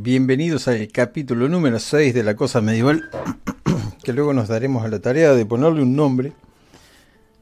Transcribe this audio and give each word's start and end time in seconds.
Bienvenidos 0.00 0.68
al 0.68 0.86
capítulo 0.92 1.48
número 1.48 1.80
6 1.80 2.14
de 2.14 2.22
la 2.22 2.36
cosa 2.36 2.60
medieval, 2.60 3.10
que 4.04 4.12
luego 4.12 4.32
nos 4.32 4.46
daremos 4.46 4.84
a 4.84 4.88
la 4.88 5.00
tarea 5.00 5.34
de 5.34 5.44
ponerle 5.44 5.82
un 5.82 5.96
nombre. 5.96 6.34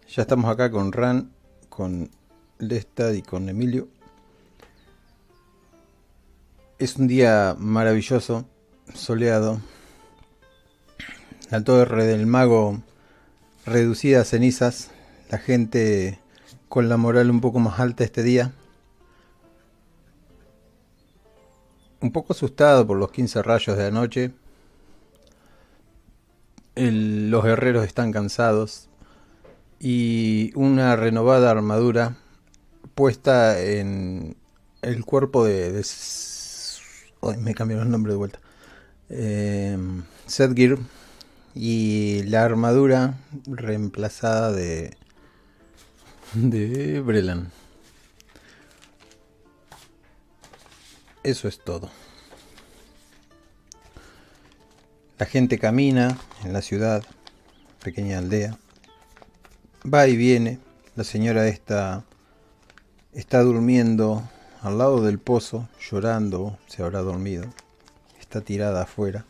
Ya 0.09 0.23
estamos 0.23 0.51
acá 0.51 0.71
con 0.71 0.91
Ran, 0.91 1.31
con 1.69 2.09
Lestad 2.59 3.13
y 3.13 3.21
con 3.21 3.51
Emilio. 3.51 3.89
Es 6.79 6.97
un 6.97 7.09
día 7.09 7.55
maravilloso, 7.59 8.47
soleado. 8.95 9.61
La 11.51 11.63
torre 11.63 12.07
del 12.07 12.25
mago 12.27 12.81
reducida 13.67 14.23
a 14.23 14.25
cenizas. 14.25 14.93
La 15.31 15.37
gente 15.37 16.21
con 16.71 16.89
la 16.89 16.97
moral 16.97 17.31
un 17.31 17.43
poco 17.43 17.59
más 17.59 17.81
alta 17.81 18.03
este 18.03 18.23
día. 18.23 18.55
Un 22.01 22.13
poco 22.13 22.33
asustado 22.33 22.87
por 22.87 22.99
los 22.99 23.11
15 23.11 23.43
rayos 23.43 23.77
de 23.77 23.85
la 23.85 23.91
noche. 23.91 24.33
los 26.75 27.43
guerreros 27.45 27.85
están 27.85 28.13
cansados 28.13 28.89
y 29.81 30.53
una 30.55 30.97
renovada 30.97 31.51
armadura 31.51 32.17
puesta 32.95 33.61
en 33.61 34.37
el 34.83 35.05
cuerpo 35.05 35.45
de... 35.45 35.85
me 37.39 37.55
cambiaron 37.55 37.87
el 37.87 37.93
nombre 37.93 38.13
de 38.13 38.19
vuelta. 38.19 38.41
Eh, 39.09 39.79
y 41.55 42.23
la 42.25 42.45
armadura 42.45 43.15
reemplazada 43.47 44.53
de... 44.53 44.97
de 46.35 47.01
Brelan. 47.01 47.51
Eso 51.27 51.49
es 51.49 51.59
todo. 51.59 51.91
La 55.19 55.27
gente 55.27 55.59
camina 55.59 56.17
en 56.45 56.53
la 56.53 56.63
ciudad, 56.63 57.03
pequeña 57.83 58.19
aldea. 58.19 58.57
Va 59.93 60.07
y 60.07 60.17
viene. 60.17 60.61
La 60.95 61.03
señora 61.03 61.49
esta 61.49 62.05
está 63.13 63.43
durmiendo 63.43 64.23
al 64.63 64.79
lado 64.79 65.03
del 65.03 65.19
pozo, 65.19 65.69
llorando, 65.81 66.61
se 66.69 66.85
habrá 66.85 67.01
dormido. 67.01 67.53
Está 68.21 68.41
tirada 68.41 68.83
afuera. 68.83 69.25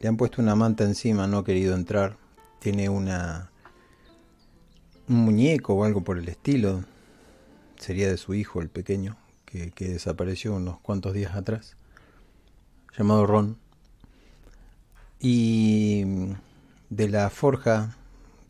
Le 0.00 0.08
han 0.08 0.16
puesto 0.16 0.40
una 0.40 0.56
manta 0.56 0.84
encima, 0.84 1.26
no 1.26 1.36
ha 1.36 1.44
querido 1.44 1.74
entrar. 1.74 2.16
Tiene 2.60 2.88
una 2.88 3.50
un 5.06 5.16
muñeco 5.16 5.74
o 5.74 5.84
algo 5.84 6.02
por 6.02 6.16
el 6.16 6.30
estilo. 6.30 6.82
Sería 7.76 8.08
de 8.08 8.16
su 8.16 8.32
hijo, 8.32 8.62
el 8.62 8.70
pequeño 8.70 9.18
que, 9.74 9.88
desapareció 9.88 10.54
unos 10.54 10.80
cuantos 10.80 11.14
días 11.14 11.34
atrás, 11.36 11.76
llamado 12.96 13.26
Ron. 13.26 13.56
Y 15.20 16.04
de 16.90 17.08
la 17.08 17.30
forja, 17.30 17.96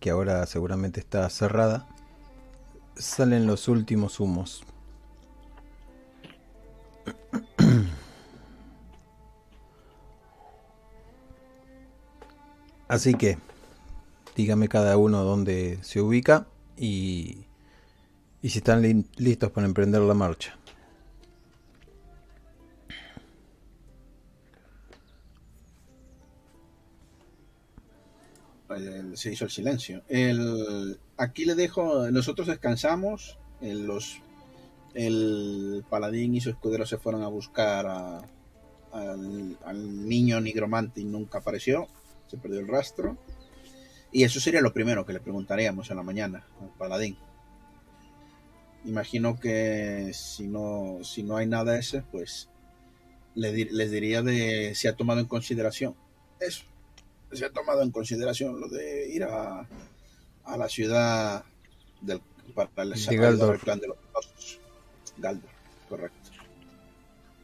que 0.01 0.11
ahora 0.11 0.45
seguramente 0.47 1.01
está 1.01 1.29
cerrada, 1.31 1.87
salen 2.97 3.47
los 3.47 3.69
últimos 3.69 4.19
humos. 4.19 4.65
Así 12.89 13.15
que, 13.15 13.39
dígame 14.37 14.69
cada 14.69 14.97
uno 14.97 15.23
dónde 15.23 15.79
se 15.83 16.01
ubica 16.01 16.47
y, 16.77 17.45
y 18.43 18.49
si 18.51 18.59
están 18.59 19.07
listos 19.17 19.51
para 19.51 19.67
emprender 19.67 20.01
la 20.03 20.15
marcha. 20.15 20.59
Se 29.15 29.33
hizo 29.33 29.45
el 29.45 29.51
silencio. 29.51 30.03
El, 30.09 30.99
aquí 31.17 31.45
le 31.45 31.55
dejo, 31.55 32.11
nosotros 32.11 32.49
descansamos, 32.49 33.39
el, 33.61 33.87
los, 33.87 34.21
el 34.95 35.85
paladín 35.89 36.35
y 36.35 36.41
su 36.41 36.51
escudero 36.51 36.87
se 36.87 36.99
fueron 36.99 37.23
a 37.23 37.29
buscar 37.29 37.87
al, 37.87 39.59
al, 39.65 40.09
niño 40.09 40.41
nigromante 40.41 41.01
y 41.01 41.05
nunca 41.05 41.39
apareció, 41.39 41.89
se 42.27 42.37
perdió 42.37 42.61
el 42.61 42.69
rastro. 42.69 43.17
Y 44.13 44.23
eso 44.23 44.39
sería 44.39 44.61
lo 44.61 44.73
primero 44.73 45.05
que 45.05 45.13
le 45.13 45.21
preguntaríamos 45.21 45.91
en 45.91 45.97
la 45.97 46.03
mañana 46.05 46.47
al 46.61 46.69
paladín. 46.79 47.17
Imagino 48.85 49.41
que 49.41 50.13
si 50.13 50.47
no, 50.47 50.99
si 51.03 51.23
no 51.23 51.37
hay 51.37 51.47
nada 51.47 51.79
ese, 51.79 52.03
pues 52.03 52.49
les 53.35 53.91
diría 53.91 54.23
de 54.23 54.77
si 54.77 54.87
ha 54.87 54.95
tomado 54.95 55.19
en 55.19 55.27
consideración 55.27 55.97
eso 56.39 56.65
se 57.37 57.45
ha 57.45 57.51
tomado 57.51 57.83
en 57.83 57.91
consideración 57.91 58.61
lo 58.61 58.69
de 58.69 59.09
ir 59.09 59.25
a, 59.25 59.67
a 60.45 60.57
la 60.57 60.69
ciudad 60.69 61.45
del, 62.01 62.21
para 62.55 62.71
el 62.83 62.91
de 62.93 63.59
clan 63.63 63.81
de 63.81 63.89
los 63.89 63.97
pelosos. 63.99 64.61
Galdor, 65.19 65.51
correcto. 65.89 66.31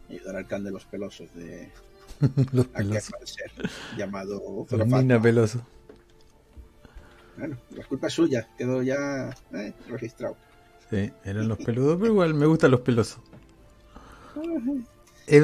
Ayudar 0.08 0.36
al 0.36 0.46
clan 0.46 0.64
de 0.64 0.70
los 0.70 0.84
pelosos 0.84 1.28
de 1.34 1.70
los 2.52 2.66
pelosos. 2.66 3.14
llamado 3.96 4.66
Mina 4.86 5.20
Peloso. 5.20 5.64
Bueno, 7.36 7.56
la 7.70 7.84
culpa 7.84 8.08
es 8.08 8.12
suya, 8.12 8.48
quedó 8.58 8.82
ya 8.82 9.30
eh, 9.54 9.72
registrado. 9.88 10.36
Sí, 10.90 11.10
eran 11.24 11.48
los 11.48 11.58
peludos, 11.58 11.96
pero 11.98 12.12
igual 12.12 12.34
me 12.34 12.46
gustan 12.46 12.72
los 12.72 12.80
pelosos. 12.80 13.20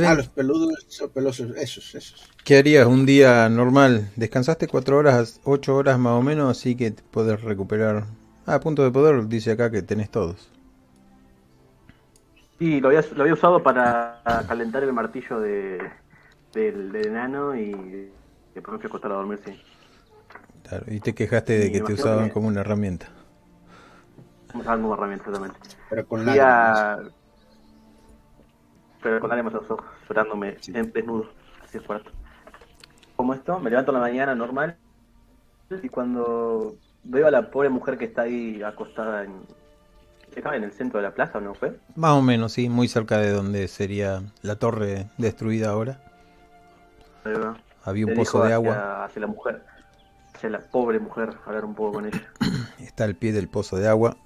Ah, 0.05 0.15
los 0.15 0.29
peludos, 0.29 0.85
pelosos, 1.15 1.57
esos, 1.57 1.95
esos. 1.95 2.29
¿Qué 2.45 2.59
harías 2.59 2.87
un 2.87 3.07
día 3.07 3.49
normal? 3.49 4.11
Descansaste 4.17 4.67
cuatro 4.67 4.97
horas, 4.99 5.41
ocho 5.45 5.77
horas 5.77 5.97
más 5.97 6.15
o 6.15 6.23
menos, 6.23 6.51
así 6.51 6.75
que 6.75 6.93
puedes 7.13 7.41
recuperar. 7.43 8.05
Ah, 8.47 8.59
punto 8.59 8.83
de 8.83 8.91
poder, 8.91 9.29
dice 9.29 9.53
acá 9.53 9.71
que 9.71 9.83
tenés 9.83 10.11
todos. 10.11 10.51
Sí, 12.59 12.81
lo 12.81 12.89
había, 12.89 13.05
lo 13.15 13.23
había 13.23 13.35
usado 13.35 13.63
para 13.63 14.23
calentar 14.49 14.83
el 14.83 14.93
martillo 14.93 15.39
de, 15.39 15.79
del, 16.53 16.97
enano 16.97 17.55
y 17.55 18.11
después 18.55 18.73
me 18.73 18.79
fui 18.79 18.87
a 18.87 18.89
acostar 18.89 19.13
a 19.13 19.17
dormir, 19.17 19.39
sí. 19.45 19.61
Claro, 20.69 20.87
y 20.89 20.99
te 20.99 21.15
quejaste 21.15 21.59
de 21.59 21.71
que 21.71 21.81
te 21.81 21.93
usaban 21.93 22.31
como 22.31 22.49
una 22.49 22.63
herramienta. 22.63 23.09
Usaban 24.53 24.83
como 24.83 24.95
herramienta, 24.95 25.31
exactamente. 25.31 25.69
Pero 25.91 26.07
con 26.07 26.27
la 26.27 27.13
pero 29.07 29.21
con 29.21 29.31
lágrimas 29.31 29.55
a 29.55 29.59
los 29.59 29.71
ojos, 29.71 29.87
llorándome 30.09 30.57
en 30.67 30.91
desnudo, 30.91 31.31
así 31.63 31.79
es 31.79 31.85
cuarto. 31.85 32.11
Como 33.15 33.35
esto, 33.35 33.61
me 33.61 33.71
levanto 33.71 33.93
en 33.93 33.95
la 33.95 34.01
mañana 34.01 34.35
normal 34.35 34.77
y 35.81 35.89
cuando 35.89 36.75
veo 37.05 37.29
a 37.29 37.31
la 37.31 37.49
pobre 37.53 37.69
mujer 37.69 37.99
que 37.99 38.07
está 38.07 38.23
ahí 38.23 38.65
acostada 38.65 39.23
en, 39.23 39.43
en 40.35 40.65
el 40.65 40.73
centro 40.73 40.99
de 40.99 41.05
la 41.05 41.15
plaza, 41.15 41.41
¿no 41.41 41.55
fue? 41.55 41.79
Más 41.95 42.15
o 42.15 42.21
menos, 42.21 42.55
sí, 42.55 42.69
muy 42.69 42.89
cerca 42.89 43.19
de 43.19 43.31
donde 43.31 43.69
sería 43.69 44.25
la 44.43 44.57
torre 44.57 45.07
destruida 45.19 45.71
ahora. 45.71 46.03
Había 47.85 48.07
un 48.07 48.15
pozo 48.15 48.43
de 48.43 48.55
agua. 48.55 49.05
Hacia 49.05 49.21
la 49.21 49.29
mujer, 49.29 49.63
hacia 50.35 50.51
la 50.51 50.59
pobre 50.59 50.99
mujer, 50.99 51.31
hablar 51.47 51.65
un 51.65 51.77
poco 51.77 51.93
con 51.93 52.07
ella. 52.07 52.29
Está 52.81 53.05
al 53.05 53.15
pie 53.15 53.31
del 53.31 53.47
pozo 53.47 53.77
de 53.77 53.87
agua, 53.87 54.17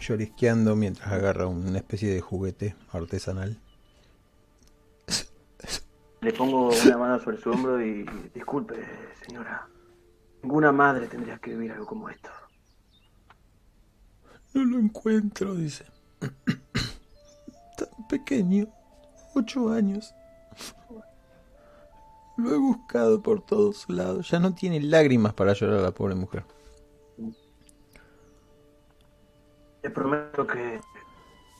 llorisqueando 0.00 0.76
mientras 0.76 1.10
agarra 1.10 1.48
una 1.48 1.78
especie 1.78 2.14
de 2.14 2.20
juguete 2.20 2.76
artesanal. 2.92 3.58
Le 6.20 6.32
pongo 6.32 6.70
una 6.70 6.98
mano 6.98 7.18
sobre 7.20 7.36
su 7.38 7.50
hombro 7.50 7.80
y 7.80 8.04
disculpe, 8.34 8.74
señora. 9.24 9.68
Ninguna 10.42 10.72
madre 10.72 11.06
tendría 11.06 11.38
que 11.38 11.50
vivir 11.50 11.72
algo 11.72 11.86
como 11.86 12.08
esto. 12.08 12.30
No 14.54 14.64
lo 14.64 14.78
encuentro, 14.78 15.54
dice. 15.54 15.86
Tan 17.76 18.08
pequeño, 18.08 18.66
ocho 19.34 19.70
años. 19.70 20.14
Lo 22.36 22.54
he 22.54 22.58
buscado 22.58 23.22
por 23.22 23.40
todos 23.44 23.88
lados. 23.88 24.30
Ya 24.30 24.40
no 24.40 24.54
tiene 24.54 24.80
lágrimas 24.80 25.34
para 25.34 25.52
llorar 25.52 25.78
a 25.78 25.82
la 25.82 25.90
pobre 25.92 26.14
mujer. 26.14 26.44
Le 29.82 29.90
prometo 29.90 30.46
que 30.46 30.80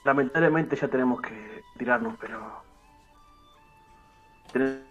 lamentablemente 0.05 0.77
ya 0.77 0.89
tenemos 0.89 1.21
que 1.21 1.63
tirarnos, 1.77 2.17
pero 2.21 2.68
tenemos 4.53 4.89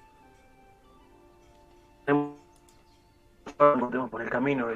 por 4.09 4.21
el 4.21 4.29
camino 4.29 4.71
y 4.71 4.75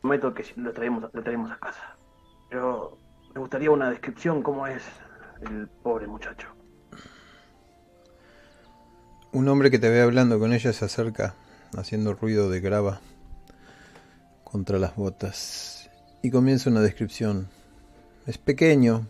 prometo 0.00 0.32
que 0.32 0.44
lo 0.56 0.72
traemos, 0.72 1.10
lo 1.12 1.22
traemos 1.22 1.50
a 1.50 1.58
casa. 1.58 1.96
Pero 2.48 2.96
me 3.34 3.40
gustaría 3.40 3.70
una 3.70 3.90
descripción 3.90 4.42
cómo 4.42 4.66
es 4.66 4.82
el 5.42 5.68
pobre 5.82 6.06
muchacho. 6.06 6.48
Un 9.32 9.48
hombre 9.48 9.70
que 9.70 9.78
te 9.78 9.90
ve 9.90 10.00
hablando 10.00 10.38
con 10.38 10.52
ella 10.52 10.72
se 10.72 10.84
acerca, 10.84 11.34
haciendo 11.76 12.14
ruido 12.14 12.48
de 12.48 12.60
grava 12.60 13.00
contra 14.44 14.78
las 14.78 14.96
botas, 14.96 15.90
y 16.22 16.30
comienza 16.30 16.70
una 16.70 16.80
descripción. 16.80 17.48
Es 18.26 18.38
pequeño, 18.38 19.06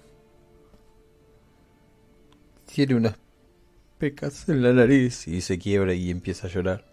tiene 2.66 2.96
unas 2.96 3.16
pecas 3.98 4.48
en 4.48 4.62
la 4.62 4.72
nariz 4.72 5.26
y 5.28 5.40
se 5.40 5.58
quiebra 5.58 5.94
y 5.94 6.10
empieza 6.10 6.46
a 6.46 6.50
llorar. 6.50 6.84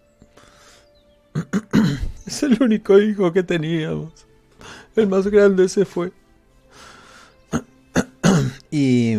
es 2.26 2.42
el 2.42 2.62
único 2.62 2.98
hijo 2.98 3.32
que 3.32 3.42
teníamos. 3.42 4.26
El 4.94 5.08
más 5.08 5.26
grande 5.28 5.68
se 5.68 5.84
fue. 5.84 6.12
y, 8.70 9.14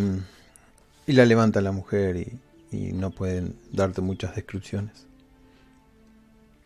y 1.06 1.14
la 1.14 1.26
levanta 1.26 1.62
la 1.62 1.72
mujer 1.72 2.18
y, 2.18 2.40
y 2.72 2.94
no 2.94 3.12
pueden 3.12 3.58
darte 3.72 4.02
muchas 4.02 4.36
descripciones. 4.36 5.06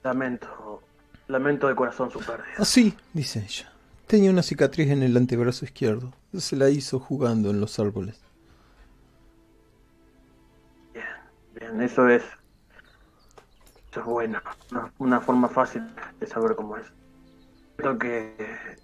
Lamento, 0.03 0.81
lamento 1.27 1.67
de 1.67 1.75
corazón 1.75 2.09
su 2.09 2.19
pérdida. 2.19 2.55
Ah, 2.57 2.65
sí, 2.65 2.95
dice 3.13 3.45
ella. 3.47 3.71
Tenía 4.07 4.31
una 4.31 4.43
cicatriz 4.43 4.89
en 4.89 5.03
el 5.03 5.15
antebrazo 5.15 5.63
izquierdo. 5.63 6.13
Se 6.35 6.55
la 6.55 6.69
hizo 6.69 6.99
jugando 6.99 7.51
en 7.51 7.61
los 7.61 7.79
árboles. 7.79 8.19
Eso 11.79 12.07
es. 12.09 12.23
Eso 13.91 13.99
es 13.99 14.05
bueno. 14.05 14.41
Una, 14.97 15.19
forma 15.19 15.47
fácil 15.47 15.83
de 16.19 16.27
saber 16.27 16.55
cómo 16.55 16.77
es. 16.77 16.85
Creo 17.77 17.97
que 17.97 18.35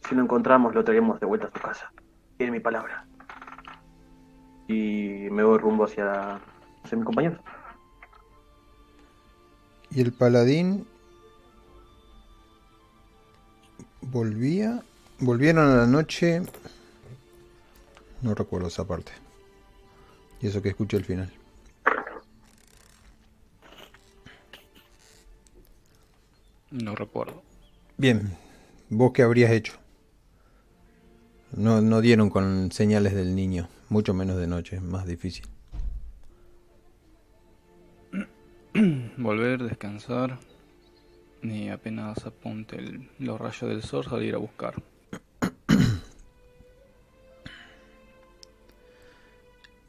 si 0.07 0.15
lo 0.15 0.23
encontramos 0.23 0.73
lo 0.73 0.83
traeremos 0.83 1.19
de 1.19 1.25
vuelta 1.25 1.47
a 1.47 1.51
su 1.51 1.59
casa. 1.59 1.91
Tiene 2.37 2.51
mi 2.51 2.59
palabra. 2.59 3.05
Y 4.67 5.27
me 5.31 5.43
voy 5.43 5.57
rumbo 5.57 5.85
hacia, 5.85 6.39
hacia 6.83 6.97
mi 6.97 7.03
compañero. 7.03 7.37
Y 9.89 10.01
el 10.01 10.13
paladín 10.13 10.85
volvía. 14.01 14.83
Volvieron 15.19 15.69
a 15.69 15.75
la 15.75 15.87
noche. 15.87 16.41
No 18.21 18.35
recuerdo 18.35 18.67
esa 18.67 18.85
parte. 18.85 19.11
Y 20.41 20.47
eso 20.47 20.61
que 20.61 20.69
escuché 20.69 20.97
al 20.97 21.05
final. 21.05 21.31
No 26.71 26.95
recuerdo. 26.95 27.43
Bien, 27.97 28.35
¿vos 28.89 29.11
qué 29.13 29.23
habrías 29.23 29.51
hecho? 29.51 29.73
No, 31.55 31.81
no 31.81 32.01
dieron 32.01 32.29
con 32.29 32.71
señales 32.71 33.13
del 33.15 33.35
niño, 33.35 33.69
mucho 33.89 34.13
menos 34.13 34.37
de 34.37 34.47
noche, 34.47 34.79
más 34.81 35.05
difícil. 35.05 35.45
Volver, 39.17 39.63
descansar. 39.63 40.39
Y 41.41 41.69
apenas 41.69 42.25
apunte 42.25 42.77
el- 42.77 43.09
los 43.19 43.39
rayos 43.39 43.69
del 43.69 43.81
sol, 43.83 44.03
salir 44.03 44.35
a 44.35 44.39
buscar. 44.39 44.75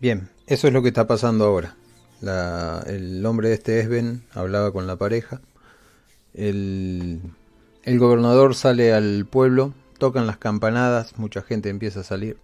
Bien, 0.00 0.28
eso 0.46 0.68
es 0.68 0.72
lo 0.72 0.82
que 0.82 0.88
está 0.88 1.06
pasando 1.06 1.44
ahora. 1.44 1.76
La- 2.20 2.84
el 2.86 3.24
hombre 3.26 3.48
de 3.48 3.54
este 3.54 3.80
Esben 3.80 4.24
hablaba 4.32 4.72
con 4.72 4.86
la 4.86 4.96
pareja. 4.96 5.40
El, 6.34 7.20
gobernador 7.86 8.54
sale 8.54 8.92
al 8.92 9.26
pueblo, 9.26 9.74
tocan 9.98 10.26
las 10.26 10.38
campanadas, 10.38 11.18
mucha 11.18 11.42
gente 11.42 11.68
empieza 11.68 12.00
a 12.00 12.04
salir. 12.04 12.38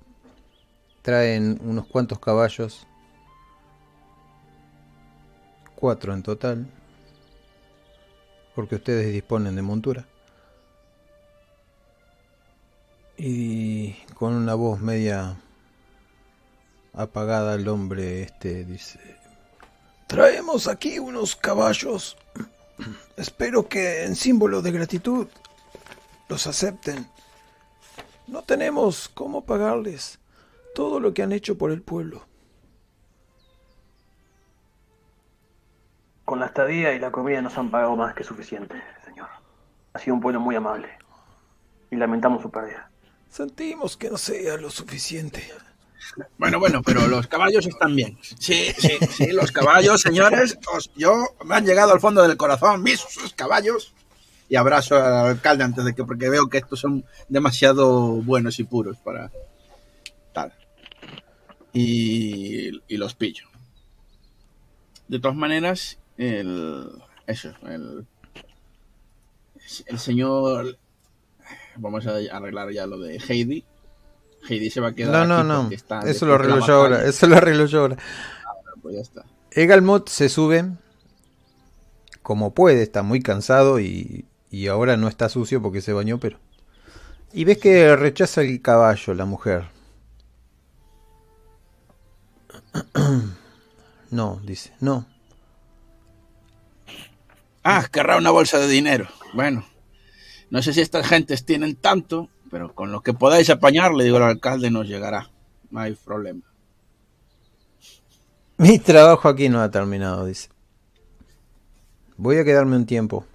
Traen 1.03 1.61
unos 1.63 1.87
cuantos 1.87 2.19
caballos, 2.19 2.87
cuatro 5.75 6.15
en 6.15 6.23
total, 6.23 6.67
porque 8.55 8.77
ustedes 8.77 9.13
disponen 9.13 9.55
de 9.57 9.63
montura. 9.63 10.07
Y 13.17 13.93
con 14.15 14.35
una 14.35 14.55
voz 14.55 14.81
media 14.81 15.37
apagada 16.95 17.55
el 17.55 17.69
hombre 17.69 18.23
este 18.23 18.65
dice 18.65 18.99
traemos 20.07 20.69
aquí 20.69 20.99
unos 20.99 21.35
caballos 21.35 22.17
espero 23.17 23.69
que 23.69 24.05
en 24.05 24.17
símbolo 24.17 24.63
de 24.63 24.73
gratitud 24.73 25.29
los 26.29 26.47
acepten 26.47 27.07
no 28.27 28.43
tenemos 28.43 29.09
cómo 29.09 29.45
pagarles 29.45 30.19
todo 30.75 30.99
lo 30.99 31.15
que 31.15 31.23
han 31.23 31.33
hecho 31.33 31.57
por 31.57 31.71
el 31.71 31.83
pueblo 31.83 32.27
Con 36.25 36.41
la 36.41 36.47
estadía 36.47 36.95
y 36.95 36.99
la 36.99 37.13
comida 37.13 37.43
nos 37.43 37.57
han 37.59 37.71
pagado 37.71 37.97
más 37.97 38.15
que 38.15 38.25
suficiente, 38.25 38.83
señor. 39.05 39.29
Ha 39.93 39.99
sido 39.99 40.15
un 40.15 40.21
pueblo 40.21 40.41
muy 40.41 40.57
amable. 40.57 40.89
Y 41.91 41.97
lamentamos 41.97 42.43
su 42.43 42.51
pérdida. 42.51 42.91
sentimos 43.29 43.97
que 43.97 44.11
no 44.11 44.17
sea 44.17 44.57
lo 44.57 44.71
suficiente 44.71 45.47
Bueno, 46.39 46.59
bueno, 46.59 46.83
pero 46.83 47.07
los 47.09 47.27
caballos 47.27 47.67
están 47.67 47.95
bien. 47.97 48.19
Sí, 48.39 48.69
sí, 48.79 48.91
sí, 49.11 49.33
los 49.33 49.51
caballos, 49.53 50.01
señores, 50.01 50.59
os- 50.75 50.91
yo 50.97 51.25
me 51.45 51.55
han 51.57 51.65
llegado 51.67 51.93
al 51.93 52.01
fondo 52.01 52.23
del 52.27 52.37
corazón, 52.37 52.83
mis 52.83 53.01
sus 53.01 53.33
caballos. 53.35 53.93
Y 54.49 54.57
abrazo 54.57 54.97
al 54.97 55.27
alcalde 55.27 55.65
antes 55.65 55.85
de 55.85 55.95
que, 55.95 56.05
porque 56.05 56.29
veo 56.29 56.49
que 56.49 56.59
estos 56.59 56.79
son 56.79 57.05
demasiado 57.29 58.11
buenos 58.23 58.59
y 58.59 58.65
puros 58.65 58.99
para 58.99 59.31
tal. 60.35 60.53
Y, 61.73 62.81
y 62.87 62.97
los 62.99 63.15
pillo. 63.15 63.47
De 65.09 65.19
todas 65.19 65.37
maneras, 65.37 65.99
el, 66.19 66.91
eso, 67.27 67.53
el, 67.67 68.07
el 69.87 69.99
señor, 69.99 70.79
vamos 71.77 72.07
a 72.07 72.17
arreglar 72.33 72.71
ya 72.71 72.87
lo 72.87 72.99
de 72.99 73.17
Heidi. 73.29 73.65
Heidi 74.49 74.71
se 74.71 74.81
va 74.81 74.89
a 74.89 74.95
quedar 74.95 75.27
no 75.27 75.45
no 75.45 75.63
no 75.63 75.71
está 75.71 76.01
eso 76.01 76.27
lo 76.27 76.35
arreglo 76.35 76.67
yo 76.67 76.75
ahora 76.75 77.05
eso 77.05 77.27
lo 77.27 77.37
arreglo 77.37 77.67
yo 77.67 77.81
ahora 77.81 77.97
Pues 78.83 78.97
ya 78.97 79.01
está. 79.01 79.25
Egalmot 79.51 80.09
se 80.09 80.29
sube 80.29 80.65
como 82.25 82.55
puede, 82.55 82.83
está 82.83 83.03
muy 83.03 83.21
cansado 83.21 83.79
y, 83.81 84.25
y 84.51 84.69
ahora 84.69 84.97
no 84.97 85.09
está 85.09 85.29
sucio 85.29 85.61
porque 85.61 85.83
se 85.83 85.93
bañó, 85.93 86.19
pero... 86.19 86.41
Y 87.35 87.45
ves 87.45 87.59
que 87.59 87.95
rechaza 87.97 88.41
el 88.41 88.63
caballo 88.63 89.13
la 89.13 89.27
mujer. 89.27 89.69
No, 94.11 94.41
dice, 94.45 94.73
no. 94.79 95.07
Ah, 97.65 97.89
querrá 97.91 98.17
una 98.17 98.31
bolsa 98.31 98.61
de 98.61 98.69
dinero. 98.69 99.09
Bueno, 99.33 99.67
no 100.51 100.63
sé 100.63 100.73
si 100.73 100.81
estas 100.81 101.09
gentes 101.09 101.45
tienen 101.45 101.75
tanto, 101.75 102.29
pero 102.55 102.73
con 102.73 102.93
lo 102.93 103.01
que 103.01 103.13
podáis 103.13 103.51
apañar, 103.51 103.93
le 103.95 104.05
digo 104.05 104.19
al 104.19 104.23
alcalde, 104.23 104.71
nos 104.71 104.87
llegará. 104.87 105.29
No 105.73 105.81
hay 105.81 105.97
problema. 105.97 106.43
Mi 108.59 108.79
trabajo 108.79 109.29
aquí 109.29 109.49
no 109.49 109.61
ha 109.61 109.73
terminado, 109.73 110.25
dice. 110.25 110.51
Voy 112.17 112.37
a 112.37 112.45
quedarme 112.45 112.77
un 112.77 112.87
tiempo. 112.87 113.27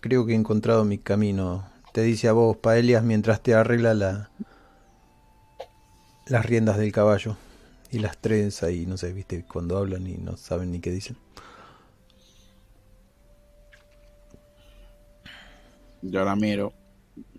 Creo 0.00 0.26
que 0.26 0.32
he 0.32 0.36
encontrado 0.36 0.84
mi 0.84 0.98
camino. 0.98 1.66
Te 1.94 2.02
dice 2.02 2.28
a 2.28 2.32
vos, 2.32 2.54
Paelias, 2.58 3.02
mientras 3.02 3.42
te 3.42 3.54
arregla 3.54 3.94
la, 3.94 4.30
las 6.26 6.44
riendas 6.44 6.76
del 6.76 6.92
caballo 6.92 7.38
y 7.90 8.00
las 8.00 8.18
trenzas 8.18 8.72
y 8.72 8.84
no 8.84 8.98
sé, 8.98 9.14
viste, 9.14 9.46
cuando 9.50 9.78
hablan 9.78 10.06
y 10.06 10.18
no 10.18 10.36
saben 10.36 10.70
ni 10.70 10.80
qué 10.80 10.90
dicen. 10.90 11.16
Yo 16.02 16.22
la 16.26 16.36
miro, 16.36 16.74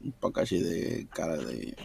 un 0.04 0.12
poco 0.12 0.42
así 0.42 0.60
de 0.60 1.08
cara 1.14 1.38
de 1.38 1.76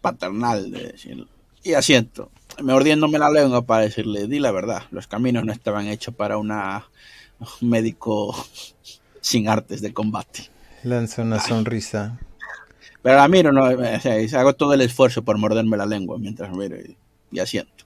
paternal, 0.00 0.70
de 0.70 0.92
decir, 0.92 1.26
y 1.62 1.74
asiento, 1.74 2.30
mordiéndome 2.62 3.18
la 3.18 3.30
lengua 3.30 3.62
para 3.62 3.82
decirle, 3.82 4.26
di 4.26 4.38
la 4.38 4.52
verdad, 4.52 4.82
los 4.90 5.06
caminos 5.06 5.44
no 5.44 5.52
estaban 5.52 5.86
hechos 5.86 6.14
para 6.14 6.38
una 6.38 6.86
un 7.60 7.70
médico 7.70 8.34
sin 9.20 9.48
artes 9.48 9.80
de 9.80 9.92
combate. 9.92 10.50
Lanza 10.84 11.22
una 11.22 11.40
sonrisa. 11.40 12.18
Pero 13.02 13.16
la 13.16 13.28
miro, 13.28 13.52
no, 13.52 13.64
o 13.64 14.00
sea, 14.00 14.40
hago 14.40 14.54
todo 14.54 14.74
el 14.74 14.80
esfuerzo 14.80 15.22
por 15.22 15.38
morderme 15.38 15.76
la 15.76 15.86
lengua 15.86 16.18
mientras 16.18 16.50
miro 16.50 16.76
y, 16.76 16.96
y 17.30 17.38
asiento. 17.38 17.84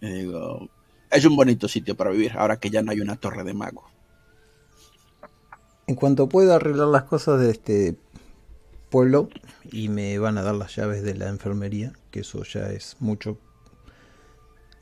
Y 0.00 0.08
digo, 0.08 0.68
es 1.10 1.24
un 1.24 1.36
bonito 1.36 1.68
sitio 1.68 1.96
para 1.96 2.10
vivir, 2.10 2.32
ahora 2.36 2.58
que 2.58 2.70
ya 2.70 2.82
no 2.82 2.90
hay 2.90 3.00
una 3.00 3.16
torre 3.16 3.44
de 3.44 3.54
mago. 3.54 3.88
En 5.86 5.94
cuanto 5.96 6.28
pueda 6.28 6.56
arreglar 6.56 6.88
las 6.88 7.04
cosas 7.04 7.40
de 7.40 7.50
este 7.50 7.96
pueblo 8.90 9.28
y 9.70 9.88
me 9.88 10.18
van 10.18 10.38
a 10.38 10.42
dar 10.42 10.54
las 10.54 10.76
llaves 10.76 11.02
de 11.02 11.14
la 11.14 11.28
enfermería, 11.28 11.92
que 12.10 12.20
eso 12.20 12.44
ya 12.44 12.70
es 12.70 12.96
mucho, 13.00 13.38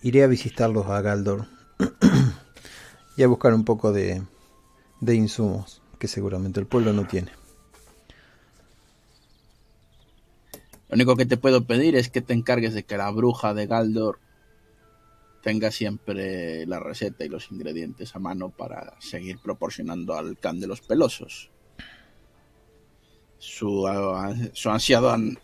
iré 0.03 0.23
a 0.23 0.27
visitarlos 0.27 0.87
a 0.87 1.01
Galdor 1.01 1.47
y 3.17 3.23
a 3.23 3.29
buscar 3.29 3.55
un 3.55 3.65
poco 3.65 3.93
de, 3.93 4.23
de 5.01 5.15
insumos 5.15 5.81
que 5.99 6.09
seguramente 6.09 6.61
el 6.61 6.67
pueblo 6.67 6.93
no 6.93 7.07
tiene. 7.07 7.33
Lo 10.89 10.97
único 10.97 11.17
que 11.17 11.27
te 11.27 11.37
puedo 11.37 11.65
pedir 11.65 11.95
es 11.95 12.11
que 12.11 12.21
te 12.21 12.35
encargues 12.35 12.75
de 12.75 12.83
que 12.83 12.97
la 12.97 13.11
bruja 13.11 13.55
de 13.55 13.67
Galdor 13.67 14.19
tenga 15.43 15.71
siempre 15.71 16.67
la 16.67 16.79
receta 16.81 17.25
y 17.25 17.29
los 17.29 17.51
ingredientes 17.51 18.15
a 18.15 18.19
mano 18.19 18.51
para 18.51 18.95
seguir 19.01 19.39
proporcionando 19.39 20.15
al 20.17 20.39
can 20.39 20.61
de 20.61 20.67
los 20.67 20.81
pelosos 20.83 21.51
su, 23.39 23.87
ah, 23.89 24.35
su 24.53 24.69
ansiado 24.71 25.11
an- 25.11 25.39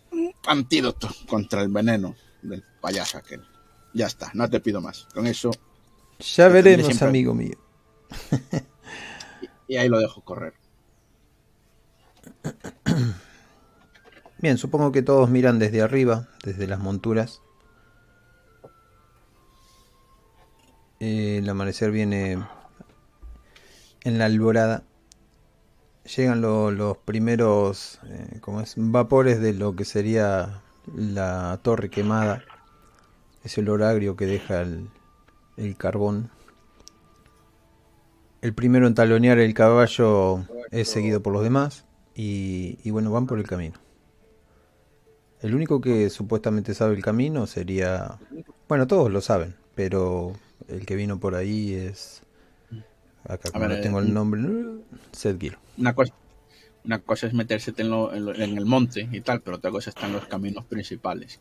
antídoto 0.45 1.09
contra 1.27 1.61
el 1.63 1.69
veneno 1.69 2.15
del 2.43 2.63
payaso 2.79 3.17
aquel. 3.17 3.41
Ya 3.93 4.05
está, 4.05 4.29
no 4.35 4.47
te 4.49 4.59
pido 4.59 4.81
más. 4.81 5.07
Con 5.13 5.25
eso. 5.25 5.49
Ya 6.19 6.47
veremos, 6.47 7.01
amigo 7.01 7.33
mío. 7.33 7.57
y 9.67 9.77
ahí 9.77 9.89
lo 9.89 9.99
dejo 9.99 10.21
correr. 10.21 10.53
Bien, 14.39 14.57
supongo 14.59 14.91
que 14.91 15.01
todos 15.01 15.29
miran 15.31 15.57
desde 15.57 15.81
arriba, 15.81 16.27
desde 16.43 16.67
las 16.67 16.79
monturas. 16.79 17.41
Eh, 20.99 21.37
el 21.39 21.49
amanecer 21.49 21.91
viene 21.91 22.39
en 24.03 24.17
la 24.17 24.25
alborada. 24.25 24.83
Llegan 26.15 26.41
los 26.41 26.97
primeros 26.99 27.99
eh, 28.05 28.39
es? 28.63 28.73
vapores 28.77 29.41
de 29.41 29.53
lo 29.53 29.75
que 29.75 29.85
sería 29.85 30.61
la 30.95 31.59
torre 31.61 31.89
quemada. 31.89 32.43
Es 33.43 33.57
el 33.57 33.69
agrio 33.83 34.15
que 34.15 34.25
deja 34.25 34.61
el, 34.61 34.89
carbón. 35.77 36.31
El 38.41 38.53
primero 38.53 38.87
en 38.87 38.95
talonear 38.95 39.39
el 39.39 39.53
caballo 39.53 40.45
es 40.71 40.89
seguido 40.89 41.21
por 41.21 41.33
los 41.33 41.43
demás. 41.43 41.85
Y, 42.15 42.79
y 42.83 42.91
bueno, 42.91 43.11
van 43.11 43.27
por 43.27 43.37
el 43.37 43.47
camino. 43.47 43.77
El 45.41 45.53
único 45.53 45.81
que 45.81 46.09
supuestamente 46.09 46.73
sabe 46.73 46.95
el 46.95 47.03
camino 47.03 47.45
sería... 47.45 48.17
Bueno, 48.67 48.87
todos 48.87 49.11
lo 49.11 49.21
saben, 49.21 49.55
pero 49.77 50.33
el 50.67 50.87
que 50.87 50.95
vino 50.95 51.19
por 51.19 51.35
ahí 51.35 51.73
es... 51.73 52.23
Acá 53.23 53.51
como 53.51 53.67
no 53.67 53.79
tengo 53.79 53.99
el 53.99 54.07
eh, 54.07 54.11
nombre, 54.11 54.41
Seth 55.11 55.55
Una 55.77 55.93
cosa, 55.93 56.13
una 56.83 56.99
cosa 56.99 57.27
es 57.27 57.33
meterse 57.33 57.73
en, 57.77 58.57
el 58.57 58.65
monte 58.65 59.07
y 59.11 59.21
tal, 59.21 59.41
pero 59.41 59.57
otra 59.57 59.69
cosa 59.69 59.91
están 59.91 60.13
los 60.13 60.25
caminos 60.25 60.65
principales. 60.65 61.39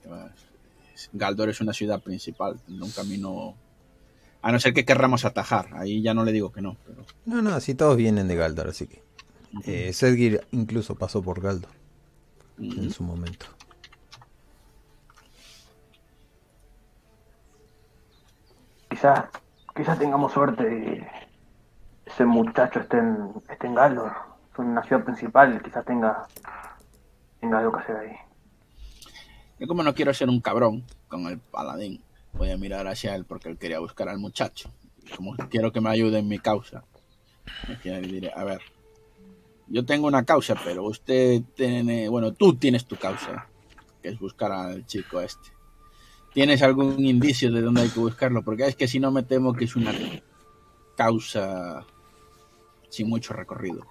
Galdor 1.14 1.48
es 1.48 1.62
una 1.62 1.72
ciudad 1.72 2.02
principal, 2.02 2.60
un 2.68 2.90
camino... 2.90 3.54
A 4.42 4.52
no 4.52 4.60
ser 4.60 4.74
que 4.74 4.84
querramos 4.84 5.24
atajar, 5.24 5.70
ahí 5.72 6.02
ya 6.02 6.12
no 6.12 6.22
le 6.22 6.32
digo 6.32 6.52
que 6.52 6.60
no. 6.60 6.76
Pero... 6.86 7.06
No, 7.24 7.40
no, 7.40 7.54
así 7.54 7.74
todos 7.74 7.96
vienen 7.96 8.28
de 8.28 8.36
Galdor, 8.36 8.68
así 8.68 8.86
que... 8.86 9.02
Uh 9.54 10.38
incluso 10.50 10.94
pasó 10.96 11.22
por 11.22 11.40
Galdor 11.40 11.70
en 12.58 12.90
su 12.90 13.02
momento. 13.02 13.46
Quizás, 18.96 19.24
quizás 19.74 19.98
tengamos 19.98 20.32
suerte 20.32 20.62
y 20.64 22.10
ese 22.10 22.24
muchacho 22.24 22.80
esté 22.80 22.96
en, 22.96 23.30
esté 23.46 23.66
en 23.66 23.74
Galdor, 23.74 24.10
es 24.50 24.58
una 24.58 24.82
ciudad 24.84 25.04
principal, 25.04 25.60
quizás 25.62 25.84
tenga, 25.84 26.26
tenga 27.38 27.58
algo 27.58 27.72
que 27.72 27.80
hacer 27.80 27.96
ahí. 27.96 28.16
Yo 29.60 29.66
como 29.66 29.82
no 29.82 29.94
quiero 29.94 30.14
ser 30.14 30.30
un 30.30 30.40
cabrón 30.40 30.82
con 31.08 31.26
el 31.26 31.38
paladín, 31.38 32.02
voy 32.32 32.50
a 32.50 32.56
mirar 32.56 32.86
hacia 32.86 33.14
él 33.14 33.26
porque 33.26 33.50
él 33.50 33.58
quería 33.58 33.80
buscar 33.80 34.08
al 34.08 34.18
muchacho. 34.18 34.70
como 35.14 35.36
quiero 35.50 35.72
que 35.72 35.82
me 35.82 35.90
ayude 35.90 36.20
en 36.20 36.28
mi 36.28 36.38
causa, 36.38 36.82
le 37.84 38.00
diré, 38.00 38.32
a 38.34 38.44
ver, 38.44 38.62
yo 39.66 39.84
tengo 39.84 40.06
una 40.06 40.24
causa, 40.24 40.54
pero 40.64 40.84
usted 40.84 41.42
tiene, 41.54 42.08
bueno, 42.08 42.32
tú 42.32 42.56
tienes 42.56 42.86
tu 42.86 42.96
causa, 42.96 43.46
que 44.00 44.08
es 44.08 44.18
buscar 44.18 44.52
al 44.52 44.86
chico 44.86 45.20
este. 45.20 45.55
¿Tienes 46.36 46.60
algún 46.60 47.02
indicio 47.02 47.50
de 47.50 47.62
dónde 47.62 47.80
hay 47.80 47.88
que 47.88 47.98
buscarlo? 47.98 48.42
Porque 48.42 48.66
es 48.66 48.76
que 48.76 48.86
si 48.86 49.00
no 49.00 49.10
me 49.10 49.22
temo 49.22 49.54
que 49.54 49.64
es 49.64 49.74
una 49.74 49.94
causa 50.94 51.86
sin 52.90 53.08
mucho 53.08 53.32
recorrido. 53.32 53.86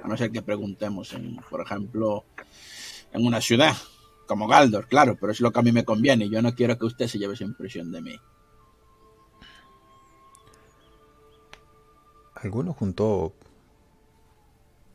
A 0.00 0.06
no 0.06 0.16
ser 0.16 0.30
que 0.30 0.42
preguntemos, 0.42 1.12
en, 1.14 1.38
por 1.50 1.60
ejemplo, 1.60 2.24
en 3.12 3.26
una 3.26 3.40
ciudad 3.40 3.74
como 4.28 4.46
Galdor, 4.46 4.86
claro, 4.86 5.16
pero 5.20 5.32
es 5.32 5.40
lo 5.40 5.50
que 5.50 5.58
a 5.58 5.62
mí 5.62 5.72
me 5.72 5.84
conviene. 5.84 6.28
Yo 6.28 6.40
no 6.40 6.54
quiero 6.54 6.78
que 6.78 6.86
usted 6.86 7.08
se 7.08 7.18
lleve 7.18 7.34
esa 7.34 7.42
impresión 7.42 7.90
de 7.90 8.00
mí. 8.00 8.16
¿Alguno 12.36 12.74
juntó 12.74 13.32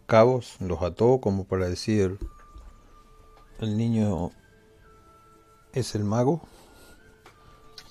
cabos, 0.05 0.55
los 0.61 0.81
ató 0.81 1.19
como 1.19 1.43
para 1.43 1.67
decir 1.67 2.17
el 3.59 3.75
niño 3.75 4.31
es 5.79 5.95
el 5.95 6.03
mago. 6.03 6.41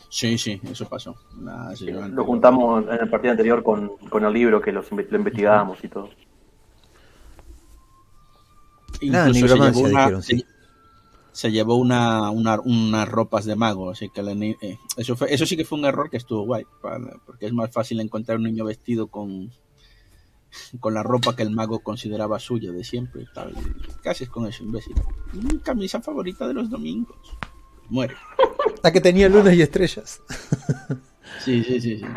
Sí, 0.08 0.38
sí, 0.38 0.60
eso 0.64 0.88
pasó. 0.88 1.14
lo 1.36 2.24
juntamos 2.24 2.84
en 2.84 3.00
el 3.00 3.10
partido 3.10 3.32
anterior 3.32 3.62
con, 3.62 3.90
el 4.24 4.32
libro 4.32 4.60
que 4.60 4.72
los, 4.72 4.90
lo 4.90 5.18
investigábamos 5.18 5.82
y 5.84 5.88
todo. 5.88 6.08
Nada, 9.02 9.32
se 9.34 9.46
llevó, 9.46 9.54
una, 9.56 9.70
dijeron, 9.70 10.22
sí. 10.22 10.44
se, 11.32 11.52
llevó 11.52 11.76
una, 11.76 12.30
unas 12.30 13.08
ropas 13.08 13.44
de 13.44 13.56
mago, 13.56 13.90
así 13.90 14.08
que 14.08 14.22
eh, 14.22 14.78
eso, 14.96 15.16
fue, 15.16 15.34
eso 15.34 15.44
sí 15.44 15.54
que 15.54 15.66
fue 15.66 15.78
un 15.78 15.84
error 15.84 16.08
que 16.08 16.16
estuvo 16.16 16.46
guay, 16.46 16.64
porque 17.26 17.44
es 17.44 17.52
más 17.52 17.70
fácil 17.70 18.00
encontrar 18.00 18.38
un 18.38 18.44
niño 18.44 18.64
vestido 18.64 19.08
con, 19.08 19.52
con 20.80 20.94
la 20.94 21.02
ropa 21.02 21.36
que 21.36 21.42
el 21.42 21.50
mago 21.50 21.80
consideraba 21.80 22.38
suya 22.38 22.72
de 22.72 22.84
siempre 22.84 23.26
tal. 23.34 23.52
¿Qué 24.02 24.08
haces 24.08 24.30
con 24.30 24.46
eso, 24.46 24.64
imbécil? 24.64 24.94
Mi 25.34 25.58
camisa 25.58 26.00
favorita 26.00 26.48
de 26.48 26.54
los 26.54 26.70
domingos 26.70 27.18
muere. 27.88 28.14
La 28.82 28.92
que 28.92 29.00
tenía 29.00 29.28
lunas 29.28 29.54
y 29.54 29.62
estrellas. 29.62 30.20
Sí, 31.44 31.62
sí, 31.64 31.80
sí. 31.80 32.02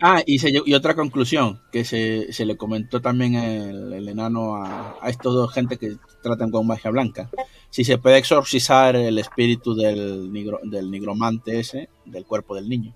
Ah, 0.00 0.22
y, 0.24 0.38
y, 0.64 0.74
otra 0.74 0.94
conclusión 0.94 1.60
que 1.72 1.84
se, 1.84 2.32
se 2.32 2.44
le 2.44 2.56
comentó 2.56 3.00
también 3.00 3.34
el, 3.34 4.08
enano 4.08 4.54
a, 4.54 4.96
a 5.00 5.08
estos 5.08 5.34
dos 5.34 5.52
gente 5.52 5.76
que 5.76 5.96
tratan 6.22 6.52
con 6.52 6.66
magia 6.66 6.92
blanca. 6.92 7.28
Si 7.70 7.82
se 7.82 7.98
puede 7.98 8.18
exorcizar 8.18 8.94
el 8.94 9.18
espíritu 9.18 9.74
del, 9.74 10.32
del 10.64 10.90
nigromante 10.90 11.58
ese 11.58 11.88
del 12.04 12.24
cuerpo 12.26 12.54
del 12.54 12.68
niño. 12.68 12.94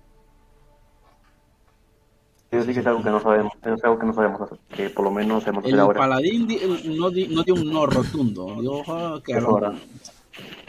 Eso 2.51 2.65
sí 2.65 2.73
que 2.73 2.79
es 2.81 2.87
algo 2.87 3.03
que 3.03 3.09
no 3.09 3.19
sabemos, 3.19 3.51
es 3.63 3.83
algo 3.83 3.97
que 3.97 4.05
no 4.05 4.13
sabemos 4.13 4.41
hacer, 4.41 4.59
que 4.69 4.89
por 4.91 5.05
lo 5.05 5.11
menos 5.11 5.45
hemos 5.47 5.65
El 5.65 5.75
paladín 5.95 6.47
no, 6.85 7.09
no 7.09 7.43
dio 7.43 7.53
un 7.55 7.73
no 7.73 7.87
rotundo, 7.87 8.61
dijo 8.61 8.83
ah, 8.89 9.19
que, 9.25 9.33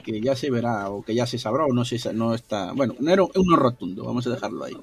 que 0.04 0.20
ya 0.20 0.36
se 0.36 0.50
verá 0.50 0.88
o 0.90 1.02
que 1.02 1.14
ya 1.14 1.26
se 1.26 1.38
sabrá 1.38 1.64
o 1.66 1.72
no 1.72 1.84
se 1.84 2.12
no 2.12 2.34
está 2.34 2.72
bueno 2.72 2.94
no 3.00 3.10
era 3.10 3.22
uno 3.22 3.56
rotundo 3.56 4.04
vamos 4.04 4.26
a 4.26 4.30
dejarlo 4.30 4.64
ahí. 4.64 4.76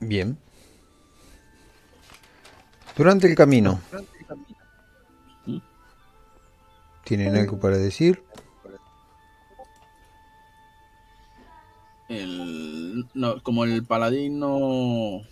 Bien. 0.00 0.36
Durante 2.96 3.28
el 3.28 3.34
camino. 3.36 3.80
¿Mm? 5.46 5.58
tienen 7.04 7.36
algo 7.36 7.58
para 7.58 7.76
decir 7.78 8.22
el, 12.08 13.06
no, 13.14 13.42
como 13.42 13.64
el 13.64 13.84
paladín 13.84 14.38
no 14.38 15.22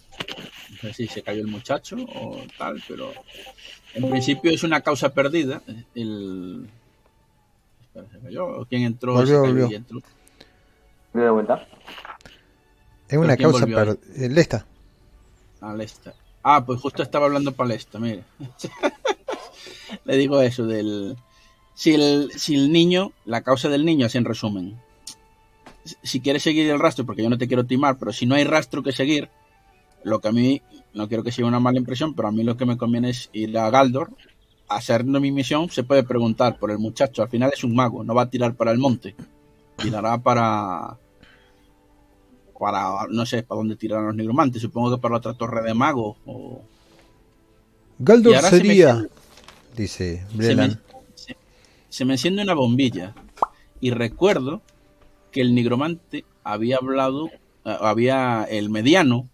no 0.70 0.78
sé 0.80 0.94
si 0.94 1.06
se 1.08 1.22
cayó 1.22 1.40
el 1.40 1.46
muchacho 1.46 1.96
o 2.14 2.38
tal 2.58 2.82
pero 2.88 3.12
en 3.94 4.10
principio 4.10 4.50
es 4.50 4.62
una 4.62 4.80
causa 4.80 5.12
perdida. 5.12 5.62
El... 5.94 6.68
Espera, 7.82 8.06
se 8.10 8.18
cayó. 8.20 8.64
¿Quién 8.66 8.82
entró? 8.82 9.14
Volvió, 9.14 9.40
volvió. 9.40 9.70
entró. 9.70 10.00
¿Me 11.12 11.22
da 11.22 11.30
vuelta? 11.32 11.66
Es 13.08 13.18
una 13.18 13.36
causa 13.36 13.66
perdida. 13.66 13.96
Lesta. 14.28 14.66
Ah, 15.60 15.74
Lesta. 15.74 16.14
Ah, 16.42 16.64
pues 16.64 16.80
justo 16.80 17.02
estaba 17.02 17.26
hablando 17.26 17.52
para 17.52 17.70
Lesta, 17.70 17.98
mire. 17.98 18.24
Le 20.04 20.16
digo 20.16 20.40
eso 20.40 20.66
del... 20.66 21.16
Si 21.74 21.94
el, 21.94 22.30
si 22.36 22.54
el 22.54 22.72
niño, 22.72 23.12
la 23.24 23.42
causa 23.42 23.68
del 23.68 23.84
niño, 23.84 24.06
así 24.06 24.18
en 24.18 24.24
resumen. 24.24 24.78
Si 26.02 26.20
quieres 26.20 26.42
seguir 26.42 26.68
el 26.70 26.78
rastro, 26.78 27.06
porque 27.06 27.22
yo 27.22 27.30
no 27.30 27.38
te 27.38 27.48
quiero 27.48 27.64
timar, 27.64 27.98
pero 27.98 28.12
si 28.12 28.26
no 28.26 28.34
hay 28.34 28.44
rastro 28.44 28.82
que 28.82 28.92
seguir, 28.92 29.30
lo 30.02 30.20
que 30.20 30.28
a 30.28 30.32
mí 30.32 30.62
no 30.94 31.08
quiero 31.08 31.22
que 31.22 31.32
sea 31.32 31.46
una 31.46 31.60
mala 31.60 31.78
impresión, 31.78 32.14
pero 32.14 32.28
a 32.28 32.32
mí 32.32 32.42
lo 32.42 32.56
que 32.56 32.66
me 32.66 32.76
conviene 32.76 33.10
es 33.10 33.30
ir 33.32 33.56
a 33.58 33.70
Galdor, 33.70 34.10
haciendo 34.68 35.20
mi 35.20 35.32
misión, 35.32 35.68
se 35.70 35.82
puede 35.82 36.02
preguntar 36.02 36.58
por 36.58 36.70
el 36.70 36.78
muchacho, 36.78 37.22
al 37.22 37.28
final 37.28 37.50
es 37.52 37.64
un 37.64 37.74
mago, 37.74 38.04
no 38.04 38.14
va 38.14 38.22
a 38.22 38.30
tirar 38.30 38.54
para 38.54 38.70
el 38.70 38.78
monte, 38.78 39.14
tirará 39.76 40.18
para 40.18 40.96
para 42.58 43.06
no 43.08 43.24
sé 43.24 43.42
para 43.42 43.58
dónde 43.58 43.76
tirarán 43.76 44.08
los 44.08 44.16
nigromantes, 44.16 44.60
supongo 44.60 44.94
que 44.94 45.00
para 45.00 45.12
la 45.12 45.18
otra 45.18 45.34
torre 45.34 45.62
de 45.62 45.72
mago 45.72 46.16
o 46.26 46.62
Galdor 47.98 48.36
sería 48.42 49.06
dice 49.74 50.26
se 51.88 52.04
me 52.04 52.14
enciende 52.14 52.42
una 52.42 52.54
bombilla 52.54 53.14
y 53.80 53.90
recuerdo 53.92 54.60
que 55.32 55.40
el 55.40 55.54
nigromante 55.54 56.26
había 56.44 56.76
hablado 56.76 57.28
eh, 57.64 57.76
había 57.80 58.44
el 58.44 58.68
mediano 58.68 59.28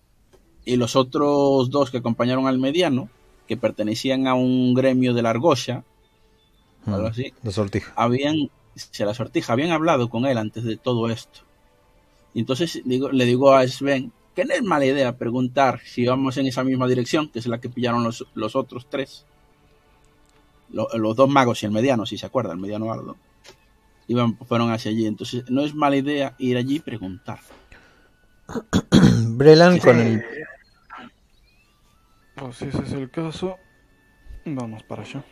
y 0.66 0.76
los 0.76 0.96
otros 0.96 1.70
dos 1.70 1.90
que 1.90 1.98
acompañaron 1.98 2.46
al 2.46 2.58
mediano, 2.58 3.08
que 3.46 3.56
pertenecían 3.56 4.26
a 4.26 4.34
un 4.34 4.74
gremio 4.74 5.14
de 5.14 5.22
la 5.22 5.30
argolla, 5.30 5.84
mm, 6.84 6.92
algo 6.92 7.06
así, 7.06 7.32
la 7.42 7.52
sortija. 7.52 7.92
habían, 7.96 8.50
se 8.74 9.06
la 9.06 9.14
sortija, 9.14 9.54
habían 9.54 9.70
hablado 9.70 10.10
con 10.10 10.26
él 10.26 10.36
antes 10.36 10.64
de 10.64 10.76
todo 10.76 11.08
esto. 11.08 11.40
Y 12.34 12.40
entonces 12.40 12.82
digo, 12.84 13.10
le 13.10 13.24
digo 13.24 13.54
a 13.54 13.66
Sven 13.66 14.12
que 14.34 14.44
no 14.44 14.52
es 14.52 14.62
mala 14.62 14.84
idea 14.84 15.16
preguntar 15.16 15.80
si 15.86 16.04
vamos 16.04 16.36
en 16.36 16.46
esa 16.46 16.62
misma 16.62 16.86
dirección, 16.86 17.30
que 17.30 17.38
es 17.38 17.46
la 17.46 17.58
que 17.58 17.70
pillaron 17.70 18.04
los, 18.04 18.26
los 18.34 18.54
otros 18.54 18.86
tres, 18.90 19.24
los, 20.70 21.16
dos 21.16 21.28
magos 21.28 21.62
y 21.62 21.66
el 21.66 21.72
mediano, 21.72 22.04
si 22.04 22.18
se 22.18 22.26
acuerda, 22.26 22.52
el 22.52 22.58
mediano 22.58 22.92
Ardo. 22.92 23.16
iban, 24.08 24.36
fueron 24.36 24.72
hacia 24.72 24.90
allí. 24.90 25.06
Entonces, 25.06 25.44
no 25.48 25.62
es 25.62 25.74
mala 25.74 25.96
idea 25.96 26.34
ir 26.38 26.56
allí 26.56 26.76
y 26.76 26.80
preguntar. 26.80 27.38
Brelan 29.28 29.78
con 29.78 30.00
el... 30.00 30.24
Pues 32.36 32.56
si 32.56 32.66
ese 32.66 32.82
es 32.82 32.92
el 32.92 33.10
caso, 33.10 33.56
vamos 34.44 34.82
para 34.82 35.02
allá. 35.02 35.24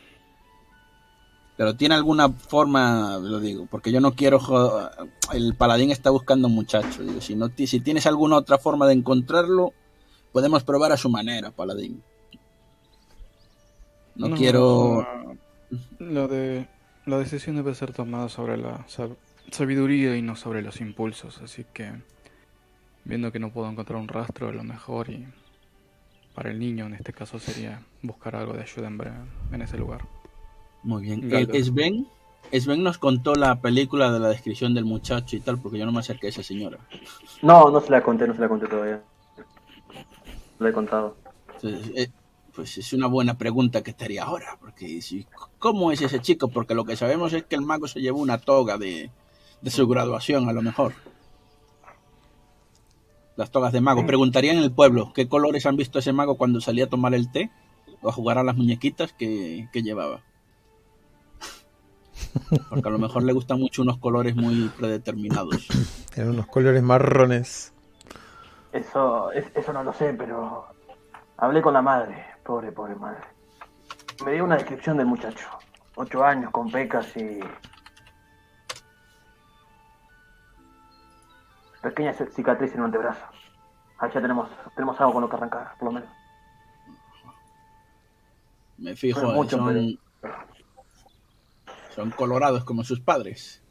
Pero 1.57 1.75
tiene 1.75 1.95
alguna 1.95 2.29
forma, 2.29 3.17
lo 3.17 3.39
digo, 3.39 3.65
porque 3.67 3.91
yo 3.91 4.01
no 4.01 4.13
quiero. 4.13 4.39
El 5.31 5.55
paladín 5.55 5.91
está 5.91 6.09
buscando 6.09 6.47
un 6.47 6.55
muchacho. 6.55 7.03
Digo, 7.03 7.21
si, 7.21 7.35
no, 7.35 7.49
si 7.55 7.79
tienes 7.79 8.05
alguna 8.07 8.35
otra 8.35 8.57
forma 8.57 8.87
de 8.87 8.93
encontrarlo, 8.93 9.73
podemos 10.33 10.63
probar 10.63 10.91
a 10.91 10.97
su 10.97 11.09
manera, 11.09 11.51
paladín. 11.51 12.03
No, 14.15 14.35
quiero. 14.35 15.07
Lo 15.99 16.27
de. 16.27 16.67
La 17.05 17.19
decisión 17.19 17.55
debe 17.55 17.75
ser 17.75 17.93
tomada 17.93 18.29
sobre 18.29 18.57
la 18.57 18.85
sabiduría 19.51 20.17
y 20.17 20.21
no 20.23 20.35
sobre 20.35 20.61
los 20.61 20.81
impulsos, 20.81 21.41
así 21.41 21.65
que. 21.73 21.93
Viendo 23.05 23.31
que 23.31 23.39
no 23.39 23.53
puedo 23.53 23.69
encontrar 23.69 23.99
un 23.99 24.07
rastro, 24.07 24.51
lo 24.51 24.63
mejor 24.63 25.09
y. 25.09 25.25
Para 26.35 26.51
el 26.51 26.59
niño, 26.59 26.85
en 26.85 26.93
este 26.93 27.13
caso, 27.13 27.39
sería 27.39 27.81
buscar 28.01 28.35
algo 28.35 28.53
de 28.53 28.61
ayuda 28.61 28.87
en, 28.87 28.99
en 29.53 29.61
ese 29.61 29.77
lugar. 29.77 30.05
Muy 30.83 31.03
bien. 31.03 31.33
Eh, 31.33 31.63
Sven, 31.63 32.07
Sven 32.51 32.83
nos 32.83 32.97
contó 32.97 33.35
la 33.35 33.61
película 33.61 34.11
de 34.11 34.19
la 34.19 34.27
descripción 34.27 34.73
del 34.73 34.83
muchacho 34.83 35.37
y 35.37 35.39
tal, 35.39 35.57
porque 35.57 35.79
yo 35.79 35.85
no 35.85 35.93
me 35.93 35.99
acerqué 35.99 36.27
a 36.27 36.29
esa 36.29 36.43
señora. 36.43 36.77
No, 37.41 37.71
no 37.71 37.79
se 37.79 37.89
la 37.89 38.03
conté, 38.03 38.27
no 38.27 38.35
se 38.35 38.41
la 38.41 38.49
conté 38.49 38.67
todavía. 38.67 39.01
Lo 40.59 40.67
he 40.67 40.73
contado. 40.73 41.15
Eh, 41.63 42.09
pues 42.53 42.77
es 42.77 42.91
una 42.93 43.07
buena 43.07 43.37
pregunta 43.37 43.81
que 43.81 43.91
estaría 43.91 44.23
ahora, 44.23 44.57
porque 44.59 45.01
si, 45.01 45.25
¿cómo 45.57 45.91
es 45.91 46.01
ese 46.01 46.19
chico? 46.19 46.49
Porque 46.49 46.75
lo 46.75 46.85
que 46.85 46.97
sabemos 46.97 47.33
es 47.33 47.45
que 47.45 47.55
el 47.55 47.61
mago 47.61 47.87
se 47.87 48.01
llevó 48.01 48.19
una 48.19 48.37
toga 48.37 48.77
de, 48.77 49.09
de 49.61 49.71
su 49.71 49.87
graduación, 49.87 50.49
a 50.49 50.53
lo 50.53 50.61
mejor. 50.61 50.93
Las 53.35 53.51
togas 53.51 53.73
de 53.73 53.81
mago. 53.81 54.05
Preguntaría 54.05 54.51
en 54.53 54.59
el 54.59 54.71
pueblo, 54.71 55.11
¿qué 55.13 55.27
colores 55.27 55.65
han 55.65 55.75
visto 55.75 55.99
ese 55.99 56.13
mago 56.13 56.37
cuando 56.37 56.61
salía 56.61 56.85
a 56.85 56.89
tomar 56.89 57.13
el 57.13 57.31
té? 57.31 57.51
O 58.01 58.09
a 58.09 58.11
jugar 58.11 58.37
a 58.37 58.43
las 58.43 58.55
muñequitas 58.55 59.13
que 59.13 59.67
llevaba. 59.73 60.21
Porque 62.69 62.87
a 62.87 62.91
lo 62.91 62.97
mejor 62.97 63.23
le 63.23 63.33
gustan 63.33 63.59
mucho 63.59 63.81
unos 63.81 63.97
colores 63.97 64.35
muy 64.35 64.69
predeterminados. 64.77 65.67
Eran 66.15 66.29
unos 66.31 66.47
colores 66.47 66.83
marrones. 66.83 67.73
Eso, 68.71 69.31
eso 69.31 69.73
no 69.73 69.83
lo 69.83 69.93
sé, 69.93 70.13
pero 70.13 70.65
hablé 71.37 71.61
con 71.61 71.73
la 71.73 71.81
madre, 71.81 72.25
pobre, 72.43 72.71
pobre 72.71 72.95
madre. 72.95 73.21
Me 74.25 74.33
dio 74.33 74.43
una 74.43 74.55
descripción 74.55 74.97
del 74.97 75.07
muchacho. 75.07 75.47
Ocho 75.95 76.23
años, 76.23 76.51
con 76.51 76.69
pecas 76.69 77.07
y... 77.15 77.39
Pequeña 81.85 82.13
cicatriz 82.13 82.73
en 82.73 82.79
un 82.79 82.85
antebrazo. 82.87 83.23
Ahí 83.99 84.09
ya 84.11 84.19
tenemos, 84.19 84.49
tenemos 84.73 84.99
algo 84.99 85.13
con 85.13 85.21
lo 85.21 85.29
que 85.29 85.35
arrancar, 85.35 85.77
por 85.77 85.89
lo 85.89 85.91
menos. 85.91 86.09
Me 88.79 88.95
fijo, 88.95 89.21
mucho, 89.31 89.57
son, 89.57 89.99
son 91.93 92.09
colorados 92.09 92.63
como 92.63 92.83
sus 92.83 92.99
padres. 92.99 93.63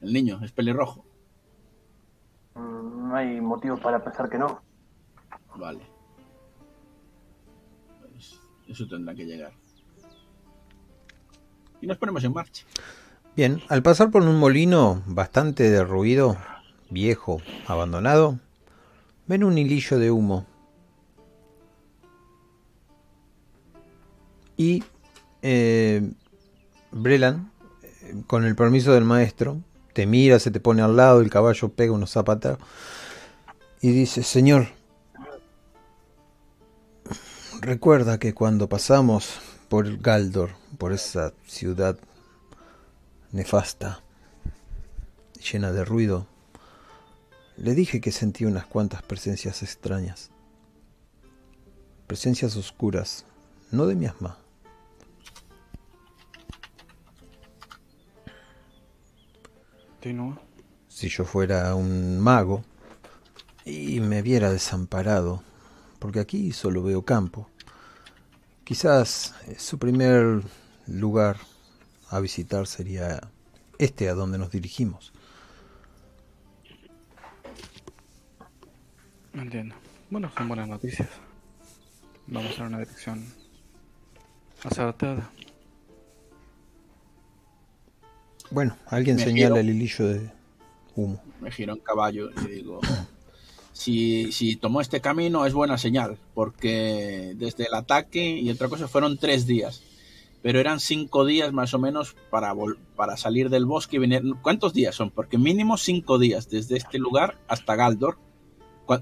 El 0.00 0.12
niño 0.12 0.40
es 0.42 0.50
pelirrojo. 0.50 1.06
Mm, 2.54 3.10
no 3.10 3.14
hay 3.14 3.40
motivo 3.40 3.76
para 3.76 4.02
pensar 4.02 4.28
que 4.28 4.38
no. 4.38 4.60
Vale. 5.54 5.86
Pues 8.10 8.40
eso 8.66 8.88
tendrá 8.88 9.14
que 9.14 9.24
llegar. 9.24 9.52
Y 11.80 11.86
nos 11.86 11.96
ponemos 11.96 12.24
en 12.24 12.32
marcha. 12.32 12.64
Bien, 13.36 13.62
al 13.68 13.84
pasar 13.84 14.10
por 14.10 14.22
un 14.22 14.36
molino 14.36 15.00
bastante 15.06 15.70
derruido, 15.70 16.36
viejo, 16.90 17.40
abandonado, 17.66 18.38
ven 19.26 19.44
un 19.44 19.58
hilillo 19.58 19.98
de 19.98 20.10
humo. 20.10 20.46
Y 24.56 24.82
eh, 25.42 26.10
Brelan, 26.90 27.52
con 28.26 28.44
el 28.44 28.56
permiso 28.56 28.92
del 28.92 29.04
maestro, 29.04 29.58
te 29.92 30.06
mira, 30.06 30.38
se 30.38 30.50
te 30.50 30.60
pone 30.60 30.82
al 30.82 30.96
lado, 30.96 31.20
el 31.20 31.30
caballo 31.30 31.68
pega 31.68 31.92
unos 31.92 32.10
zapatos 32.10 32.58
y 33.80 33.92
dice, 33.92 34.22
Señor, 34.22 34.68
recuerda 37.60 38.18
que 38.18 38.34
cuando 38.34 38.68
pasamos 38.68 39.40
por 39.68 39.98
Galdor, 39.98 40.50
por 40.78 40.92
esa 40.92 41.32
ciudad 41.46 41.98
nefasta, 43.32 44.02
llena 45.52 45.72
de 45.72 45.84
ruido, 45.84 46.26
le 47.58 47.74
dije 47.74 48.00
que 48.00 48.12
sentía 48.12 48.48
unas 48.48 48.66
cuantas 48.66 49.02
presencias 49.02 49.62
extrañas, 49.62 50.30
presencias 52.06 52.56
oscuras, 52.56 53.24
no 53.70 53.86
de 53.86 53.96
mi 53.96 54.06
asma, 54.06 54.38
Si 60.88 61.08
yo 61.08 61.24
fuera 61.24 61.74
un 61.74 62.18
mago 62.18 62.64
y 63.64 64.00
me 64.00 64.22
viera 64.22 64.50
desamparado, 64.50 65.42
porque 65.98 66.20
aquí 66.20 66.52
solo 66.52 66.82
veo 66.82 67.02
campo, 67.02 67.50
quizás 68.64 69.34
su 69.58 69.78
primer 69.78 70.42
lugar 70.86 71.36
a 72.08 72.20
visitar 72.20 72.66
sería 72.66 73.20
este 73.78 74.08
a 74.08 74.14
donde 74.14 74.38
nos 74.38 74.50
dirigimos. 74.50 75.12
Entiendo. 79.40 79.74
Bueno, 80.10 80.30
son 80.36 80.48
buenas 80.48 80.68
noticias. 80.68 81.08
Vamos 82.26 82.58
a 82.58 82.64
una 82.64 82.78
dirección 82.78 83.24
acertada. 84.64 85.30
Bueno, 88.50 88.76
alguien 88.86 89.18
señala 89.18 89.60
el 89.60 89.70
hilillo 89.70 90.08
de 90.08 90.30
humo. 90.96 91.22
Me 91.40 91.50
giro 91.50 91.74
en 91.74 91.80
caballo 91.80 92.30
y 92.30 92.48
digo, 92.48 92.80
si, 93.72 94.32
si 94.32 94.56
tomó 94.56 94.80
este 94.80 95.00
camino 95.00 95.46
es 95.46 95.52
buena 95.52 95.78
señal, 95.78 96.18
porque 96.34 97.34
desde 97.36 97.66
el 97.66 97.74
ataque 97.74 98.38
y 98.38 98.50
otra 98.50 98.68
cosa 98.68 98.88
fueron 98.88 99.18
tres 99.18 99.46
días, 99.46 99.82
pero 100.42 100.58
eran 100.58 100.80
cinco 100.80 101.24
días 101.24 101.52
más 101.52 101.74
o 101.74 101.78
menos 101.78 102.16
para, 102.30 102.54
para 102.96 103.16
salir 103.16 103.50
del 103.50 103.66
bosque 103.66 103.96
y 103.96 104.00
venir. 104.00 104.22
¿Cuántos 104.42 104.72
días 104.72 104.94
son? 104.94 105.10
Porque 105.10 105.38
mínimo 105.38 105.76
cinco 105.76 106.18
días 106.18 106.48
desde 106.48 106.76
este 106.76 106.98
lugar 106.98 107.38
hasta 107.48 107.76
Galdor, 107.76 108.18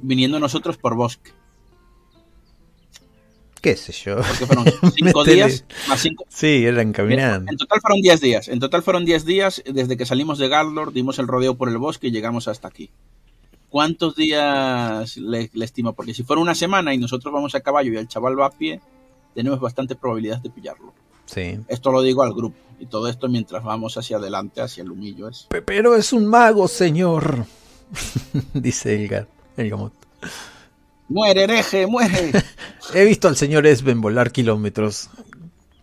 viniendo 0.03 0.39
nosotros 0.41 0.77
por 0.77 0.95
bosque 0.95 1.33
qué 3.67 3.77
sé 3.77 3.93
yo. 3.93 4.17
Porque 4.19 4.47
fueron 4.47 4.65
cinco 4.95 5.25
días 5.25 5.65
más 5.89 6.01
cinco. 6.01 6.25
Sí, 6.29 6.65
eran 6.65 6.93
caminando. 6.93 7.51
En 7.51 7.57
total 7.57 7.81
fueron 7.81 8.01
diez 8.01 8.21
días. 8.21 8.47
En 8.47 8.61
total 8.61 8.83
fueron 8.85 9.05
diez 9.05 9.25
días 9.25 9.61
desde 9.67 9.97
que 9.97 10.07
salimos 10.07 10.39
de 10.39 10.49
Galdor, 10.49 10.93
dimos 10.93 11.19
el 11.19 11.27
rodeo 11.27 11.57
por 11.57 11.69
el 11.69 11.79
bosque 11.79 12.07
y 12.07 12.11
llegamos 12.13 12.47
hasta 12.47 12.69
aquí. 12.69 12.91
¿Cuántos 13.69 14.15
días 14.15 15.17
le, 15.17 15.51
estimo? 15.61 15.95
Porque 15.95 16.15
si 16.15 16.23
fuera 16.23 16.41
una 16.41 16.55
semana 16.55 16.95
y 16.95 16.99
nosotros 16.99 17.35
vamos 17.35 17.57
a 17.57 17.61
caballo 17.61 17.93
y 17.93 17.97
el 17.97 18.07
chaval 18.07 18.39
va 18.39 18.47
a 18.47 18.51
pie, 18.51 18.81
tenemos 19.35 19.59
bastante 19.59 19.97
probabilidad 19.97 20.41
de 20.41 20.51
pillarlo. 20.51 20.95
Sí. 21.25 21.59
Esto 21.67 21.91
lo 21.91 22.03
digo 22.03 22.23
al 22.23 22.35
grupo. 22.35 22.57
Y 22.79 22.87
todo 22.87 23.09
esto 23.09 23.29
mientras 23.29 23.65
vamos 23.65 23.99
hacia 23.99 24.19
adelante, 24.19 24.61
hacia 24.61 24.85
el 24.85 24.93
humillo. 24.93 25.29
Es. 25.29 25.49
Pero 25.49 25.97
es 25.97 26.13
un 26.13 26.27
mago, 26.27 26.69
señor. 26.69 27.47
Dice 28.55 28.95
Elgar. 28.95 29.27
El 29.63 29.71
gamot. 29.71 29.93
Muere, 31.09 31.45
hereje, 31.45 31.87
muere. 31.87 32.33
He 32.95 33.05
visto 33.05 33.29
al 33.29 33.37
señor 33.37 33.67
Esben 33.67 34.01
volar 34.01 34.33
kilómetros. 34.33 35.09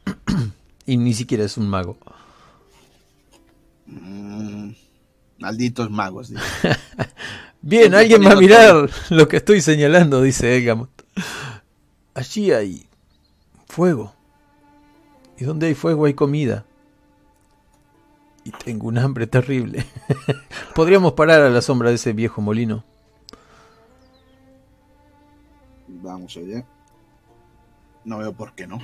y 0.86 0.98
ni 0.98 1.14
siquiera 1.14 1.46
es 1.46 1.58
un 1.58 1.70
mago. 1.70 1.98
Mm, 3.86 4.72
malditos 5.40 5.90
magos. 5.90 6.32
Bien, 7.62 7.94
alguien 7.96 8.26
va 8.26 8.32
a 8.32 8.36
mirar 8.36 8.90
lo 9.10 9.28
que 9.30 9.38
estoy 9.38 9.62
señalando, 9.62 10.22
dice 10.22 10.58
Elgamot. 10.58 10.90
Allí 12.14 12.52
hay 12.52 12.86
fuego. 13.68 14.14
Y 15.38 15.46
donde 15.46 15.68
hay 15.68 15.74
fuego 15.74 16.06
hay 16.06 16.14
comida. 16.14 16.66
Y 18.44 18.52
tengo 18.52 18.88
un 18.88 18.98
hambre 18.98 19.28
terrible. 19.28 19.86
Podríamos 20.76 21.14
parar 21.14 21.42
a 21.42 21.50
la 21.50 21.62
sombra 21.62 21.90
de 21.90 21.96
ese 21.96 22.12
viejo 22.12 22.42
molino. 22.42 22.84
Vamos 26.04 26.36
allá. 26.36 26.66
No 28.04 28.18
veo 28.18 28.34
por 28.34 28.54
qué 28.54 28.68
no. 28.68 28.78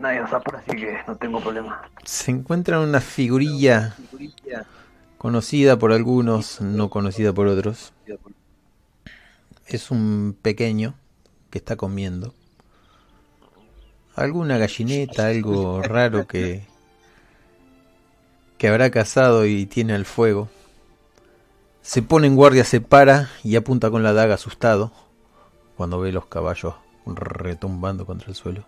Nadie 0.00 0.20
nos 0.20 0.32
apura, 0.32 0.58
así 0.58 0.76
que 0.76 0.98
no 1.06 1.16
tengo 1.16 1.40
problema. 1.40 1.88
Se 2.02 2.32
encuentra 2.32 2.80
una 2.80 3.00
figurilla 3.00 3.94
conocida 5.18 5.78
por 5.78 5.92
algunos, 5.92 6.60
no 6.60 6.90
conocida 6.90 7.32
por 7.32 7.46
otros. 7.46 7.92
Es 9.66 9.92
un 9.92 10.36
pequeño 10.42 10.94
que 11.50 11.58
está 11.58 11.76
comiendo. 11.76 12.34
Alguna 14.16 14.58
gallineta, 14.58 15.28
algo 15.28 15.80
raro 15.80 16.26
que 16.26 16.66
que 18.58 18.68
habrá 18.68 18.90
cazado 18.90 19.46
y 19.46 19.66
tiene 19.66 19.92
al 19.92 20.04
fuego. 20.04 20.48
Se 21.82 22.02
pone 22.02 22.26
en 22.26 22.36
guardia, 22.36 22.64
se 22.64 22.80
para 22.80 23.30
y 23.44 23.54
apunta 23.54 23.90
con 23.90 24.02
la 24.02 24.12
daga 24.12 24.34
asustado 24.34 24.92
cuando 25.82 25.98
ve 25.98 26.12
los 26.12 26.26
caballos 26.26 26.76
retumbando 27.06 28.06
contra 28.06 28.28
el 28.28 28.36
suelo. 28.36 28.64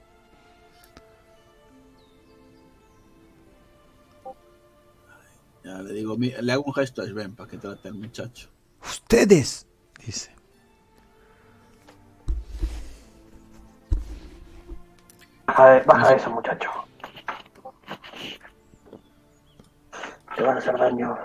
Ya 5.62 5.74
le 5.74 5.92
digo, 5.92 6.16
le 6.18 6.53
hago 6.53 6.64
un 6.64 6.74
gesto 6.74 7.03
a 7.03 7.05
Sven 7.05 7.37
para 7.37 7.48
que 7.48 7.59
trate 7.59 7.87
al 7.87 7.94
muchacho. 7.94 8.48
¡Ustedes! 8.83 9.64
dice. 10.05 10.35
Baja, 15.46 15.83
baja 15.87 16.14
eso, 16.16 16.31
muchacho. 16.31 16.68
Te 20.35 20.42
van 20.42 20.57
a 20.57 20.59
hacer 20.59 20.77
daño. 20.77 21.16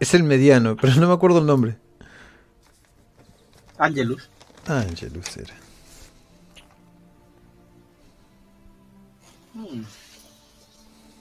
Es 0.00 0.14
el 0.14 0.22
mediano, 0.22 0.74
pero 0.74 0.94
no 0.94 1.06
me 1.06 1.12
acuerdo 1.12 1.40
el 1.40 1.44
nombre. 1.44 1.76
Angelus. 3.76 4.31
Angelus 4.66 5.36
era. 5.36 5.54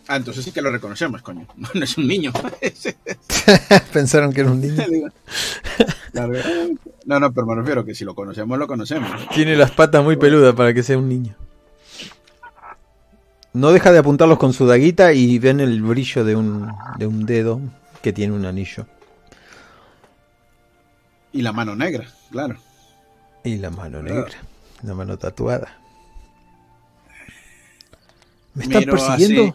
Ah, 0.07 0.17
entonces 0.17 0.43
sí 0.43 0.51
que 0.51 0.61
lo 0.61 0.71
reconocemos, 0.71 1.21
coño. 1.21 1.47
No 1.73 1.83
es 1.83 1.97
un 1.97 2.07
niño. 2.07 2.33
Pensaron 3.93 4.33
que 4.33 4.41
era 4.41 4.51
un 4.51 4.61
niño. 4.61 4.83
No, 7.03 7.19
no, 7.19 7.31
pero 7.31 7.47
me 7.47 7.55
refiero 7.55 7.85
que 7.85 7.95
si 7.95 8.03
lo 8.03 8.13
conocemos, 8.13 8.59
lo 8.59 8.67
conocemos. 8.67 9.09
Tiene 9.33 9.55
las 9.55 9.71
patas 9.71 10.03
muy 10.03 10.17
peludas 10.17 10.53
para 10.53 10.73
que 10.73 10.83
sea 10.83 10.97
un 10.97 11.07
niño. 11.07 11.35
No 13.53 13.71
deja 13.71 13.91
de 13.91 13.99
apuntarlos 13.99 14.37
con 14.37 14.51
su 14.53 14.67
daguita 14.67 15.13
y 15.13 15.39
ven 15.39 15.61
el 15.61 15.81
brillo 15.81 16.23
de 16.25 16.35
un, 16.35 16.71
de 16.97 17.07
un 17.07 17.25
dedo 17.25 17.61
que 18.03 18.13
tiene 18.13 18.33
un 18.33 18.45
anillo. 18.45 18.85
Y 21.31 21.41
la 21.41 21.53
mano 21.53 21.75
negra, 21.75 22.05
claro. 22.29 22.57
Y 23.43 23.57
la 23.57 23.69
mano 23.69 24.01
negra. 24.01 24.37
La 24.83 24.93
mano 24.93 25.17
tatuada. 25.17 25.77
¿Me 28.53 28.63
están 28.63 28.79
Miro 28.79 28.91
persiguiendo? 28.91 29.43
así. 29.43 29.53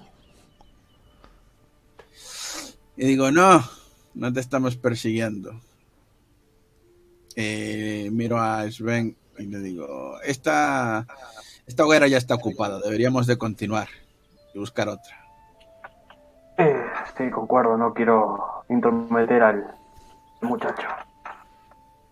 Y 2.96 3.06
digo, 3.06 3.30
no, 3.30 3.62
no 4.14 4.32
te 4.32 4.40
estamos 4.40 4.76
persiguiendo. 4.76 5.60
Eh, 7.36 8.08
miro 8.10 8.40
a 8.40 8.68
Sven 8.70 9.14
y 9.38 9.44
le 9.44 9.58
digo, 9.58 10.18
esta, 10.22 11.06
esta 11.66 11.84
hoguera 11.84 12.08
ya 12.08 12.16
está 12.16 12.34
ocupada, 12.34 12.80
deberíamos 12.80 13.26
de 13.26 13.36
continuar 13.36 13.88
y 14.54 14.58
buscar 14.58 14.88
otra. 14.88 15.26
Eh, 16.56 16.82
sí, 17.18 17.30
concuerdo, 17.30 17.76
no 17.76 17.92
quiero 17.92 18.64
intrometer 18.70 19.42
al 19.42 19.74
muchacho. 20.40 20.88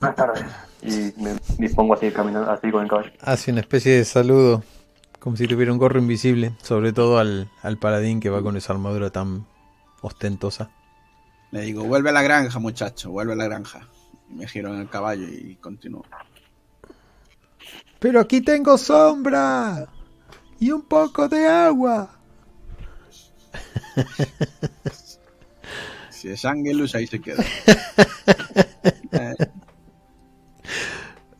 Buenas 0.04 0.16
tardes. 0.16 0.44
Y 0.82 1.22
me 1.22 1.34
dispongo 1.56 1.94
así 1.94 2.10
caminando, 2.10 2.50
así 2.50 2.70
con 2.70 2.82
el 2.82 2.90
caballo. 2.90 3.10
Hace 3.22 3.52
una 3.52 3.60
especie 3.60 3.96
de 3.96 4.04
saludo. 4.04 4.62
Como 5.18 5.38
si 5.38 5.48
tuviera 5.48 5.72
un 5.72 5.78
gorro 5.78 5.98
invisible. 5.98 6.52
Sobre 6.62 6.92
todo 6.92 7.18
al, 7.18 7.50
al 7.62 7.78
paladín 7.78 8.20
que 8.20 8.28
va 8.28 8.42
con 8.42 8.54
esa 8.58 8.74
armadura 8.74 9.08
tan 9.08 9.46
ostentosa. 10.02 10.68
Le 11.52 11.62
digo, 11.62 11.84
vuelve 11.84 12.10
a 12.10 12.12
la 12.12 12.20
granja, 12.20 12.58
muchacho, 12.58 13.12
vuelve 13.12 13.32
a 13.32 13.36
la 13.36 13.46
granja. 13.46 13.88
Y 14.30 14.34
me 14.34 14.46
giro 14.46 14.74
en 14.74 14.82
el 14.82 14.90
caballo 14.90 15.26
y 15.26 15.56
continúo. 15.56 16.04
Pero 17.98 18.20
aquí 18.20 18.42
tengo 18.42 18.76
sombra. 18.76 19.88
Y 20.60 20.70
un 20.70 20.82
poco 20.82 21.30
de 21.30 21.46
agua. 21.46 22.10
Si 26.10 26.28
es 26.28 26.44
Angelus, 26.44 26.94
ahí 26.94 27.06
se 27.06 27.22
queda. 27.22 27.42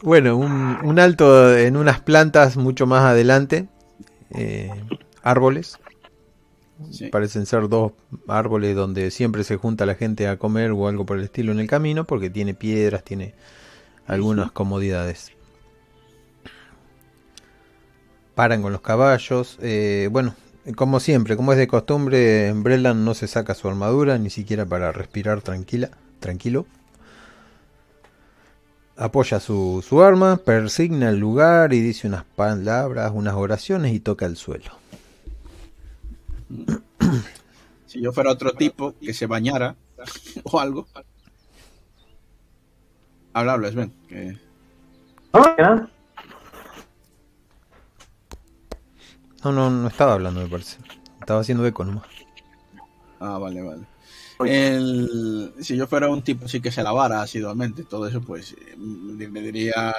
Bueno, 0.05 0.37
un, 0.37 0.79
un 0.85 0.99
alto 0.99 1.57
en 1.57 1.77
unas 1.79 2.01
plantas 2.01 2.57
mucho 2.59 2.87
más 2.87 3.05
adelante. 3.05 3.69
eh, 4.31 4.71
árboles. 5.23 5.79
sí. 6.91 7.09
Parecen 7.09 7.47
ser 7.47 7.69
dos 7.69 7.93
árboles 8.29 8.77
donde 8.77 9.11
siempre 9.11 9.45
se 9.45 9.57
junta 9.57 9.87
la 9.87 9.95
gente 9.95 10.29
a 10.29 10.39
comer 10.39 10.73
o 10.73 10.89
algo 10.89 11.07
por 11.07 11.19
el 11.19 11.25
estilo 11.25 11.53
en 11.53 11.61
el 11.61 11.67
camino, 11.69 12.05
porque 12.05 12.31
tiene 12.31 12.55
piedras, 12.55 13.05
tiene 13.05 13.35
algunas 14.07 14.53
comodidades. 14.53 15.33
Paran 18.35 18.63
con 18.63 18.73
los 18.73 18.81
caballos. 18.81 19.59
eh, 19.63 20.09
bueno, 20.11 20.35
como 20.77 20.99
siempre, 21.01 21.37
como 21.37 21.53
es 21.53 21.59
de 21.59 21.69
costumbre, 21.69 22.53
Breland 22.53 23.05
no 23.05 23.15
se 23.15 23.29
saca 23.29 23.55
su 23.55 23.69
armadura 23.69 24.19
ni 24.19 24.31
siquiera 24.31 24.67
para 24.67 24.93
respirar 24.93 25.43
tranquila, 25.43 25.91
tranquilo. 26.21 26.67
Apoya 28.97 29.41
su, 29.41 29.85
su 29.87 30.03
arma, 30.03 30.37
persigna 30.37 31.09
el 31.09 31.19
lugar 31.19 31.73
y 31.73 31.81
dice 31.81 32.07
unas 32.07 32.25
palabras, 32.25 33.11
unas 33.13 33.35
oraciones 33.35 33.93
y 33.93 34.01
toca 34.01 34.27
el 34.27 34.37
suelo. 34.37 34.71
Si 37.87 38.01
yo 38.01 38.13
fuera 38.13 38.33
otro 38.33 38.53
tipo 38.55 38.93
que 39.01 39.15
se 39.15 39.29
bañara 39.29 39.77
o 40.43 40.59
algo. 40.59 40.89
Habla, 43.33 43.53
habla, 43.53 43.71
Sven. 43.71 43.93
Que... 44.09 44.37
¿No? 45.33 45.89
No, 49.45 49.53
no, 49.53 49.71
no 49.71 49.87
estaba 49.87 50.15
hablando, 50.15 50.41
me 50.41 50.49
parece. 50.49 50.79
Estaba 51.21 51.41
haciendo 51.41 51.65
eco 51.65 51.85
nomás. 51.85 52.05
Ah, 53.21 53.39
vale, 53.39 53.63
vale. 53.63 53.87
El- 54.41 55.53
si 55.61 55.77
yo 55.77 55.87
fuera 55.87 56.09
un 56.09 56.23
tipo 56.23 56.47
así 56.47 56.61
que 56.61 56.71
se 56.73 56.83
lavara 56.83 57.23
asiduamente 57.23 57.83
y 57.83 57.85
todo 57.85 58.07
eso, 58.09 58.21
pues 58.21 58.53
eh, 58.53 58.77
le 58.79 59.41
diría 59.41 59.95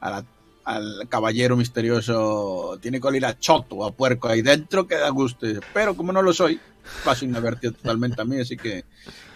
a 0.00 0.10
la- 0.10 0.24
al 0.64 1.08
caballero 1.08 1.56
misterioso, 1.56 2.76
tiene 2.82 3.00
que 3.00 3.06
oler 3.06 3.24
a 3.26 3.38
choto, 3.38 3.84
a 3.84 3.92
puerco 3.92 4.28
ahí 4.28 4.42
dentro, 4.42 4.86
que 4.86 4.96
da 4.96 5.08
gusto. 5.10 5.46
Pero 5.72 5.96
como 5.96 6.12
no 6.12 6.22
lo 6.22 6.32
soy, 6.32 6.58
paso 7.04 7.24
inadvertido 7.24 7.72
totalmente 7.72 8.20
a 8.20 8.24
mí, 8.24 8.40
así 8.40 8.56
que 8.56 8.84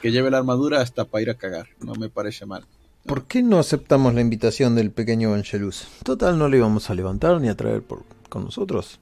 que 0.02 0.10
lleve 0.10 0.30
la 0.30 0.38
armadura 0.38 0.80
hasta 0.80 1.04
para 1.04 1.22
ir 1.22 1.30
a 1.30 1.34
cagar. 1.34 1.68
No 1.80 1.94
me 1.94 2.08
parece 2.08 2.46
mal. 2.46 2.64
¿Por 3.06 3.24
qué 3.26 3.42
no 3.42 3.58
aceptamos 3.58 4.12
la 4.14 4.20
invitación 4.20 4.74
del 4.74 4.90
pequeño 4.90 5.32
Angelus? 5.34 5.86
Total, 6.02 6.36
no 6.38 6.48
le 6.48 6.56
íbamos 6.58 6.90
a 6.90 6.94
levantar 6.94 7.40
ni 7.40 7.48
a 7.48 7.56
traer 7.56 7.82
por, 7.82 8.02
con 8.28 8.44
nosotros. 8.44 8.98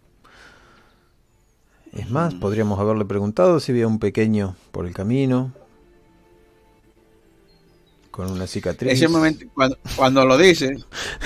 Es 1.93 2.11
más, 2.11 2.35
podríamos 2.35 2.79
haberle 2.79 3.05
preguntado 3.05 3.61
si 3.61 3.73
había 3.73 3.87
un 3.87 3.99
pequeño 3.99 4.57
por 4.73 4.87
el 4.87 4.95
camino. 4.95 5.53
Con 8.11 8.31
una 8.33 8.47
cicatriz. 8.47 8.93
Ese 8.93 9.09
momento, 9.09 9.47
cuando, 9.55 9.79
cuando 9.97 10.27
lo 10.27 10.37
dice, 10.37 10.77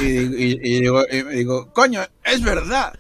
y, 0.01 0.05
digo- 0.05 0.37
y- 0.37 0.61
y 0.63 0.81
digo, 0.81 1.03
y 1.11 1.23
digo, 1.37 1.73
coño, 1.73 2.01
es 2.25 2.43
verdad. 2.43 2.93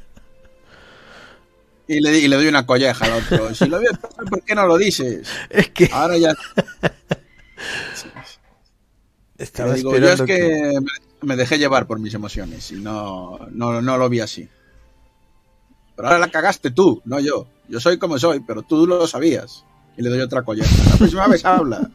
Y 1.86 2.00
le, 2.00 2.18
y 2.18 2.28
le 2.28 2.36
doy 2.36 2.46
una 2.46 2.64
colleja 2.64 3.04
al 3.04 3.12
otro. 3.22 3.54
Si 3.54 3.66
lo 3.66 3.78
veo, 3.80 3.90
¿por 4.30 4.42
qué 4.44 4.54
no 4.54 4.66
lo 4.66 4.78
dices? 4.78 5.28
Es 5.50 5.68
que 5.70 5.90
Ahora 5.92 6.16
ya 6.16 6.34
estaba 9.38 9.74
digo, 9.74 9.96
yo 9.98 10.08
es 10.10 10.22
que... 10.22 10.26
que 10.26 10.80
me- 10.80 11.12
me 11.24 11.36
dejé 11.36 11.56
llevar 11.58 11.86
por 11.86 12.00
mis 12.00 12.14
emociones 12.14 12.72
y 12.72 12.80
no, 12.80 13.38
no, 13.52 13.80
no 13.80 13.96
lo 13.96 14.08
vi 14.08 14.18
así. 14.20 14.48
Pero 15.96 16.08
ahora 16.08 16.18
la 16.20 16.28
cagaste 16.28 16.70
tú, 16.70 17.02
no 17.04 17.20
yo. 17.20 17.46
Yo 17.68 17.80
soy 17.80 17.98
como 17.98 18.18
soy, 18.18 18.40
pero 18.40 18.62
tú 18.62 18.86
lo 18.86 19.06
sabías. 19.06 19.64
Y 19.96 20.02
le 20.02 20.08
doy 20.10 20.20
otra 20.20 20.42
colleja. 20.42 20.70
La 20.90 20.96
próxima 20.96 21.26
vez 21.28 21.44
habla. 21.44 21.90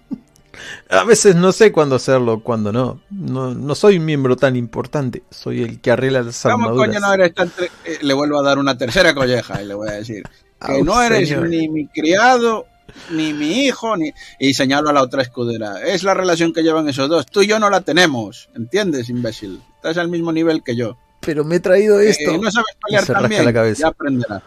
A 0.90 1.04
veces 1.04 1.36
no 1.36 1.52
sé 1.52 1.72
cuándo 1.72 1.96
hacerlo, 1.96 2.42
cuándo 2.42 2.72
no. 2.72 3.00
no. 3.12 3.54
No 3.54 3.76
soy 3.76 3.98
un 3.98 4.06
miembro 4.06 4.36
tan 4.36 4.56
importante. 4.56 5.24
Soy 5.30 5.62
el 5.62 5.80
que 5.82 5.92
arregla 5.92 6.24
las 6.24 6.42
¿Cómo 6.42 6.66
armaduras. 6.66 6.88
coño 6.88 7.00
no 7.00 7.14
eres 7.14 7.34
tan... 7.34 7.50
tre- 7.52 7.70
eh, 7.86 8.00
Le 8.02 8.14
vuelvo 8.14 8.40
a 8.40 8.44
dar 8.44 8.58
una 8.58 8.78
tercera 8.78 9.14
colleja 9.14 9.62
y 9.62 9.66
le 9.68 9.74
voy 9.76 9.90
a 9.90 9.94
decir 9.94 10.24
que 10.66 10.72
Au, 10.74 10.84
no 10.84 11.02
eres 11.02 11.30
señor. 11.30 11.48
ni 11.50 11.70
mi 11.70 11.88
criado, 11.88 12.66
ni 13.12 13.34
mi 13.34 13.66
hijo, 13.66 13.96
ni... 13.98 14.12
Y 14.40 14.54
señalo 14.56 14.90
a 14.90 14.94
la 14.94 15.04
otra 15.04 15.22
escudera. 15.22 15.82
Es 15.86 16.02
la 16.04 16.16
relación 16.16 16.54
que 16.54 16.64
llevan 16.64 16.90
esos 16.90 17.08
dos. 17.10 17.26
Tú 17.28 17.44
y 17.44 17.48
yo 17.48 17.60
no 17.60 17.70
la 17.70 17.82
tenemos. 17.82 18.50
¿Entiendes, 18.56 19.10
imbécil? 19.10 19.62
Estás 19.76 19.98
al 19.98 20.08
mismo 20.10 20.32
nivel 20.32 20.64
que 20.64 20.76
yo. 20.76 20.98
Pero 21.28 21.44
me 21.44 21.58
he 21.58 21.60
traído 21.60 22.00
esto. 22.00 22.32
Eh, 22.32 22.40
no 22.40 22.50
sabes 22.50 22.78
pelear 22.82 23.06
también. 23.06 23.44
la 23.44 23.52
cabeza. 23.52 23.82
Ya 23.82 23.88
aprenderás. 23.90 24.44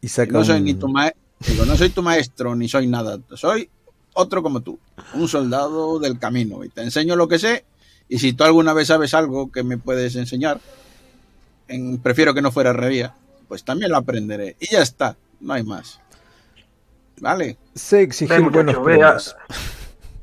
y 0.00 0.08
saca 0.08 0.32
No 0.32 0.42
soy 0.42 0.62
ni 0.62 0.72
tu 0.74 0.88
maestro. 0.88 1.20
Digo, 1.46 1.66
no 1.66 1.76
soy 1.76 1.90
tu 1.90 2.02
maestro 2.02 2.56
ni 2.56 2.68
soy 2.70 2.86
nada. 2.86 3.18
Soy 3.34 3.68
otro 4.14 4.42
como 4.42 4.62
tú. 4.62 4.78
Un 5.12 5.28
soldado 5.28 5.98
del 5.98 6.18
camino. 6.18 6.64
Y 6.64 6.70
te 6.70 6.80
enseño 6.82 7.16
lo 7.16 7.28
que 7.28 7.38
sé. 7.38 7.66
Y 8.08 8.18
si 8.18 8.32
tú 8.32 8.44
alguna 8.44 8.72
vez 8.72 8.88
sabes 8.88 9.12
algo 9.12 9.52
que 9.52 9.62
me 9.62 9.76
puedes 9.76 10.16
enseñar, 10.16 10.58
en- 11.68 11.98
prefiero 11.98 12.32
que 12.32 12.40
no 12.40 12.50
fuera 12.50 12.72
revía, 12.72 13.14
pues 13.46 13.62
también 13.62 13.90
lo 13.90 13.98
aprenderé. 13.98 14.56
Y 14.60 14.70
ya 14.72 14.80
está. 14.80 15.16
No 15.40 15.52
hay 15.52 15.64
más. 15.64 16.00
¿Vale? 17.20 17.58
Sé 17.74 18.00
exigir 18.02 18.40
buenos 18.50 18.76
premios. 18.78 19.36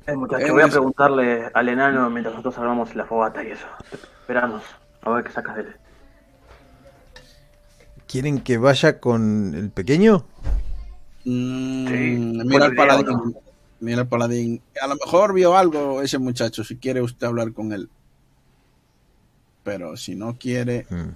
Eh, 0.07 0.15
muchacho, 0.15 0.43
Eh, 0.45 0.51
voy 0.51 0.63
a 0.63 0.67
preguntarle 0.67 1.49
al 1.53 1.69
enano 1.69 2.09
mientras 2.09 2.33
nosotros 2.35 2.57
armamos 2.57 2.95
la 2.95 3.05
fogata 3.05 3.43
y 3.43 3.51
eso. 3.51 3.65
Esperanos, 4.21 4.63
a 5.01 5.09
ver 5.09 5.23
qué 5.23 5.31
sacas 5.31 5.55
de 5.55 5.61
él. 5.63 5.75
¿Quieren 8.07 8.41
que 8.41 8.57
vaya 8.57 8.99
con 8.99 9.55
el 9.55 9.69
pequeño? 9.69 10.25
Mm, 11.23 12.45
mira 12.45 12.65
al 12.65 12.75
paladín. 12.75 13.35
Mira 13.79 14.01
al 14.01 14.07
paladín. 14.07 14.61
A 14.81 14.87
lo 14.87 14.95
mejor 14.95 15.33
vio 15.33 15.55
algo 15.55 16.01
ese 16.01 16.17
muchacho, 16.17 16.63
si 16.63 16.77
quiere 16.77 17.01
usted 17.01 17.27
hablar 17.27 17.53
con 17.53 17.71
él. 17.71 17.89
Pero 19.63 19.95
si 19.95 20.15
no 20.15 20.37
quiere... 20.37 20.85
Mm. 20.89 21.09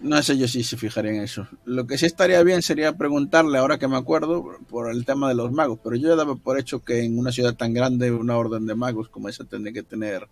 No 0.00 0.22
sé 0.22 0.38
yo 0.38 0.46
si 0.46 0.62
se 0.62 0.76
fijaría 0.76 1.12
en 1.12 1.22
eso. 1.22 1.48
Lo 1.64 1.86
que 1.86 1.98
sí 1.98 2.06
estaría 2.06 2.42
bien 2.44 2.62
sería 2.62 2.96
preguntarle, 2.96 3.58
ahora 3.58 3.78
que 3.78 3.88
me 3.88 3.96
acuerdo, 3.96 4.58
por 4.68 4.90
el 4.90 5.04
tema 5.04 5.28
de 5.28 5.34
los 5.34 5.50
magos. 5.50 5.80
Pero 5.82 5.96
yo 5.96 6.14
daba 6.14 6.36
por 6.36 6.58
hecho 6.58 6.84
que 6.84 7.02
en 7.02 7.18
una 7.18 7.32
ciudad 7.32 7.54
tan 7.54 7.74
grande, 7.74 8.12
una 8.12 8.36
orden 8.36 8.66
de 8.66 8.74
magos 8.74 9.08
como 9.08 9.28
esa 9.28 9.44
tendría 9.44 9.72
que 9.72 9.82
tener 9.82 10.28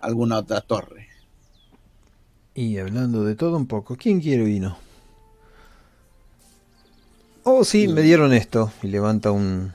alguna 0.00 0.38
otra 0.38 0.60
torre. 0.60 1.09
Y 2.54 2.78
hablando 2.78 3.24
de 3.24 3.34
todo 3.34 3.56
un 3.56 3.66
poco, 3.66 3.96
¿quién 3.96 4.20
quiere 4.20 4.44
vino? 4.44 4.76
Oh, 7.44 7.64
sí, 7.64 7.88
me 7.88 8.02
dieron 8.02 8.32
esto. 8.32 8.72
Y 8.82 8.88
levanta 8.88 9.30
un, 9.30 9.72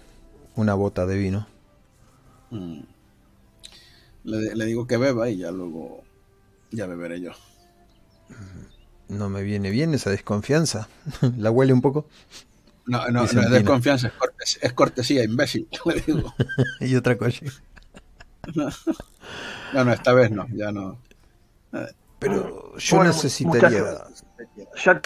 una 0.55 0.73
bota 0.73 1.05
de 1.05 1.17
vino. 1.17 1.47
Mm. 2.51 2.81
Le, 4.23 4.55
le 4.55 4.65
digo 4.65 4.87
que 4.87 4.97
beba 4.97 5.29
y 5.29 5.37
ya 5.37 5.51
luego 5.51 6.03
ya 6.71 6.87
beberé 6.87 7.21
yo. 7.21 7.31
No 9.07 9.29
me 9.29 9.43
viene 9.43 9.69
bien 9.69 9.93
esa 9.93 10.09
desconfianza. 10.09 10.87
¿La 11.37 11.51
huele 11.51 11.73
un 11.73 11.81
poco? 11.81 12.07
No, 12.87 12.99
no, 13.07 13.11
no 13.11 13.41
es 13.41 13.49
desconfianza, 13.51 14.07
es, 14.07 14.13
cortes- 14.13 14.59
es 14.61 14.73
cortesía, 14.73 15.23
imbécil. 15.23 15.67
le 15.85 16.01
digo. 16.01 16.33
y 16.79 16.95
otra 16.95 17.17
cosa. 17.17 17.45
No, 19.73 19.83
no, 19.83 19.91
esta 19.93 20.13
vez 20.13 20.31
no, 20.31 20.47
ya 20.53 20.71
no. 20.71 20.99
Pero 22.19 22.77
yo 22.77 22.95
Bueno, 22.97 23.11
necesitaría... 23.11 23.81
muchachos, 23.81 24.25
Ya 24.83 25.01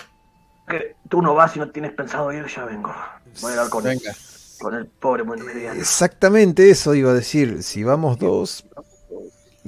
que 0.68 0.96
tú 1.10 1.22
no 1.22 1.34
vas 1.34 1.56
y 1.56 1.60
no 1.60 1.70
tienes 1.72 1.92
pensado 1.94 2.32
ir, 2.32 2.46
ya 2.46 2.66
vengo. 2.66 2.94
Voy 3.42 3.50
a 3.52 3.56
hablar 3.56 3.70
con, 3.70 3.84
Venga. 3.84 4.14
con 4.60 4.76
el 4.76 4.86
pobre 4.86 5.24
mediano. 5.24 5.80
Exactamente 5.80 6.70
eso 6.70 6.94
iba 6.94 7.12
a 7.12 7.16
decir. 7.16 7.64
Si 7.64 7.84
vamos 7.84 8.20
dos... 8.20 8.66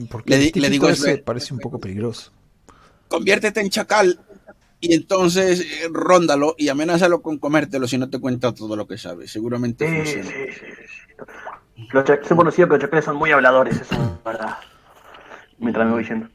Porque 0.09 0.29
Le 0.29 0.37
di- 0.37 0.51
le 0.59 0.69
digo 0.69 0.87
ese 0.89 1.13
eso. 1.15 1.23
parece 1.23 1.53
un 1.53 1.59
poco 1.59 1.79
peligroso. 1.79 2.31
Conviértete 3.07 3.59
en 3.59 3.69
chacal 3.69 4.19
y 4.79 4.93
entonces 4.95 5.59
eh, 5.59 5.89
róndalo 5.91 6.55
y 6.57 6.69
amenázalo 6.69 7.21
con 7.21 7.37
comértelo 7.37 7.87
si 7.87 7.97
no 7.97 8.09
te 8.09 8.19
cuenta 8.19 8.53
todo 8.53 8.75
lo 8.75 8.87
que 8.87 8.97
sabe. 8.97 9.27
Seguramente 9.27 9.87
Sí, 9.87 9.95
funciona. 9.95 10.29
sí, 10.29 10.53
sí, 10.53 10.65
sí. 10.75 11.85
Los 11.91 12.05
cha- 12.05 12.23
sé 12.23 12.35
conocido 12.35 12.67
que 12.67 12.73
los 12.75 12.81
chacales 12.81 13.05
son 13.05 13.17
muy 13.17 13.31
habladores, 13.31 13.81
eso 13.81 13.93
es 13.95 14.23
verdad. 14.23 14.57
Mientras 15.59 15.85
me 15.85 15.91
voy 15.93 16.05
yendo. 16.05 16.29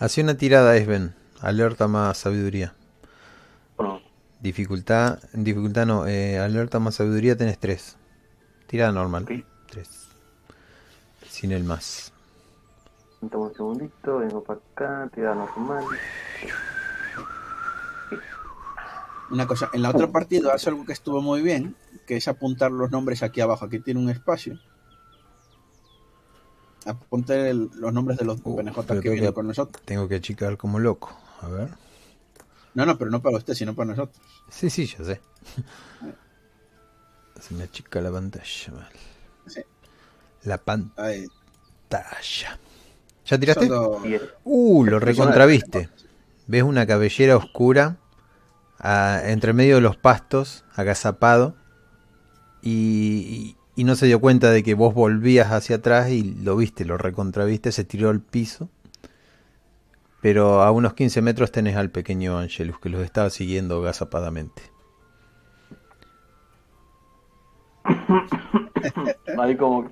Hace 0.00 0.22
una 0.22 0.34
tirada, 0.34 0.76
Esben. 0.76 1.14
Alerta 1.40 1.86
más 1.86 2.16
sabiduría. 2.18 2.74
Bueno, 3.76 4.00
Dificultad... 4.40 5.18
Dificultad 5.34 5.84
no. 5.86 6.06
eh, 6.06 6.38
alerta 6.38 6.78
más 6.80 6.94
sabiduría 6.94 7.36
tenés 7.36 7.58
tres. 7.58 7.98
Tirada 8.66 8.92
normal. 8.92 9.24
ok. 9.24 9.32
Tres. 9.70 10.08
Sin 11.28 11.52
el 11.52 11.64
más. 11.64 12.12
Toma 13.30 13.48
un 13.48 13.54
segundito, 13.54 14.18
vengo 14.18 14.42
para 14.42 14.58
acá, 14.72 15.10
tirada 15.14 15.34
normal. 15.34 15.84
Una 19.30 19.46
cosa, 19.46 19.68
en 19.74 19.82
la 19.82 19.90
otra 19.90 20.08
partida 20.10 20.54
hace 20.54 20.70
algo 20.70 20.84
que 20.86 20.94
estuvo 20.94 21.20
muy 21.20 21.42
bien, 21.42 21.76
que 22.06 22.16
es 22.16 22.26
apuntar 22.26 22.72
los 22.72 22.90
nombres 22.90 23.22
aquí 23.22 23.42
abajo. 23.42 23.66
Aquí 23.66 23.78
tiene 23.78 24.00
un 24.00 24.08
espacio. 24.10 24.58
Apunte 26.86 27.50
el- 27.50 27.70
los 27.74 27.92
nombres 27.92 28.18
de 28.18 28.24
los 28.24 28.38
Uh, 28.42 28.56
PNJ 28.56 28.82
pero 28.86 29.00
que 29.02 29.10
vienen 29.10 29.30
que- 29.30 29.34
con 29.34 29.46
nosotros. 29.46 29.82
Tengo 29.84 30.08
que 30.08 30.16
achicar 30.16 30.56
como 30.56 30.78
loco. 30.78 31.14
A 31.42 31.48
ver. 31.48 31.68
No, 32.74 32.86
no, 32.86 32.96
pero 32.96 33.10
no 33.10 33.20
para 33.20 33.36
usted, 33.36 33.54
sino 33.54 33.74
para 33.74 33.90
nosotros. 33.90 34.16
Sí, 34.48 34.70
sí, 34.70 34.86
ya 34.86 35.04
sé. 35.04 35.20
Se 37.40 37.54
me 37.54 37.64
achica 37.64 38.00
la 38.00 38.10
pantalla. 38.10 38.72
mal. 38.72 38.88
Sí. 39.46 39.60
La 40.44 40.58
pantalla. 40.58 41.24
¿Ya 43.26 43.38
tiraste? 43.38 43.68
Uh, 44.44 44.84
lo 44.84 44.98
recontraviste. 44.98 45.88
Ves 46.46 46.62
una 46.62 46.86
cabellera 46.86 47.36
oscura 47.36 47.96
ah, 48.78 49.20
entre 49.24 49.52
medio 49.52 49.76
de 49.76 49.80
los 49.82 49.96
pastos, 49.96 50.64
agazapado, 50.74 51.54
y, 52.62 53.56
y- 53.80 53.84
no 53.84 53.94
se 53.96 54.06
dio 54.06 54.20
cuenta 54.20 54.50
de 54.50 54.62
que 54.62 54.74
vos 54.74 54.94
volvías 54.94 55.52
hacia 55.52 55.76
atrás 55.76 56.10
y 56.10 56.22
lo 56.34 56.56
viste, 56.56 56.84
lo 56.84 56.98
recontraviste, 56.98 57.72
se 57.72 57.84
tiró 57.84 58.10
al 58.10 58.20
piso. 58.20 58.68
Pero 60.22 60.62
a 60.62 60.70
unos 60.70 60.94
15 60.94 61.22
metros 61.22 61.50
tenés 61.52 61.76
al 61.76 61.90
pequeño 61.90 62.38
Angelus 62.38 62.78
que 62.78 62.88
los 62.90 63.02
estaba 63.02 63.30
siguiendo 63.30 63.78
agazapadamente. 63.80 64.62
ahí 69.38 69.56
como 69.56 69.90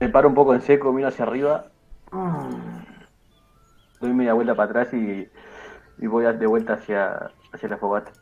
me 0.00 0.08
paro 0.08 0.28
un 0.28 0.34
poco 0.34 0.54
en 0.54 0.62
seco, 0.62 0.92
miro 0.92 1.08
hacia 1.08 1.24
arriba. 1.24 1.70
Doy 4.00 4.12
media 4.12 4.34
vuelta 4.34 4.54
para 4.54 4.70
atrás 4.70 4.94
y, 4.94 5.28
y 5.98 6.06
voy 6.06 6.24
de 6.36 6.46
vuelta 6.46 6.74
hacia, 6.74 7.32
hacia 7.52 7.68
la 7.68 7.78
fogata. 7.78 8.12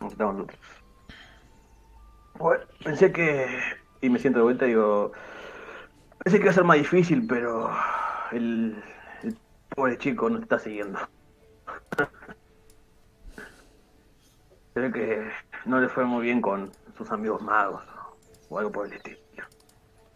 Estamos 0.00 0.36
nosotros. 0.36 0.81
Pensé 2.84 3.12
que. 3.12 3.46
Y 4.00 4.08
me 4.08 4.18
siento 4.18 4.40
de 4.40 4.44
vuelta 4.44 4.64
y 4.66 4.68
digo. 4.70 5.12
Pensé 6.22 6.38
que 6.38 6.44
iba 6.44 6.50
a 6.50 6.54
ser 6.54 6.64
más 6.64 6.78
difícil, 6.78 7.26
pero. 7.26 7.70
El, 8.32 8.82
el 9.22 9.36
pobre 9.74 9.98
chico 9.98 10.30
nos 10.30 10.42
está 10.42 10.58
siguiendo. 10.58 10.98
Ve 14.74 14.90
que 14.90 15.30
no 15.66 15.80
le 15.80 15.88
fue 15.88 16.04
muy 16.04 16.22
bien 16.22 16.40
con 16.40 16.72
sus 16.96 17.10
amigos 17.10 17.42
magos 17.42 17.82
o 18.48 18.58
algo 18.58 18.72
por 18.72 18.86
el 18.86 18.94
estilo. 18.94 19.18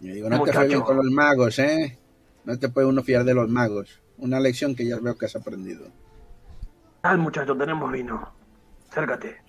Y 0.01 0.09
digo, 0.11 0.31
no 0.31 0.43
te 0.43 0.53
fue 0.53 0.67
bien 0.67 0.81
con 0.81 0.97
los 0.97 1.11
magos, 1.11 1.59
¿eh? 1.59 1.99
No 2.45 2.59
te 2.59 2.69
puede 2.69 2.87
uno 2.87 3.03
fiar 3.03 3.25
de 3.25 3.35
los 3.35 3.49
magos. 3.49 4.01
Una 4.19 4.41
lección 4.41 4.75
que 4.75 4.87
ya 4.87 4.99
veo 4.99 5.17
que 5.17 5.27
has 5.27 5.37
aprendido. 5.37 5.89
Al 7.03 7.19
muchacho, 7.19 7.57
tenemos 7.57 7.91
vino. 7.93 8.33
Acércate. 8.89 9.46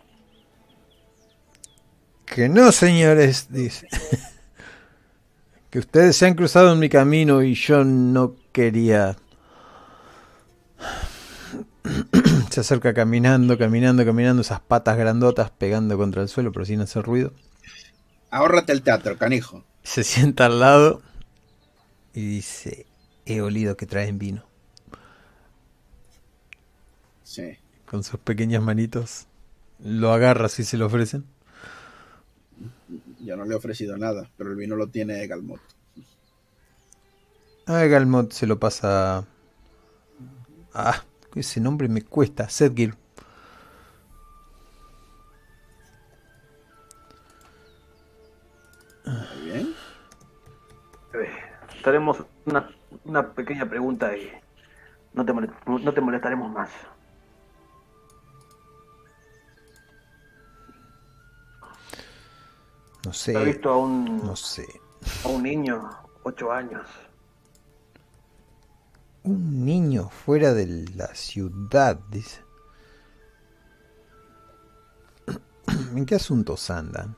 Que 2.27 2.49
no, 2.49 2.71
señores, 2.71 3.47
dice. 3.49 3.87
que 5.71 5.79
ustedes 5.79 6.15
se 6.17 6.25
han 6.25 6.35
cruzado 6.35 6.73
en 6.73 6.79
mi 6.79 6.89
camino 6.89 7.41
y 7.41 7.55
yo 7.55 7.83
no 7.83 8.35
quería. 8.51 9.15
se 12.51 12.59
acerca 12.59 12.93
caminando, 12.93 13.57
caminando, 13.57 14.05
caminando, 14.05 14.41
esas 14.41 14.59
patas 14.59 14.97
grandotas 14.97 15.51
pegando 15.51 15.97
contra 15.97 16.21
el 16.21 16.27
suelo, 16.27 16.51
pero 16.51 16.65
sin 16.65 16.81
hacer 16.81 17.03
ruido. 17.03 17.33
Ahórrate 18.29 18.73
el 18.73 18.81
teatro, 18.81 19.17
canijo. 19.17 19.63
Se 19.83 20.03
sienta 20.03 20.47
al 20.47 20.59
lado 20.59 21.01
y 22.13 22.25
dice: 22.25 22.85
He 23.25 23.41
olido 23.41 23.77
que 23.77 23.85
traen 23.85 24.19
vino. 24.19 24.43
Sí. 27.23 27.57
Con 27.85 28.03
sus 28.03 28.19
pequeñas 28.19 28.61
manitos. 28.61 29.27
Lo 29.79 30.11
agarra 30.11 30.49
si 30.49 30.65
se 30.65 30.75
lo 30.75 30.87
ofrecen. 30.87 31.25
Yo 33.27 33.35
no 33.35 33.43
le 33.43 33.53
he 33.53 33.57
ofrecido 33.57 33.97
nada, 33.97 34.31
pero 34.37 34.51
el 34.51 34.55
vino 34.55 34.77
lo 34.77 34.87
tiene 34.87 35.27
Galmot. 35.27 35.59
Ah, 37.65 37.83
Galmot 37.83 38.31
se 38.31 38.47
lo 38.47 38.57
pasa. 38.57 39.25
Ah, 40.73 41.03
ese 41.35 41.59
nombre 41.59 41.89
me 41.89 42.03
cuesta. 42.03 42.47
Sedgir. 42.47 42.95
Muy 49.05 49.51
bien. 49.51 49.75
Eh, 51.13 51.27
Tenemos 51.83 52.23
una, 52.45 52.69
una 53.03 53.33
pequeña 53.33 53.69
pregunta 53.69 54.15
y 54.15 54.31
no 55.13 55.25
te, 55.25 55.33
no 55.33 55.93
te 55.93 55.99
molestaremos 55.99 56.49
más. 56.49 56.69
No 63.07 63.13
¿Has 63.33 63.43
sé. 63.43 63.45
visto 63.45 63.69
a 63.69 63.77
un, 63.77 64.21
No 64.21 64.35
sé. 64.35 64.67
a 65.23 65.29
un 65.29 65.43
niño, 65.43 65.81
ocho 66.23 66.51
años? 66.51 66.85
Un 69.23 69.63
niño 69.63 70.09
fuera 70.09 70.53
de 70.53 70.65
la 70.95 71.13
ciudad, 71.13 71.99
dice. 72.09 72.41
¿En 75.95 76.05
qué 76.05 76.15
asuntos 76.15 76.69
andan? 76.69 77.15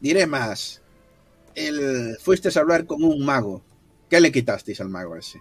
Diré 0.00 0.26
más. 0.26 0.82
El... 1.54 2.16
Fuiste 2.20 2.48
a 2.56 2.60
hablar 2.62 2.86
con 2.86 3.02
un 3.04 3.24
mago. 3.24 3.62
¿Qué 4.08 4.20
le 4.20 4.32
quitasteis 4.32 4.80
al 4.80 4.88
mago 4.88 5.16
ese? 5.16 5.40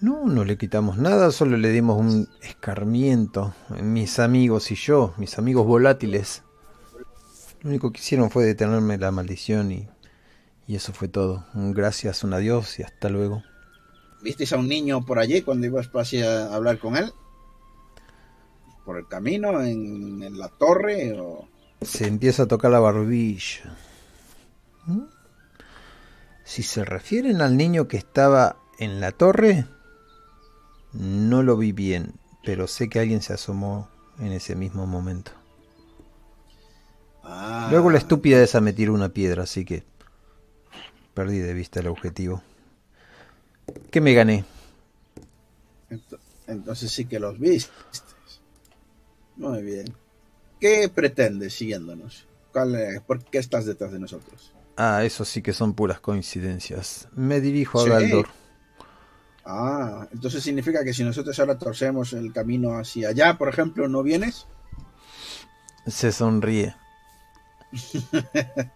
No, 0.00 0.24
no 0.26 0.44
le 0.44 0.56
quitamos 0.56 0.98
nada, 0.98 1.30
solo 1.32 1.56
le 1.56 1.70
dimos 1.70 1.98
un 1.98 2.28
escarmiento. 2.42 3.54
Mis 3.82 4.18
amigos 4.18 4.70
y 4.70 4.76
yo, 4.76 5.14
mis 5.18 5.38
amigos 5.38 5.66
volátiles. 5.66 6.42
Lo 7.60 7.70
único 7.70 7.92
que 7.92 8.00
hicieron 8.00 8.30
fue 8.30 8.44
detenerme 8.44 8.96
la 8.96 9.10
maldición 9.10 9.72
y, 9.72 9.88
y 10.66 10.76
eso 10.76 10.92
fue 10.92 11.08
todo. 11.08 11.44
Un 11.54 11.74
gracias, 11.74 12.24
un 12.24 12.32
adiós 12.32 12.78
y 12.78 12.82
hasta 12.82 13.08
luego. 13.08 13.42
¿Visteis 14.22 14.52
a 14.52 14.58
un 14.58 14.68
niño 14.68 15.04
por 15.04 15.18
allí 15.18 15.42
cuando 15.42 15.66
ibas 15.66 15.90
a 15.94 16.54
hablar 16.54 16.78
con 16.78 16.96
él? 16.96 17.12
¿Por 18.84 18.98
el 18.98 19.06
camino? 19.08 19.62
¿En, 19.62 20.22
en 20.22 20.38
la 20.38 20.48
torre? 20.48 21.18
O... 21.18 21.48
Se 21.82 22.06
empieza 22.06 22.44
a 22.44 22.46
tocar 22.46 22.70
la 22.70 22.80
barbilla. 22.80 23.76
¿Mm? 24.86 25.02
Si 26.44 26.62
se 26.62 26.84
refieren 26.84 27.42
al 27.42 27.56
niño 27.56 27.88
que 27.88 27.96
estaba 27.96 28.56
en 28.78 29.00
la 29.00 29.12
torre, 29.12 29.66
no 30.92 31.42
lo 31.42 31.56
vi 31.56 31.72
bien, 31.72 32.14
pero 32.44 32.66
sé 32.66 32.88
que 32.88 33.00
alguien 33.00 33.22
se 33.22 33.32
asomó 33.32 33.88
en 34.18 34.32
ese 34.32 34.54
mismo 34.56 34.86
momento. 34.86 35.32
Ah, 37.22 37.68
Luego 37.70 37.90
la 37.90 37.98
estúpida 37.98 38.42
esa 38.42 38.60
me 38.60 38.72
tiró 38.72 38.92
una 38.94 39.10
piedra, 39.10 39.42
así 39.44 39.64
que 39.64 39.84
perdí 41.14 41.38
de 41.38 41.54
vista 41.54 41.80
el 41.80 41.86
objetivo. 41.88 42.42
¿Qué 43.90 44.00
me 44.00 44.14
gané? 44.14 44.44
ento- 45.90 46.18
entonces 46.46 46.90
sí 46.90 47.04
que 47.04 47.20
los 47.20 47.38
viste. 47.38 47.70
Muy 49.36 49.62
bien. 49.62 49.94
¿Qué 50.60 50.88
pretendes 50.92 51.54
siguiéndonos? 51.54 52.26
¿Cuál 52.52 52.74
es- 52.74 53.00
¿Por 53.02 53.24
qué 53.24 53.38
estás 53.38 53.64
detrás 53.64 53.92
de 53.92 53.98
nosotros? 53.98 54.52
Ah, 54.76 55.04
eso 55.04 55.24
sí 55.24 55.42
que 55.42 55.52
son 55.52 55.74
puras 55.74 56.00
coincidencias. 56.00 57.08
Me 57.14 57.40
dirijo 57.40 57.80
a 57.80 57.84
Sí. 57.84 57.90
Galdor. 57.90 58.28
Ah, 59.44 60.06
entonces 60.12 60.42
significa 60.42 60.84
que 60.84 60.92
si 60.92 61.02
nosotros 61.02 61.38
ahora 61.40 61.58
torcemos 61.58 62.12
el 62.12 62.32
camino 62.32 62.78
hacia 62.78 63.08
allá, 63.08 63.36
por 63.38 63.48
ejemplo, 63.48 63.88
¿no 63.88 64.02
vienes? 64.02 64.46
Se 65.86 66.12
sonríe. 66.12 66.74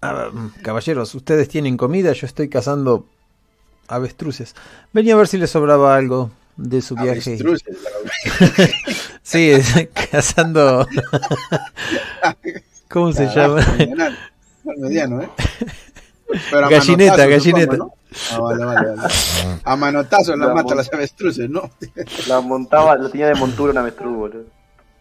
Ah, 0.00 0.28
caballeros, 0.62 1.14
ustedes 1.14 1.48
tienen 1.48 1.76
comida, 1.76 2.12
yo 2.12 2.26
estoy 2.26 2.48
cazando 2.48 3.06
avestruces. 3.86 4.56
Venía 4.92 5.14
a 5.14 5.18
ver 5.18 5.28
si 5.28 5.38
les 5.38 5.50
sobraba 5.50 5.94
algo 5.94 6.32
de 6.56 6.82
su 6.82 6.96
viaje. 6.96 7.34
Avestruces, 7.34 7.76
Sí, 9.22 9.50
es- 9.50 9.88
cazando. 10.10 10.88
¿Cómo 12.90 13.12
se 13.12 13.26
llama? 13.28 13.64
Mediano, 14.78 15.22
¿eh? 15.22 15.28
Pero 16.50 16.66
a 16.66 16.70
Gallineta, 16.70 17.16
manotazos, 17.16 17.44
gallineta. 17.44 17.76
supongo, 17.76 17.84
¿no? 17.84 18.02
Ah, 18.30 18.38
vale, 18.38 18.64
vale, 18.64 18.88
vale. 18.96 19.14
A 19.64 19.76
manotazos 19.76 20.38
las 20.38 20.48
La 20.48 20.54
mata 20.54 20.74
las 20.74 20.92
avestruces, 20.92 21.48
¿no? 21.48 21.70
La 22.28 22.40
montaba, 22.40 22.96
lo 22.96 23.10
tenía 23.10 23.28
de 23.28 23.34
montura 23.34 23.72
un 23.72 23.78
avestruz, 23.78 24.16
boludo. 24.16 24.46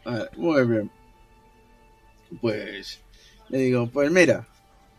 Ah, 0.05 0.25
Muy 0.37 0.65
bien. 0.65 0.91
Pues 2.39 3.01
le 3.49 3.57
digo, 3.59 3.89
pues 3.91 4.09
mira, 4.09 4.47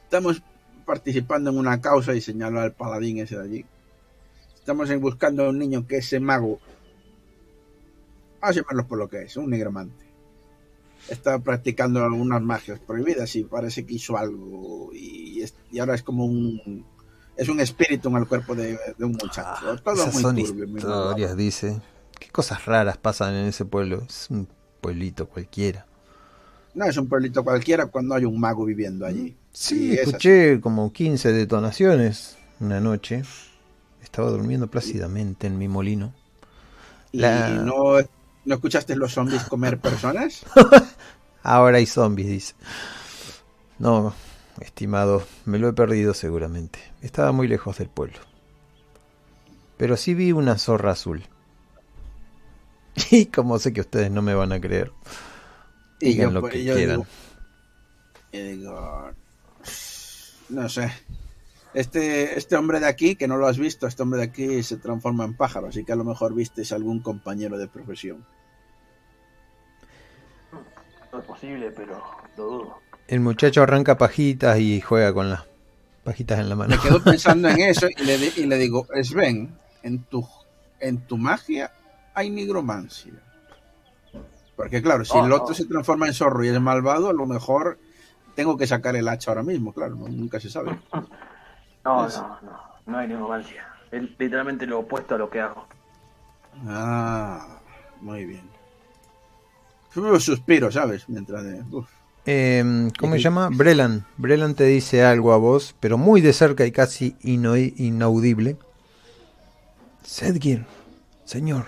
estamos 0.05 0.43
participando 0.85 1.51
en 1.51 1.59
una 1.59 1.81
causa 1.81 2.15
y 2.15 2.21
señalo 2.21 2.61
al 2.61 2.73
paladín 2.73 3.19
ese 3.19 3.39
de 3.39 3.43
allí. 3.43 3.65
Estamos 4.55 4.95
buscando 5.01 5.45
a 5.47 5.49
un 5.49 5.59
niño 5.59 5.87
que 5.87 5.97
ese 5.97 6.21
mago, 6.21 6.61
vamos 8.41 8.57
a 8.57 8.61
llamarlo 8.61 8.87
por 8.87 8.99
lo 8.99 9.09
que 9.09 9.23
es, 9.23 9.37
un 9.37 9.51
negromante. 9.51 10.05
Está 11.09 11.39
practicando 11.39 12.05
algunas 12.05 12.43
magias 12.43 12.79
prohibidas 12.79 13.35
y 13.37 13.45
parece 13.45 13.87
que 13.87 13.95
hizo 13.95 14.17
algo 14.17 14.91
y, 14.93 15.22
es- 15.45 15.55
y 15.71 15.79
ahora 15.81 15.95
es 15.95 16.03
como 16.03 16.25
un 16.25 16.85
es 17.37 17.49
un 17.49 17.61
espíritu 17.61 18.09
en 18.09 18.17
el 18.17 18.27
cuerpo 18.29 18.55
de, 18.55 18.79
de 18.99 19.05
un 19.05 19.13
muchacho. 19.13 19.49
Ah, 19.49 19.77
Todo 19.83 19.95
esas 19.95 20.15
muy 20.15 20.23
son 20.23 20.37
turbio, 20.37 20.69
muy 20.69 20.79
historias, 20.81 21.37
dice. 21.37 21.81
¿Qué 22.19 22.29
cosas 22.31 22.65
raras 22.67 22.99
pasan 22.99 23.35
en 23.35 23.47
ese 23.47 23.65
pueblo? 23.65 24.03
Es 24.09 24.29
un 24.31 24.49
pueblito 24.81 25.27
cualquiera. 25.29 25.87
No 26.75 26.87
es 26.87 26.97
un 26.97 27.07
pueblito 27.09 27.45
cualquiera 27.45 27.87
cuando 27.87 28.15
hay 28.15 28.25
un 28.25 28.39
mago 28.41 28.65
viviendo 28.65 29.05
allí. 29.07 29.37
Sí, 29.53 29.91
Y 29.91 29.95
escuché 29.95 30.61
como 30.61 30.93
15 30.93 31.33
detonaciones 31.33 32.37
una 32.61 32.81
noche. 32.81 33.23
Estaba 34.03 34.31
durmiendo 34.31 34.69
plácidamente 34.71 35.47
en 35.47 35.59
mi 35.59 35.69
molino. 35.69 36.13
¿Y 37.13 37.21
La- 37.21 37.49
no, 37.49 37.99
no 38.45 38.55
escuchaste 38.55 38.97
los 38.97 39.13
zombies 39.13 39.45
comer 39.45 39.79
personas? 39.79 40.45
Ahora 41.43 41.79
hay 41.79 41.87
zombies, 41.87 42.29
dice. 42.29 42.55
No, 43.79 44.15
estimado, 44.61 45.25
me 45.45 45.59
lo 45.59 45.69
he 45.69 45.73
perdido 45.73 46.15
seguramente. 46.15 46.79
Estaba 47.01 47.33
muy 47.33 47.49
lejos 47.49 47.79
del 47.79 47.89
pueblo. 47.89 48.19
Pero 49.77 49.97
sí 49.97 50.15
vi 50.15 50.33
una 50.33 50.59
zorra 50.59 50.93
azul. 50.93 51.23
Y 53.11 53.27
como 53.27 53.59
sé 53.59 53.73
que 53.73 53.81
ustedes 53.81 54.11
no 54.11 54.21
me 54.21 54.35
van 54.35 54.53
a 54.53 54.61
creer, 54.61 54.93
digan 55.99 56.35
lo 56.35 56.43
que 56.43 56.63
yo 56.63 56.75
quieran. 56.75 57.01
digo, 57.01 57.07
yo 58.33 58.45
digo, 58.45 59.11
no 60.51 60.69
sé. 60.69 60.93
Este, 61.75 62.39
este 62.39 62.57
hombre 62.57 62.81
de 62.81 62.87
aquí, 62.87 63.17
que 63.17 63.27
no 63.27 63.39
lo 63.39 63.47
has 63.47 63.57
visto, 63.57 63.87
este 63.87 64.03
hombre 64.03 64.19
de 64.19 64.27
aquí 64.27 64.63
se 64.63 64.77
transforma 64.77 65.25
en 65.25 65.35
pájaro, 65.35 65.69
así 65.69 65.85
que 65.85 65.93
a 65.93 65.97
lo 65.97 66.05
mejor 66.05 66.35
vistes 66.35 66.71
algún 66.73 67.01
compañero 67.01 67.57
de 67.57 67.67
profesión. 67.67 68.27
No 71.11 71.19
es 71.19 71.25
posible, 71.25 71.71
pero 71.71 72.03
lo 72.37 72.45
dudo. 72.45 72.79
El 73.09 73.21
muchacho 73.21 73.63
arranca 73.63 73.99
pajitas 73.99 74.59
y 74.59 74.81
juega 74.81 75.13
con 75.13 75.31
las 75.31 75.45
pajitas 76.05 76.39
en 76.41 76.49
la 76.49 76.57
mano. 76.57 76.75
Me 76.77 76.81
quedo 76.83 77.01
pensando 77.05 77.49
en 77.49 77.61
eso 77.61 77.87
y 77.97 78.05
le, 78.05 78.19
di- 78.19 78.33
y 78.37 78.47
le 78.47 78.57
digo, 78.57 78.87
Sven, 79.03 79.57
en 79.83 80.05
tu, 80.05 80.27
en 80.81 81.01
tu 81.07 81.19
magia 81.19 81.73
hay 82.15 82.31
nigromancia. 82.31 83.13
Porque 84.57 84.83
claro, 84.83 85.05
si 85.05 85.17
Oh, 85.17 85.25
el 85.27 85.33
otro 85.33 85.49
oh. 85.53 85.55
se 85.55 85.65
transforma 85.67 86.07
en 86.07 86.15
zorro 86.15 86.45
y 86.45 86.49
es 86.49 86.61
malvado, 86.61 87.09
a 87.09 87.13
lo 87.13 87.27
mejor 87.27 87.79
tengo 88.35 88.57
que 88.57 88.67
sacar 88.67 88.97
el 88.97 89.09
hacha 89.09 89.31
ahora 89.31 89.43
mismo, 89.43 89.73
claro, 89.73 89.97
nunca 89.97 90.41
se 90.41 90.51
sabe. 90.51 90.79
No, 91.85 92.07
Es- 92.07 92.17
no, 92.17 92.39
no. 92.43 92.61
No 92.87 92.99
hay 92.99 93.09
negromancia. 93.09 93.67
Es 93.91 94.03
literalmente 94.19 94.67
lo 94.67 94.79
opuesto 94.81 95.17
a 95.17 95.19
lo 95.19 95.29
que 95.29 95.41
hago. 95.41 95.67
Ah, 96.67 97.59
muy 98.01 98.25
bien. 98.25 98.49
Yo 99.95 100.21
suspiro, 100.21 100.71
¿sabes? 100.71 101.09
Mientras 101.09 101.43
de... 101.45 101.61
uf. 101.71 101.89
Eh, 102.25 102.89
¿Cómo 102.99 103.15
se 103.15 103.21
llama? 103.21 103.49
Brelan. 103.53 104.07
Brelan 104.17 104.55
te 104.55 104.65
dice 104.65 105.05
algo 105.05 105.33
a 105.33 105.39
vos, 105.39 105.75
pero 105.81 105.99
muy 105.99 106.21
de 106.21 106.33
cerca 106.33 106.65
y 106.65 106.73
casi 106.73 107.17
ino- 107.23 107.57
inaudible. 107.57 108.57
Sedgir, 110.05 110.65
señor, 111.25 111.67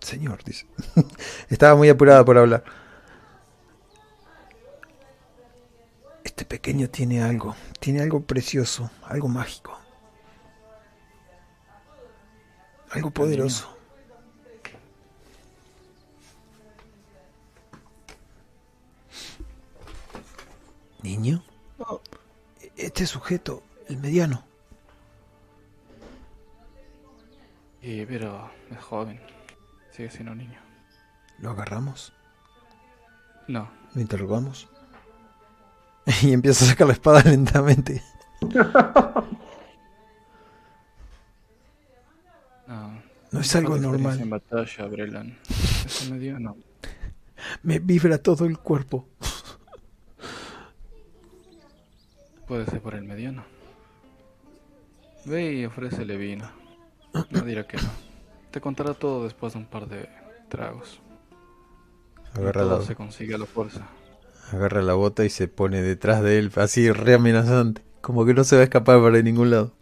señor, 0.00 0.42
dice. 0.44 0.66
Estaba 1.50 1.74
muy 1.76 1.88
apurada 1.88 2.24
por 2.24 2.38
hablar. 2.38 2.64
Este 6.24 6.44
pequeño 6.44 6.88
tiene 6.90 7.22
algo, 7.22 7.54
tiene 7.80 8.00
algo 8.02 8.20
precioso, 8.22 8.90
algo 9.04 9.28
mágico. 9.28 9.78
Algo 12.90 13.10
poderoso. 13.10 13.75
¿Niño? 21.06 21.40
Este 22.76 23.06
sujeto, 23.06 23.62
el 23.88 23.98
mediano. 23.98 24.44
Y 27.80 28.04
pero 28.06 28.50
es 28.72 28.78
joven. 28.82 29.20
Sigue 29.92 30.10
siendo 30.10 30.32
un 30.32 30.38
niño. 30.38 30.58
¿Lo 31.38 31.50
agarramos? 31.50 32.12
No, 33.46 33.70
¿Lo 33.94 34.00
interrogamos? 34.00 34.68
Y 36.22 36.32
empieza 36.32 36.64
a 36.64 36.68
sacar 36.68 36.88
la 36.88 36.94
espada 36.94 37.22
lentamente. 37.24 38.02
no. 42.66 43.00
No 43.30 43.40
es 43.40 43.54
algo 43.54 43.76
experiencia 43.76 43.76
En 43.76 44.28
normal. 44.28 44.28
batalla, 44.28 44.86
Brelan. 44.86 45.38
Eso 45.84 46.12
me 46.12 46.18
dio, 46.18 46.40
no. 46.40 46.56
Me 47.62 47.78
vibra 47.78 48.18
todo 48.18 48.44
el 48.44 48.58
cuerpo. 48.58 49.06
Puede 52.46 52.66
ser 52.66 52.80
por 52.80 52.94
el 52.94 53.02
mediano. 53.04 53.44
Ve 55.24 55.52
y 55.52 55.64
ofrécele 55.64 56.16
vino. 56.16 56.48
No 57.30 57.40
dirá 57.40 57.66
que 57.66 57.76
no. 57.78 57.88
Te 58.52 58.60
contará 58.60 58.94
todo 58.94 59.24
después 59.24 59.54
de 59.54 59.58
un 59.58 59.66
par 59.66 59.88
de 59.88 60.08
tragos. 60.48 61.00
Agarra 62.34 62.62
todo 62.62 62.78
la, 62.78 62.84
se 62.84 62.94
consigue 62.94 63.34
a 63.34 63.38
la 63.38 63.46
fuerza. 63.46 63.88
agarra 64.52 64.82
la 64.82 64.94
bota 64.94 65.24
y 65.24 65.30
se 65.30 65.48
pone 65.48 65.82
detrás 65.82 66.22
de 66.22 66.38
él, 66.38 66.52
así 66.56 66.92
re 66.92 67.14
amenazante. 67.14 67.82
Como 68.00 68.24
que 68.24 68.34
no 68.34 68.44
se 68.44 68.54
va 68.54 68.60
a 68.60 68.64
escapar 68.64 69.00
para 69.00 69.20
ningún 69.22 69.50
lado. 69.50 69.72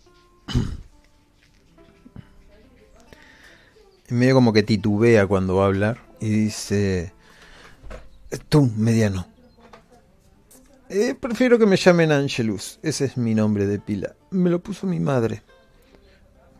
Y 4.08 4.14
medio 4.14 4.34
como 4.34 4.52
que 4.52 4.62
titubea 4.62 5.26
cuando 5.26 5.56
va 5.56 5.64
a 5.64 5.66
hablar. 5.66 5.98
Y 6.20 6.30
dice... 6.30 7.12
Tú, 8.48 8.70
mediano. 8.76 9.26
Eh, 10.88 11.14
prefiero 11.14 11.58
que 11.58 11.66
me 11.66 11.76
llamen 11.76 12.12
Angelus. 12.12 12.78
Ese 12.82 13.06
es 13.06 13.16
mi 13.16 13.34
nombre 13.34 13.66
de 13.66 13.78
pila. 13.78 14.14
Me 14.30 14.50
lo 14.50 14.62
puso 14.62 14.86
mi 14.86 15.00
madre. 15.00 15.42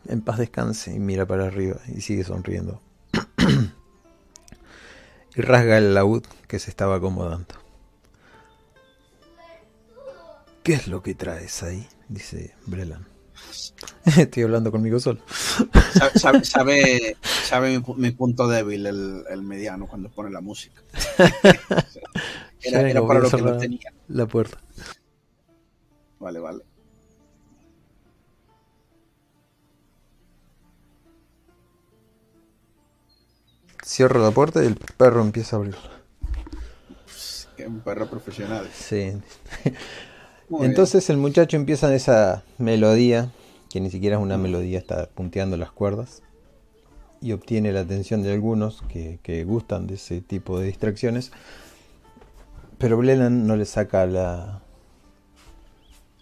En 0.07 0.21
paz 0.21 0.39
descanse 0.39 0.93
y 0.93 0.99
mira 0.99 1.25
para 1.25 1.47
arriba 1.47 1.79
y 1.87 2.01
sigue 2.01 2.23
sonriendo. 2.23 2.81
y 5.35 5.41
rasga 5.41 5.77
el 5.77 5.93
laúd 5.93 6.23
que 6.47 6.59
se 6.59 6.69
estaba 6.69 6.95
acomodando. 6.95 7.55
¿Qué 10.63 10.73
es 10.73 10.87
lo 10.87 11.03
que 11.03 11.13
traes 11.13 11.61
ahí? 11.63 11.87
dice 12.07 12.53
Brelan. 12.65 13.05
Estoy 14.17 14.43
hablando 14.43 14.71
conmigo 14.71 14.99
solo. 14.99 15.19
Sabe, 16.15 16.43
sabe, 16.43 17.17
sabe 17.21 17.79
mi, 17.79 17.85
mi, 17.97 18.11
punto 18.11 18.47
débil 18.47 18.85
el, 18.85 19.23
el, 19.29 19.41
mediano 19.41 19.87
cuando 19.87 20.09
pone 20.09 20.31
la 20.31 20.41
música. 20.41 20.81
era, 22.61 22.89
era 22.89 23.05
para 23.05 23.19
lo 23.19 23.29
que 23.29 23.41
lo 23.41 23.57
tenía. 23.57 23.94
La 24.07 24.25
puerta. 24.25 24.59
Vale, 26.19 26.39
vale. 26.39 26.63
Cierro 33.83 34.21
la 34.21 34.31
puerta 34.31 34.63
y 34.63 34.67
el 34.67 34.75
perro 34.75 35.21
empieza 35.21 35.55
a 35.55 35.59
abrirla. 35.59 35.95
Un 37.67 37.79
perro 37.81 38.09
profesional. 38.09 38.69
Sí. 38.73 39.13
Entonces 40.59 41.07
bien. 41.07 41.17
el 41.17 41.21
muchacho 41.21 41.55
empieza 41.55 41.87
en 41.87 41.93
esa 41.93 42.43
melodía, 42.57 43.31
que 43.69 43.79
ni 43.79 43.89
siquiera 43.89 44.17
es 44.17 44.21
una 44.21 44.37
melodía, 44.37 44.77
está 44.77 45.07
punteando 45.07 45.57
las 45.57 45.71
cuerdas, 45.71 46.21
y 47.21 47.31
obtiene 47.31 47.71
la 47.71 47.81
atención 47.81 48.21
de 48.21 48.33
algunos 48.33 48.83
que, 48.89 49.19
que 49.23 49.43
gustan 49.43 49.87
de 49.87 49.95
ese 49.95 50.21
tipo 50.21 50.59
de 50.59 50.67
distracciones. 50.67 51.31
Pero 52.77 52.97
Blennan 52.97 53.47
no 53.47 53.55
le 53.55 53.65
saca 53.65 54.05
la, 54.05 54.61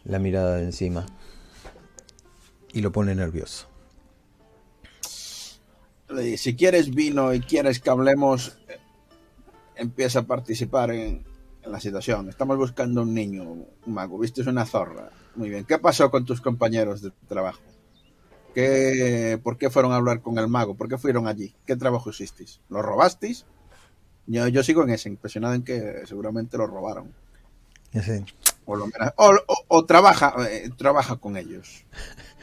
la 0.04 0.20
mirada 0.20 0.58
de 0.58 0.64
encima 0.64 1.06
y 2.72 2.82
lo 2.82 2.91
pone 2.91 3.16
nervioso. 3.16 3.68
Si 6.38 6.56
quieres 6.56 6.93
vino 6.93 7.34
y 7.34 7.41
quieres 7.41 7.80
que 7.80 7.89
hablemos, 7.89 8.58
empieza 9.76 10.20
a 10.20 10.24
participar 10.24 10.91
en, 10.91 11.26
en 11.64 11.72
la 11.72 11.80
situación. 11.80 12.30
Estamos 12.30 12.58
buscando 12.58 13.01
un 13.01 13.14
niño, 13.14 13.43
un 13.43 13.68
mago. 13.88 14.20
Viste, 14.20 14.41
es 14.41 14.47
una 14.47 14.66
zorra. 14.66 15.10
Muy 15.36 15.49
bien. 15.49 15.66
¿Qué 15.66 15.80
pasó 15.80 16.12
con 16.12 16.26
tus 16.26 16.39
compañeros 16.39 17.01
de 17.01 17.12
trabajo? 17.28 17.62
¿Qué, 18.54 19.39
¿Por 19.43 19.58
qué 19.58 19.72
fueron 19.72 19.91
a 19.91 19.95
hablar 19.95 20.22
con 20.22 20.38
el 20.38 20.47
mago? 20.47 20.76
¿Por 20.76 20.88
qué 20.88 20.99
fueron 20.99 21.28
allí? 21.28 21.56
¿Qué 21.66 21.76
trabajo 21.76 22.12
hicisteis? 22.12 22.62
¿Lo 22.70 22.84
robasteis? 22.84 23.45
Yo, 24.28 24.47
yo 24.47 24.63
sigo 24.63 24.84
en 24.84 24.91
ese, 24.91 25.09
impresionado 25.09 25.53
en 25.53 25.63
que 25.63 26.03
seguramente 26.05 26.57
lo 26.57 26.67
robaron. 26.67 27.13
Sí. 27.93 28.26
O, 28.65 28.76
lo, 28.76 28.86
o, 28.86 29.32
o, 29.47 29.65
o 29.67 29.86
trabaja, 29.86 30.34
eh, 30.49 30.69
trabaja 30.78 31.17
con 31.17 31.38
ellos. 31.38 31.86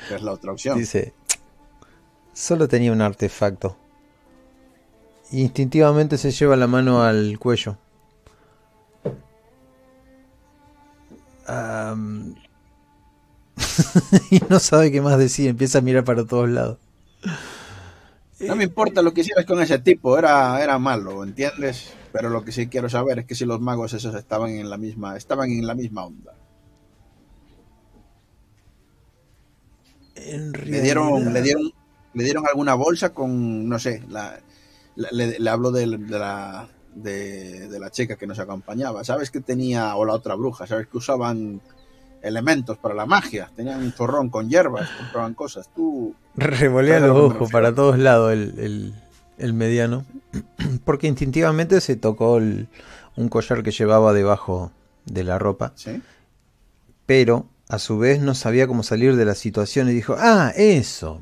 Que 0.08 0.14
es 0.16 0.22
la 0.22 0.32
otra 0.32 0.52
opción. 0.52 0.78
Dice, 0.78 1.14
solo 2.32 2.68
tenía 2.68 2.92
un 2.92 3.00
artefacto. 3.00 3.76
Instintivamente 5.32 6.18
se 6.18 6.30
lleva 6.30 6.56
la 6.56 6.66
mano 6.66 7.02
al 7.02 7.38
cuello. 7.38 7.78
Um... 11.48 12.34
y 14.30 14.40
no 14.48 14.58
sabe 14.58 14.90
qué 14.90 15.00
más 15.00 15.18
decir, 15.18 15.48
empieza 15.48 15.78
a 15.78 15.82
mirar 15.82 16.04
para 16.04 16.24
todos 16.24 16.48
lados. 16.48 16.78
No 18.41 18.57
me 18.57 18.64
importa 18.64 19.03
lo 19.03 19.12
que 19.12 19.20
hicieras 19.20 19.45
con 19.45 19.61
ese 19.61 19.78
tipo, 19.78 20.18
era, 20.18 20.62
era 20.62 20.78
malo, 20.78 21.22
¿entiendes? 21.22 21.93
Pero 22.12 22.30
lo 22.30 22.43
que 22.43 22.53
sí 22.53 22.68
quiero 22.68 22.88
saber 22.88 23.20
es 23.20 23.26
que 23.26 23.34
si 23.34 23.45
los 23.45 23.61
magos 23.61 23.93
esos 23.93 24.14
estaban 24.14 24.51
en 24.51 24.70
la 24.70 24.78
misma, 24.78 25.16
estaban 25.16 25.51
en 25.51 25.66
la 25.66 25.74
misma 25.74 26.07
onda. 26.07 26.34
En 30.16 30.53
le 30.53 30.80
dieron, 30.80 31.32
le 31.32 31.43
dieron, 31.43 31.72
le 32.14 32.24
dieron 32.24 32.47
alguna 32.47 32.74
bolsa 32.74 33.12
con, 33.12 33.68
no 33.68 33.78
sé, 33.78 34.03
la, 34.09 34.41
la, 34.97 35.09
le, 35.12 35.38
le, 35.38 35.51
hablo 35.51 35.70
de, 35.70 35.86
de 35.86 36.18
la 36.18 36.68
de, 36.95 37.68
de, 37.68 37.78
la 37.78 37.91
chica 37.91 38.16
que 38.16 38.26
nos 38.26 38.38
acompañaba. 38.38 39.05
¿Sabes 39.05 39.30
que 39.30 39.41
tenía, 39.41 39.95
o 39.97 40.05
la 40.05 40.14
otra 40.14 40.34
bruja, 40.34 40.66
sabes 40.66 40.88
que 40.88 40.99
usaban 40.99 41.61
elementos 42.22 42.78
para 42.78 42.94
la 42.94 43.06
magia? 43.06 43.50
Tenían 43.54 43.80
un 43.80 43.92
zorrón 43.92 44.28
con 44.28 44.48
hierbas, 44.48 44.88
compraban 44.90 45.34
cosas. 45.34 45.68
Tú. 45.74 46.14
Revolea 46.36 47.00
los 47.00 47.16
ojos 47.16 47.50
para 47.50 47.74
todos 47.74 47.98
lados 47.98 48.32
el, 48.32 48.54
el, 48.58 48.94
el, 49.38 49.52
mediano, 49.52 50.04
porque 50.84 51.06
instintivamente 51.06 51.80
se 51.80 51.96
tocó 51.96 52.38
el, 52.38 52.68
un 53.16 53.28
collar 53.28 53.62
que 53.62 53.70
llevaba 53.70 54.12
debajo 54.12 54.72
de 55.06 55.24
la 55.24 55.38
ropa. 55.38 55.72
¿Sí? 55.74 56.02
Pero 57.06 57.46
a 57.68 57.78
su 57.78 57.98
vez 57.98 58.20
no 58.20 58.34
sabía 58.34 58.66
cómo 58.66 58.82
salir 58.82 59.16
de 59.16 59.24
la 59.24 59.34
situación 59.34 59.88
y 59.88 59.92
dijo: 59.92 60.16
Ah, 60.18 60.52
eso. 60.56 61.20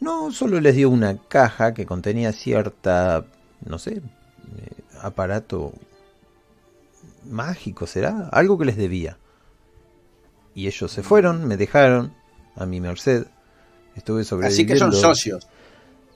No, 0.00 0.32
solo 0.32 0.60
les 0.60 0.76
dio 0.76 0.88
una 0.88 1.18
caja 1.28 1.74
que 1.74 1.84
contenía 1.84 2.32
cierta, 2.32 3.26
no 3.66 3.78
sé, 3.78 4.00
aparato 5.02 5.72
mágico, 7.28 7.86
¿será? 7.86 8.28
Algo 8.32 8.58
que 8.58 8.64
les 8.64 8.76
debía. 8.76 9.18
Y 10.54 10.66
ellos 10.66 10.90
se 10.90 11.02
fueron, 11.02 11.46
me 11.46 11.56
dejaron 11.56 12.12
a 12.56 12.66
mi 12.66 12.80
merced. 12.80 13.26
Estuve 13.94 14.24
sobreviviendo. 14.24 14.74
Así 14.74 14.90
que 14.90 14.92
son 14.92 14.92
socios. 14.92 15.46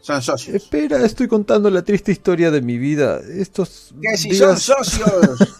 Son 0.00 0.20
socios. 0.20 0.56
Espera, 0.56 1.04
estoy 1.04 1.28
contando 1.28 1.70
la 1.70 1.82
triste 1.82 2.12
historia 2.12 2.50
de 2.50 2.60
mi 2.60 2.78
vida. 2.78 3.20
Estos 3.20 3.94
¿Qué 4.00 4.16
si 4.16 4.30
días... 4.30 4.60
son 4.60 4.84
socios? 4.84 5.56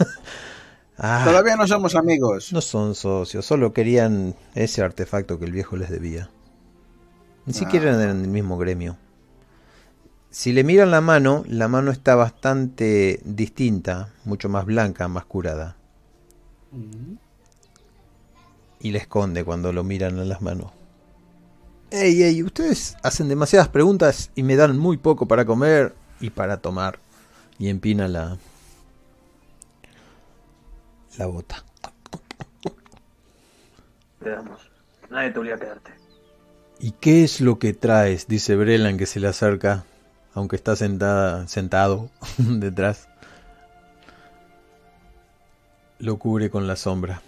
ah, 0.99 1.23
Todavía 1.25 1.57
no 1.57 1.67
somos 1.67 1.95
amigos. 1.95 2.53
No 2.53 2.61
son 2.61 2.95
socios, 2.95 3.47
solo 3.47 3.73
querían 3.73 4.35
ese 4.55 4.83
artefacto 4.83 5.39
que 5.39 5.47
el 5.47 5.53
viejo 5.53 5.77
les 5.77 5.91
debía. 5.91 6.29
Ni 7.47 7.53
ah. 7.53 7.57
siquiera 7.57 7.91
eran 7.91 8.21
del 8.21 8.31
mismo 8.31 8.59
gremio. 8.59 8.99
Si 10.31 10.53
le 10.53 10.65
miran 10.65 10.91
la 10.91 11.01
mano, 11.01 11.45
la 11.47 11.69
mano 11.69 11.93
está 11.93 12.17
bastante 12.17 13.21
distinta, 13.25 14.13
mucho 14.25 14.49
más 14.49 14.67
blanca, 14.67 15.07
más 15.07 15.25
curada. 15.27 15.77
Mm. 16.73 17.15
Y 18.85 18.93
le 18.93 18.99
esconde 18.99 19.43
cuando 19.43 19.73
lo 19.73 19.83
miran 19.83 20.19
en 20.19 20.29
las 20.29 20.43
manos. 20.43 20.71
Ey, 21.91 22.23
ey, 22.23 22.43
ustedes 22.43 22.97
hacen 23.03 23.29
demasiadas 23.29 23.69
preguntas 23.69 24.31
y 24.37 24.45
me 24.45 24.55
dan 24.55 24.79
muy 24.79 24.97
poco 24.97 25.27
para 25.27 25.45
comer 25.45 25.95
y 26.21 26.31
para 26.31 26.59
tomar. 26.59 27.01
Y 27.59 27.69
empina 27.69 28.07
la. 28.07 28.39
la 31.19 31.27
bota. 31.27 31.65
Veamos. 34.21 34.61
Nadie 35.11 35.31
te 35.31 35.39
obliga 35.41 35.57
a 35.57 35.59
quedarte. 35.59 35.91
¿Y 36.79 36.93
qué 36.93 37.25
es 37.25 37.41
lo 37.41 37.59
que 37.59 37.73
traes? 37.73 38.29
dice 38.29 38.55
Brelan 38.55 38.99
que 38.99 39.07
se 39.07 39.19
le 39.19 39.27
acerca 39.27 39.85
aunque 40.35 40.57
está 40.57 40.77
sentada, 40.77 41.47
sentado 41.47 42.11
detrás. 42.39 43.09
Lo 45.99 46.19
cubre 46.19 46.51
con 46.51 46.67
la 46.67 46.77
sombra. 46.77 47.23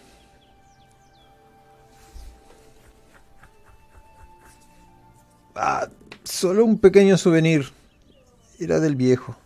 Ah, 5.57 5.89
solo 6.23 6.65
un 6.65 6.79
pequeño 6.79 7.17
souvenir. 7.17 7.73
Era 8.61 8.79
del 8.79 8.95
viejo. 8.95 9.37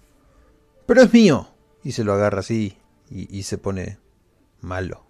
Pero 0.87 1.03
es 1.03 1.13
mío. 1.13 1.49
Y 1.83 1.93
se 1.93 2.05
lo 2.05 2.13
agarra 2.13 2.41
así 2.41 2.77
y, 3.11 3.35
y 3.37 3.45
se 3.45 3.57
pone 3.57 3.99
malo. 4.61 5.05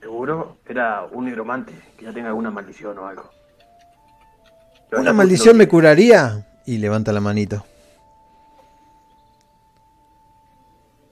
Seguro 0.00 0.58
era 0.66 1.04
un 1.04 1.24
nigromante 1.24 1.72
que 1.96 2.04
ya 2.04 2.12
tenga 2.12 2.28
alguna 2.28 2.50
maldición 2.50 2.98
o 2.98 3.06
algo. 3.06 3.30
¿Una 4.92 5.12
maldición 5.12 5.56
me 5.56 5.68
curaría? 5.68 6.46
Y 6.66 6.78
levanta 6.78 7.12
la 7.12 7.20
manito. 7.20 7.64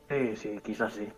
Sí, 0.09 0.37
sí, 0.37 0.61
quizás 0.65 0.93
sí. 0.95 1.09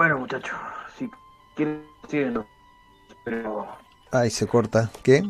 Bueno, 0.00 0.18
muchachos, 0.18 0.56
si 0.96 1.10
quieren, 1.54 1.84
síguenos. 2.08 2.46
Pero. 3.22 3.66
Ay, 4.10 4.30
se 4.30 4.46
corta. 4.46 4.90
¿Qué? 5.02 5.22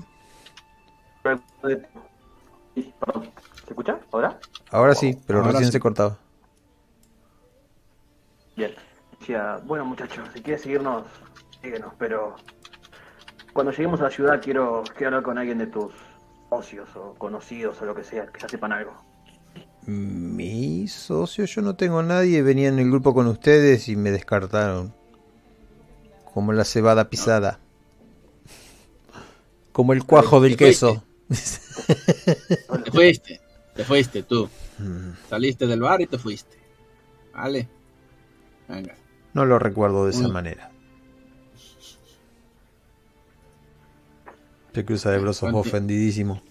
¿Se 1.65 2.91
escucha? 3.67 3.99
¿Ahora? 4.13 4.39
Ahora 4.71 4.95
sí, 4.95 5.19
pero 5.27 5.41
Ahora 5.41 5.51
recién 5.51 5.67
sí. 5.67 5.73
se 5.73 5.81
cortaba. 5.81 6.17
Bien. 8.55 8.73
Decía, 9.19 9.59
bueno, 9.65 9.85
muchachos, 9.87 10.29
si 10.35 10.41
quieres 10.41 10.63
seguirnos, 10.63 11.05
síguenos, 11.61 11.93
pero 11.99 12.37
cuando 13.53 13.73
lleguemos 13.73 13.99
a 13.99 14.05
la 14.05 14.11
ciudad 14.11 14.41
quiero, 14.41 14.85
quiero 14.95 15.09
hablar 15.09 15.23
con 15.25 15.37
alguien 15.37 15.59
de 15.59 15.67
tus 15.67 15.93
socios 16.49 16.89
o 16.95 17.15
conocidos 17.15 17.83
o 17.83 17.87
lo 17.87 17.95
que 17.97 18.05
sea, 18.05 18.29
que 18.29 18.39
ya 18.39 18.49
sepan 18.49 18.71
algo. 18.71 19.10
Mi 19.91 20.87
socio, 20.87 21.45
yo 21.47 21.63
no 21.63 21.75
tengo 21.75 22.03
nadie, 22.03 22.43
venía 22.43 22.69
en 22.69 22.79
el 22.79 22.89
grupo 22.89 23.13
con 23.13 23.27
ustedes 23.27 23.89
y 23.89 23.97
me 23.97 24.11
descartaron. 24.13 24.95
Como 26.33 26.53
la 26.53 26.65
cebada 26.65 27.11
pisada. 27.11 27.59
Como 29.73 29.93
el 29.93 30.05
cuajo 30.05 30.41
del 30.41 30.57
queso. 30.57 31.03
Te 31.29 32.91
fuiste, 32.93 33.41
te 33.75 33.85
fuiste 33.85 34.23
tú. 34.23 34.49
Saliste 35.29 35.67
del 35.67 35.81
bar 35.81 36.01
y 36.01 36.07
te 36.07 36.19
fuiste. 36.19 36.57
Vale. 37.35 37.69
Venga. 38.69 38.95
No 39.35 39.45
lo 39.45 39.59
recuerdo 39.59 40.05
de 40.05 40.13
esa 40.13 40.29
Mm. 40.29 40.33
manera. 40.33 40.71
Se 44.73 44.85
cruza 44.85 45.11
de 45.11 45.19
brazos 45.19 45.51
ofendidísimo. 45.53 46.43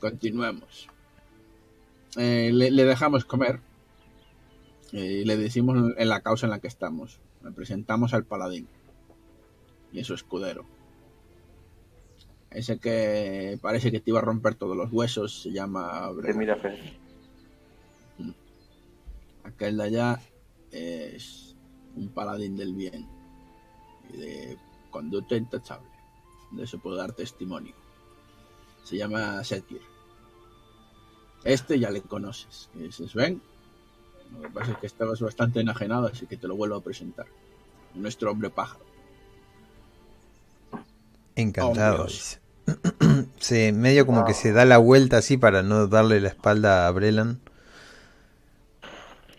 Continuemos. 0.00 0.88
Eh, 2.16 2.50
le, 2.52 2.70
le 2.70 2.84
dejamos 2.84 3.24
comer. 3.24 3.60
Y 4.92 5.24
le 5.24 5.36
decimos 5.36 5.92
en 5.96 6.08
la 6.08 6.20
causa 6.20 6.46
en 6.46 6.50
la 6.50 6.58
que 6.58 6.68
estamos. 6.68 7.20
Le 7.44 7.52
presentamos 7.52 8.12
al 8.12 8.24
paladín 8.24 8.66
y 9.92 10.00
a 10.00 10.04
su 10.04 10.14
escudero. 10.14 10.64
Ese 12.50 12.78
que 12.78 13.58
parece 13.62 13.92
que 13.92 14.00
te 14.00 14.10
iba 14.10 14.18
a 14.18 14.22
romper 14.22 14.56
todos 14.56 14.76
los 14.76 14.92
huesos 14.92 15.42
se 15.42 15.52
llama 15.52 16.10
Te 16.20 16.34
mira 16.34 16.56
feo. 16.56 16.76
Aquel 19.44 19.76
de 19.76 19.82
allá 19.84 20.20
es 20.72 21.54
un 21.96 22.08
paladín 22.08 22.56
del 22.56 22.74
bien 22.74 23.06
y 24.12 24.16
de 24.16 24.58
conducta 24.90 25.36
intachable. 25.36 25.88
De 26.50 26.64
eso 26.64 26.78
puedo 26.78 26.96
dar 26.96 27.12
testimonio. 27.12 27.74
Se 28.84 28.96
llama 28.96 29.42
Setir. 29.44 29.82
Este 31.44 31.78
ya 31.78 31.90
le 31.90 32.02
conoces. 32.02 32.68
Es 32.78 32.96
Sven. 32.96 33.40
Lo 34.32 34.42
que 34.42 34.48
pasa 34.50 34.72
es 34.72 34.78
que 34.78 34.86
estabas 34.86 35.20
bastante 35.20 35.60
enajenado, 35.60 36.06
así 36.06 36.26
que 36.26 36.36
te 36.36 36.46
lo 36.46 36.56
vuelvo 36.56 36.76
a 36.76 36.82
presentar. 36.82 37.26
Nuestro 37.94 38.30
hombre 38.30 38.50
pájaro. 38.50 38.84
Encantado, 41.34 42.02
Hombre, 42.02 42.12
dice. 42.12 42.40
Se, 43.40 43.72
medio 43.72 44.06
como 44.06 44.24
que 44.24 44.34
se 44.34 44.52
da 44.52 44.64
la 44.64 44.78
vuelta 44.78 45.18
así 45.18 45.36
para 45.36 45.62
no 45.62 45.86
darle 45.86 46.20
la 46.20 46.28
espalda 46.28 46.86
a 46.86 46.90
Brelan. 46.90 47.40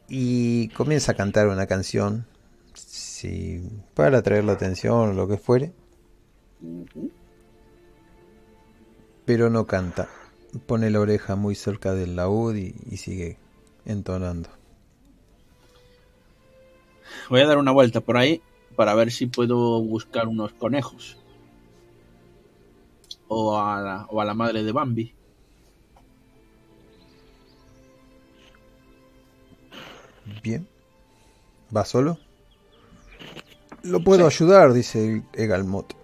Y 0.09 0.67
comienza 0.69 1.13
a 1.13 1.15
cantar 1.15 1.47
una 1.47 1.67
canción. 1.67 2.25
Sí, 2.73 3.63
para 3.93 4.17
atraer 4.17 4.43
la 4.43 4.53
atención 4.53 5.11
o 5.11 5.13
lo 5.13 5.27
que 5.27 5.37
fuere. 5.37 5.71
Pero 9.31 9.49
no 9.49 9.65
canta. 9.65 10.09
Pone 10.65 10.89
la 10.89 10.99
oreja 10.99 11.37
muy 11.37 11.55
cerca 11.55 11.93
del 11.93 12.17
laúd 12.17 12.53
y, 12.53 12.75
y 12.89 12.97
sigue 12.97 13.37
entonando. 13.85 14.49
Voy 17.29 17.39
a 17.39 17.47
dar 17.47 17.57
una 17.57 17.71
vuelta 17.71 18.01
por 18.01 18.17
ahí 18.17 18.41
para 18.75 18.93
ver 18.93 19.09
si 19.09 19.27
puedo 19.27 19.81
buscar 19.81 20.27
unos 20.27 20.51
conejos. 20.51 21.17
O 23.29 23.57
a 23.57 23.79
la, 23.79 24.05
o 24.09 24.19
a 24.19 24.25
la 24.25 24.33
madre 24.33 24.63
de 24.63 24.71
Bambi. 24.73 25.13
Bien. 30.43 30.67
¿Va 31.73 31.85
solo? 31.85 32.17
Lo 33.83 34.03
puedo 34.03 34.27
ayudar, 34.27 34.73
dice 34.73 35.23
Egalmot. 35.31 35.95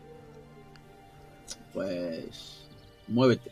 Pues 1.73 2.56
muévete. 3.07 3.51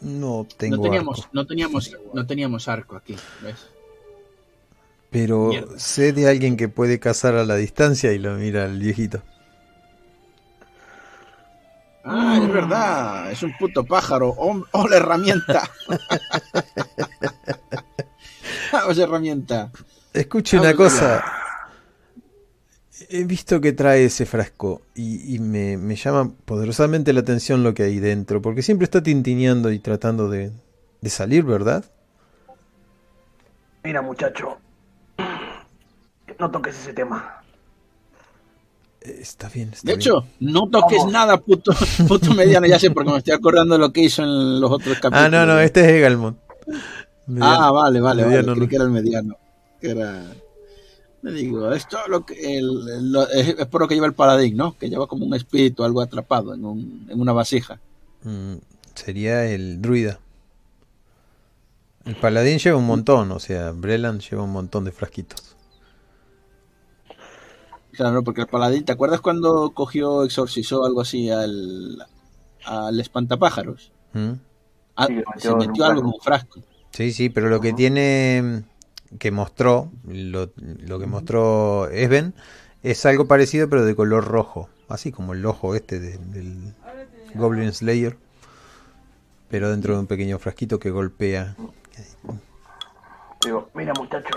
No 0.00 0.46
tengo 0.56 0.76
no 0.76 0.82
teníamos, 0.82 1.18
arco, 1.20 1.30
no 1.32 1.46
teníamos, 1.46 1.96
no 2.14 2.26
teníamos 2.26 2.68
arco 2.68 2.96
aquí, 2.96 3.16
¿ves? 3.42 3.66
pero 5.10 5.48
Mierda. 5.48 5.78
sé 5.78 6.12
de 6.12 6.28
alguien 6.28 6.56
que 6.56 6.68
puede 6.68 7.00
cazar 7.00 7.34
a 7.34 7.44
la 7.44 7.56
distancia 7.56 8.12
y 8.12 8.18
lo 8.18 8.34
mira 8.34 8.64
el 8.66 8.78
viejito. 8.78 9.22
Ah, 12.04 12.38
es 12.42 12.52
verdad, 12.52 13.30
es 13.32 13.42
un 13.42 13.56
puto 13.58 13.84
pájaro. 13.84 14.34
¡Oh, 14.38 14.62
oh, 14.72 14.88
la 14.88 14.96
herramienta! 14.96 15.68
¡Oh, 18.86 18.90
esa 18.90 19.02
herramienta! 19.02 19.70
Escuche 20.12 20.56
Ah, 20.56 20.60
una 20.60 20.74
cosa. 20.74 21.24
He 23.10 23.24
visto 23.24 23.60
que 23.60 23.72
trae 23.72 24.04
ese 24.04 24.26
frasco 24.26 24.82
y, 24.94 25.34
y 25.34 25.38
me, 25.38 25.78
me 25.78 25.96
llama 25.96 26.30
poderosamente 26.44 27.12
la 27.14 27.20
atención 27.20 27.62
lo 27.62 27.72
que 27.72 27.84
hay 27.84 28.00
dentro, 28.00 28.42
porque 28.42 28.62
siempre 28.62 28.84
está 28.84 29.02
tintineando 29.02 29.72
y 29.72 29.78
tratando 29.78 30.28
de, 30.28 30.52
de 31.00 31.10
salir, 31.10 31.44
¿verdad? 31.44 31.84
Mira, 33.82 34.02
muchacho. 34.02 34.58
No 36.38 36.50
toques 36.50 36.76
ese 36.78 36.92
tema. 36.92 37.42
Eh, 39.00 39.18
Está 39.20 39.48
bien, 39.48 39.70
está 39.72 39.86
De 39.86 39.96
bien. 39.96 40.00
hecho, 40.00 40.26
no 40.40 40.68
toques 40.68 40.98
Vamos. 40.98 41.12
nada, 41.12 41.38
puto, 41.38 41.72
puto 42.06 42.34
mediano. 42.34 42.66
Ya 42.66 42.78
sé, 42.78 42.90
porque 42.90 43.10
me 43.10 43.18
estoy 43.18 43.32
acordando 43.32 43.74
de 43.76 43.80
lo 43.80 43.92
que 43.92 44.02
hizo 44.02 44.22
en 44.22 44.60
los 44.60 44.70
otros 44.70 44.98
capítulos. 44.98 45.24
Ah, 45.24 45.28
no, 45.30 45.46
no, 45.46 45.58
este 45.60 45.80
es 45.80 45.88
Egalmont. 45.88 46.36
Ah, 47.40 47.70
vale, 47.72 48.00
vale, 48.00 48.24
vale. 48.24 48.24
Mediano, 48.26 48.54
Creí 48.54 48.60
no. 48.64 48.68
que 48.68 48.76
era 48.76 48.84
el 48.84 48.90
mediano. 48.90 49.36
Que 49.80 49.90
era. 49.90 50.24
Le 51.22 51.32
digo, 51.32 51.72
esto 51.72 51.98
lo 52.08 52.24
que 52.24 52.58
el- 52.58 52.88
el- 52.88 53.12
lo- 53.12 53.28
es, 53.28 53.48
es 53.58 53.66
por 53.66 53.80
lo 53.80 53.88
que 53.88 53.94
lleva 53.94 54.06
el 54.06 54.14
paladín, 54.14 54.56
¿no? 54.56 54.76
Que 54.78 54.88
lleva 54.88 55.06
como 55.08 55.26
un 55.26 55.34
espíritu, 55.34 55.82
algo 55.84 56.00
atrapado 56.00 56.54
en, 56.54 56.64
un, 56.64 57.06
en 57.10 57.20
una 57.20 57.32
vasija. 57.32 57.80
Mm, 58.22 58.54
sería 58.94 59.44
el 59.46 59.82
druida. 59.82 60.20
El 62.04 62.14
paladín 62.16 62.58
lleva 62.58 62.78
un 62.78 62.86
montón, 62.86 63.32
o 63.32 63.38
sea, 63.40 63.72
Brelan 63.72 64.20
lleva 64.20 64.44
un 64.44 64.52
montón 64.52 64.84
de 64.84 64.92
frasquitos. 64.92 65.56
Claro, 67.92 68.22
porque 68.22 68.42
el 68.42 68.46
paladín, 68.46 68.84
¿te 68.84 68.92
acuerdas 68.92 69.20
cuando 69.20 69.70
cogió, 69.74 70.22
exorcizó 70.24 70.84
algo 70.84 71.00
así 71.00 71.30
al, 71.30 72.06
al 72.64 73.00
espantapájaros? 73.00 73.90
¿Mm? 74.12 74.32
Ah, 74.96 75.06
Sí, 75.08 75.22
se 75.38 75.54
metió 75.56 75.84
algo 75.84 76.00
en 76.00 76.06
un 76.06 76.20
frasco. 76.20 76.60
Sí, 76.92 77.12
sí, 77.12 77.28
pero 77.28 77.48
lo 77.48 77.60
que 77.60 77.68
Ajá. 77.68 77.76
tiene 77.76 78.62
que 79.18 79.30
mostró, 79.30 79.90
lo, 80.06 80.50
lo 80.56 80.98
que 80.98 81.06
mostró 81.06 81.88
Esben, 81.88 82.34
es 82.82 83.04
algo 83.06 83.26
parecido 83.26 83.68
pero 83.68 83.84
de 83.84 83.94
color 83.94 84.24
rojo, 84.26 84.68
así 84.88 85.12
como 85.12 85.32
el 85.32 85.44
ojo 85.46 85.74
este 85.74 85.98
de- 85.98 86.18
del 86.18 86.74
Goblin 87.34 87.72
Slayer, 87.72 88.16
pero 89.48 89.70
dentro 89.70 89.94
de 89.94 90.00
un 90.00 90.06
pequeño 90.06 90.38
frasquito 90.38 90.78
que 90.78 90.90
golpea. 90.90 91.56
Digo, 93.44 93.70
mira, 93.74 93.92
muchacho. 93.94 94.28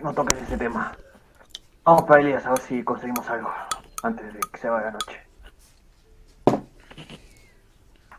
No 0.00 0.12
toques 0.12 0.40
ese 0.42 0.56
tema. 0.56 0.96
Vamos 1.84 2.04
para 2.04 2.20
Elías 2.20 2.44
a 2.46 2.50
ver 2.50 2.60
si 2.60 2.82
conseguimos 2.84 3.28
algo 3.28 3.50
antes 4.02 4.32
de 4.32 4.40
que 4.40 4.58
se 4.58 4.68
vaya 4.68 4.86
la 4.86 4.92
noche. 4.92 5.20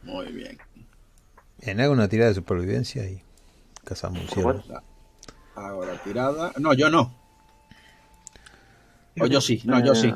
Muy 0.03 0.31
bien. 0.31 0.57
En 1.59 1.79
haga 1.79 1.91
una 1.91 2.07
tirada 2.07 2.29
de 2.29 2.35
supervivencia 2.35 3.05
y 3.07 3.21
cazamos 3.83 4.21
un 4.21 4.27
ciervo. 4.27 4.63
Ahora 5.67 5.93
tirada. 6.03 6.51
No, 6.59 6.73
yo 6.73 6.89
no. 6.89 7.13
O 9.21 9.25
yo 9.27 9.41
sí, 9.41 9.61
no, 9.65 9.83
yo 9.83 9.93
sí. 9.95 10.07
Eh, 10.07 10.13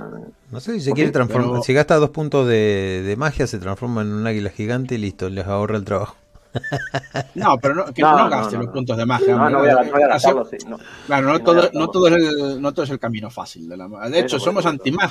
No 0.51 0.59
sé 0.61 0.73
si 0.75 0.81
se 0.81 0.91
quiere 0.93 1.11
transformar. 1.11 1.49
pero- 1.51 1.63
Si 1.63 1.73
gasta 1.73 1.95
dos 1.97 2.11
puntos 2.11 2.47
de, 2.47 3.03
de 3.05 3.15
magia, 3.17 3.47
se 3.47 3.59
transforma 3.59 4.01
en 4.01 4.13
un 4.13 4.25
águila 4.25 4.49
gigante 4.49 4.95
y 4.95 4.97
listo, 4.99 5.29
les 5.29 5.45
ahorra 5.45 5.77
el 5.77 5.83
trabajo. 5.83 6.15
No, 7.35 7.57
pero 7.59 7.73
no, 7.73 7.85
que 7.91 8.01
No, 8.03 8.11
no, 8.15 8.23
no, 8.25 8.29
gaste 8.29 8.53
no, 8.55 8.59
los 8.59 8.67
no. 8.67 8.73
puntos 8.73 8.95
de 8.95 9.05
magia. 9.07 9.35
No, 9.35 9.49
no 9.49 9.59
voy 9.59 9.69
a, 9.69 9.73
no 9.73 9.91
voy 9.91 10.01
a 10.03 10.05
Así- 10.05 10.27
gastarlo, 10.27 10.45
sí. 10.45 10.57
No. 10.67 10.77
Claro, 11.07 11.27
no 11.33 11.39
todo, 11.39 11.55
no, 11.55 11.61
es 12.07 12.13
el, 12.13 12.61
no 12.61 12.71
todo 12.73 12.83
es 12.85 12.91
el 12.91 12.99
camino 12.99 13.29
fácil 13.31 13.67
de 13.67 13.75
la 13.75 13.87
De 14.09 14.19
hecho, 14.19 14.39
somos 14.39 14.63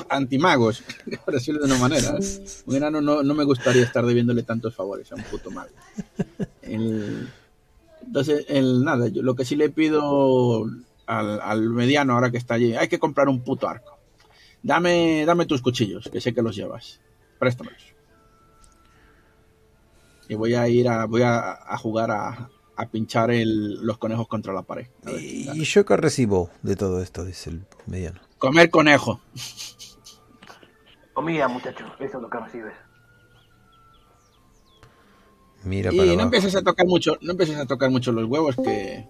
antimagos, 0.08 0.84
por 1.24 1.34
decirlo 1.34 1.60
de 1.60 1.66
una 1.66 1.78
manera. 1.78 2.14
Un 2.66 2.76
enano 2.76 3.00
no, 3.00 3.22
no 3.24 3.34
me 3.34 3.42
gustaría 3.44 3.82
estar 3.82 4.06
debiéndole 4.06 4.44
tantos 4.44 4.74
favores 4.74 5.10
a 5.12 5.16
un 5.16 5.22
puto 5.24 5.50
mago. 5.50 5.70
El- 6.62 7.28
entonces, 8.12 8.44
el, 8.48 8.84
nada, 8.84 9.08
yo 9.08 9.22
lo 9.22 9.34
que 9.34 9.46
sí 9.46 9.56
le 9.56 9.70
pido 9.70 10.66
al, 11.06 11.40
al 11.40 11.70
mediano 11.70 12.12
ahora 12.12 12.30
que 12.30 12.36
está 12.36 12.54
allí, 12.54 12.74
hay 12.76 12.88
que 12.88 12.98
comprar 12.98 13.30
un 13.30 13.42
puto 13.42 13.66
arco. 13.66 13.96
Dame, 14.62 15.24
dame 15.24 15.46
tus 15.46 15.62
cuchillos, 15.62 16.10
que 16.12 16.20
sé 16.20 16.34
que 16.34 16.42
los 16.42 16.54
llevas. 16.54 17.00
Préstamelos. 17.38 17.82
Y 20.28 20.34
voy 20.34 20.52
a 20.54 20.68
ir 20.68 20.88
a, 20.88 21.06
voy 21.06 21.22
a, 21.22 21.52
a 21.52 21.78
jugar 21.78 22.10
a, 22.10 22.50
a 22.76 22.86
pinchar 22.90 23.30
el- 23.30 23.80
los 23.84 23.96
conejos 23.96 24.28
contra 24.28 24.52
la 24.52 24.60
pared. 24.62 24.88
A 25.06 25.10
ver 25.10 25.18
quién 25.20 25.36
¿Y 25.40 25.44
gana. 25.46 25.58
y 25.58 25.64
yo 25.64 25.84
qué 25.86 25.96
recibo 25.96 26.50
de 26.62 26.76
todo 26.76 27.02
esto? 27.02 27.24
Dice 27.24 27.48
el 27.48 27.64
mediano. 27.86 28.20
Comer 28.38 28.68
conejo. 28.70 29.20
Comida, 31.14 31.48
muchacho. 31.48 31.86
Eso 31.98 32.18
es 32.18 32.22
lo 32.22 32.28
que 32.30 32.38
recibes. 32.38 32.74
Mira 35.64 35.92
Y 35.92 35.96
para 35.96 36.14
no 36.14 36.22
empieces 36.22 36.54
a 36.56 36.62
tocar 36.62 36.86
mucho, 36.86 37.16
no 37.20 37.32
empieces 37.32 37.56
a 37.56 37.66
tocar 37.66 37.90
mucho 37.90 38.12
los 38.12 38.24
huevos, 38.28 38.56
que 38.56 39.06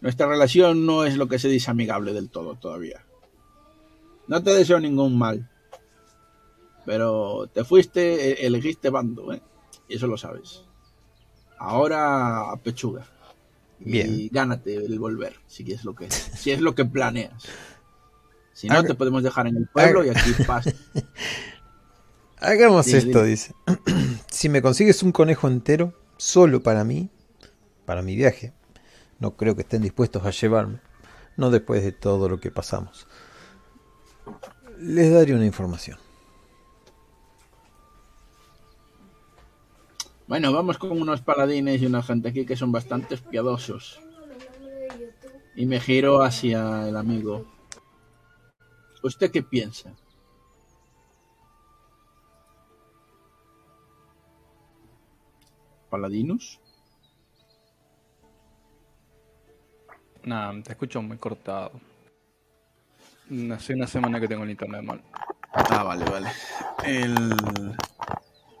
nuestra 0.00 0.26
relación 0.26 0.84
no 0.84 1.04
es 1.04 1.16
lo 1.16 1.28
que 1.28 1.38
se 1.38 1.48
dice 1.48 1.70
amigable 1.70 2.12
del 2.12 2.28
todo 2.28 2.56
todavía. 2.56 3.04
No 4.26 4.42
te 4.42 4.52
deseo 4.52 4.80
ningún 4.80 5.16
mal. 5.18 5.48
Pero 6.84 7.48
te 7.52 7.64
fuiste, 7.64 8.42
e- 8.42 8.46
elegiste 8.46 8.90
bando, 8.90 9.32
¿eh? 9.32 9.40
Y 9.88 9.96
eso 9.96 10.06
lo 10.08 10.16
sabes. 10.16 10.64
Ahora 11.58 12.50
a 12.50 12.56
pechuga. 12.56 13.06
Y 13.78 13.90
Bien. 13.92 14.28
gánate 14.32 14.74
el 14.74 14.98
volver, 14.98 15.36
si 15.46 15.70
es 15.72 15.84
lo 15.84 15.94
que 15.94 16.10
si 16.10 16.50
es 16.50 16.60
lo 16.60 16.74
que 16.74 16.84
planeas. 16.84 17.44
Si 18.52 18.68
no, 18.68 18.82
te 18.84 18.94
podemos 18.94 19.22
dejar 19.22 19.46
en 19.46 19.56
el 19.56 19.66
pueblo 19.66 20.04
y 20.04 20.10
aquí 20.10 20.32
pasa. 20.46 20.72
Hagamos 22.42 22.86
Dime, 22.86 22.98
esto, 22.98 23.18
dime. 23.18 23.28
dice. 23.28 23.54
si 24.28 24.48
me 24.48 24.62
consigues 24.62 25.02
un 25.04 25.12
conejo 25.12 25.46
entero, 25.46 25.94
solo 26.16 26.60
para 26.60 26.82
mí, 26.82 27.08
para 27.84 28.02
mi 28.02 28.16
viaje, 28.16 28.52
no 29.20 29.36
creo 29.36 29.54
que 29.54 29.62
estén 29.62 29.82
dispuestos 29.82 30.26
a 30.26 30.30
llevarme, 30.30 30.80
no 31.36 31.50
después 31.50 31.84
de 31.84 31.92
todo 31.92 32.28
lo 32.28 32.40
que 32.40 32.50
pasamos. 32.50 33.06
Les 34.80 35.12
daré 35.12 35.34
una 35.34 35.46
información. 35.46 35.98
Bueno, 40.26 40.52
vamos 40.52 40.78
con 40.78 41.00
unos 41.00 41.20
paladines 41.20 41.80
y 41.80 41.86
una 41.86 42.02
gente 42.02 42.30
aquí 42.30 42.44
que 42.44 42.56
son 42.56 42.72
bastante 42.72 43.16
piadosos. 43.18 44.00
Y 45.54 45.66
me 45.66 45.78
giro 45.78 46.22
hacia 46.22 46.88
el 46.88 46.96
amigo. 46.96 47.46
¿Usted 49.02 49.30
qué 49.30 49.42
piensa? 49.44 49.94
¿Paladinus? 55.92 56.58
Nah, 60.24 60.62
te 60.62 60.72
escucho 60.72 61.02
muy 61.02 61.18
cortado. 61.18 61.72
Hace 63.52 63.74
una 63.74 63.86
semana 63.86 64.18
que 64.18 64.26
tengo 64.26 64.44
el 64.44 64.50
internet 64.50 64.82
mal. 64.82 65.02
Ah, 65.52 65.82
vale, 65.82 66.04
vale. 66.06 66.30
El... 66.82 67.76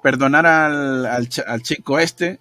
Perdonar 0.02 0.44
al, 0.44 1.06
al, 1.06 1.28
al 1.46 1.62
chico 1.62 1.98
este 1.98 2.38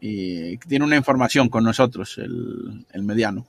y 0.00 0.56
tiene 0.58 0.84
una 0.84 0.96
información 0.96 1.48
con 1.48 1.62
nosotros, 1.62 2.18
el, 2.18 2.84
el, 2.90 3.02
mediano. 3.04 3.46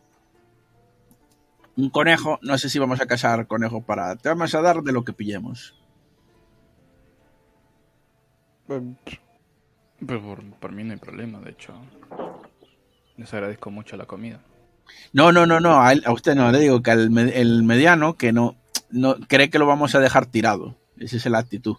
Un 1.75 1.89
conejo, 1.89 2.37
no 2.43 2.55
sé 2.59 2.69
si 2.69 2.77
vamos 2.77 3.01
a 3.01 3.07
cazar 3.07 3.47
conejo 3.47 3.81
para... 3.81 4.15
Te 4.17 4.29
vamos 4.29 4.53
a 4.53 4.61
dar 4.61 4.83
de 4.83 4.91
lo 4.91 5.03
que 5.03 5.13
pillemos. 5.13 5.73
Pero 10.05 10.21
por, 10.21 10.43
por 10.43 10.71
mí 10.71 10.83
no 10.83 10.93
hay 10.93 10.99
problema, 10.99 11.39
de 11.39 11.51
hecho. 11.51 11.73
Les 13.17 13.33
agradezco 13.33 13.71
mucho 13.71 13.95
la 13.95 14.05
comida. 14.05 14.39
No, 15.13 15.31
no, 15.31 15.45
no, 15.45 15.59
no, 15.59 15.81
a, 15.81 15.93
él, 15.93 16.03
a 16.05 16.11
usted 16.11 16.35
no, 16.35 16.51
le 16.51 16.59
digo 16.59 16.81
que 16.81 16.91
al 16.91 17.17
el 17.17 17.63
mediano 17.63 18.15
que 18.15 18.33
no, 18.33 18.55
no 18.89 19.15
cree 19.27 19.49
que 19.49 19.59
lo 19.59 19.65
vamos 19.65 19.95
a 19.95 19.99
dejar 19.99 20.25
tirado. 20.25 20.75
Esa 20.97 21.17
es 21.17 21.25
la 21.25 21.39
actitud. 21.39 21.77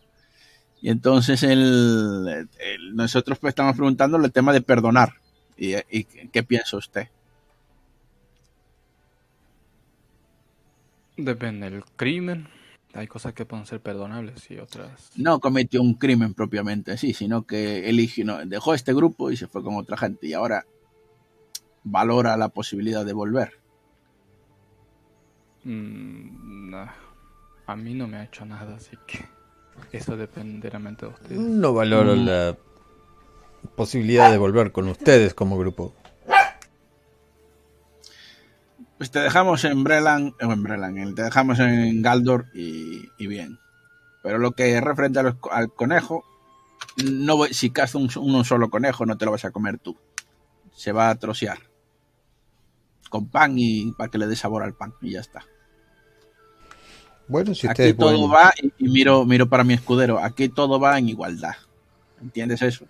Y 0.81 0.91
entonces 0.91 1.43
el, 1.43 2.49
el, 2.59 2.95
nosotros 2.95 3.39
pues 3.39 3.53
estamos 3.53 3.75
preguntando 3.75 4.17
el 4.17 4.33
tema 4.33 4.53
de 4.53 4.61
perdonar. 4.61 5.15
¿Y, 5.57 5.75
y 5.91 6.05
qué 6.05 6.43
piensa 6.43 6.77
usted? 6.77 7.09
Depende 11.17 11.71
del 11.71 11.85
crimen. 11.97 12.49
Hay 12.95 13.09
cosas 13.09 13.35
que 13.35 13.45
pueden 13.45 13.67
ser 13.67 13.81
perdonables 13.81 14.49
y 14.51 14.59
otras. 14.59 15.11
No 15.17 15.41
cometió 15.41 15.83
un 15.83 15.95
crimen 15.95 16.33
propiamente 16.33 16.93
así, 16.93 17.13
sino 17.13 17.45
que 17.45 17.89
eligió, 17.89 18.25
no, 18.25 18.45
dejó 18.47 18.73
este 18.73 18.95
grupo 18.95 19.33
y 19.33 19.37
se 19.37 19.49
fue 19.49 19.65
con 19.65 19.77
otra 19.77 19.97
gente. 19.97 20.29
Y 20.29 20.33
ahora 20.33 20.65
valora 21.83 22.37
la 22.37 22.51
posibilidad 22.51 23.05
de 23.05 23.13
volver. 23.13 23.59
Mm, 25.65 26.71
nah. 26.71 26.91
A 27.67 27.77
mí 27.77 27.95
no 27.95 28.07
me 28.07 28.19
ha 28.19 28.25
hecho 28.25 28.45
nada, 28.45 28.77
así 28.77 28.97
que 29.07 29.25
eso 29.97 30.17
depende 30.17 30.71
realmente 30.71 31.07
de 31.07 31.13
ustedes. 31.13 31.39
No 31.39 31.73
valoro 31.73 32.15
mm. 32.15 32.25
la 32.25 32.57
posibilidad 33.75 34.31
de 34.31 34.39
volver 34.39 34.71
con 34.71 34.89
ustedes 34.89 35.35
como 35.35 35.59
grupo. 35.59 35.95
Pues 39.05 39.11
te 39.11 39.19
dejamos 39.19 39.63
en 39.65 39.85
Brelan, 39.85 40.35
o 40.41 40.51
en 40.51 40.63
Brelan, 40.63 41.15
te 41.15 41.25
dejamos 41.25 41.59
en 41.59 42.01
Galdor 42.01 42.47
y, 42.55 43.07
y 43.19 43.27
bien. 43.27 43.59
Pero 44.23 44.39
lo 44.39 44.53
que 44.53 44.75
es 44.75 44.83
referente 44.83 45.19
al, 45.19 45.37
al 45.51 45.71
conejo, 45.75 46.25
no 47.05 47.37
voy, 47.37 47.53
si 47.53 47.69
cazas 47.69 47.97
un, 47.97 48.11
un, 48.17 48.47
solo 48.47 48.71
conejo, 48.71 49.05
no 49.05 49.19
te 49.19 49.27
lo 49.27 49.33
vas 49.33 49.45
a 49.45 49.51
comer 49.51 49.77
tú. 49.79 49.95
Se 50.75 50.91
va 50.91 51.11
a 51.11 51.17
trocear. 51.17 51.59
Con 53.11 53.29
pan 53.29 53.59
y 53.59 53.93
para 53.93 54.11
que 54.11 54.17
le 54.17 54.27
dé 54.27 54.37
sabor 54.37 54.63
al 54.63 54.73
pan. 54.73 54.95
Y 55.03 55.11
ya 55.11 55.21
está. 55.21 55.45
Bueno, 57.29 57.55
si 57.55 57.69
aquí 57.69 57.93
todo 57.93 58.27
va, 58.27 58.55
y, 58.57 58.73
y, 58.87 58.89
miro, 58.89 59.27
miro 59.27 59.51
para 59.51 59.65
mi 59.65 59.75
escudero, 59.75 60.19
aquí 60.19 60.49
todo 60.49 60.81
va 60.81 60.99
en 60.99 61.11
igualdad. 61.11 61.57
¿Entiendes 62.23 62.63
eso? 62.63 62.87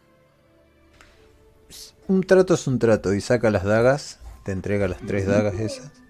Un 2.07 2.23
trato 2.23 2.55
es 2.55 2.69
un 2.69 2.79
trato 2.79 3.13
y 3.13 3.21
saca 3.21 3.51
las 3.51 3.65
dagas, 3.65 4.21
te 4.45 4.53
entrega 4.53 4.87
las 4.87 5.01
tres 5.01 5.27
dagas 5.27 5.55
esas. 5.55 6.04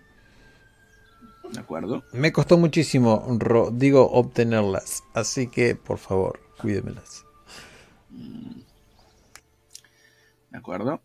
De 1.52 1.60
acuerdo. 1.60 2.02
Me 2.12 2.32
costó 2.32 2.58
muchísimo, 2.58 3.38
digo, 3.72 4.10
obtenerlas, 4.10 5.04
así 5.14 5.48
que 5.48 5.76
por 5.76 5.98
favor, 5.98 6.40
cuídemelas. 6.60 7.24
De 10.50 10.58
acuerdo. 10.58 11.00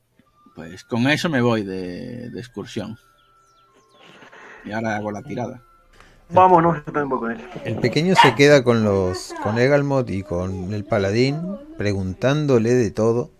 Pues 0.56 0.84
con 0.84 1.08
eso 1.08 1.30
me 1.30 1.42
voy 1.42 1.64
de, 1.64 2.30
de 2.30 2.40
excursión. 2.40 2.98
Y 4.66 4.72
ahora 4.72 4.98
hago 4.98 5.12
la 5.12 5.22
tirada. 5.22 5.64
Vámonos, 6.32 6.78
yo 6.86 6.94
también 6.94 7.20
con 7.20 7.32
él. 7.32 7.42
El 7.66 7.76
pequeño 7.78 8.14
se 8.16 8.36
queda 8.36 8.64
con 8.64 8.84
los 8.84 9.34
con 9.42 9.58
Egalmod 9.58 10.08
y 10.10 10.22
con 10.22 10.74
el 10.74 10.86
paladín 10.86 11.42
preguntándole 11.78 12.74
de 12.74 12.92
todo, 12.92 13.32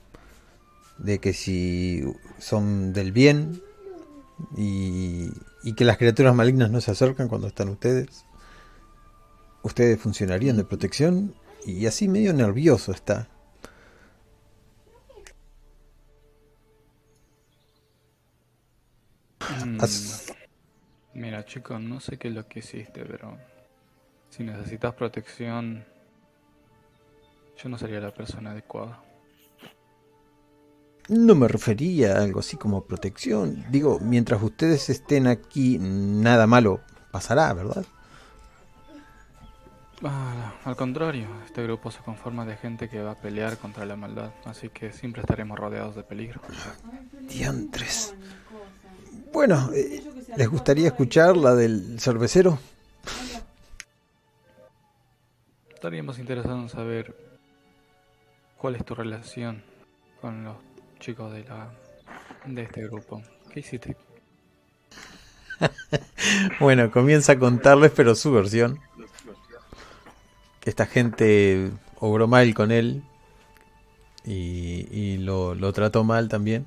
de 0.98 1.20
que 1.20 1.34
si 1.34 2.04
son 2.40 2.94
del 2.94 3.12
bien 3.12 3.62
y, 4.60 5.32
y 5.64 5.74
que 5.74 5.86
las 5.86 5.98
criaturas 5.98 6.36
malignas 6.36 6.70
no 6.70 6.82
se 6.82 6.92
acercan 6.92 7.30
cuando 7.30 7.48
están 7.48 7.70
ustedes. 7.70 8.26
Ustedes 9.64 10.02
funcionarían 10.02 10.58
de 10.58 10.66
protección 10.66 11.34
y 11.66 11.86
así 11.86 12.10
medio 12.10 12.34
nervioso 12.34 12.92
está. 12.92 13.30
Mm. 19.66 19.80
Mira, 21.14 21.46
chicos, 21.46 21.80
no 21.80 22.02
sé 22.02 22.18
qué 22.18 22.28
es 22.28 22.34
lo 22.34 22.46
que 22.48 22.60
hiciste, 22.60 23.06
pero 23.06 23.38
si 24.30 24.44
necesitas 24.44 24.94
protección, 24.94 25.86
yo 27.58 27.70
no 27.70 27.78
sería 27.78 28.02
la 28.02 28.14
persona 28.14 28.52
adecuada. 28.52 29.02
No 31.10 31.36
me 31.36 31.48
refería 31.48 32.14
a 32.14 32.24
algo 32.24 32.40
así 32.40 32.56
como 32.56 32.84
protección. 32.84 33.66
Digo, 33.72 34.00
mientras 34.00 34.42
ustedes 34.42 34.90
estén 34.90 35.28
aquí, 35.28 35.78
nada 35.80 36.46
malo 36.48 36.82
pasará, 37.12 37.52
¿verdad? 37.54 37.86
Ah, 40.04 40.54
al 40.64 40.76
contrario, 40.76 41.28
este 41.46 41.64
grupo 41.64 41.92
se 41.92 42.00
conforma 42.00 42.46
de 42.46 42.56
gente 42.56 42.88
que 42.88 43.02
va 43.02 43.12
a 43.12 43.16
pelear 43.16 43.58
contra 43.58 43.86
la 43.86 43.98
maldad, 43.98 44.32
así 44.46 44.70
que 44.70 44.94
siempre 44.94 45.22
estaremos 45.22 45.60
rodeados 45.60 45.96
de 45.96 46.04
peligro. 46.04 46.42
Diantres. 47.28 48.14
Bueno, 49.34 49.72
eh, 49.74 50.02
¿les 50.38 50.48
gustaría 50.48 50.88
escuchar 50.88 51.36
la 51.36 51.54
del 51.54 52.00
cervecero? 52.00 52.60
Estaríamos 55.74 56.18
interesados 56.20 56.62
en 56.62 56.70
saber 56.70 57.16
cuál 58.58 58.76
es 58.76 58.86
tu 58.86 58.96
relación 58.96 59.64
con 60.22 60.44
los 60.44 60.56
chicos 61.00 61.34
de 61.34 61.44
la 61.46 61.72
de 62.46 62.64
este 62.64 62.84
grupo. 62.84 63.22
¿Qué 63.52 63.62
hiciste? 63.62 63.96
bueno, 66.60 66.92
comienza 66.92 67.34
a 67.34 67.40
contarles, 67.40 67.92
pero 67.96 68.16
su 68.16 68.32
versión. 68.32 68.80
Esta 70.66 70.86
gente 70.86 71.72
obró 72.00 72.28
mal 72.28 72.54
con 72.54 72.72
él 72.72 73.04
y, 74.26 75.18
lo, 75.18 75.56
lo 75.56 75.74
trató 75.74 76.04
mal 76.04 76.30
también. 76.30 76.66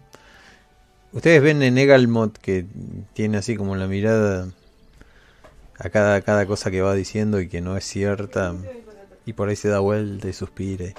Ustedes 1.13 1.43
ven 1.43 1.63
en 1.63 1.79
Egalmot 1.79 2.39
que 2.39 2.67
tiene 3.13 3.39
así 3.39 3.57
como 3.57 3.77
la 3.77 3.87
mirada 3.87 4.49
a 5.79 5.91
cada, 5.91 6.23
cada 6.23 6.47
cosa 6.47 6.71
que 6.71 6.81
va 6.81 6.95
diciendo 6.95 7.41
y 7.41 7.49
que 7.49 7.61
no 7.61 7.77
es 7.77 7.85
cierta. 7.85 8.55
Y 9.27 9.35
por 9.35 9.49
ahí 9.49 9.57
se 9.57 9.69
da 9.69 9.79
vuelta 9.79 10.29
y 10.29 10.33
suspire. 10.33 10.95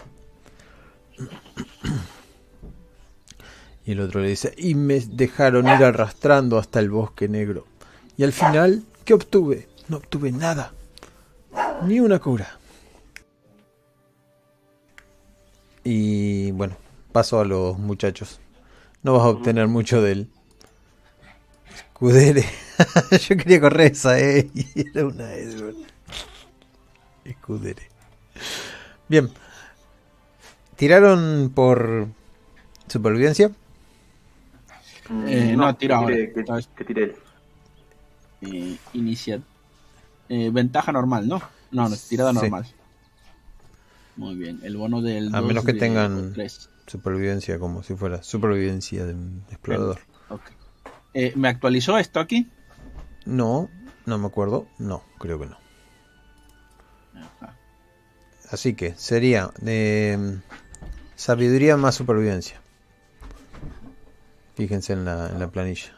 Y 3.86 3.92
el 3.92 4.00
otro 4.00 4.22
le 4.22 4.30
dice, 4.30 4.54
y 4.58 4.76
me 4.76 5.00
dejaron 5.00 5.68
ir 5.68 5.84
arrastrando 5.84 6.58
hasta 6.58 6.80
el 6.80 6.90
bosque 6.90 7.28
negro. 7.28 7.66
Y 8.16 8.24
al 8.24 8.32
final, 8.32 8.84
¿qué 9.04 9.14
obtuve? 9.14 9.68
No 9.90 9.98
obtuve 9.98 10.32
nada. 10.32 10.74
Ni 11.86 12.00
una 12.00 12.20
cura. 12.20 12.58
Y 15.84 16.52
bueno, 16.52 16.78
paso 17.12 17.42
a 17.42 17.46
los 17.46 17.78
muchachos. 17.78 18.40
No 19.02 19.14
vas 19.14 19.24
a 19.24 19.30
obtener 19.30 19.68
mucho 19.68 20.02
de 20.02 20.12
él. 20.14 20.30
Escudere. 21.76 22.46
Yo 23.28 23.36
quería 23.36 23.60
correr 23.60 23.92
esa, 23.92 24.18
eh. 24.18 24.50
Y 24.54 24.90
era 24.90 25.06
una. 25.06 25.30
Escudere. 27.26 27.90
Bien. 29.10 29.30
¿Tiraron 30.78 31.52
por 31.54 32.08
supervivencia? 32.88 33.52
Eh, 35.28 35.54
no, 35.56 35.66
no 35.66 35.76
tira 35.76 35.98
ahora. 35.98 36.16
Que, 36.16 36.46
que 36.76 36.84
tiré. 36.86 37.16
Eh, 38.42 38.78
inicia. 38.94 39.42
Eh, 40.30 40.50
ventaja 40.52 40.92
normal, 40.92 41.28
¿no? 41.28 41.42
No, 41.72 41.90
no 41.90 41.96
tirada 41.96 42.32
Sí. 42.32 42.36
normal. 42.40 42.66
Muy 44.16 44.36
bien. 44.36 44.60
El 44.64 44.78
bono 44.78 45.02
del. 45.02 45.34
A 45.34 45.42
menos 45.42 45.66
que 45.66 45.74
de 45.74 45.80
tengan-. 45.80 46.34
Supervivencia, 46.86 47.60
como 47.60 47.82
si 47.82 47.96
fuera 47.96 48.22
supervivencia 48.24 49.06
de 49.06 49.14
un 49.14 49.44
explorador. 49.50 50.00
Eh, 51.14 51.32
¿Me 51.36 51.48
actualizó 51.48 51.98
esto 51.98 52.20
aquí? 52.20 52.50
No, 53.26 53.70
no 54.06 54.18
me 54.18 54.28
acuerdo. 54.28 54.68
No, 54.80 55.04
creo 55.18 55.40
que 55.40 55.46
no. 55.46 55.58
Ajá. 57.16 57.56
Así 58.52 58.74
que 58.74 58.96
sería 58.96 59.52
eh, 59.66 60.40
sabiduría 61.16 61.78
más 61.78 61.96
supervivencia. 61.96 62.60
Fíjense 64.56 64.94
en 64.94 65.06
la, 65.06 65.30
en 65.30 65.40
la 65.40 65.48
planilla. 65.48 65.92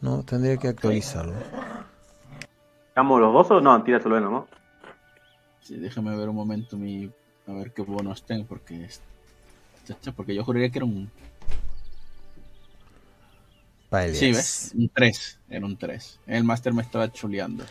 No, 0.00 0.22
tendría 0.22 0.56
que 0.56 0.68
actualizarlo. 0.68 1.34
¿Estamos 2.88 3.20
los 3.20 3.32
dos 3.32 3.50
o 3.50 3.60
no? 3.60 3.82
Tíratelo 3.82 4.14
de 4.14 4.20
nomás. 4.20 4.44
Sí, 5.60 5.76
déjame 5.76 6.16
ver 6.16 6.28
un 6.28 6.36
momento 6.36 6.76
mi. 6.76 7.10
A 7.46 7.52
ver 7.52 7.72
qué 7.72 7.82
bonos 7.82 8.24
tengo, 8.24 8.46
porque. 8.46 8.88
Porque 10.16 10.34
yo 10.34 10.44
juraría 10.44 10.70
que 10.70 10.78
era 10.78 10.86
un. 10.86 11.10
Paelias. 13.90 14.18
Sí, 14.18 14.32
¿ves? 14.32 14.72
Un 14.76 14.88
3. 14.88 15.40
Era 15.48 15.66
un 15.66 15.76
3. 15.76 16.20
El 16.26 16.44
máster 16.44 16.72
me 16.72 16.82
estaba 16.82 17.10
chuleando. 17.10 17.64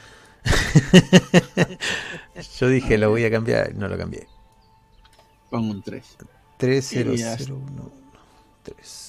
yo 2.60 2.70
dije, 2.70 2.98
lo 2.98 3.10
voy 3.10 3.26
a 3.26 3.32
cambiar. 3.32 3.74
No 3.76 3.88
lo 3.88 3.98
cambié. 3.98 4.28
Pongo 5.50 5.72
un 5.72 5.82
3. 5.82 6.18
3 6.58 6.88
0 6.90 7.14
0 7.16 7.62
1 7.72 7.92
3 8.64 9.07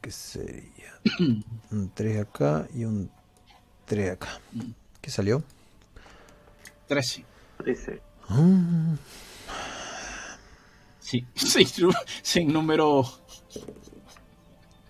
¿Qué 0.00 0.10
sería? 0.10 1.00
un 1.70 1.90
3 1.94 2.22
acá 2.22 2.66
y 2.74 2.84
un 2.84 3.10
3 3.86 4.12
acá. 4.12 4.40
¿Qué 5.00 5.10
salió? 5.10 5.42
13. 6.88 7.24
13. 7.58 8.00
Mm. 8.28 8.94
Sí, 11.00 11.26
sí, 11.34 11.66
sin 12.22 12.52
número. 12.52 13.04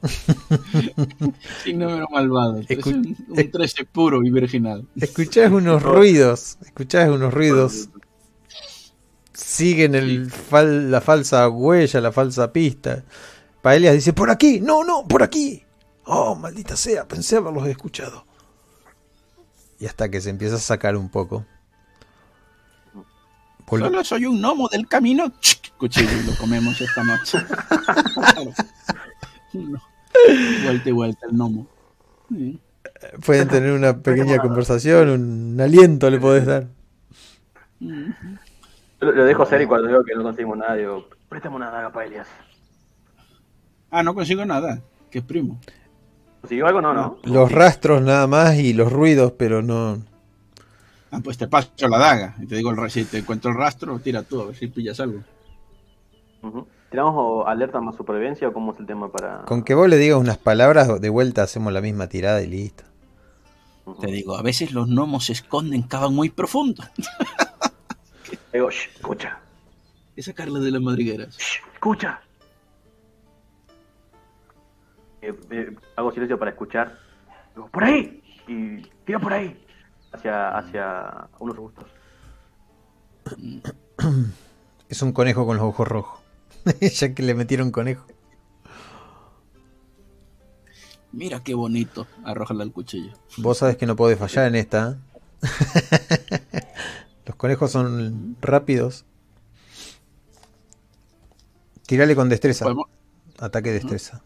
sin 1.65 1.79
número 1.79 2.07
malvado. 2.11 2.61
Escu 2.69 2.91
un, 2.91 3.17
un 3.29 3.51
13 3.51 3.85
puro 3.87 4.23
y 4.23 4.31
virginal. 4.31 4.87
Escuchás 4.97 5.51
unos 5.51 5.83
ruidos. 5.83 6.59
Escuchás 6.63 7.09
unos 7.09 7.35
ruidos. 7.35 7.89
Siguen 9.33 9.95
el 9.95 10.31
fal 10.31 10.91
la 10.91 11.01
falsa 11.01 11.49
huella, 11.49 12.01
la 12.01 12.13
falsa 12.13 12.53
pista. 12.53 13.05
Paelias 13.63 13.95
dice, 13.95 14.13
por 14.13 14.31
aquí, 14.31 14.61
no, 14.61 14.85
no, 14.85 15.07
por 15.07 15.23
aquí. 15.23 15.65
Oh, 16.05 16.35
maldita 16.35 16.77
sea, 16.77 17.07
pensé 17.07 17.37
haberlos 17.37 17.67
escuchado. 17.69 18.25
Y 19.79 19.87
hasta 19.87 20.09
que 20.11 20.21
se 20.21 20.31
empieza 20.31 20.57
a 20.57 20.59
sacar 20.61 20.97
un 20.97 21.09
poco. 21.09 21.45
Vol- 23.67 23.81
Solo 23.81 24.03
soy 24.05 24.27
un 24.27 24.41
gnomo 24.41 24.69
del 24.69 24.89
camino. 24.89 25.33
Chic, 25.41 25.75
Cuchillo 25.77 26.11
y 26.11 26.25
lo 26.31 26.37
comemos 26.37 26.81
esta 26.81 27.03
noche. 27.05 27.39
No. 29.53 29.81
Vuelta 30.63 30.89
y 30.89 30.93
vuelta 30.93 31.27
el 31.27 31.33
gnomo. 31.33 31.67
Sí. 32.29 32.61
Pueden 33.27 33.49
tener 33.49 33.73
una 33.73 33.99
pequeña 33.99 34.39
conversación, 34.39 35.09
un 35.11 35.61
aliento 35.61 36.09
le 36.09 36.21
podés 36.21 36.47
dar. 36.47 36.67
Lo, 37.81 39.11
lo 39.13 39.25
dejo 39.25 39.45
ser 39.47 39.63
y 39.63 39.67
cuando 39.67 39.89
veo 39.89 40.05
que 40.05 40.15
no 40.15 40.23
conseguimos 40.23 40.57
nada, 40.57 40.77
digo, 40.77 41.09
préstame 41.29 41.57
una 41.57 41.71
daga 41.71 41.91
para 41.91 42.07
Elias. 42.07 42.29
Ah, 43.91 44.03
no 44.03 44.15
consigo 44.15 44.45
nada. 44.45 44.81
Que 45.11 45.23
primo. 45.23 45.59
¿Consiguió 46.41 46.67
algo? 46.67 46.81
No, 46.81 46.95
no. 46.95 47.19
Los 47.25 47.51
rastros 47.53 48.01
nada 48.03 48.27
más 48.27 48.57
y 48.57 48.73
los 48.73 48.93
ruidos, 48.93 49.33
pero 49.33 49.63
no. 49.63 49.99
Ah, 51.11 51.21
pues 51.23 51.37
te 51.37 51.49
paso 51.49 51.71
la 51.89 51.99
daga. 51.99 52.37
Y 52.41 52.47
te 52.47 52.57
digo, 52.57 52.71
el 52.71 52.91
si 52.91 53.05
te 53.05 53.19
encuentro 53.19 53.51
el 53.51 53.57
rastro, 53.57 53.99
tira 53.99 54.23
tú 54.23 54.41
a 54.41 54.47
ver 54.47 54.55
si 54.57 54.69
pillas 54.69 55.01
algo. 55.01 55.21
¿Tiramos 56.91 57.15
o 57.17 57.47
alerta 57.47 57.81
más 57.81 57.97
supervivencia 57.97 58.49
o 58.49 58.53
cómo 58.53 58.73
es 58.73 58.81
el 58.81 58.87
tema 58.87 59.11
para...? 59.11 59.43
Con 59.45 59.63
que 59.63 59.75
vos 59.75 59.89
le 59.89 59.97
digas 59.97 60.19
unas 60.19 60.39
palabras, 60.39 61.01
de 61.01 61.09
vuelta 61.09 61.43
hacemos 61.43 61.73
la 61.73 61.81
misma 61.81 62.07
tirada 62.09 62.43
y 62.43 62.47
listo. 62.47 62.85
Te 64.01 64.07
digo, 64.07 64.37
a 64.37 64.43
veces 64.43 64.73
los 64.73 64.87
gnomos 64.89 65.27
se 65.27 65.33
esconden, 65.33 65.83
cavan 65.83 66.15
muy 66.15 66.31
profundo. 66.31 66.85
Digo, 68.53 68.71
"Shh, 68.71 68.89
escucha, 68.97 69.39
Es 70.17 70.27
sacarle 70.27 70.61
de 70.61 70.71
las 70.71 70.81
madrigueras. 70.83 71.37
shh, 71.37 71.61
escucha. 71.75 72.21
Eh, 75.23 75.35
eh, 75.51 75.77
hago 75.97 76.13
silencio 76.13 76.39
para 76.39 76.51
escuchar. 76.53 76.99
Digo, 77.55 77.69
por 77.69 77.85
ahí. 77.85 78.23
Y 78.49 78.83
tira 79.05 79.19
por 79.19 79.33
ahí. 79.33 79.63
Hacia, 80.13 80.57
hacia 80.59 81.29
unos 81.39 81.55
arbustos. 81.55 81.87
Es 84.89 85.03
un 85.03 85.13
conejo 85.13 85.47
con 85.47 85.57
los 85.57 85.65
ojos 85.65 85.87
rojos. 85.87 86.21
ya 86.81 87.15
que 87.15 87.23
le 87.23 87.35
metieron 87.35 87.71
conejo. 87.71 88.07
Mira 91.13 91.41
qué 91.45 91.55
bonito. 91.55 92.07
Arrójale 92.25 92.63
al 92.65 92.73
cuchillo. 92.73 93.13
Vos 93.37 93.59
sabés 93.59 93.77
que 93.77 93.87
no 93.87 93.95
podés 93.95 94.19
fallar 94.19 94.47
en 94.49 94.57
esta. 94.57 94.99
¿eh? 95.43 96.67
los 97.27 97.37
conejos 97.37 97.71
son 97.71 98.37
rápidos. 98.41 99.05
Tírale 101.87 102.17
con 102.17 102.29
destreza. 102.29 102.65
Podemos- 102.65 102.89
Ataque 103.39 103.71
destreza. 103.71 104.23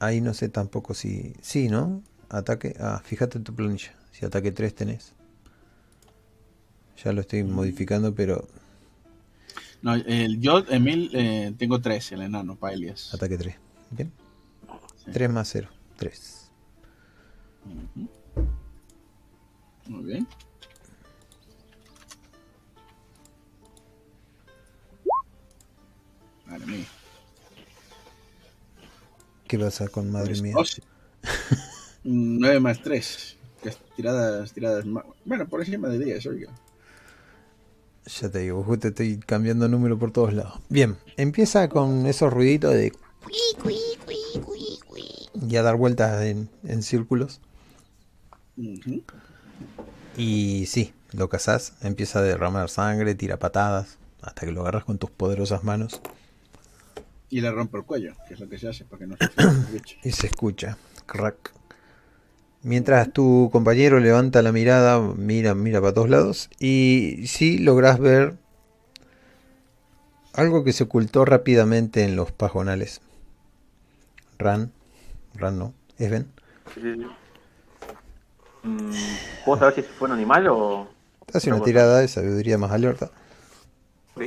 Ahí 0.00 0.20
no 0.20 0.32
sé 0.34 0.48
tampoco 0.48 0.94
si. 0.94 1.34
Sí, 1.40 1.68
¿no? 1.68 2.02
Ataque. 2.28 2.74
Ah, 2.78 3.00
fíjate 3.04 3.38
en 3.38 3.44
tu 3.44 3.54
planilla. 3.54 3.94
Si 4.12 4.24
ataque 4.24 4.52
3 4.52 4.74
tenés. 4.74 5.14
Ya 7.04 7.12
lo 7.12 7.20
estoy 7.20 7.44
modificando, 7.44 8.14
pero 8.14 8.48
No, 9.82 9.94
el, 9.94 10.40
yo, 10.40 10.64
Emil, 10.68 11.10
eh, 11.14 11.54
tengo 11.56 11.80
13, 11.80 12.16
el 12.16 12.22
enano, 12.22 12.56
Paelias. 12.56 13.14
ataque 13.14 13.38
3. 13.38 13.56
Bien. 13.90 14.12
Sí. 15.04 15.10
3 15.12 15.30
más 15.30 15.48
0. 15.52 15.68
3. 15.96 16.50
Muy 19.86 20.04
bien. 20.04 20.26
Madre 26.46 26.66
mía. 26.66 26.86
¿Qué 29.48 29.58
pasa 29.58 29.88
con 29.88 30.12
madre 30.12 30.28
Pues, 30.28 30.42
mía? 30.42 30.52
12. 30.54 30.82
9 32.04 32.60
más 32.60 32.82
3. 32.82 33.36
Tiradas, 33.96 34.52
tiradas 34.52 34.86
más. 34.86 35.04
Bueno, 35.24 35.48
por 35.48 35.60
encima 35.60 35.88
de 35.88 35.98
10, 35.98 36.26
oiga. 36.26 36.52
Ya 38.20 38.30
te 38.30 38.38
digo, 38.40 38.62
justo 38.62 38.88
estoy 38.88 39.18
cambiando 39.18 39.68
número 39.68 39.98
por 39.98 40.12
todos 40.12 40.32
lados. 40.32 40.60
Bien, 40.68 40.96
empieza 41.16 41.68
con 41.68 42.06
esos 42.06 42.32
ruiditos 42.32 42.74
de 42.74 42.92
y 45.48 45.56
a 45.56 45.62
dar 45.62 45.76
vueltas 45.76 46.22
en, 46.22 46.50
en 46.62 46.82
círculos. 46.82 47.40
Y 50.16 50.66
sí, 50.66 50.92
lo 51.12 51.28
cazás, 51.28 51.74
empieza 51.82 52.18
a 52.18 52.22
derramar 52.22 52.68
sangre, 52.70 53.14
tira 53.14 53.38
patadas, 53.38 53.98
hasta 54.20 54.46
que 54.46 54.52
lo 54.52 54.60
agarras 54.62 54.84
con 54.84 54.98
tus 54.98 55.10
poderosas 55.10 55.64
manos 55.64 56.00
Y 57.30 57.40
le 57.40 57.50
rompo 57.50 57.76
el 57.76 57.84
cuello, 57.84 58.14
que 58.26 58.34
es 58.34 58.40
lo 58.40 58.48
que 58.48 58.58
se 58.58 58.68
hace 58.68 58.84
para 58.84 59.00
que 59.00 59.06
no 59.06 59.16
se 59.16 59.72
bicho. 59.72 59.96
y 60.02 60.12
se 60.12 60.26
escucha. 60.28 60.76
Crack. 61.06 61.52
Mientras 62.62 63.12
tu 63.12 63.50
compañero 63.52 64.00
levanta 64.00 64.42
la 64.42 64.50
mirada, 64.52 64.98
mira, 65.00 65.54
mira 65.54 65.80
para 65.80 65.94
todos 65.94 66.10
lados 66.10 66.50
y 66.58 67.24
sí 67.26 67.58
lográs 67.58 67.98
ver 68.00 68.36
algo 70.34 70.64
que 70.64 70.72
se 70.72 70.84
ocultó 70.84 71.24
rápidamente 71.24 72.02
en 72.04 72.16
los 72.16 72.32
pajonales. 72.32 73.00
Ran, 74.38 74.72
Ran 75.34 75.58
no, 75.58 75.74
Even. 75.98 76.26
Sí, 76.74 76.80
sí, 76.80 76.94
sí. 76.94 77.06
Mm, 78.62 78.90
¿Puedo 79.44 79.58
saber 79.60 79.74
si 79.74 79.82
fue 79.82 80.08
un 80.08 80.14
animal 80.14 80.46
o...? 80.48 80.88
Hace 81.32 81.52
una 81.52 81.62
tirada 81.62 81.98
de 82.00 82.08
sabiduría 82.08 82.56
más 82.58 82.72
alerta. 82.72 83.10
Ok. 84.14 84.24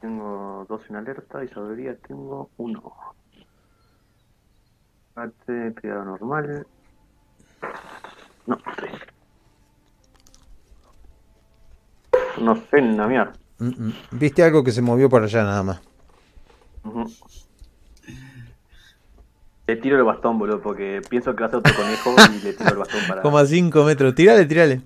Tengo 0.00 0.47
dos 0.64 0.82
en 0.88 0.96
alerta 0.96 1.42
y 1.44 1.48
sabiduría 1.48 1.96
tengo 1.96 2.50
uno. 2.56 2.94
Arte, 5.14 5.72
tirada 5.80 6.04
normal. 6.04 6.66
No, 8.46 8.56
tres. 8.76 8.92
No 12.40 12.54
sé, 12.56 12.78
en 12.78 12.96
la 12.96 13.06
mierda. 13.08 13.32
Mm, 13.58 13.66
mm. 13.88 13.92
Viste 14.12 14.42
algo 14.44 14.62
que 14.62 14.70
se 14.70 14.80
movió 14.80 15.08
para 15.08 15.24
allá 15.24 15.42
nada 15.42 15.62
más. 15.62 15.80
Le 19.66 19.76
tiro 19.76 19.96
el 19.98 20.04
bastón, 20.04 20.38
boludo, 20.38 20.62
porque 20.62 21.02
pienso 21.10 21.34
que 21.34 21.40
va 21.42 21.46
a 21.48 21.50
ser 21.50 21.58
otro 21.58 21.74
conejo 21.74 22.14
y 22.32 22.38
le 22.44 22.52
tiro 22.54 22.70
el 22.70 22.78
bastón 22.78 23.00
para... 23.06 23.22
Como 23.22 23.36
a 23.38 23.44
5 23.44 23.84
metros. 23.84 24.14
Tirale, 24.14 24.46
tirale. 24.46 24.80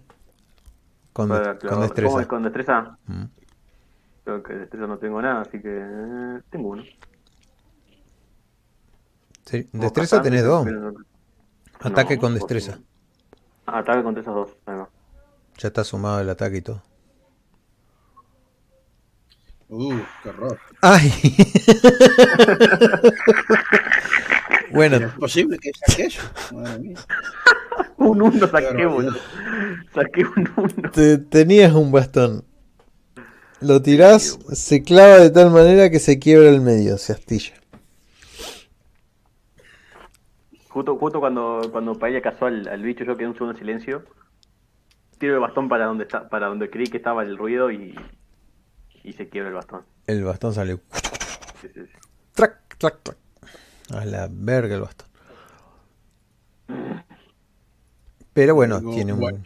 Con, 1.12 1.28
de- 1.28 1.34
con 1.34 1.56
clavar. 1.56 1.58
¿Cómo 1.68 1.82
destreza. 1.82 2.20
es 2.22 2.26
con 2.26 2.42
destreza? 2.42 2.98
Mm. 3.06 3.24
Creo 4.24 4.42
que 4.42 4.54
destreza 4.54 4.86
no 4.86 4.98
tengo 4.98 5.20
nada, 5.20 5.42
así 5.42 5.60
que... 5.60 5.68
eh, 5.68 6.40
tengo 6.50 6.68
uno. 6.70 6.82
Sí, 9.46 9.68
Destreza 9.72 10.18
cazar, 10.18 10.22
tenés 10.22 10.44
dos. 10.44 10.64
pero 10.64 10.94
Ataque 11.80 12.14
No, 12.14 12.20
con 12.20 12.34
destreza. 12.34 12.78
ataque 13.66 14.02
con 14.04 14.14
destreza 14.14 14.38
dos. 14.38 14.56
Ahí 14.66 14.76
va. 14.76 14.88
Ya 15.58 15.68
está 15.68 15.82
sumado 15.84 16.20
el 16.20 16.30
ataque 16.30 16.58
y 16.58 16.62
todo. 16.62 16.82
Uh, 19.68 19.98
qué 20.22 20.28
horror. 20.28 20.58
¡Ay! 20.82 21.10
bueno, 24.72 24.96
¿Es 24.96 25.12
posible 25.14 25.58
que 25.58 25.70
saque 25.86 26.04
eso? 26.04 26.22
Madre 26.54 26.78
mía. 26.78 26.96
Un 27.96 28.22
uno 28.22 28.46
saqué, 28.48 28.86
boludo. 28.86 29.16
Saqué 29.94 30.24
un 30.24 30.50
uno. 30.56 30.90
te- 30.90 31.18
tenías 31.18 31.72
un 31.72 31.92
bastón. 31.92 32.44
Lo 33.62 33.80
tirás, 33.80 34.38
se 34.52 34.82
clava 34.82 35.18
de 35.18 35.30
tal 35.30 35.50
manera 35.50 35.88
que 35.90 35.98
se 35.98 36.18
quiebra 36.18 36.48
el 36.48 36.60
medio, 36.60 36.98
se 36.98 37.12
astilla. 37.12 37.54
Justo, 40.68 40.96
justo 40.96 41.20
cuando, 41.20 41.68
cuando 41.70 41.94
Paella 41.94 42.20
cazó 42.22 42.46
al, 42.46 42.66
al 42.66 42.82
bicho, 42.82 43.04
yo 43.04 43.16
quedé 43.16 43.28
un 43.28 43.34
segundo 43.34 43.52
en 43.52 43.58
silencio. 43.58 44.04
Tiro 45.18 45.34
el 45.34 45.40
bastón 45.40 45.68
para 45.68 45.84
donde 45.86 46.04
está, 46.04 46.28
para 46.28 46.48
donde 46.48 46.70
creí 46.70 46.86
que 46.86 46.96
estaba 46.96 47.22
el 47.22 47.36
ruido 47.38 47.70
y, 47.70 47.94
y 49.04 49.12
se 49.12 49.28
quiebra 49.28 49.50
el 49.50 49.54
bastón. 49.54 49.82
El 50.06 50.24
bastón 50.24 50.54
sale. 50.54 50.78
Sí, 51.60 51.68
sí, 51.72 51.80
sí. 51.86 51.92
Trac, 52.32 52.76
trac, 52.78 53.02
trac. 53.02 53.16
A 53.90 54.04
la 54.06 54.28
verga 54.30 54.74
el 54.74 54.80
bastón. 54.80 55.08
Pero 58.32 58.54
bueno, 58.54 58.80
Digo, 58.80 58.94
tiene 58.94 59.12
un. 59.12 59.20
bueno. 59.20 59.42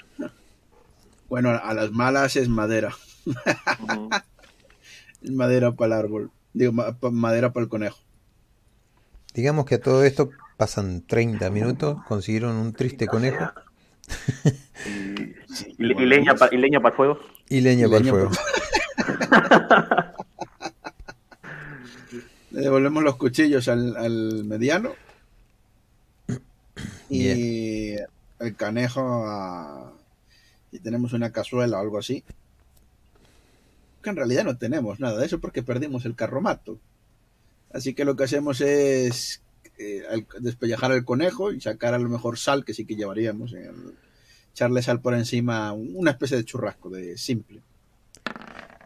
Bueno, 1.29 1.51
a 1.51 1.75
las 1.75 1.91
malas 1.91 2.37
es 2.37 2.49
madera. 2.49 2.95
Madera 5.23 5.73
para 5.73 5.87
el 5.87 6.05
árbol. 6.05 6.31
Digo, 6.53 6.73
ma- 6.73 6.93
pa- 6.99 7.11
madera 7.11 7.53
para 7.53 7.65
el 7.65 7.69
conejo. 7.71 7.99
Digamos 9.35 9.67
que 9.67 9.75
a 9.77 9.81
todo 9.81 10.05
esto 10.05 10.31
pasan 10.57 11.03
30 11.07 11.51
minutos, 11.51 11.99
consiguieron 12.09 12.57
un 12.57 12.73
triste 12.73 13.07
conejo 13.07 13.51
Y, 14.87 15.35
Sí, 15.53 15.75
y 15.79 15.85
y 15.85 16.07
leña, 16.07 16.35
pa- 16.35 16.49
y 16.53 16.57
leña 16.57 16.81
para 16.81 16.93
el 16.93 16.97
fuego. 16.97 17.19
y 17.49 17.61
leña 17.61 17.87
Y 17.87 17.91
para 17.91 17.99
el 18.05 18.09
fuego. 18.11 18.31
Le 22.53 22.61
devolvemos 22.63 23.03
los 23.03 23.17
cuchillos 23.17 23.69
al, 23.69 23.97
al 23.97 24.45
mediano. 24.45 24.93
Y 27.11 27.95
el 28.39 28.57
canejo 28.57 29.25
a... 29.27 29.93
Si 30.71 30.79
tenemos 30.81 31.13
una 31.13 31.31
cazuela 31.33 31.79
o 31.79 31.81
algo 31.81 31.99
así. 31.99 32.25
En 34.11 34.17
realidad 34.17 34.45
no 34.45 34.57
tenemos 34.59 35.01
nada 35.01 35.19
de 35.19 35.27
eso 35.27 35.41
porque 35.41 35.63
perdimos 35.63 36.05
el 36.05 36.15
carromato. 36.15 36.79
Así 37.73 37.95
que 37.95 38.05
lo 38.05 38.17
que 38.17 38.25
hacemos 38.25 38.61
es 38.61 39.43
eh, 39.79 40.03
despellejar 40.41 40.93
al 40.93 41.05
conejo 41.05 41.53
y 41.53 41.61
sacar 41.61 41.95
a 41.95 41.99
lo 41.99 42.09
mejor 42.09 42.39
sal, 42.39 42.65
que 42.65 42.75
sí 42.75 42.85
que 42.87 42.97
llevaríamos. 42.97 43.53
eh, 43.53 43.71
echarle 44.53 44.81
sal 44.83 45.03
por 45.03 45.13
encima, 45.13 45.75
una 45.75 46.13
especie 46.13 46.39
de 46.39 46.45
churrasco, 46.45 46.89
de 46.89 47.19
simple. 47.19 47.61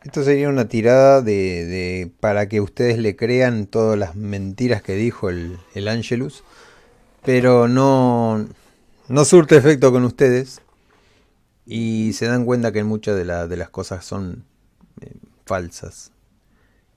Esto 0.03 0.25
sería 0.25 0.49
una 0.49 0.67
tirada 0.67 1.23
de, 1.23 2.11
para 2.21 2.49
que 2.49 2.61
ustedes 2.61 2.99
le 2.99 3.15
crean 3.17 3.67
todas 3.67 3.99
las 3.99 4.17
mentiras 4.17 4.83
que 4.83 4.95
dijo 4.95 5.29
el, 5.31 5.59
el 5.75 5.87
Angelus, 5.89 6.43
pero 7.25 7.69
no, 7.69 8.49
no 9.09 9.25
surte 9.25 9.57
efecto 9.57 9.93
con 9.93 10.05
ustedes 10.05 10.61
y 11.67 12.15
se 12.15 12.27
dan 12.27 12.45
cuenta 12.45 12.73
que 12.73 12.83
muchas 12.83 13.17
de, 13.17 13.25
la- 13.25 13.47
de 13.47 13.57
las 13.57 13.71
cosas 13.71 14.05
son 14.05 14.45
falsas, 15.51 16.13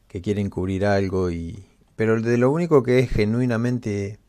que 0.08 0.22
quieren 0.22 0.52
cubrir 0.52 0.86
algo 0.86 1.32
y 1.32 1.66
pero 1.96 2.22
de 2.22 2.38
lo 2.38 2.52
único 2.52 2.84
que 2.84 3.00
es 3.00 3.10
genuinamente, 3.10 4.20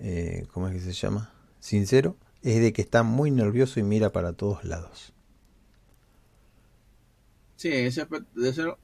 eh, 0.00 0.44
¿cómo 0.52 0.66
es 0.66 0.74
que 0.74 0.80
se 0.80 0.92
llama? 0.92 1.32
Sincero, 1.60 2.16
es 2.42 2.60
de 2.60 2.72
que 2.72 2.82
está 2.82 3.04
muy 3.04 3.30
nervioso 3.30 3.78
y 3.78 3.84
mira 3.84 4.10
para 4.10 4.32
todos 4.32 4.64
lados. 4.64 5.12
Sí, 7.54 7.68
ese 7.72 8.02
aspecto- 8.02 8.40
de 8.40 8.48
eso 8.48 8.76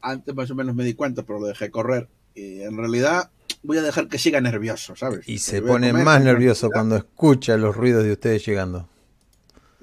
antes 0.00 0.32
más 0.32 0.48
o 0.52 0.54
menos 0.54 0.76
me 0.76 0.84
di 0.84 0.94
cuenta, 0.94 1.24
pero 1.24 1.40
lo 1.40 1.46
dejé 1.48 1.70
correr. 1.72 2.08
Y 2.36 2.62
en 2.62 2.76
realidad 2.76 3.30
voy 3.64 3.78
a 3.78 3.82
dejar 3.82 4.06
que 4.06 4.18
siga 4.18 4.40
nervioso, 4.40 4.94
¿sabes? 4.94 5.28
Y 5.28 5.38
se 5.38 5.60
pone 5.60 5.90
comer 5.90 6.04
más 6.04 6.22
nervioso 6.22 6.70
cuando 6.70 6.94
escucha 6.96 7.56
los 7.56 7.74
ruidos 7.74 8.04
de 8.04 8.12
ustedes 8.12 8.46
llegando. 8.46 8.88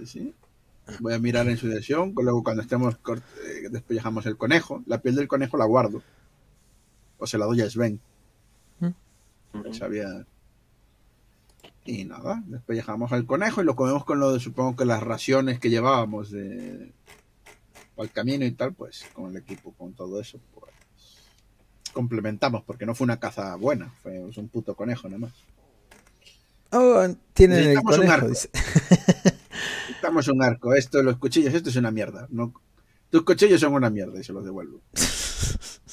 ¿sí? 0.06 0.34
Voy 1.00 1.14
a 1.14 1.20
mirar 1.20 1.48
en 1.48 1.58
su 1.58 1.68
dirección, 1.68 2.14
luego 2.16 2.44
cuando 2.44 2.62
estemos 2.62 2.96
eh, 2.96 3.70
despellejamos 3.72 4.26
el 4.28 4.38
conejo, 4.38 4.84
la 4.86 5.02
piel 5.02 5.16
del 5.16 5.28
conejo 5.28 5.58
la 5.58 5.66
guardo. 5.66 6.04
O 7.18 7.26
se 7.26 7.38
la 7.38 7.46
doy 7.46 7.62
a 7.62 7.70
Sven, 7.70 8.00
sabía. 9.72 10.26
Y 11.86 12.06
nada, 12.06 12.44
despellejamos 12.48 13.12
al 13.12 13.26
conejo 13.26 13.62
y 13.62 13.66
lo 13.66 13.76
comemos 13.76 14.06
con 14.06 14.20
lo 14.20 14.34
de, 14.34 14.40
supongo 14.40 14.76
que 14.76 14.86
las 14.86 15.04
raciones 15.04 15.60
que 15.60 15.70
llevábamos 15.70 16.32
de 16.32 16.92
el 17.98 18.12
camino 18.12 18.46
y 18.46 18.52
tal, 18.52 18.74
pues 18.74 19.06
con 19.14 19.32
el 19.32 19.38
equipo, 19.38 19.72
con 19.74 19.94
todo 19.94 20.20
eso, 20.20 20.40
pues 20.54 20.74
complementamos, 21.94 22.64
porque 22.64 22.86
no 22.86 22.94
fue 22.94 23.06
una 23.06 23.20
caza 23.20 23.56
buena, 23.56 23.94
fue 24.04 24.20
un 24.20 24.50
puto 24.50 24.76
conejo 24.76 25.08
nada 25.08 25.20
más. 25.20 25.34
Oh, 26.72 27.08
tienen 27.34 27.60
el 27.60 27.64
Necesitamos 27.66 27.94
un 27.94 28.00
conejo, 28.00 28.14
arco. 28.14 28.30
dice. 28.30 28.50
Un 30.10 30.44
arco, 30.44 30.74
esto, 30.74 31.02
los 31.02 31.18
cuchillos, 31.18 31.54
esto 31.54 31.70
es 31.70 31.76
una 31.76 31.92
mierda. 31.92 32.28
No, 32.30 32.54
tus 33.10 33.24
cuchillos 33.24 33.60
son 33.60 33.74
una 33.74 33.90
mierda 33.90 34.20
y 34.20 34.24
se 34.24 34.34
los 34.34 34.44
devuelvo. 34.44 34.82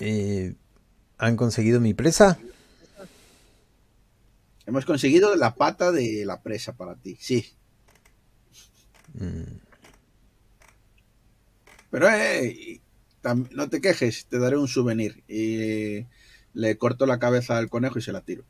Eh, 0.00 0.54
¿Han 1.18 1.36
conseguido 1.36 1.80
mi 1.80 1.94
presa? 1.94 2.38
Hemos 4.66 4.84
conseguido 4.84 5.34
la 5.36 5.54
pata 5.54 5.92
de 5.92 6.24
la 6.26 6.42
presa 6.42 6.76
para 6.76 6.96
ti, 6.96 7.16
sí. 7.20 7.54
Mm, 9.14 9.58
Pero 11.90 12.10
eh, 12.10 12.80
no 13.52 13.68
te 13.70 13.80
quejes, 13.80 14.26
te 14.26 14.38
daré 14.38 14.56
un 14.58 14.68
souvenir. 14.68 15.22
Y 15.28 16.06
le 16.52 16.76
corto 16.76 17.06
la 17.06 17.18
cabeza 17.18 17.56
al 17.56 17.70
conejo 17.70 17.98
y 17.98 18.02
se 18.02 18.12
la 18.12 18.20
tiro. 18.22 18.44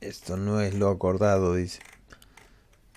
Esto 0.00 0.36
no 0.36 0.60
es 0.60 0.74
lo 0.74 0.88
acordado, 0.88 1.54
dice. 1.54 1.80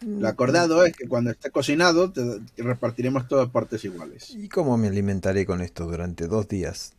Lo 0.06 0.28
acordado 0.28 0.84
es 0.84 0.95
que 0.95 1.08
cuando 1.08 1.30
esté 1.30 1.52
cocinado 1.52 2.12
te, 2.12 2.41
repartiremos 2.58 3.28
todas 3.28 3.49
partes 3.49 3.86
iguales. 3.86 4.32
¿Y 4.32 4.49
cómo 4.49 4.76
me 4.78 4.88
alimentaré 4.88 5.45
con 5.45 5.62
esto 5.62 5.86
durante 5.86 6.28
dos 6.28 6.47
días? 6.47 6.93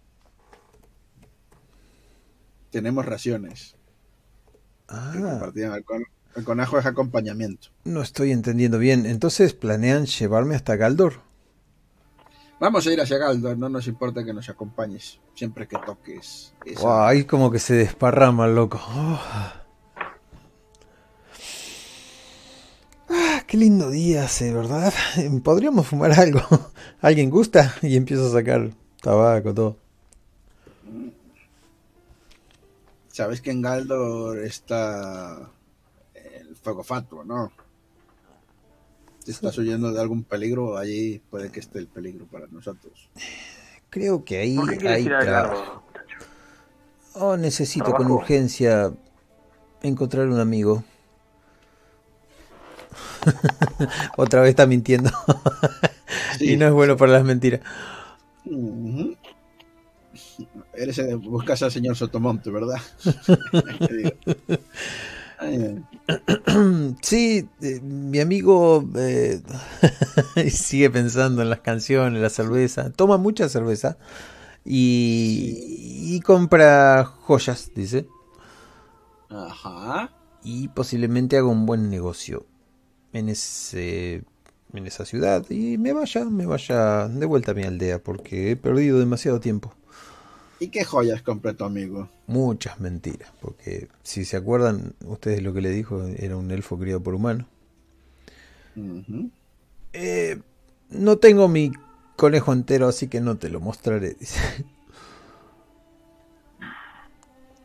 Tenemos 2.71 3.05
raciones. 3.05 3.77
Ah. 4.89 5.13
El, 5.55 5.85
con- 5.85 6.05
el 6.37 6.45
conejo 6.45 6.79
es 6.79 6.87
acompañamiento. 6.87 7.69
no 7.85 8.03
estoy 8.03 8.31
entendiendo 8.31 8.79
bien. 8.79 9.05
Entonces 9.07 9.53
planean 9.53 10.07
llevarme 10.07 10.55
hasta 10.55 10.77
Galdor. 10.77 11.15
Vamos 12.61 12.87
a 12.87 12.93
ir 12.93 13.01
hacia 13.01 13.19
Galdor, 13.19 13.59
no 13.59 13.69
nos 13.69 13.89
importa 13.89 14.25
que 14.25 14.33
nos 14.33 14.49
acompañes 14.49 15.19
siempre 15.35 15.67
que 15.67 15.77
toques. 15.85 16.55
esa- 16.65 16.81
Guau, 16.81 17.03
ahí 17.09 17.25
como 17.25 17.51
que 17.51 17.59
se 17.59 17.75
desparrama 17.75 18.47
loco. 18.47 18.81
Oh. 18.81 19.21
Qué 23.53 23.59
lindo 23.59 23.91
día 23.91 24.25
hace, 24.25 24.51
¿verdad? 24.51 24.95
Podríamos 25.45 25.87
fumar 25.87 26.11
algo. 26.13 26.41
¿Alguien 27.03 27.29
gusta? 27.29 27.75
Y 27.83 27.97
empiezo 27.97 28.29
a 28.29 28.33
sacar 28.33 28.71
tabaco, 29.03 29.53
todo. 29.53 29.77
Sabes 33.09 33.43
que 33.43 33.51
en 33.51 33.61
Galdor 33.61 34.39
está 34.39 35.51
el 36.15 36.57
fuego 36.57 36.83
fatuo, 36.83 37.25
¿no? 37.25 37.53
Si 39.23 39.33
estás 39.33 39.59
huyendo 39.59 39.93
de 39.93 40.01
algún 40.01 40.25
peligro, 40.25 40.79
allí 40.79 41.21
puede 41.31 41.53
que 41.53 41.61
esté 41.61 41.79
el 41.79 41.89
peligro 41.89 42.25
para 42.25 42.47
nosotros. 42.47 43.11
Creo 43.91 44.25
que 44.25 44.39
ahí 44.39 44.57
¿Por 44.57 44.71
qué 44.71 44.77
quieres 44.79 44.97
hay 44.97 45.05
trabajo. 45.05 45.83
Oh, 47.17 47.37
necesito 47.37 47.93
con 47.93 48.11
urgencia 48.11 48.95
encontrar 49.83 50.29
un 50.29 50.41
amigo. 50.41 50.85
Otra 54.17 54.41
vez 54.41 54.51
está 54.51 54.67
mintiendo. 54.67 55.11
y 56.41 56.57
no 56.57 56.67
es 56.67 56.73
bueno 56.73 56.97
para 56.97 57.13
las 57.13 57.25
mentiras. 57.25 57.61
Eres, 60.75 60.99
eh, 60.99 61.15
buscas 61.15 61.63
al 61.63 61.71
señor 61.71 61.97
Sotomonte, 61.97 62.51
¿verdad? 62.51 62.81
Sí, 67.03 67.49
eh, 67.63 67.81
mi 67.81 68.21
amigo 68.21 68.89
eh, 68.95 69.43
sigue 70.53 70.89
pensando 70.89 71.43
en 71.43 71.51
las 71.51 71.61
canciones, 71.61 72.23
la 72.23 72.31
cerveza. 72.31 72.91
Toma 72.93 73.17
mucha 73.17 73.49
cerveza 73.49 73.99
y, 74.65 76.15
y 76.15 76.21
compra 76.21 77.05
joyas, 77.05 77.73
dice. 77.75 78.07
Ajá. 79.31 80.13
Y 80.45 80.69
posiblemente 80.69 81.37
haga 81.37 81.49
un 81.49 81.67
buen 81.67 81.91
negocio 81.91 82.47
en 83.13 83.29
ese 83.29 84.23
en 84.73 84.87
esa 84.87 85.05
ciudad 85.05 85.45
y 85.51 85.77
me 85.79 85.93
vaya, 85.93 86.25
me 86.25 86.47
vaya 86.47 87.09
de 87.09 87.27
vuelta 87.27 87.53
a 87.53 87.55
mi 87.55 87.65
aldea 87.65 88.03
porque 88.03 88.53
he 88.53 88.57
perdido 88.57 88.99
demasiado 88.99 89.39
tiempo. 89.41 89.73
¿Y 90.61 90.69
qué 90.69 90.85
joyas 90.85 91.23
compré 91.23 91.55
tu 91.55 91.65
amigo? 91.65 92.09
Muchas 92.27 92.79
mentiras, 92.81 93.33
porque 93.41 93.89
si 94.03 94.25
se 94.25 94.37
acuerdan 94.37 94.95
ustedes 95.05 95.43
lo 95.43 95.53
que 95.53 95.61
le 95.61 95.71
dijo, 95.71 96.07
era 96.07 96.37
un 96.37 96.51
elfo 96.51 96.79
criado 96.79 97.03
por 97.03 97.15
humano. 97.15 97.47
Eh, 99.93 100.41
no 100.91 101.19
tengo 101.19 101.49
mi 101.49 101.73
conejo 102.17 102.53
entero, 102.53 102.87
así 102.87 103.09
que 103.09 103.21
no 103.21 103.37
te 103.37 103.51
lo 103.51 103.61
mostraré. 103.61 104.17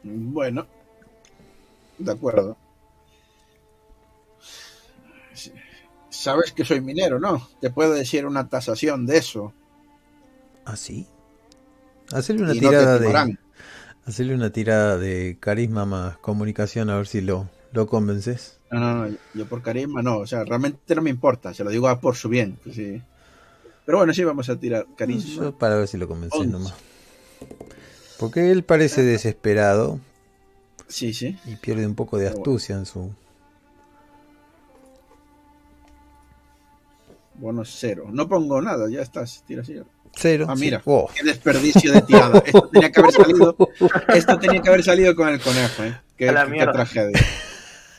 Bueno, 0.03 0.65
de 1.97 2.11
acuerdo. 2.11 2.57
Sabes 6.17 6.51
que 6.51 6.65
soy 6.65 6.81
minero, 6.81 7.19
¿no? 7.19 7.47
Te 7.61 7.69
puedo 7.69 7.93
decir 7.93 8.25
una 8.25 8.49
tasación 8.49 9.05
de 9.05 9.17
eso. 9.17 9.53
¿Ah, 10.65 10.75
sí? 10.75 11.05
Hacerle 12.11 12.43
una 12.43 12.55
y 12.55 12.59
no 12.59 12.69
tirada 12.69 12.97
de. 12.97 13.37
Hacerle 14.03 14.33
una 14.33 14.49
tirada 14.51 14.97
de 14.97 15.37
carisma 15.39 15.85
más 15.85 16.17
comunicación 16.17 16.89
a 16.89 16.97
ver 16.97 17.05
si 17.05 17.21
lo, 17.21 17.47
lo 17.71 17.85
convences. 17.85 18.57
No, 18.71 18.79
no, 18.79 19.07
no, 19.07 19.17
yo 19.35 19.45
por 19.45 19.61
carisma 19.61 20.01
no, 20.01 20.17
o 20.17 20.25
sea, 20.27 20.43
realmente 20.43 20.95
no 20.95 21.03
me 21.03 21.11
importa, 21.11 21.53
se 21.53 21.63
lo 21.63 21.69
digo 21.69 21.87
a 21.87 21.99
por 22.01 22.15
su 22.15 22.29
bien. 22.29 22.57
pues 22.63 22.75
sí. 22.75 22.99
Pero 23.85 23.99
bueno, 23.99 24.11
sí, 24.13 24.23
vamos 24.23 24.49
a 24.49 24.59
tirar 24.59 24.87
carisma. 24.97 25.43
Yo 25.43 25.57
para 25.57 25.75
ver 25.75 25.87
si 25.87 25.97
lo 25.97 26.07
convences 26.07 26.47
nomás. 26.47 26.73
Porque 28.17 28.51
él 28.51 28.63
parece 28.63 29.03
desesperado 29.03 29.99
Sí, 30.87 31.13
sí. 31.13 31.37
y 31.45 31.57
pierde 31.57 31.85
un 31.85 31.93
poco 31.95 32.17
de 32.17 32.27
astucia 32.27 32.75
en 32.75 32.87
su... 32.87 33.13
Bueno, 37.37 37.63
cero. 37.65 38.05
No 38.11 38.27
pongo 38.27 38.61
nada, 38.61 38.89
ya 38.89 39.01
estás, 39.01 39.43
tira 39.47 39.61
así. 39.61 39.79
Cero. 40.15 40.47
Ah, 40.49 40.55
sí. 40.55 40.61
mira. 40.63 40.81
Oh, 40.85 41.09
Qué 41.15 41.23
desperdicio 41.23 41.91
de 41.91 42.01
tirada. 42.01 42.39
Esto 42.45 42.69
tenía 42.71 42.91
que 42.91 42.99
haber 42.99 43.11
salido, 43.13 43.55
esto 44.15 44.39
tenía 44.39 44.61
que 44.61 44.69
haber 44.69 44.83
salido 44.83 45.15
con 45.15 45.27
el 45.29 45.39
conejo, 45.39 45.83
¿eh? 45.83 46.01
Qué, 46.17 46.31
la 46.31 46.47
qué 46.49 46.65
tragedia. 46.65 47.19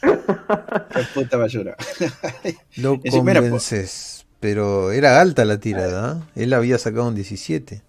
Qué 0.01 1.03
puta 1.15 1.37
basura. 1.37 1.77
mira, 2.77 2.97
po- 2.97 3.11
convences. 3.11 4.27
Pero 4.41 4.93
era 4.93 5.21
alta 5.21 5.45
la 5.45 5.59
tirada. 5.59 6.25
¿eh? 6.37 6.45
Él 6.45 6.53
había 6.53 6.79
sacado 6.79 7.09
un 7.09 7.15
17. 7.15 7.83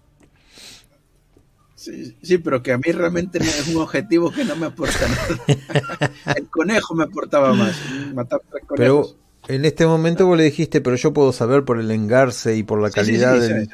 Sí, 1.76 2.16
sí, 2.22 2.38
pero 2.38 2.62
que 2.62 2.72
a 2.72 2.78
mí 2.78 2.92
realmente 2.92 3.38
no 3.38 3.46
es 3.46 3.68
un 3.68 3.80
objetivo 3.80 4.30
que 4.30 4.44
no 4.44 4.54
me 4.56 4.66
aporta 4.66 4.98
nada. 5.08 6.12
El 6.36 6.46
conejo 6.48 6.94
me 6.94 7.04
aportaba 7.04 7.54
más. 7.54 7.74
Matar 8.12 8.40
tres 8.50 8.64
Pero 8.76 8.96
conejos. 9.02 9.16
En 9.54 9.64
este 9.64 9.86
momento 9.86 10.26
vos 10.26 10.36
le 10.36 10.44
dijiste, 10.44 10.80
pero 10.80 10.96
yo 10.96 11.12
puedo 11.12 11.32
saber 11.32 11.64
por 11.64 11.78
el 11.80 11.90
engarce 11.90 12.56
y 12.56 12.62
por 12.62 12.80
la 12.80 12.90
sí, 12.90 12.94
calidad 12.94 13.40
sí, 13.40 13.40
sí, 13.40 13.52
del... 13.54 13.68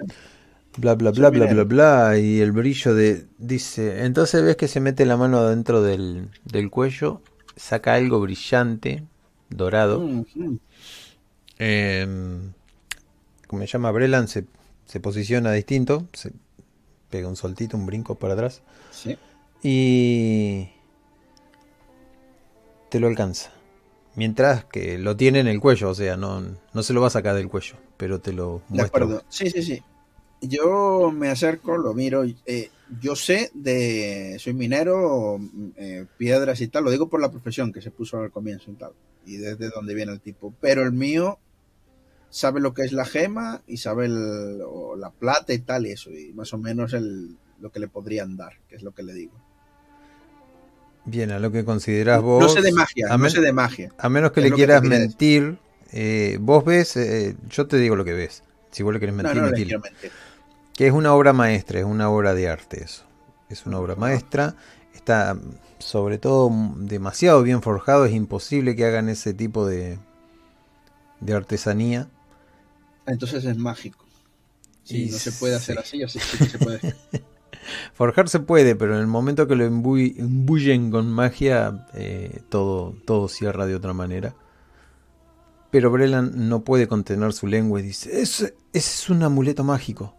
Bla, 0.78 0.94
bla, 0.94 1.10
bla, 1.10 1.30
bla, 1.30 1.46
bla, 1.46 1.64
bla. 1.64 2.18
Y 2.18 2.40
el 2.40 2.52
brillo 2.52 2.94
de... 2.94 3.26
Dice, 3.38 4.04
entonces 4.04 4.42
ves 4.44 4.56
que 4.56 4.68
se 4.68 4.80
mete 4.80 5.06
la 5.06 5.16
mano 5.16 5.38
adentro 5.38 5.82
del, 5.82 6.28
del 6.44 6.70
cuello, 6.70 7.22
saca 7.56 7.94
algo 7.94 8.20
brillante, 8.20 9.04
dorado. 9.50 10.00
Mm. 10.00 10.56
Eh, 11.58 12.06
como 13.46 13.62
se 13.62 13.68
llama 13.68 13.90
Brelan, 13.90 14.28
se, 14.28 14.46
se 14.86 15.00
posiciona 15.00 15.52
distinto, 15.52 16.08
se 16.12 16.32
pega 17.10 17.28
un 17.28 17.36
soltito, 17.36 17.76
un 17.76 17.86
brinco 17.86 18.16
para 18.16 18.34
atrás 18.34 18.62
Sí. 18.90 19.16
y 19.62 20.68
te 22.90 23.00
lo 23.00 23.06
alcanza. 23.08 23.50
Mientras 24.16 24.64
que 24.64 24.98
lo 24.98 25.16
tiene 25.16 25.40
en 25.40 25.46
el 25.46 25.60
cuello, 25.60 25.90
o 25.90 25.94
sea, 25.94 26.16
no, 26.16 26.42
no 26.72 26.82
se 26.82 26.92
lo 26.92 27.00
va 27.02 27.06
a 27.08 27.10
sacar 27.10 27.36
del 27.36 27.48
cuello, 27.48 27.76
pero 27.96 28.18
te 28.20 28.32
lo 28.32 28.62
De 28.68 28.76
muestra. 28.78 28.86
acuerdo. 29.04 29.22
Sí, 29.28 29.50
sí, 29.50 29.62
sí. 29.62 29.82
Yo 30.40 31.10
me 31.14 31.28
acerco, 31.28 31.76
lo 31.76 31.94
miro. 31.94 32.24
eh, 32.46 32.70
yo 33.00 33.16
sé 33.16 33.50
de. 33.54 34.36
Soy 34.38 34.54
minero, 34.54 35.38
eh, 35.76 36.06
piedras 36.18 36.60
y 36.60 36.68
tal. 36.68 36.84
Lo 36.84 36.90
digo 36.90 37.08
por 37.08 37.20
la 37.20 37.30
profesión 37.30 37.72
que 37.72 37.80
se 37.82 37.90
puso 37.90 38.18
al 38.18 38.30
comienzo 38.30 38.70
y 38.70 38.74
tal. 38.74 38.92
Y 39.24 39.36
desde 39.38 39.70
dónde 39.70 39.94
viene 39.94 40.12
el 40.12 40.20
tipo. 40.20 40.54
Pero 40.60 40.82
el 40.82 40.92
mío 40.92 41.38
sabe 42.30 42.60
lo 42.60 42.74
que 42.74 42.82
es 42.82 42.92
la 42.92 43.04
gema 43.06 43.62
y 43.66 43.78
sabe 43.78 44.06
el- 44.06 44.60
o 44.66 44.94
la 44.96 45.10
plata 45.10 45.52
y 45.54 45.58
tal 45.58 45.86
y 45.86 45.92
eso. 45.92 46.10
Y 46.10 46.32
más 46.34 46.52
o 46.52 46.58
menos 46.58 46.92
el, 46.92 47.36
lo 47.60 47.70
que 47.72 47.80
le 47.80 47.88
podrían 47.88 48.36
dar, 48.36 48.52
que 48.68 48.76
es 48.76 48.82
lo 48.82 48.92
que 48.92 49.02
le 49.02 49.14
digo. 49.14 49.32
Bien, 51.06 51.30
a 51.30 51.38
lo 51.38 51.50
que 51.52 51.64
considerás 51.64 52.20
vos. 52.20 52.42
no 52.42 52.48
sé 52.48 52.60
de 52.62 52.72
magia, 52.72 53.06
a 53.08 53.16
no 53.18 53.28
sé 53.28 53.40
de 53.40 53.52
magia. 53.52 53.94
A 53.98 54.08
menos 54.08 54.32
que 54.32 54.40
Es 54.40 54.44
le 54.44 54.50
que 54.50 54.54
quieras 54.54 54.82
mentir, 54.82 55.58
eh, 55.92 56.38
vos 56.40 56.64
ves, 56.64 56.96
eh, 56.96 57.36
yo 57.48 57.66
te 57.66 57.78
digo 57.78 57.96
lo 57.96 58.04
que 58.04 58.12
ves. 58.14 58.44
Si 58.70 58.82
vos 58.82 58.92
le 58.92 59.00
querés 59.00 59.14
No, 59.20 59.28
mentir, 59.28 59.42
no 59.42 59.46
mentile. 59.46 59.66
quiero 59.66 59.80
mentir. 59.80 60.12
Que 60.74 60.86
es 60.86 60.92
una 60.92 61.14
obra 61.14 61.32
maestra, 61.32 61.80
es 61.80 61.84
una 61.86 62.10
obra 62.10 62.34
de 62.34 62.48
arte 62.48 62.84
eso. 62.84 63.04
Es 63.48 63.66
una 63.66 63.78
obra 63.80 63.96
maestra. 63.96 64.56
Está 64.94 65.38
sobre 65.78 66.18
todo 66.18 66.50
demasiado 66.78 67.42
bien 67.42 67.62
forjado. 67.62 68.04
Es 68.06 68.12
imposible 68.14 68.76
que 68.76 68.84
hagan 68.86 69.08
ese 69.08 69.34
tipo 69.34 69.66
de, 69.66 69.98
de 71.20 71.34
artesanía. 71.34 72.08
Entonces 73.06 73.44
es 73.44 73.56
mágico. 73.56 74.04
Si 74.84 75.04
Y 75.04 75.10
no 75.10 75.18
se 75.18 75.32
puede 75.32 75.56
hacer 75.56 75.78
sí. 75.78 75.78
así, 75.78 76.02
así 76.02 76.20
sí 76.20 76.38
que 76.38 76.48
se 76.48 76.58
puede. 76.58 76.82
Forjar 77.94 78.28
se 78.28 78.40
puede, 78.40 78.76
pero 78.76 78.94
en 78.94 79.00
el 79.00 79.06
momento 79.06 79.46
que 79.48 79.56
lo 79.56 79.64
imbuyen 79.66 80.90
con 80.90 81.10
magia, 81.10 81.86
eh, 81.94 82.40
todo, 82.48 82.94
todo 83.04 83.28
cierra 83.28 83.66
de 83.66 83.74
otra 83.74 83.92
manera. 83.92 84.34
Pero 85.70 85.90
Brelan 85.90 86.48
no 86.48 86.62
puede 86.62 86.86
contener 86.88 87.32
su 87.32 87.46
lengua 87.46 87.80
y 87.80 87.82
dice, 87.82 88.20
ese, 88.22 88.54
ese 88.72 89.02
es 89.02 89.10
un 89.10 89.22
amuleto 89.22 89.64
mágico. 89.64 90.14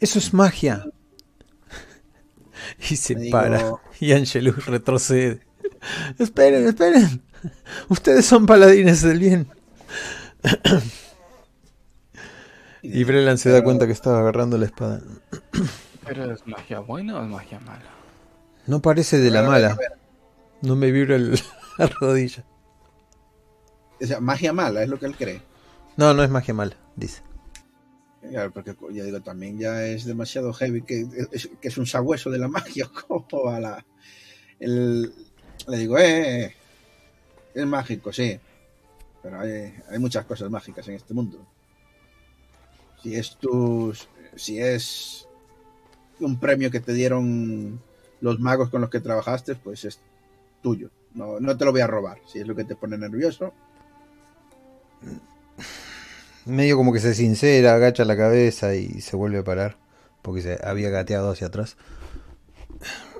Eso 0.00 0.18
es 0.18 0.34
magia. 0.34 0.84
Y 2.90 2.96
se 2.96 3.14
digo- 3.14 3.32
para. 3.32 3.72
Y 4.00 4.12
Angelus 4.12 4.66
retrocede. 4.66 5.40
esperen, 6.18 6.66
esperen. 6.66 7.22
Ustedes 7.88 8.26
son 8.26 8.46
paladines 8.46 9.02
del 9.02 9.18
bien. 9.18 9.48
Y 12.82 13.04
Brelan 13.04 13.38
se 13.38 13.50
da 13.50 13.62
cuenta 13.64 13.86
que 13.86 13.92
estaba 13.92 14.20
agarrando 14.20 14.56
la 14.58 14.66
espada. 14.66 15.00
¿Pero 16.06 16.32
es 16.32 16.46
magia 16.46 16.80
buena 16.80 17.18
o 17.18 17.22
es 17.24 17.28
magia 17.28 17.60
mala? 17.60 17.90
No 18.66 18.80
parece 18.80 19.18
de 19.18 19.30
la 19.30 19.42
mala. 19.42 19.76
No 20.62 20.76
me 20.76 20.90
vibra 20.90 21.16
el- 21.16 21.38
la 21.78 21.86
rodilla. 21.86 22.44
O 24.00 24.06
sea, 24.06 24.20
magia 24.20 24.52
mala 24.52 24.82
es 24.82 24.88
lo 24.88 24.98
que 24.98 25.06
él 25.06 25.16
cree. 25.16 25.42
No, 25.96 26.14
no 26.14 26.22
es 26.22 26.30
magia 26.30 26.54
mala, 26.54 26.76
dice. 26.96 27.22
Claro, 28.30 28.52
porque 28.52 28.74
ya 28.92 29.04
digo, 29.04 29.20
también 29.20 29.58
ya 29.58 29.84
es 29.86 30.04
demasiado 30.04 30.52
heavy, 30.52 30.82
que 30.82 31.06
es, 31.32 31.48
que 31.60 31.68
es 31.68 31.78
un 31.78 31.86
sabueso 31.86 32.30
de 32.30 32.38
la 32.38 32.48
magia, 32.48 32.88
como 33.08 33.48
a 33.50 33.60
la... 33.60 33.86
el- 34.60 35.12
le 35.66 35.76
digo, 35.76 35.98
eh, 35.98 36.44
eh, 36.44 36.54
es 37.54 37.66
mágico, 37.66 38.12
sí, 38.12 38.38
pero 39.22 39.40
hay, 39.40 39.74
hay 39.90 39.98
muchas 39.98 40.24
cosas 40.24 40.48
mágicas 40.50 40.86
en 40.88 40.94
este 40.94 41.12
mundo. 41.14 41.44
Si 43.02 43.14
es 43.14 43.36
tus, 43.36 44.08
si 44.36 44.58
es 44.58 45.28
un 46.20 46.38
premio 46.38 46.70
que 46.70 46.80
te 46.80 46.92
dieron 46.92 47.80
los 48.20 48.40
magos 48.40 48.70
con 48.70 48.80
los 48.80 48.90
que 48.90 49.00
trabajaste, 49.00 49.54
pues 49.54 49.84
es 49.84 50.00
tuyo. 50.62 50.90
No, 51.14 51.40
no 51.40 51.56
te 51.56 51.64
lo 51.64 51.72
voy 51.72 51.80
a 51.80 51.86
robar. 51.86 52.18
Si 52.26 52.38
es 52.38 52.46
lo 52.46 52.54
que 52.54 52.64
te 52.64 52.76
pone 52.76 52.98
nervioso, 52.98 53.52
Medio 56.44 56.76
como 56.76 56.92
que 56.92 57.00
se 57.00 57.14
sincera, 57.14 57.74
agacha 57.74 58.04
la 58.04 58.16
cabeza 58.16 58.74
y 58.74 59.00
se 59.00 59.16
vuelve 59.16 59.38
a 59.38 59.44
parar. 59.44 59.76
Porque 60.22 60.42
se 60.42 60.58
había 60.62 60.88
gateado 60.90 61.30
hacia 61.30 61.48
atrás. 61.48 61.76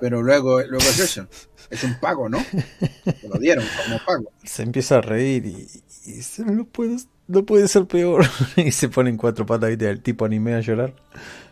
pero 0.00 0.22
luego, 0.22 0.60
luego 0.62 0.84
es 0.84 0.98
eso. 0.98 1.26
Es 1.70 1.84
un 1.84 1.98
pago, 2.00 2.28
¿no? 2.28 2.38
Te 3.04 3.28
lo 3.28 3.38
dieron 3.38 3.64
como 3.84 3.98
pago. 4.06 4.32
Se 4.44 4.62
empieza 4.62 4.98
a 4.98 5.00
reír 5.02 5.44
y, 5.44 5.68
y 6.06 6.12
dice, 6.12 6.42
no, 6.44 6.64
puedo, 6.64 6.96
no 7.28 7.44
puede 7.44 7.68
ser 7.68 7.86
peor. 7.86 8.24
y 8.56 8.72
se 8.72 8.88
pone 8.88 9.10
en 9.10 9.16
cuatro 9.16 9.46
patas, 9.46 9.68
viste, 9.70 9.88
el 9.88 10.00
tipo 10.02 10.24
anime 10.24 10.54
a 10.54 10.60
llorar. 10.60 10.92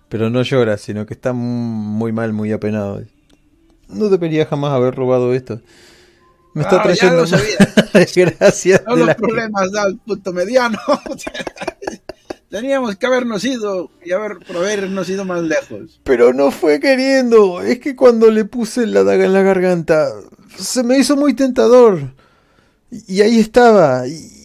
Pero 0.08 0.30
no 0.30 0.42
llora, 0.42 0.76
sino 0.78 1.06
que 1.06 1.14
está 1.14 1.32
muy 1.32 2.12
mal, 2.12 2.32
muy 2.32 2.52
apenado. 2.52 3.02
No 3.88 4.08
debería 4.08 4.46
jamás 4.46 4.72
haber 4.72 4.94
robado 4.94 5.32
esto. 5.34 5.60
Me 6.54 6.62
está 6.62 6.80
Ah, 6.80 6.82
trayendo 6.84 7.22
más 7.22 7.42
desgracias 7.92 8.82
Todos 8.84 8.98
de 8.98 9.04
los 9.06 9.14
que- 9.14 9.20
problemas 9.22 9.70
da 9.72 9.86
el 9.86 9.98
punto 9.98 10.32
mediano. 10.32 10.78
Teníamos 12.48 12.96
que 12.96 13.06
habernos 13.06 13.44
ido 13.44 13.90
y 14.04 14.12
haber, 14.12 14.38
por 14.38 14.56
habernos 14.58 15.08
ido 15.08 15.24
más 15.24 15.42
lejos. 15.42 16.00
Pero 16.04 16.32
no 16.32 16.50
fue 16.52 16.78
queriendo. 16.78 17.60
Es 17.60 17.80
que 17.80 17.96
cuando 17.96 18.30
le 18.30 18.44
puse 18.44 18.86
la 18.86 19.02
daga 19.02 19.24
en 19.26 19.32
la 19.32 19.42
garganta, 19.42 20.08
se 20.56 20.84
me 20.84 20.96
hizo 20.96 21.16
muy 21.16 21.34
tentador. 21.34 22.14
Y, 22.90 23.20
ahí 23.20 23.40
estaba. 23.40 24.06
Y 24.06 24.35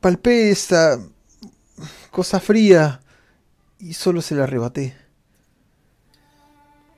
palpé 0.00 0.50
esa 0.50 0.98
cosa 2.10 2.40
fría. 2.40 3.00
Y 3.80 3.92
solo 3.94 4.22
se 4.22 4.34
la 4.34 4.42
arrebaté. 4.44 4.96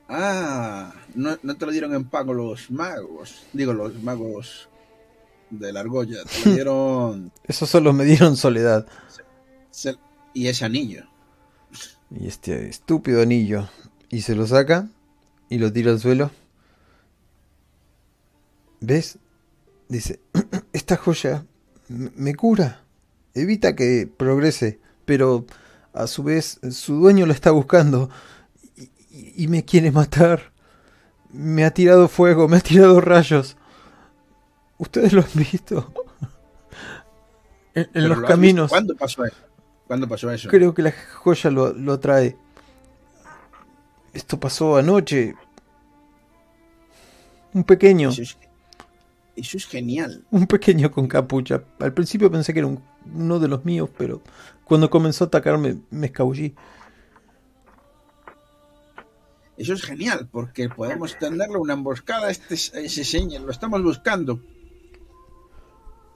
Ah, 0.08 0.92
no, 1.14 1.38
no 1.42 1.56
te 1.56 1.66
lo 1.66 1.72
dieron 1.72 1.94
en 1.94 2.04
pago 2.08 2.32
los 2.34 2.70
magos. 2.70 3.46
Digo, 3.52 3.72
los 3.72 4.02
magos 4.02 4.68
de 5.50 5.72
la 5.72 5.80
argolla. 5.80 6.24
Te 6.24 6.48
lo 6.48 6.54
dieron. 6.54 7.32
Eso 7.44 7.66
solo 7.66 7.92
me 7.92 8.04
dieron 8.04 8.36
soledad. 8.36 8.86
se- 9.70 9.96
y 10.32 10.46
ese 10.48 10.64
anillo. 10.64 11.04
Y 12.10 12.26
este 12.26 12.68
estúpido 12.68 13.22
anillo. 13.22 13.68
Y 14.08 14.22
se 14.22 14.34
lo 14.34 14.46
saca 14.46 14.88
y 15.48 15.58
lo 15.58 15.72
tira 15.72 15.92
al 15.92 16.00
suelo. 16.00 16.30
¿Ves? 18.80 19.18
Dice, 19.88 20.20
esta 20.72 20.96
joya 20.96 21.44
me 21.88 22.34
cura. 22.34 22.84
Evita 23.34 23.76
que 23.76 24.08
progrese. 24.16 24.80
Pero 25.04 25.46
a 25.92 26.06
su 26.06 26.22
vez 26.22 26.60
su 26.70 26.96
dueño 26.96 27.26
lo 27.26 27.32
está 27.32 27.50
buscando. 27.50 28.10
Y, 29.10 29.48
me 29.48 29.64
quiere 29.64 29.90
matar. 29.90 30.52
Me 31.32 31.64
ha 31.64 31.72
tirado 31.72 32.08
fuego, 32.08 32.48
me 32.48 32.56
ha 32.58 32.60
tirado 32.60 33.00
rayos. 33.00 33.56
¿Ustedes 34.78 35.12
lo 35.12 35.22
han 35.22 35.30
visto? 35.34 35.92
En, 37.74 38.08
los 38.08 38.18
lo 38.18 38.26
caminos. 38.26 38.70
¿Cuándo 38.70 38.96
pasó 38.96 39.24
eso? 39.24 39.36
¿Cuándo 39.86 40.08
pasó 40.08 40.30
eso? 40.30 40.48
Creo 40.48 40.74
que 40.74 40.82
la 40.82 40.94
joya 41.14 41.50
lo, 41.50 41.72
lo 41.72 41.94
atrae. 41.94 42.36
Esto 44.12 44.38
pasó 44.40 44.76
anoche. 44.76 45.34
Un 47.52 47.64
pequeño. 47.64 48.10
Eso 48.10 48.22
es, 48.22 48.38
eso 49.36 49.56
es 49.56 49.66
genial. 49.66 50.24
Un 50.30 50.46
pequeño 50.46 50.90
con 50.90 51.06
capucha. 51.08 51.62
Al 51.78 51.92
principio 51.92 52.30
pensé 52.30 52.52
que 52.52 52.60
era 52.60 52.68
un- 52.68 52.82
uno 53.14 53.38
de 53.38 53.48
los 53.48 53.64
míos, 53.64 53.90
pero 53.96 54.20
cuando 54.64 54.90
comenzó 54.90 55.24
a 55.24 55.26
atacarme 55.28 55.78
me 55.90 56.06
escabullí. 56.06 56.54
Eso 59.56 59.74
es 59.74 59.82
genial, 59.82 60.26
porque 60.32 60.70
podemos 60.70 61.18
tenderle 61.18 61.58
una 61.58 61.74
emboscada 61.74 62.28
a 62.28 62.30
este, 62.30 62.54
a 62.54 62.80
ese 62.80 63.04
señor. 63.04 63.42
Lo 63.42 63.50
estamos 63.50 63.82
buscando. 63.82 64.40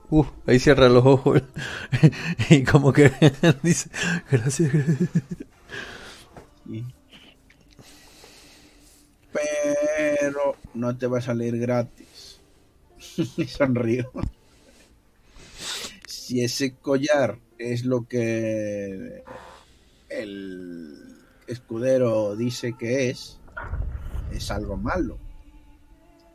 Uh, 0.09 0.25
ahí 0.47 0.59
cierra 0.59 0.89
los 0.89 1.05
ojos. 1.05 1.43
y 2.49 2.63
como 2.63 2.93
que 2.93 3.11
dice, 3.63 3.89
gracias, 4.31 4.73
gracias. 4.73 5.09
Sí. 6.67 6.85
Pero 9.31 10.55
no 10.73 10.97
te 10.97 11.07
va 11.07 11.19
a 11.19 11.21
salir 11.21 11.57
gratis. 11.57 12.39
Sonrío. 13.47 14.09
Si 16.25 16.43
ese 16.43 16.73
collar 16.73 17.37
es 17.59 17.85
lo 17.85 18.07
que 18.07 19.23
el 20.09 21.23
escudero 21.45 22.35
dice 22.35 22.73
que 22.73 23.11
es, 23.11 23.39
es 24.31 24.49
algo 24.49 24.75
malo. 24.75 25.19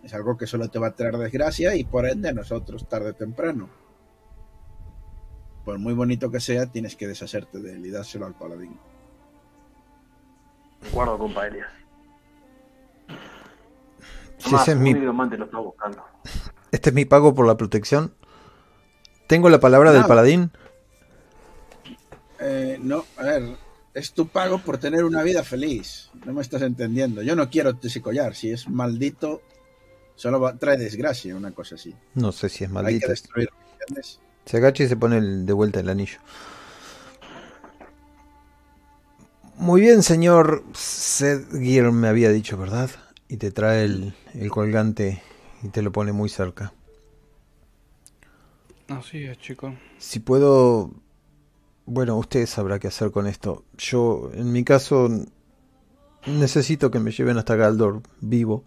Es 0.04 0.14
algo 0.14 0.36
que 0.36 0.46
solo 0.46 0.68
te 0.68 0.78
va 0.78 0.86
a 0.86 0.94
traer 0.94 1.16
desgracia 1.16 1.74
y 1.74 1.82
por 1.82 2.06
ende 2.06 2.28
a 2.28 2.32
nosotros 2.32 2.88
tarde 2.88 3.10
o 3.10 3.14
temprano. 3.14 3.68
Por 5.64 5.80
muy 5.80 5.94
bonito 5.94 6.30
que 6.30 6.38
sea, 6.38 6.66
tienes 6.66 6.94
que 6.94 7.08
deshacerte 7.08 7.58
de 7.58 7.72
él 7.72 7.84
y 7.84 7.90
dárselo 7.90 8.26
al 8.26 8.38
paladín. 8.38 8.78
Guardo, 10.92 11.18
compa 11.18 11.48
Elias. 11.48 11.68
Si 14.38 14.52
Más, 14.52 14.62
ese 14.62 14.70
es 14.70 14.78
mi, 14.78 14.94
nigromante 14.94 15.36
lo 15.36 15.46
está 15.46 15.58
buscando. 15.58 16.04
este 16.70 16.90
es 16.90 16.94
mi 16.94 17.06
pago 17.06 17.34
por 17.34 17.44
la 17.44 17.56
protección. 17.56 18.14
Tengo 19.30 19.48
la 19.48 19.60
palabra 19.60 19.92
del 19.92 20.04
paladín. 20.06 20.50
Eh, 22.40 22.78
no, 22.82 23.04
a 23.16 23.22
ver, 23.22 23.56
es 23.94 24.10
tu 24.12 24.26
pago 24.26 24.58
por 24.58 24.78
tener 24.78 25.04
una 25.04 25.22
vida 25.22 25.44
feliz. 25.44 26.10
No 26.26 26.32
me 26.32 26.42
estás 26.42 26.62
entendiendo. 26.62 27.22
Yo 27.22 27.36
no 27.36 27.48
quiero 27.48 27.78
ese 27.80 28.02
collar. 28.02 28.34
Si 28.34 28.50
es 28.50 28.68
maldito, 28.68 29.40
solo 30.16 30.40
va- 30.40 30.56
trae 30.56 30.76
desgracia, 30.76 31.36
una 31.36 31.52
cosa 31.52 31.76
así. 31.76 31.94
No 32.16 32.32
sé 32.32 32.48
si 32.48 32.64
es 32.64 32.70
Hay 32.70 32.74
que 32.76 32.82
maldito. 32.82 33.06
destruirlo, 33.08 33.54
¿entiendes? 33.78 34.18
Se 34.46 34.56
agacha 34.56 34.82
y 34.82 34.88
se 34.88 34.96
pone 34.96 35.18
el- 35.18 35.46
de 35.46 35.52
vuelta 35.52 35.78
el 35.78 35.88
anillo. 35.90 36.18
Muy 39.58 39.80
bien, 39.82 40.02
señor 40.02 40.64
Sedgir 40.74 41.84
me 41.92 42.08
había 42.08 42.30
dicho, 42.30 42.56
¿verdad? 42.56 42.90
Y 43.28 43.36
te 43.36 43.52
trae 43.52 43.84
el, 43.84 44.12
el 44.34 44.50
colgante 44.50 45.22
y 45.62 45.68
te 45.68 45.82
lo 45.82 45.92
pone 45.92 46.10
muy 46.10 46.28
cerca. 46.30 46.72
Así 48.90 49.24
es, 49.24 49.38
chico. 49.38 49.74
Si 49.98 50.20
puedo... 50.20 50.90
Bueno, 51.86 52.16
usted 52.18 52.46
sabrá 52.46 52.78
qué 52.78 52.88
hacer 52.88 53.10
con 53.10 53.26
esto. 53.26 53.64
Yo, 53.76 54.30
en 54.34 54.52
mi 54.52 54.64
caso, 54.64 55.08
necesito 56.26 56.90
que 56.90 57.00
me 57.00 57.10
lleven 57.12 57.36
hasta 57.38 57.56
Galdor 57.56 58.02
vivo. 58.20 58.64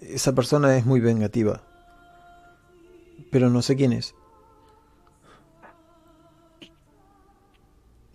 Esa 0.00 0.34
persona 0.34 0.76
es 0.76 0.86
muy 0.86 1.00
vengativa. 1.00 1.62
Pero 3.30 3.50
no 3.50 3.60
sé 3.62 3.76
quién 3.76 3.92
es. 3.92 4.14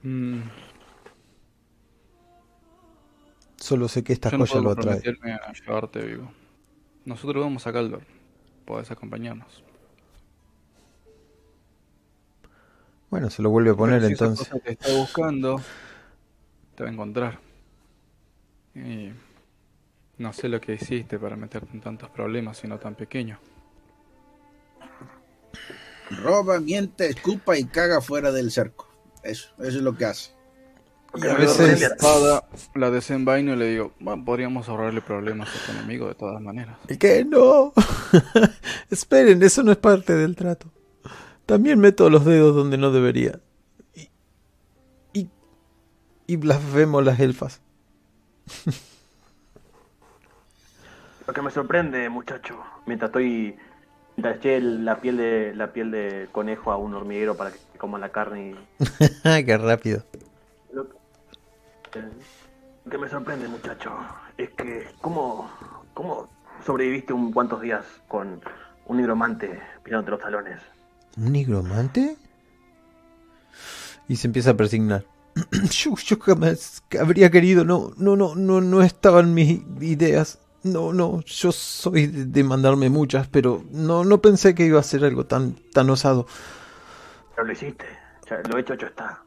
Mm, 0.04 0.44
Solo 3.58 3.88
sé 3.88 4.04
que 4.04 4.14
esta 4.14 4.32
yo 4.32 4.38
no 4.38 4.46
lo 4.46 4.48
puedo 4.48 4.72
atrae. 4.72 5.04
comprometerme 5.04 5.34
a 5.34 5.52
llevarte 5.54 6.06
vivo. 6.06 6.32
Nosotros 7.06 7.44
vamos 7.44 7.68
a 7.68 7.74
Caldor. 7.74 8.04
Puedes 8.66 8.92
acompañarnos. 8.92 9.64
Bueno, 13.10 13.30
se 13.30 13.42
lo 13.42 13.50
vuelve 13.50 13.72
a 13.72 13.76
poner 13.76 14.06
si 14.06 14.14
esa 14.14 14.26
entonces. 14.26 14.48
cosa 14.50 14.64
que 14.64 14.72
está 14.72 14.94
buscando, 14.96 15.62
te 16.76 16.84
va 16.84 16.90
a 16.90 16.94
encontrar. 16.94 17.40
Y 18.76 19.12
no 20.18 20.32
sé 20.34 20.48
lo 20.48 20.62
que 20.62 20.74
hiciste 20.74 21.18
para 21.18 21.36
meterte 21.36 21.70
en 21.74 21.82
tantos 21.82 22.10
problemas 22.12 22.58
siendo 22.58 22.78
tan 22.78 22.96
pequeño. 22.96 23.40
Roba, 26.24 26.60
miente, 26.60 27.08
escupa 27.08 27.58
y 27.58 27.66
caga 27.66 28.02
fuera 28.02 28.32
del 28.32 28.52
cerco. 28.52 28.88
Eso, 29.24 29.50
eso 29.60 29.78
es 29.78 29.84
lo 29.84 29.96
que 29.96 30.06
hace. 30.06 30.32
Y 31.16 31.26
a 31.26 31.34
veces- 31.36 31.80
la 31.82 31.88
espada, 31.88 32.48
la 32.76 32.92
desenvaino 32.92 33.54
y 33.54 33.58
le 33.58 33.66
digo, 33.72 33.94
"Bueno, 34.00 34.24
podríamos 34.24 34.70
ahorrarle 34.70 35.02
problemas 35.02 35.50
a 35.50 35.66
tu 35.66 35.72
enemigo 35.78 36.08
de 36.08 36.16
todas 36.16 36.40
maneras. 36.42 36.78
¿Qué? 37.00 37.26
No. 37.26 37.74
Esperen, 38.92 39.42
eso 39.42 39.64
no 39.64 39.72
es 39.72 39.78
parte 39.78 40.14
del 40.16 40.36
trato. 40.36 40.72
También 41.50 41.80
meto 41.80 42.10
los 42.12 42.26
dedos 42.26 42.56
donde 42.56 42.78
no 42.78 42.92
debería. 42.92 43.40
Y, 43.96 44.12
y, 45.14 45.32
y 46.28 46.36
blasfemo 46.36 47.02
las 47.02 47.20
elfas. 47.20 47.60
Lo 51.26 51.34
que 51.34 51.42
me 51.42 51.50
sorprende, 51.50 52.08
muchacho, 52.08 52.64
mientras 52.86 53.10
estoy. 53.10 53.58
Mientras 54.16 54.38
eché 54.38 54.62
la 54.62 55.02
piel 55.02 55.18
de 55.18 55.56
la 55.56 55.74
piel 55.74 55.90
de 55.90 56.30
conejo 56.32 56.72
a 56.72 56.78
un 56.78 56.94
hormiguero 56.94 57.36
para 57.36 57.52
que 57.52 57.58
coma 57.80 57.98
la 57.98 58.10
carne 58.10 58.52
y. 58.52 58.56
Qué 59.44 59.58
rápido. 59.58 60.04
Lo, 60.72 60.84
lo 60.84 60.90
que 62.92 62.98
me 63.00 63.10
sorprende, 63.10 63.48
muchacho, 63.48 63.92
es 64.38 64.52
que. 64.52 64.88
¿Cómo, 65.02 65.50
cómo 65.96 66.30
sobreviviste 66.64 67.12
un 67.12 67.34
cuantos 67.34 67.62
días 67.62 67.86
con 68.08 68.40
un 68.86 68.98
nigromante 68.98 69.60
pirándote 69.84 70.12
los 70.12 70.20
talones? 70.20 70.79
¿Un 71.18 71.32
nigromante? 71.32 72.18
Y 74.08 74.16
se 74.16 74.28
empieza 74.28 74.52
a 74.52 74.58
persignar. 74.58 75.06
yo, 75.72 75.96
yo 75.96 76.20
jamás 76.20 76.84
habría 77.00 77.30
querido, 77.30 77.64
no, 77.66 77.92
no, 77.98 78.16
no, 78.16 78.36
no, 78.36 78.62
no 78.62 78.82
estaban 78.82 79.34
mis 79.34 79.62
ideas. 79.82 80.40
No, 80.64 80.92
no, 80.92 81.22
yo 81.22 81.52
soy 81.54 82.08
de, 82.08 82.26
de 82.26 82.44
mandarme 82.44 82.90
muchas, 82.90 83.28
pero 83.28 83.64
no, 83.72 84.04
no 84.04 84.22
pensé 84.22 84.54
que 84.56 84.66
iba 84.66 84.80
a 84.80 84.84
ser 84.84 85.06
algo 85.06 85.26
tan, 85.26 85.56
tan 85.72 85.90
osado. 85.90 86.28
Pero 87.34 87.48
lo 87.48 87.54
hiciste. 87.54 87.86
Ya, 88.30 88.42
lo 88.50 88.58
hecho, 88.58 88.74
hecho 88.74 88.88
está. 88.88 89.24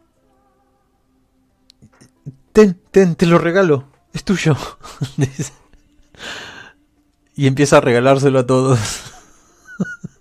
Ten, 2.53 2.79
ten, 2.91 3.15
te 3.15 3.27
lo 3.27 3.39
regalo. 3.39 3.89
Es 4.13 4.25
tuyo. 4.25 4.57
Y 7.35 7.47
empieza 7.47 7.79
a 7.79 7.81
regalárselo 7.81 8.41
a 8.41 8.47
todos. 8.47 8.79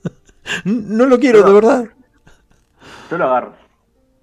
no 0.65 1.05
lo 1.05 1.19
quiero, 1.19 1.43
de 1.43 1.53
verdad. 1.53 1.85
Yo 3.09 3.17
lo 3.17 3.25
agarro. 3.25 3.53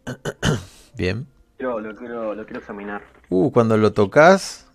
Bien. 0.97 1.27
Quiero- 1.57 1.81
lo, 1.81 1.95
quiero, 1.97 2.35
lo 2.35 2.45
quiero 2.45 2.61
examinar. 2.61 3.03
Uh, 3.29 3.51
cuando 3.51 3.77
lo 3.77 3.93
tocas, 3.93 4.67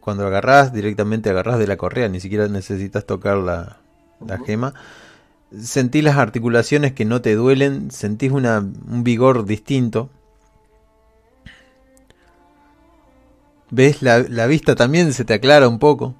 cuando 0.00 0.26
agarrás, 0.26 0.72
directamente 0.72 1.30
agarrás 1.30 1.58
de 1.58 1.66
la 1.66 1.76
correa, 1.76 2.08
ni 2.08 2.18
siquiera 2.20 2.48
necesitas 2.48 3.04
tocar 3.06 3.36
la, 3.36 3.78
la 4.26 4.38
gema. 4.38 4.74
Sentís 5.56 6.02
las 6.02 6.16
articulaciones 6.16 6.92
que 6.92 7.04
no 7.04 7.20
te 7.20 7.34
duelen, 7.34 7.90
sentís 7.90 8.32
una, 8.32 8.58
un 8.58 9.04
vigor 9.04 9.44
distinto. 9.44 10.08
¿Ves? 13.70 14.02
La, 14.02 14.18
la 14.20 14.46
vista 14.46 14.74
también 14.74 15.12
se 15.12 15.24
te 15.24 15.34
aclara 15.34 15.68
un 15.68 15.78
poco. 15.78 16.14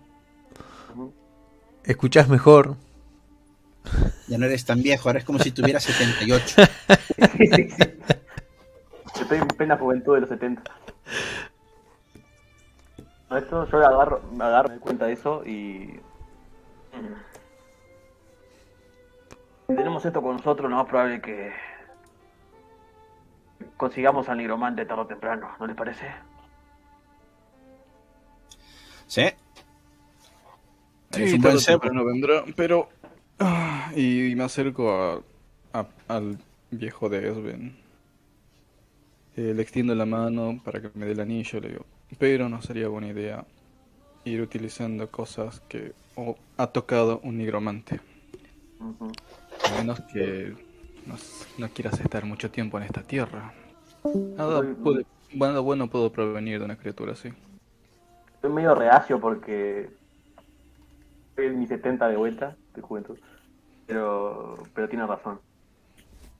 Escuchás 1.84 2.28
mejor. 2.28 2.76
Ya 4.28 4.38
no 4.38 4.46
eres 4.46 4.64
tan 4.64 4.82
viejo, 4.82 5.08
ahora 5.08 5.18
es 5.18 5.24
como 5.24 5.38
si 5.38 5.50
tuvieras 5.50 5.82
78. 5.84 6.62
Estoy 9.20 9.38
en 9.38 9.48
plena 9.48 9.76
juventud 9.76 10.14
de 10.14 10.20
los 10.22 10.28
70. 10.30 10.62
No, 13.30 13.36
Esto 13.36 13.68
yo 13.68 13.78
agarro, 13.86 14.22
me 14.32 14.44
agarro, 14.44 14.68
me 14.68 14.74
doy 14.74 14.82
cuenta 14.82 15.06
de 15.06 15.12
eso 15.12 15.44
y. 15.44 16.00
Si 19.68 19.76
tenemos 19.76 20.04
esto 20.04 20.20
con 20.22 20.36
nosotros, 20.36 20.70
lo 20.70 20.76
más 20.76 20.86
probable 20.86 21.16
es 21.16 21.22
que 21.22 21.52
consigamos 23.76 24.28
al 24.28 24.38
nigromante 24.38 24.84
tarde 24.84 25.02
o 25.02 25.06
temprano, 25.06 25.48
¿no 25.58 25.66
les 25.66 25.76
parece? 25.76 26.06
¿Sí? 29.06 29.24
Sí, 31.10 31.22
Es 31.24 31.32
un 31.34 31.40
buen 31.42 31.56
o 31.56 31.60
cebo. 31.60 31.80
temprano 31.80 32.04
vendrá, 32.04 32.44
pero... 32.56 32.88
ah, 33.42 33.92
y 33.96 34.34
me 34.36 34.44
acerco 34.44 34.90
a, 34.92 35.22
a- 35.72 35.86
al 36.08 36.38
viejo 36.70 37.08
de 37.08 37.28
Esben. 37.28 37.76
Eh, 39.36 39.54
le 39.54 39.62
extiendo 39.62 39.94
la 39.94 40.04
mano 40.04 40.60
para 40.62 40.80
que 40.80 40.90
me 40.94 41.06
dé 41.06 41.12
el 41.12 41.20
anillo, 41.20 41.60
le 41.60 41.68
digo, 41.70 41.86
pero 42.18 42.48
no 42.48 42.60
sería 42.60 42.88
buena 42.88 43.08
idea 43.08 43.44
ir 44.24 44.42
utilizando 44.42 45.10
cosas 45.10 45.60
que 45.68 45.92
ha 46.58 46.66
tocado 46.68 47.20
un 47.24 47.38
nigromante. 47.38 48.00
A 48.80 49.80
menos 49.80 50.00
que 50.12 50.54
no 51.58 51.68
quieras 51.68 52.00
estar 52.00 52.24
mucho 52.24 52.50
tiempo 52.50 52.78
en 52.78 52.84
esta 52.84 53.02
tierra. 53.02 53.52
Nada, 54.36 54.62
puede- 54.82 55.06
nada 55.34 55.60
bueno 55.60 55.88
puedo 55.88 56.12
provenir 56.12 56.58
de 56.58 56.64
una 56.64 56.76
criatura 56.76 57.12
así. 57.12 57.30
Estoy 58.34 58.50
medio 58.52 58.74
reacio 58.74 59.20
porque 59.20 59.88
estoy 61.30 61.46
en 61.46 61.58
mi 61.58 61.66
70 61.66 62.08
de 62.08 62.16
vuelta 62.16 62.56
de 62.74 62.82
juventud. 62.82 63.18
Pero, 63.86 64.58
pero 64.74 64.88
tiene 64.88 65.06
razón. 65.06 65.40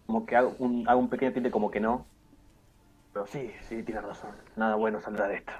Como 0.07 0.27
que 0.27 0.37
hago 0.37 0.55
un, 0.59 0.89
hago 0.89 1.01
un 1.01 1.09
pequeño 1.09 1.33
tinte 1.33 1.51
como 1.51 1.71
que 1.71 1.81
no. 1.81 2.07
Pero 3.13 3.27
sí, 3.27 3.51
sí, 3.69 3.83
tiene 3.83 4.01
razón. 4.01 4.31
Nada 4.57 4.77
bueno 4.77 5.01
saldrá 5.01 5.29
de 5.29 5.37
esto. 5.37 5.53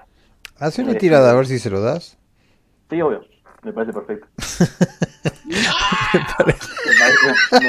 Hace 0.57 0.81
una 0.81 0.95
tirada 0.95 1.31
a 1.31 1.35
ver 1.35 1.47
si 1.47 1.59
se 1.59 1.69
lo 1.69 1.81
das. 1.81 2.17
Sí, 2.89 3.01
obvio. 3.01 3.23
Me 3.63 3.73
parece 3.73 3.93
perfecto. 3.93 4.27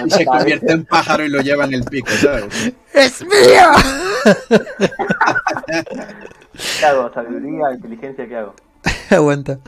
Y 0.06 0.10
se 0.10 0.24
convierte 0.24 0.72
en 0.72 0.84
pájaro 0.84 1.24
y 1.24 1.28
lo 1.28 1.40
lleva 1.40 1.64
en 1.64 1.74
el 1.74 1.84
pico, 1.84 2.10
¿sabes? 2.10 2.72
¡Es 2.92 3.22
mía! 3.24 3.72
¿Qué 6.80 6.86
hago? 6.86 7.12
¿Sabiduría? 7.12 7.72
¿Inteligencia? 7.74 8.28
¿Qué 8.28 8.36
hago? 8.36 8.54
Aguanta. 9.10 9.58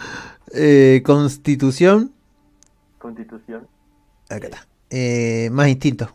Eh, 0.52 1.02
Constitución. 1.04 2.12
Constitución. 2.98 3.66
Acá 4.28 4.46
está. 4.46 4.66
Eh, 4.90 5.48
más 5.52 5.68
instinto. 5.68 6.08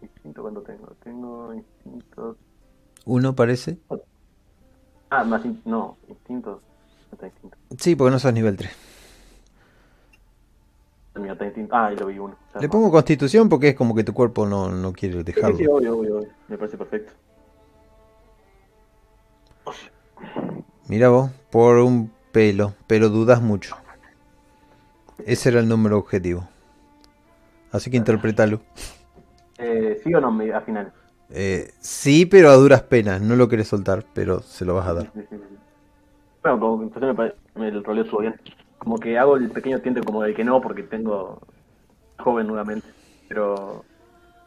¿Instinto 0.00 0.42
cuánto 0.42 0.62
tengo? 0.62 0.86
Tengo 1.02 1.52
instintos. 1.54 2.36
Uno 3.04 3.34
parece. 3.34 3.78
Ah, 5.10 5.24
más 5.24 5.44
in- 5.44 5.60
no, 5.64 5.96
instintos. 6.08 6.62
Instinto. 7.22 7.56
Sí, 7.78 7.94
porque 7.96 8.10
no 8.12 8.18
sos 8.18 8.32
nivel 8.32 8.56
3. 8.56 8.70
Mira, 11.16 11.34
está 11.34 11.44
instinto. 11.44 11.74
Ah, 11.74 11.86
ahí 11.86 11.96
lo 11.96 12.06
vi 12.06 12.18
uno. 12.18 12.34
O 12.48 12.52
sea, 12.52 12.60
Le 12.60 12.68
pongo 12.68 12.90
constitución 12.90 13.48
porque 13.48 13.68
es 13.70 13.74
como 13.74 13.94
que 13.94 14.02
tu 14.04 14.14
cuerpo 14.14 14.46
no, 14.46 14.70
no 14.70 14.92
quiere 14.92 15.14
Sí, 15.16 15.18
sí, 15.20 15.24
dejarlo. 15.32 15.56
sí, 15.58 15.66
obvio, 15.66 15.98
obvio, 15.98 16.18
obvio. 16.18 16.28
Me 16.48 16.56
parece 16.56 16.78
perfecto. 16.78 17.12
Mira 20.88 21.08
vos, 21.08 21.30
por 21.50 21.76
un 21.78 22.10
pelo, 22.32 22.74
pero 22.86 23.08
dudas 23.08 23.40
mucho. 23.40 23.76
Ese 25.24 25.50
era 25.50 25.60
el 25.60 25.68
número 25.68 25.98
objetivo. 25.98 26.48
Así 27.72 27.90
que 27.90 27.96
interprétalo. 27.96 28.60
Eh, 29.58 30.00
¿Sí 30.02 30.14
o 30.14 30.20
no 30.20 30.28
al 30.28 30.62
final? 30.64 30.92
Eh, 31.30 31.70
sí, 31.80 32.26
pero 32.26 32.50
a 32.50 32.54
duras 32.56 32.82
penas. 32.82 33.20
No 33.20 33.36
lo 33.36 33.48
querés 33.48 33.68
soltar, 33.68 34.04
pero 34.14 34.40
se 34.42 34.64
lo 34.64 34.74
vas 34.74 34.88
a 34.88 34.94
dar. 34.94 35.12
Bueno, 36.42 36.60
como 36.60 36.78
que 36.78 36.84
entonces 36.84 37.08
me 37.08 37.14
pare- 37.14 37.36
me- 37.54 37.68
el 37.68 37.84
roleo 37.84 38.04
estuvo 38.04 38.20
bien. 38.20 38.34
Como 38.78 38.98
que 38.98 39.16
hago 39.18 39.36
el 39.36 39.50
pequeño 39.50 39.80
tiente 39.80 40.02
como 40.02 40.22
de 40.22 40.34
que 40.34 40.44
no, 40.44 40.60
porque 40.60 40.82
tengo 40.82 41.38
joven 42.18 42.46
nuevamente. 42.46 42.88
Pero, 43.28 43.84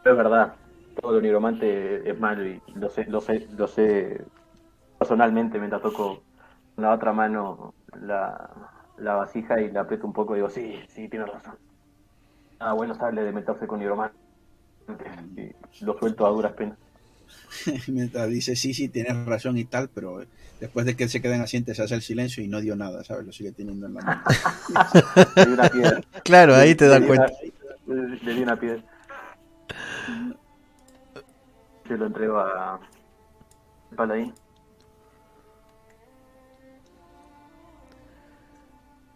pero 0.03 0.15
es 0.15 0.17
verdad, 0.17 0.55
todo 1.01 1.13
lo 1.13 1.21
nigromante 1.21 2.09
es 2.09 2.19
malo 2.19 2.45
y 2.45 2.61
lo 2.75 2.89
sé, 2.89 3.05
lo 3.05 3.21
sé, 3.21 3.47
lo 3.51 3.67
sé 3.67 4.25
personalmente 4.97 5.59
mientras 5.59 5.81
toco 5.81 6.23
con 6.75 6.83
la 6.83 6.93
otra 6.93 7.13
mano 7.13 7.75
la, 8.01 8.49
la 8.97 9.15
vasija 9.15 9.61
y 9.61 9.71
la 9.71 9.81
aprieto 9.81 10.07
un 10.07 10.13
poco 10.13 10.33
y 10.35 10.37
digo, 10.39 10.49
sí, 10.49 10.79
sí, 10.89 11.09
tienes 11.09 11.29
razón. 11.31 11.57
Ah, 12.59 12.73
bueno 12.73 12.95
sale 12.95 13.23
de 13.23 13.31
meterse 13.31 13.67
con 13.67 13.79
nigromante. 13.79 14.15
Y 15.35 15.83
lo 15.85 15.97
suelto 15.97 16.25
a 16.25 16.29
duras 16.29 16.53
penas. 16.53 16.77
Mientras 17.87 18.29
dice, 18.29 18.55
sí, 18.55 18.73
sí, 18.73 18.87
tienes 18.89 19.25
razón 19.25 19.57
y 19.57 19.65
tal, 19.65 19.89
pero 19.93 20.21
después 20.59 20.85
de 20.85 20.95
que 20.95 21.03
él 21.05 21.09
se 21.09 21.21
queden 21.21 21.41
asientes 21.41 21.75
se 21.77 21.83
hace 21.83 21.95
el 21.95 22.01
silencio 22.01 22.43
y 22.43 22.47
no 22.47 22.61
dio 22.61 22.75
nada, 22.75 23.03
¿sabes? 23.03 23.25
Lo 23.25 23.31
sigue 23.31 23.51
teniendo 23.51 23.87
en 23.87 23.95
la 23.95 24.01
mano. 24.01 24.23
Una 25.53 25.69
piedra. 25.69 26.01
Claro, 26.23 26.55
ahí 26.55 26.75
te 26.75 26.87
das 26.87 27.01
cuenta. 27.01 27.31
una- 27.87 28.15
le 28.15 28.33
di 28.33 28.41
una 28.43 28.59
piedra. 28.59 28.83
Se 31.87 31.97
lo 31.97 32.05
entrego 32.07 32.39
a 32.39 32.79
Paladín. 33.95 34.33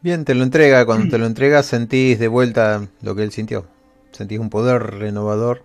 Bien, 0.02 0.26
te 0.26 0.34
lo 0.36 0.44
entrega. 0.44 0.86
Cuando 0.86 1.10
te 1.10 1.18
lo 1.20 1.26
entrega 1.26 1.64
sentís 1.64 2.20
de 2.20 2.28
vuelta 2.28 2.88
lo 3.02 3.16
que 3.16 3.24
él 3.24 3.32
sintió. 3.32 3.66
Sentís 4.12 4.40
un 4.40 4.50
poder 4.50 4.82
renovador, 4.82 5.64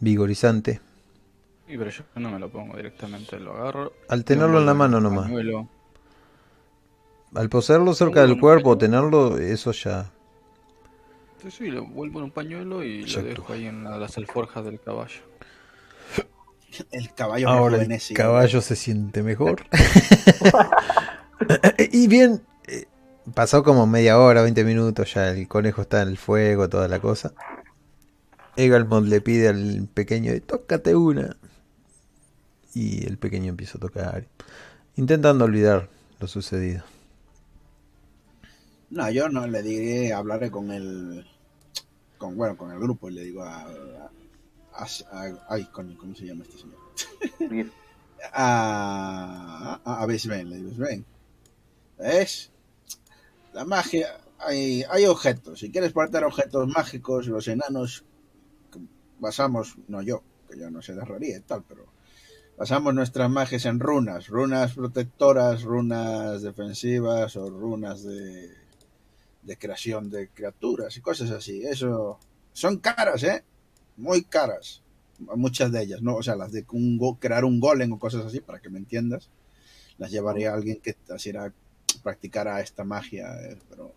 vigorizante. 0.00 0.80
Y 1.68 1.76
pero 1.78 1.90
yo 1.90 2.02
no 2.16 2.30
me 2.30 2.38
lo 2.40 2.48
pongo 2.50 2.76
directamente, 2.76 3.38
lo 3.38 3.56
agarro. 3.56 3.92
Al 4.08 4.24
tenerlo 4.24 4.58
en 4.58 4.66
la 4.66 4.74
mano 4.74 5.00
nomás. 5.00 5.26
Pañuelo. 5.26 5.68
Al 7.34 7.48
poseerlo 7.48 7.94
cerca 7.94 8.22
del 8.22 8.40
cuerpo, 8.40 8.76
tenerlo, 8.76 9.38
eso 9.38 9.70
ya... 9.70 10.10
Sí, 11.40 11.50
sí, 11.50 11.66
lo 11.68 11.86
vuelvo 11.86 12.18
en 12.18 12.24
un 12.24 12.30
pañuelo 12.32 12.82
y 12.84 13.02
Exacto. 13.02 13.28
lo 13.28 13.34
dejo 13.34 13.52
ahí 13.52 13.66
en 13.66 13.84
la- 13.84 13.96
las 13.98 14.16
alforjas 14.18 14.64
del 14.64 14.80
caballo. 14.80 15.20
El 16.90 17.14
caballo 17.14 17.48
Ahora 17.48 17.82
el 17.82 18.00
caballo 18.14 18.60
se 18.60 18.74
siente 18.76 19.22
mejor. 19.22 19.64
y 21.92 22.08
bien, 22.08 22.34
eh, 22.34 22.40
pasó 23.34 23.62
como 23.62 23.86
media 23.86 24.18
hora, 24.18 24.42
20 24.42 24.64
minutos, 24.64 25.14
ya 25.14 25.30
el 25.30 25.48
conejo 25.48 25.82
está 25.82 26.02
en 26.02 26.08
el 26.08 26.18
fuego, 26.18 26.68
toda 26.68 26.88
la 26.88 27.00
cosa. 27.00 27.32
Egalmond 28.56 29.08
le 29.08 29.20
pide 29.20 29.48
al 29.48 29.88
pequeño, 29.92 30.32
tócate 30.46 30.94
una. 30.94 31.36
Y 32.74 33.04
el 33.06 33.18
pequeño 33.18 33.48
empieza 33.50 33.78
a 33.78 33.80
tocar, 33.80 34.26
intentando 34.96 35.44
olvidar 35.44 35.88
lo 36.20 36.26
sucedido. 36.28 36.84
No, 38.90 39.10
yo 39.10 39.28
no 39.28 39.46
le 39.46 39.62
diré, 39.62 40.12
hablaré 40.12 40.50
con 40.50 40.70
el. 40.70 41.26
Con, 42.18 42.36
bueno, 42.36 42.56
con 42.56 42.70
el 42.72 42.78
grupo 42.78 43.08
y 43.08 43.14
le 43.14 43.22
digo 43.22 43.42
a. 43.44 43.62
a- 44.74 44.84
a- 45.12 45.46
ay, 45.48 45.64
coño, 45.72 45.96
¿cómo 45.98 46.14
se 46.14 46.26
llama 46.26 46.44
este 46.44 46.58
señor? 46.58 47.66
A. 48.32 49.80
A, 49.84 50.02
a 50.02 50.06
le 50.06 50.56
digo, 50.56 50.68
Bisbeen. 50.68 51.04
¿Ves? 51.98 52.50
La 53.52 53.64
magia. 53.64 54.20
Hay, 54.38 54.84
hay 54.90 55.06
objetos. 55.06 55.60
Si 55.60 55.70
quieres 55.70 55.92
portar 55.92 56.24
objetos 56.24 56.66
mágicos, 56.68 57.26
los 57.26 57.46
enanos. 57.48 58.04
Basamos, 59.18 59.76
no 59.88 60.00
yo, 60.02 60.22
que 60.48 60.58
yo 60.58 60.70
no 60.70 60.80
sé 60.80 60.94
de 60.94 61.02
herrería 61.02 61.36
y 61.36 61.40
tal, 61.40 61.64
pero. 61.68 61.86
Basamos 62.56 62.92
nuestras 62.94 63.30
magias 63.30 63.64
en 63.64 63.80
runas, 63.80 64.28
runas 64.28 64.74
protectoras, 64.74 65.62
runas 65.62 66.42
defensivas 66.42 67.34
o 67.36 67.48
runas 67.48 68.02
de, 68.04 68.50
de 69.42 69.56
creación 69.56 70.10
de 70.10 70.28
criaturas 70.28 70.94
y 70.96 71.00
cosas 71.00 71.30
así. 71.30 71.62
Eso 71.62 72.18
son 72.52 72.76
caras, 72.78 73.22
¿eh? 73.22 73.44
Muy 73.96 74.24
caras. 74.24 74.82
Muchas 75.18 75.72
de 75.72 75.82
ellas, 75.82 76.02
¿no? 76.02 76.16
O 76.16 76.22
sea, 76.22 76.36
las 76.36 76.52
de 76.52 76.66
un 76.72 76.98
go- 76.98 77.18
crear 77.18 77.46
un 77.46 77.60
golem 77.60 77.92
o 77.94 77.98
cosas 77.98 78.26
así, 78.26 78.40
para 78.40 78.60
que 78.60 78.68
me 78.70 78.78
entiendas, 78.78 79.30
las 79.98 80.10
llevaría 80.10 80.50
a 80.50 80.54
alguien 80.54 80.80
que 80.82 80.96
hiciera, 81.14 81.54
practicara 82.00 82.60
esta 82.60 82.84
magia, 82.84 83.34
eh, 83.42 83.56
pero... 83.68 83.92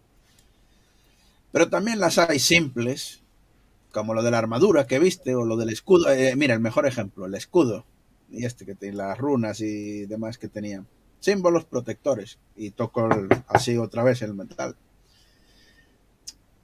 Pero 1.52 1.70
también 1.70 2.00
las 2.00 2.18
hay 2.18 2.40
simples, 2.40 3.22
como 3.92 4.14
lo 4.16 4.24
de 4.24 4.32
la 4.32 4.40
armadura 4.40 4.88
que 4.88 5.00
viste 5.00 5.36
o 5.36 5.46
lo 5.46 5.56
del 5.56 5.70
escudo. 5.70 6.12
Eh, 6.12 6.36
mira, 6.36 6.56
el 6.56 6.60
mejor 6.60 6.88
ejemplo, 6.88 7.28
el 7.28 7.36
escudo. 7.36 7.86
Y 8.32 8.46
este 8.46 8.66
que 8.66 8.74
tiene 8.74 8.98
las 8.98 9.18
runas 9.18 9.62
y 9.62 10.08
demás 10.08 10.40
que 10.40 10.48
tenía. 10.48 10.84
Símbolos 11.20 11.66
protectores. 11.66 12.40
Y 12.56 12.72
toco 12.72 13.08
así 13.48 13.78
otra 13.78 14.04
vez 14.04 14.24
el 14.24 14.34
metal. 14.34 14.76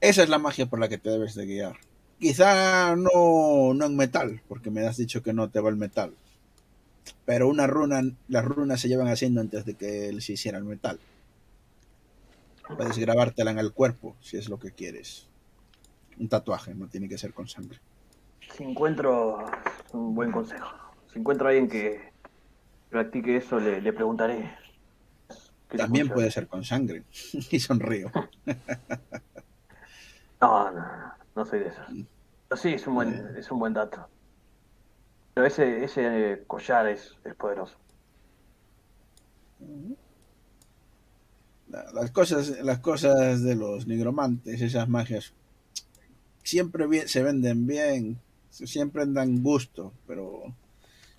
Esa 0.01 0.23
es 0.23 0.29
la 0.29 0.39
magia 0.39 0.65
por 0.65 0.79
la 0.79 0.89
que 0.89 0.97
te 0.97 1.11
debes 1.11 1.35
de 1.35 1.45
guiar. 1.45 1.77
Quizá 2.19 2.95
no, 2.95 3.73
no 3.75 3.85
en 3.85 3.95
metal, 3.95 4.41
porque 4.47 4.71
me 4.71 4.85
has 4.85 4.97
dicho 4.97 5.21
que 5.21 5.33
no 5.33 5.49
te 5.49 5.59
va 5.59 5.69
el 5.69 5.75
metal. 5.77 6.15
Pero 7.25 7.47
una 7.47 7.67
runa, 7.67 8.01
las 8.27 8.43
runas 8.43 8.81
se 8.81 8.87
llevan 8.87 9.07
haciendo 9.07 9.39
antes 9.39 9.65
de 9.65 9.75
que 9.75 10.19
se 10.19 10.33
hiciera 10.33 10.57
el 10.57 10.63
metal. 10.63 10.99
Puedes 12.75 12.97
grabártela 12.97 13.51
en 13.51 13.59
el 13.59 13.73
cuerpo, 13.73 14.15
si 14.21 14.37
es 14.37 14.49
lo 14.49 14.59
que 14.59 14.71
quieres. 14.71 15.27
Un 16.19 16.29
tatuaje, 16.29 16.73
no 16.75 16.87
tiene 16.87 17.09
que 17.09 17.17
ser 17.17 17.33
con 17.33 17.47
sangre. 17.47 17.79
Si 18.53 18.63
encuentro 18.63 19.45
un 19.93 20.15
buen 20.15 20.31
consejo, 20.31 20.69
si 21.11 21.19
encuentro 21.19 21.47
a 21.47 21.51
alguien 21.51 21.69
que 21.69 22.11
practique 22.89 23.37
eso, 23.37 23.59
le, 23.59 23.81
le 23.81 23.93
preguntaré. 23.93 24.57
¿Qué 25.69 25.77
te 25.77 25.83
También 25.83 26.09
puede 26.09 26.31
ser 26.31 26.47
con 26.47 26.63
sangre. 26.63 27.03
y 27.51 27.59
sonrío. 27.59 28.11
No, 30.41 30.71
no, 30.71 30.71
no, 30.71 31.13
no 31.35 31.45
soy 31.45 31.59
de 31.59 31.67
esos. 31.67 31.85
Pero 32.47 32.61
sí, 32.61 32.73
es 32.73 32.87
un 32.87 32.95
buen, 32.95 33.37
es 33.37 33.51
un 33.51 33.59
buen 33.59 33.73
dato. 33.73 34.07
Pero 35.33 35.47
ese, 35.47 35.83
ese 35.83 36.31
eh, 36.33 36.43
collar 36.47 36.87
es, 36.87 37.15
es 37.23 37.35
poderoso. 37.35 37.77
La- 39.59 40.08
Las 41.69 42.11
cosas, 42.11 42.49
las 42.63 42.79
cosas 42.79 43.43
de 43.43 43.55
los 43.55 43.85
nigromantes, 43.85 44.59
esas 44.61 44.89
magias, 44.89 45.33
siempre 46.43 46.87
bien- 46.87 47.07
se 47.07 47.21
venden 47.21 47.67
bien, 47.67 48.17
siempre 48.49 49.05
dan 49.05 49.43
gusto, 49.43 49.93
pero 50.07 50.43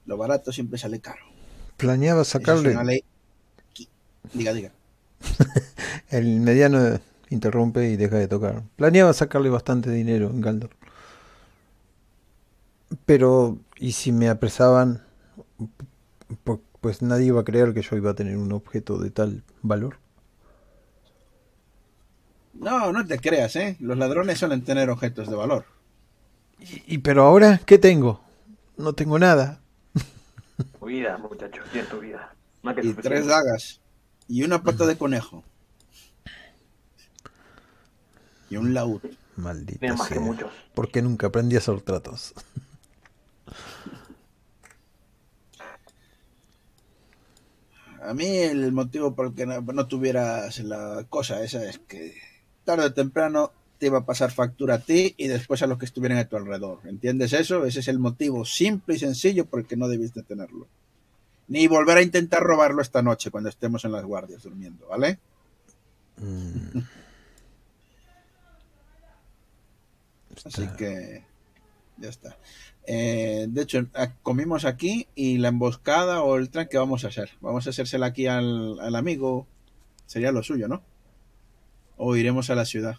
lo 0.06 0.16
barato 0.16 0.52
siempre 0.52 0.78
sale 0.78 1.00
caro. 1.00 1.24
Planeaba 1.76 2.22
es 2.22 2.28
sacarle... 2.28 2.74
ley. 2.84 3.04
Diga, 4.34 4.52
diga. 4.52 4.72
El 6.10 6.40
mediano 6.40 6.98
interrumpe 7.30 7.88
y 7.90 7.96
deja 7.96 8.16
de 8.16 8.26
tocar. 8.28 8.62
Planeaba 8.76 9.12
sacarle 9.12 9.50
bastante 9.50 9.90
dinero 9.90 10.30
en 10.30 10.40
Galdor. 10.40 10.70
Pero, 13.06 13.58
¿y 13.76 13.92
si 13.92 14.10
me 14.12 14.28
apresaban? 14.28 15.02
Pues 16.80 17.02
nadie 17.02 17.26
iba 17.26 17.40
a 17.40 17.44
creer 17.44 17.72
que 17.72 17.82
yo 17.82 17.96
iba 17.96 18.10
a 18.10 18.14
tener 18.14 18.36
un 18.36 18.52
objeto 18.52 18.98
de 18.98 19.10
tal 19.10 19.42
valor. 19.62 19.98
No, 22.60 22.92
no 22.92 23.06
te 23.06 23.18
creas, 23.18 23.56
¿eh? 23.56 23.76
Los 23.80 23.96
ladrones 23.96 24.38
suelen 24.38 24.62
tener 24.62 24.90
objetos 24.90 25.28
de 25.30 25.34
valor. 25.34 25.64
¿Y, 26.58 26.94
y 26.94 26.98
pero 26.98 27.24
ahora 27.24 27.58
qué 27.64 27.78
tengo? 27.78 28.20
No 28.76 28.92
tengo 28.92 29.18
nada. 29.18 29.60
Tu 30.78 30.86
vida, 30.86 31.16
muchacho, 31.16 31.62
tienes 31.72 31.88
tu 31.90 32.00
vida. 32.00 32.34
Más 32.62 32.76
que 32.76 32.86
Y 32.86 32.92
tres 32.92 33.26
dagas. 33.26 33.80
Y 34.28 34.42
una 34.42 34.62
pata 34.62 34.86
de 34.86 34.98
conejo. 34.98 35.42
Y 38.50 38.56
un 38.56 38.74
laúd. 38.74 39.00
Maldita 39.36 39.94
más 39.94 40.08
que 40.08 40.16
sea. 40.16 40.20
muchos. 40.20 40.52
¿Por 40.74 40.90
qué 40.90 41.00
nunca 41.00 41.28
aprendí 41.28 41.56
a 41.56 41.60
hacer 41.60 41.80
tratos? 41.80 42.34
A 48.02 48.14
mí 48.14 48.26
el 48.38 48.72
motivo 48.72 49.14
por 49.14 49.28
el 49.28 49.34
que 49.34 49.46
no, 49.46 49.60
no 49.60 49.86
tuvieras 49.86 50.58
la 50.60 51.06
cosa 51.08 51.42
esa 51.42 51.64
es 51.68 51.78
que 51.78 52.14
tarde 52.70 52.86
o 52.86 52.92
temprano 52.92 53.52
te 53.78 53.86
iba 53.86 53.98
a 53.98 54.04
pasar 54.06 54.30
factura 54.30 54.74
a 54.74 54.78
ti 54.78 55.14
y 55.16 55.26
después 55.28 55.62
a 55.62 55.66
los 55.66 55.78
que 55.78 55.86
estuvieran 55.86 56.18
a 56.18 56.26
tu 56.28 56.36
alrededor. 56.36 56.80
¿Entiendes 56.84 57.32
eso? 57.32 57.64
Ese 57.64 57.80
es 57.80 57.88
el 57.88 57.98
motivo 57.98 58.44
simple 58.44 58.94
y 58.94 58.98
sencillo 58.98 59.46
por 59.46 59.60
el 59.60 59.66
que 59.66 59.76
no 59.76 59.88
debiste 59.88 60.22
tenerlo. 60.22 60.66
Ni 61.48 61.66
volver 61.66 61.96
a 61.98 62.02
intentar 62.02 62.42
robarlo 62.42 62.82
esta 62.82 63.02
noche 63.02 63.30
cuando 63.30 63.48
estemos 63.48 63.84
en 63.84 63.92
las 63.92 64.04
guardias 64.04 64.42
durmiendo, 64.42 64.86
¿vale? 64.88 65.18
Mm, 66.18 66.78
Así 70.44 70.68
que 70.78 71.24
ya 71.98 72.08
está. 72.08 72.36
Eh, 72.86 73.46
de 73.48 73.62
hecho, 73.62 73.86
a- 73.94 74.12
comimos 74.22 74.64
aquí 74.64 75.06
y 75.14 75.38
la 75.38 75.48
emboscada 75.48 76.22
o 76.22 76.36
el 76.36 76.50
tren, 76.50 76.68
¿qué 76.70 76.78
vamos 76.78 77.04
a 77.04 77.08
hacer? 77.08 77.30
Vamos 77.40 77.66
a 77.66 77.70
hacérsela 77.70 78.06
aquí 78.06 78.26
al, 78.26 78.78
al 78.80 78.94
amigo. 78.96 79.46
Sería 80.06 80.32
lo 80.32 80.42
suyo, 80.42 80.68
¿no? 80.68 80.82
O 82.02 82.16
iremos 82.16 82.48
a 82.48 82.54
la 82.54 82.64
ciudad. 82.64 82.96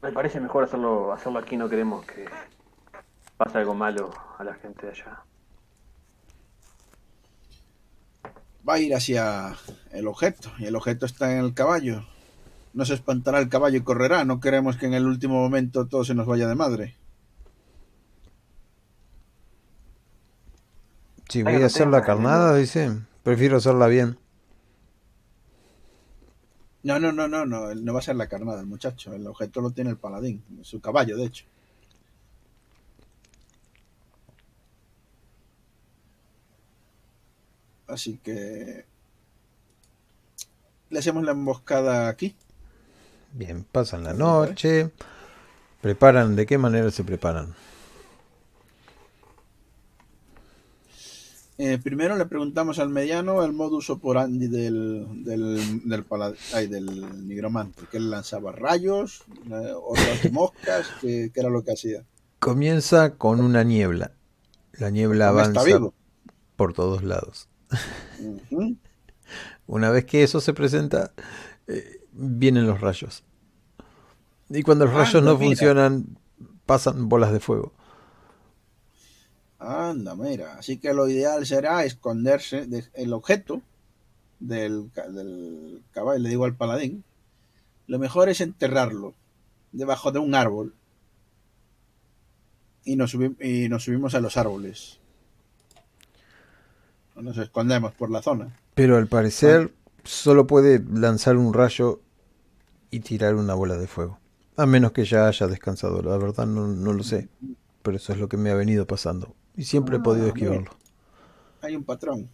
Me 0.00 0.10
parece 0.12 0.40
mejor 0.40 0.64
hacerlo, 0.64 1.12
hacerlo 1.12 1.40
aquí, 1.40 1.58
no 1.58 1.68
queremos 1.68 2.06
que 2.06 2.24
pase 3.36 3.58
algo 3.58 3.74
malo 3.74 4.10
a 4.38 4.44
la 4.44 4.54
gente 4.54 4.86
de 4.86 4.92
allá. 4.92 5.22
Va 8.66 8.74
a 8.74 8.78
ir 8.78 8.94
hacia 8.94 9.56
el 9.92 10.06
objeto 10.06 10.50
y 10.58 10.64
el 10.64 10.74
objeto 10.74 11.04
está 11.04 11.30
en 11.32 11.44
el 11.44 11.52
caballo. 11.52 12.06
No 12.72 12.86
se 12.86 12.94
espantará 12.94 13.40
el 13.40 13.50
caballo 13.50 13.76
y 13.76 13.82
correrá. 13.82 14.24
No 14.24 14.40
queremos 14.40 14.78
que 14.78 14.86
en 14.86 14.94
el 14.94 15.06
último 15.06 15.34
momento 15.34 15.86
todo 15.86 16.02
se 16.02 16.14
nos 16.14 16.26
vaya 16.26 16.48
de 16.48 16.54
madre. 16.54 16.96
Si 21.28 21.42
voy 21.42 21.62
a 21.62 21.66
hacer 21.66 21.88
la 21.88 22.02
carnada, 22.02 22.56
dice, 22.56 22.90
prefiero 23.22 23.58
hacerla 23.58 23.86
bien. 23.86 24.18
No, 26.82 26.98
no, 26.98 27.12
no, 27.12 27.28
no, 27.28 27.44
no. 27.44 27.74
No 27.74 27.92
va 27.92 27.98
a 27.98 28.02
ser 28.02 28.16
la 28.16 28.28
carnada 28.28 28.60
el 28.60 28.66
muchacho. 28.66 29.12
El 29.12 29.26
objeto 29.26 29.60
lo 29.60 29.70
tiene 29.70 29.90
el 29.90 29.96
paladín. 29.96 30.42
Su 30.62 30.80
caballo, 30.80 31.16
de 31.16 31.24
hecho. 31.26 31.44
Así 37.86 38.18
que... 38.22 38.84
Le 40.90 40.98
hacemos 40.98 41.24
la 41.24 41.32
emboscada 41.32 42.08
aquí. 42.08 42.34
Bien, 43.32 43.64
pasan 43.64 44.04
la 44.04 44.14
noche. 44.14 44.90
Preparan, 45.82 46.34
¿de 46.34 46.46
qué 46.46 46.58
manera 46.58 46.90
se 46.90 47.04
preparan? 47.04 47.54
Eh, 51.60 51.78
primero 51.82 52.16
le 52.16 52.24
preguntamos 52.26 52.78
al 52.78 52.88
mediano 52.88 53.42
el 53.44 53.52
modus 53.52 53.90
operandi 53.90 54.46
del, 54.46 55.24
del, 55.24 55.88
del, 55.88 56.04
ay, 56.54 56.68
del 56.68 57.26
nigromante. 57.26 57.82
Que 57.90 57.96
él 57.96 58.10
lanzaba 58.10 58.52
rayos, 58.52 59.24
eh, 59.50 59.74
de 60.22 60.30
moscas, 60.32 60.86
que, 61.00 61.32
que 61.34 61.40
era 61.40 61.50
lo 61.50 61.64
que 61.64 61.72
hacía. 61.72 62.04
Comienza 62.38 63.16
con 63.16 63.40
una 63.40 63.64
niebla. 63.64 64.12
La 64.74 64.90
niebla 64.90 65.30
avanza 65.30 65.64
vivo. 65.64 65.94
por 66.54 66.72
todos 66.72 67.02
lados. 67.02 67.48
Una 69.66 69.90
vez 69.90 70.04
que 70.04 70.22
eso 70.22 70.40
se 70.40 70.54
presenta, 70.54 71.12
eh, 71.66 72.06
vienen 72.12 72.68
los 72.68 72.80
rayos. 72.80 73.24
Y 74.48 74.62
cuando 74.62 74.84
los 74.86 74.94
rayos 74.94 75.16
Anda, 75.16 75.32
no 75.32 75.38
funcionan, 75.38 76.18
pasan 76.64 77.08
bolas 77.08 77.32
de 77.32 77.40
fuego. 77.40 77.74
Anda, 79.58 80.14
mira. 80.14 80.54
Así 80.58 80.78
que 80.78 80.92
lo 80.92 81.08
ideal 81.08 81.44
será 81.46 81.84
esconderse 81.84 82.66
de- 82.66 82.84
el 82.94 83.12
objeto 83.12 83.60
del, 84.38 84.90
del 85.12 85.82
caballo. 85.92 86.20
Le 86.20 86.28
digo 86.28 86.44
al 86.44 86.54
paladín. 86.56 87.04
Lo 87.86 87.98
mejor 87.98 88.28
es 88.28 88.40
enterrarlo 88.40 89.14
debajo 89.72 90.12
de 90.12 90.18
un 90.20 90.34
árbol. 90.34 90.74
Y 92.84 92.96
nos, 92.96 93.14
subi- 93.14 93.36
y 93.44 93.68
nos 93.68 93.84
subimos 93.84 94.14
a 94.14 94.20
los 94.20 94.36
árboles. 94.36 94.98
Nos 97.16 97.36
escondemos 97.38 97.92
por 97.94 98.10
la 98.10 98.22
zona. 98.22 98.54
Pero 98.74 98.96
al 98.96 99.08
parecer 99.08 99.72
solo 100.04 100.46
puede 100.46 100.80
lanzar 100.92 101.36
un 101.36 101.52
rayo 101.52 102.00
y 102.90 103.00
tirar 103.00 103.34
una 103.34 103.54
bola 103.54 103.76
de 103.76 103.88
fuego. 103.88 104.20
A 104.56 104.66
menos 104.66 104.92
que 104.92 105.04
ya 105.04 105.26
haya 105.26 105.46
descansado. 105.48 106.00
La 106.02 106.16
verdad 106.16 106.46
no, 106.46 106.68
no 106.68 106.92
lo 106.92 107.02
sé. 107.02 107.28
Pero 107.82 107.96
eso 107.96 108.12
es 108.12 108.18
lo 108.18 108.28
que 108.28 108.36
me 108.36 108.50
ha 108.50 108.54
venido 108.54 108.86
pasando. 108.86 109.34
Y 109.58 109.64
siempre 109.64 109.96
he 109.96 109.98
Ah, 109.98 110.02
podido 110.02 110.32
mira. 110.32 110.36
esquivarlo. 110.36 110.70
Hay 111.60 111.76
un 111.76 111.84
patrón. 111.84 112.30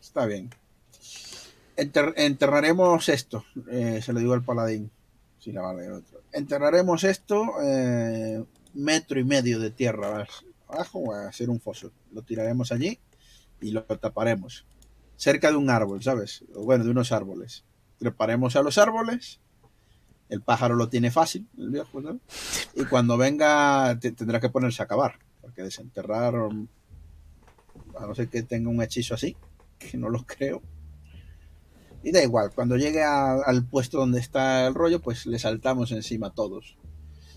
Está 0.00 0.26
bien. 0.26 0.50
Enter- 1.76 2.14
enterraremos 2.16 3.08
esto. 3.08 3.44
eh, 3.70 4.00
se 4.02 4.12
lo 4.12 4.18
digo 4.20 4.32
al 4.32 4.42
paladín. 4.42 4.90
Si 5.38 5.52
la 5.52 5.60
va 5.62 5.70
a 5.70 5.74
leer 5.74 5.92
otro. 5.92 6.22
Enterraremos 6.32 7.04
esto 7.04 7.44
eh, 7.62 8.42
metro 8.74 9.20
y 9.20 9.24
medio 9.24 9.58
de 9.60 9.70
tierra 9.70 10.26
abajo 10.68 11.14
a 11.14 11.28
hacer 11.28 11.50
un 11.50 11.60
foso. 11.60 11.92
Lo 12.12 12.22
tiraremos 12.22 12.72
allí 12.72 12.98
y 13.60 13.70
lo 13.72 13.82
taparemos. 13.84 14.64
Cerca 15.16 15.50
de 15.50 15.56
un 15.56 15.68
árbol, 15.68 16.02
¿sabes? 16.02 16.44
O 16.54 16.64
Bueno, 16.64 16.84
de 16.84 16.90
unos 16.90 17.12
árboles. 17.12 17.64
Treparemos 17.98 18.56
a 18.56 18.62
los 18.62 18.78
árboles. 18.78 19.40
El 20.28 20.40
pájaro 20.40 20.74
lo 20.76 20.88
tiene 20.88 21.10
fácil, 21.10 21.46
el 21.58 21.68
viejo, 21.70 22.00
¿no? 22.00 22.18
Y 22.74 22.84
cuando 22.86 23.18
venga 23.18 23.98
te- 24.00 24.12
tendrá 24.12 24.40
que 24.40 24.48
ponerse 24.48 24.82
a 24.82 24.86
cavar. 24.86 25.18
Porque 25.52 25.64
desenterrar 25.64 26.34
a 26.34 28.06
no 28.06 28.14
ser 28.14 28.28
que 28.30 28.42
tenga 28.42 28.70
un 28.70 28.80
hechizo 28.80 29.12
así, 29.14 29.36
que 29.78 29.98
no 29.98 30.08
lo 30.08 30.24
creo. 30.24 30.62
Y 32.02 32.10
da 32.10 32.22
igual, 32.22 32.52
cuando 32.54 32.78
llegue 32.78 33.02
a- 33.02 33.34
al 33.44 33.66
puesto 33.66 33.98
donde 33.98 34.18
está 34.18 34.66
el 34.66 34.72
rollo, 34.74 35.02
pues 35.02 35.26
le 35.26 35.38
saltamos 35.38 35.92
encima 35.92 36.28
a 36.28 36.32
todos. 36.32 36.78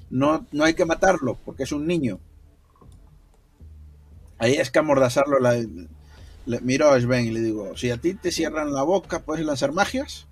No, 0.09 0.45
no 0.53 0.63
hay 0.63 0.75
que 0.75 0.85
matarlo, 0.85 1.37
porque 1.43 1.63
es 1.63 1.73
un 1.73 1.85
niño. 1.87 2.21
Ahí 4.37 4.53
es 4.53 4.71
que 4.71 4.79
amordazarlo. 4.79 5.39
La, 5.39 5.55
le 5.55 6.61
miro 6.61 6.89
a 6.91 6.99
Sven 7.01 7.25
y 7.25 7.31
le 7.31 7.41
digo, 7.41 7.75
si 7.75 7.91
a 7.91 7.97
ti 7.97 8.13
te 8.13 8.31
cierran 8.31 8.71
la 8.71 8.83
boca, 8.83 9.19
¿puedes 9.25 9.45
lanzar 9.45 9.73
magias? 9.73 10.25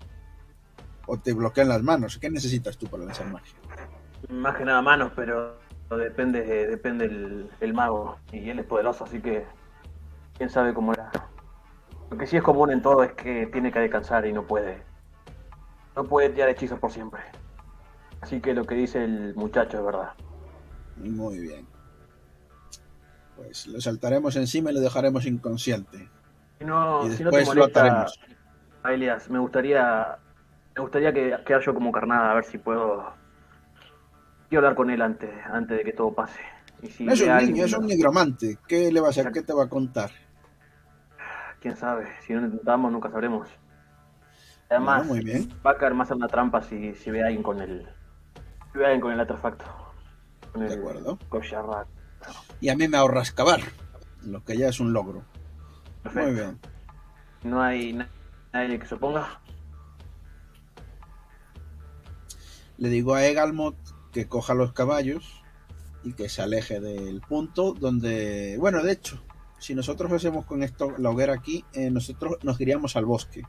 ¿O 1.06 1.18
te 1.18 1.34
bloquean 1.34 1.68
las 1.68 1.84
manos? 1.84 2.18
¿Qué 2.18 2.30
necesitas 2.30 2.78
tú 2.78 2.88
para 2.88 3.04
lanzar 3.04 3.30
magia? 3.30 3.54
Más 4.30 4.56
que 4.56 4.64
nada 4.64 4.82
manos, 4.82 5.12
pero 5.18 5.60
depende, 5.98 6.68
depende 6.68 7.06
el, 7.06 7.50
el 7.60 7.74
mago. 7.74 8.18
Y 8.32 8.50
él 8.50 8.60
es 8.60 8.66
poderoso, 8.66 9.04
así 9.04 9.22
que 9.22 9.46
quién 10.38 10.50
sabe 10.50 10.74
cómo 10.74 10.94
era. 10.94 11.12
Lo 12.12 12.18
que 12.18 12.28
sí 12.28 12.38
es 12.38 12.44
común 12.44 12.72
en 12.72 12.82
todo 12.82 13.04
es 13.04 13.14
que 13.14 13.48
tiene 13.48 13.72
que 13.72 13.80
descansar 13.80 14.26
y 14.26 14.34
no 14.34 14.46
puede. 14.46 14.84
No 15.96 16.04
puede 16.04 16.30
tirar 16.30 16.50
hechizos 16.50 16.80
por 16.80 16.92
siempre. 16.92 17.22
Así 18.22 18.40
que 18.40 18.54
lo 18.54 18.66
que 18.66 18.76
dice 18.76 19.04
el 19.04 19.36
muchacho 19.36 19.80
es 19.80 19.86
verdad. 19.86 20.12
Muy 20.98 21.40
bien. 21.40 21.68
Pues 23.36 23.68
lo 23.68 23.82
saltaremos 23.82 24.36
encima 24.36 24.72
y 24.72 24.76
lo 24.76 24.80
dejaremos 24.80 25.26
inconsciente. 25.26 26.10
Si 26.60 26.66
no, 26.66 27.06
Y 27.08 27.12
si 27.12 27.24
no 27.24 27.32
te 27.32 27.38
después 27.38 27.58
lo 27.58 27.62
molesta, 27.64 27.86
ataremos. 27.86 28.20
Elias, 28.86 29.30
me 29.30 29.40
gustaría, 29.40 30.20
me 30.76 30.82
gustaría 30.82 31.14
que 31.14 31.38
quedar 31.46 31.62
yo 31.62 31.74
como 31.74 31.92
carnada, 31.92 32.32
a 32.32 32.36
ver 32.36 32.46
si 32.46 32.58
puedo. 32.58 33.14
Quiero 34.54 34.68
hablar 34.68 34.76
con 34.78 34.92
él 34.92 35.02
antes, 35.02 35.32
antes 35.52 35.80
de 35.80 35.84
que 35.84 35.94
todo 35.94 36.14
pase. 36.14 36.40
Y 36.84 36.88
si 36.88 37.08
es 37.10 37.22
un 37.22 37.26
niño, 37.26 37.34
alguien- 37.34 37.66
es 37.66 37.74
un 37.74 37.88
nigromante. 37.88 38.60
¿Qué 38.68 38.92
le 38.92 39.00
va 39.00 39.08
a 39.08 39.10
hacer? 39.10 39.32
¿Qué 39.32 39.42
te 39.42 39.52
va 39.52 39.64
a 39.64 39.68
contar? 39.68 40.12
Quién 41.60 41.76
sabe, 41.76 42.06
si 42.22 42.34
no 42.34 42.42
lo 42.42 42.46
intentamos 42.46 42.92
nunca 42.92 43.10
sabremos. 43.10 43.50
Además, 44.70 45.08
Bueno, 45.08 45.14
muy 45.24 45.24
bien. 45.26 45.50
va 45.66 45.72
a 45.72 45.78
caer 45.80 45.96
más 45.96 46.12
en 46.12 46.18
una 46.18 46.28
trampa 46.28 46.62
si, 46.62 46.94
si 46.94 47.10
ve 47.10 47.24
a 47.24 47.26
alguien 47.26 47.42
con 47.42 47.62
el. 47.62 47.88
Si 48.72 48.78
ve 48.78 48.84
a 48.84 48.88
alguien 48.90 49.02
con 49.02 49.12
el 49.14 49.20
artefacto. 49.22 49.66
Con 50.52 50.68
De 50.68 50.72
el 50.72 50.80
acuerdo. 50.82 51.18
Kosharak. 51.30 51.88
Y 52.62 52.70
a 52.70 52.76
mí 52.76 52.88
me 52.88 52.98
ahorras 52.98 53.32
cavar, 53.32 53.62
lo 54.24 54.44
que 54.46 54.56
ya 54.56 54.68
es 54.68 54.80
un 54.80 54.94
logro. 54.94 55.24
Perfecto. 56.04 56.28
Muy 56.30 56.40
bien. 56.40 56.60
No 57.44 57.60
hay 57.60 57.94
na- 57.94 58.08
nadie 58.54 58.78
que 58.78 58.86
se 58.86 58.94
oponga. 58.94 59.40
Le 62.78 62.90
digo 62.90 63.16
a 63.16 63.26
Egalmot 63.26 63.76
que 64.14 64.28
coja 64.28 64.54
los 64.54 64.72
caballos 64.72 65.44
y 66.04 66.14
que 66.14 66.30
se 66.30 66.42
aleje 66.42 66.80
del 66.80 67.22
punto 67.22 67.74
donde, 67.74 68.56
bueno, 68.60 68.82
de 68.84 68.94
hecho, 68.94 69.22
si 69.60 69.76
nosotros 69.76 70.12
hacemos 70.12 70.46
con 70.46 70.64
esto 70.64 70.94
la 70.98 71.10
hoguera 71.10 71.34
aquí, 71.34 71.66
eh, 71.74 71.90
nosotros 71.90 72.38
nos 72.44 72.60
iríamos 72.62 72.96
al 72.96 73.06
bosque 73.06 73.44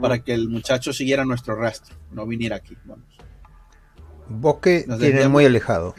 para 0.00 0.22
que 0.22 0.32
el 0.32 0.48
muchacho 0.48 0.92
siguiera 0.92 1.24
nuestro 1.24 1.56
rastro, 1.56 1.96
no 2.12 2.26
viniera 2.26 2.56
aquí. 2.56 2.76
Vamos. 2.84 3.04
Bosque 4.28 4.84
Nos 4.86 5.00
desviamos. 5.00 5.32
muy 5.32 5.44
alejado. 5.44 5.94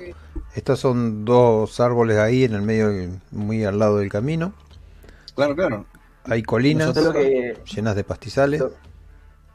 Estos 0.56 0.80
son 0.80 1.26
dos 1.26 1.80
árboles 1.82 2.18
ahí 2.18 2.46
en 2.46 2.54
el 2.54 2.62
medio, 2.62 3.20
muy 3.32 3.66
al 3.66 3.78
lado 3.78 3.98
del 3.98 4.10
camino. 4.10 4.54
Claro, 5.36 5.56
claro. 5.56 5.86
Hay 6.24 6.44
colinas 6.44 6.96
llenas 7.66 7.96
de 7.96 8.04
pastizales. 8.06 8.64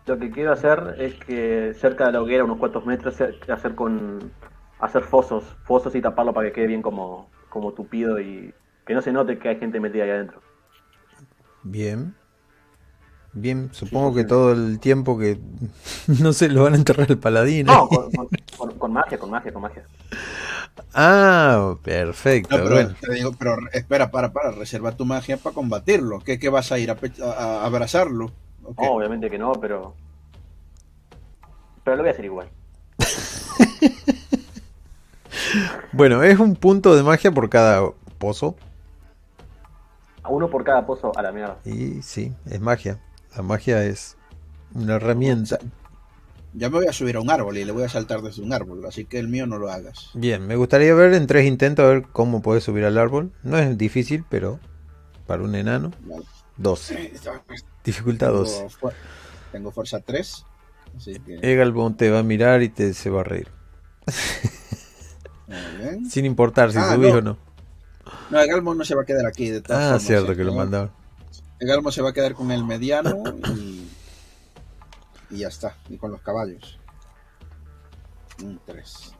Lo 0.06 0.18
que 0.18 0.30
quiero 0.30 0.52
hacer 0.52 0.96
es 0.98 1.14
que 1.16 1.74
cerca 1.74 2.06
de 2.06 2.12
la 2.12 2.22
hoguera, 2.22 2.44
unos 2.44 2.58
cuantos 2.58 2.86
metros, 2.86 3.20
hacer 3.20 3.74
con 3.74 4.32
hacer 4.78 5.04
fosos, 5.04 5.44
fosos 5.64 5.94
y 5.94 6.02
taparlo 6.02 6.34
para 6.34 6.48
que 6.48 6.52
quede 6.54 6.66
bien 6.68 6.82
como, 6.82 7.30
como 7.48 7.72
tupido 7.74 8.20
y 8.20 8.54
que 8.86 8.94
no 8.94 9.02
se 9.02 9.12
note 9.12 9.38
que 9.38 9.48
hay 9.48 9.56
gente 9.58 9.80
metida 9.80 10.04
ahí 10.04 10.10
adentro. 10.10 10.42
Bien. 11.64 12.14
Bien, 13.32 13.68
supongo 13.72 14.14
sí, 14.14 14.14
que 14.14 14.24
sí. 14.24 14.28
todo 14.28 14.52
el 14.52 14.80
tiempo 14.80 15.18
que 15.18 15.38
no 16.22 16.32
se 16.32 16.48
lo 16.48 16.62
van 16.64 16.72
a 16.74 16.76
enterrar 16.76 17.10
el 17.10 17.18
paladín. 17.18 17.68
No, 17.68 17.74
ahí. 17.74 17.88
con, 17.88 18.12
con- 18.14 18.28
con- 18.56 18.78
con 18.78 18.92
magia, 18.92 19.18
con 19.18 19.30
magia, 19.30 19.52
con 19.52 19.62
magia. 19.62 19.88
Ah, 20.94 21.76
perfecto. 21.82 22.56
No, 22.56 22.62
pero, 22.62 22.74
bueno. 22.74 22.94
te 23.00 23.12
digo, 23.12 23.32
pero 23.38 23.56
espera, 23.72 24.10
para, 24.10 24.32
para, 24.32 24.50
reserva 24.52 24.96
tu 24.96 25.04
magia 25.04 25.36
para 25.36 25.54
combatirlo. 25.54 26.20
¿Qué, 26.20 26.38
qué 26.38 26.48
vas 26.48 26.72
a 26.72 26.78
ir 26.78 26.90
a, 26.90 26.96
pe- 26.96 27.12
a- 27.22 27.62
a 27.62 27.66
abrazarlo? 27.66 28.32
No, 28.76 28.92
obviamente 28.92 29.30
que 29.30 29.38
no, 29.38 29.52
pero. 29.52 29.94
Pero 31.84 31.96
lo 31.96 32.02
voy 32.02 32.10
a 32.10 32.12
hacer 32.12 32.24
igual. 32.24 32.48
Bueno, 35.92 36.22
es 36.22 36.38
un 36.38 36.56
punto 36.56 36.94
de 36.94 37.02
magia 37.02 37.30
por 37.32 37.48
cada 37.48 37.90
pozo. 38.18 38.56
A 40.22 40.28
uno 40.28 40.50
por 40.50 40.64
cada 40.64 40.84
pozo 40.86 41.12
a 41.16 41.22
la 41.22 41.32
mierda. 41.32 41.58
Y 41.64 42.02
sí, 42.02 42.34
es 42.46 42.60
magia. 42.60 43.00
La 43.34 43.42
magia 43.42 43.84
es 43.84 44.16
una 44.74 44.96
herramienta. 44.96 45.58
Ya 46.52 46.68
me 46.68 46.78
voy 46.78 46.86
a 46.86 46.92
subir 46.92 47.16
a 47.16 47.20
un 47.20 47.30
árbol 47.30 47.56
y 47.58 47.64
le 47.64 47.72
voy 47.72 47.84
a 47.84 47.88
saltar 47.88 48.22
desde 48.22 48.42
un 48.42 48.52
árbol, 48.52 48.84
así 48.86 49.04
que 49.04 49.18
el 49.18 49.28
mío 49.28 49.46
no 49.46 49.58
lo 49.58 49.70
hagas. 49.70 50.10
Bien, 50.14 50.46
me 50.46 50.56
gustaría 50.56 50.94
ver 50.94 51.12
en 51.14 51.26
tres 51.26 51.46
intentos 51.46 51.84
a 51.84 51.88
ver 51.88 52.06
cómo 52.12 52.42
puedes 52.42 52.64
subir 52.64 52.84
al 52.84 52.98
árbol. 52.98 53.32
No 53.42 53.58
es 53.58 53.76
difícil, 53.76 54.24
pero 54.28 54.58
para 55.26 55.42
un 55.42 55.54
enano, 55.54 55.92
Vale. 56.00 56.24
12. 56.56 57.12
Dificultad 57.84 58.28
Tengo, 58.28 58.38
12. 58.40 58.68
fu- 58.70 58.90
tengo 59.52 59.70
fuerza 59.70 60.00
3, 60.00 60.44
así 60.96 61.14
que... 61.20 61.38
Egalbon 61.42 61.96
te 61.96 62.10
va 62.10 62.20
a 62.20 62.22
mirar 62.22 62.62
y 62.62 62.68
te 62.68 62.94
se 62.94 63.10
va 63.10 63.20
a 63.20 63.24
reír. 63.24 63.48
muy 65.46 65.84
bien. 65.84 66.10
Sin 66.10 66.24
importar 66.24 66.72
si 66.72 66.78
Ah, 66.78 66.94
subís 66.94 67.12
no. 67.12 67.18
o 67.18 67.22
no. 67.22 67.38
No, 68.30 68.40
Egalmo 68.40 68.74
no 68.74 68.84
se 68.84 68.94
va 68.94 69.02
a 69.02 69.04
quedar 69.04 69.26
aquí. 69.26 69.50
De 69.50 69.60
todas 69.60 69.80
Ah, 69.82 69.86
formas, 69.86 70.02
cierto 70.04 70.36
que 70.36 70.44
lo 70.44 70.54
mandaron. 70.54 70.90
Egalmo 71.60 71.90
se 71.90 72.02
va 72.02 72.10
a 72.10 72.12
quedar 72.12 72.34
con 72.34 72.50
el 72.50 72.64
mediano 72.64 73.22
y, 73.56 73.88
y 75.30 75.38
ya 75.38 75.48
está. 75.48 75.76
Y 75.88 75.96
con 75.96 76.10
los 76.12 76.20
caballos. 76.22 76.78
Un 78.42 78.60
3. 78.66 79.12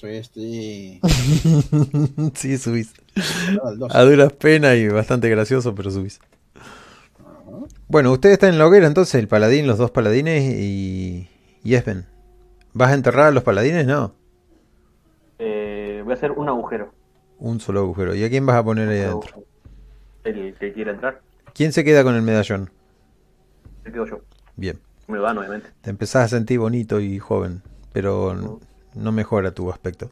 Soy 0.00 0.16
este. 0.16 0.98
sí, 2.34 2.56
subís. 2.56 2.94
al 3.62 3.78
dos. 3.78 3.94
A 3.94 4.02
duras 4.02 4.32
penas 4.32 4.76
y 4.76 4.88
bastante 4.88 5.28
gracioso, 5.28 5.74
pero 5.74 5.90
subís. 5.90 6.20
Bueno, 7.88 8.10
usted 8.12 8.30
está 8.30 8.48
en 8.48 8.56
la 8.58 8.66
hoguera 8.66 8.86
entonces, 8.86 9.16
el 9.16 9.28
paladín, 9.28 9.66
los 9.66 9.76
dos 9.76 9.90
paladines 9.90 10.42
y, 10.58 11.28
y 11.62 11.74
Esben. 11.74 12.06
¿Vas 12.72 12.92
a 12.92 12.94
enterrar 12.94 13.26
a 13.26 13.30
los 13.32 13.42
paladines? 13.42 13.86
No, 13.86 14.14
Eh, 15.38 16.00
voy 16.02 16.12
a 16.12 16.14
hacer 16.16 16.30
un 16.32 16.48
agujero. 16.48 16.94
un 17.38 17.60
solo 17.60 17.80
agujero. 17.80 18.14
¿Y 18.14 18.24
a 18.24 18.30
quién 18.30 18.46
vas 18.46 18.56
a 18.56 18.64
poner 18.64 18.88
ahí 18.88 19.00
adentro? 19.00 19.44
El 20.24 20.54
que 20.54 20.72
quiera 20.72 20.92
entrar, 20.92 21.20
¿Quién 21.52 21.72
se 21.72 21.84
queda 21.84 22.04
con 22.04 22.14
el 22.14 22.22
medallón? 22.22 22.70
me 23.84 23.92
quedo 23.92 24.06
yo. 24.06 24.20
Bien, 24.56 24.78
Me 25.08 25.16
lo 25.18 25.22
dan, 25.24 25.36
obviamente. 25.38 25.68
te 25.82 25.90
empezás 25.90 26.24
a 26.26 26.28
sentir 26.36 26.58
bonito 26.58 27.00
y 27.00 27.18
joven, 27.18 27.62
pero 27.92 28.60
no 28.94 29.12
mejora 29.12 29.52
tu 29.54 29.70
aspecto. 29.70 30.10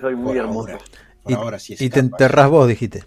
Soy 0.00 0.14
muy 0.16 0.36
Por 0.36 0.36
hermoso. 0.36 0.72
ahora. 0.72 0.84
Por 1.22 1.32
Y, 1.32 1.34
ahora 1.34 1.58
sí 1.58 1.76
y 1.78 1.90
te 1.90 2.00
enterrás 2.00 2.48
vos, 2.50 2.68
dijiste. 2.68 3.04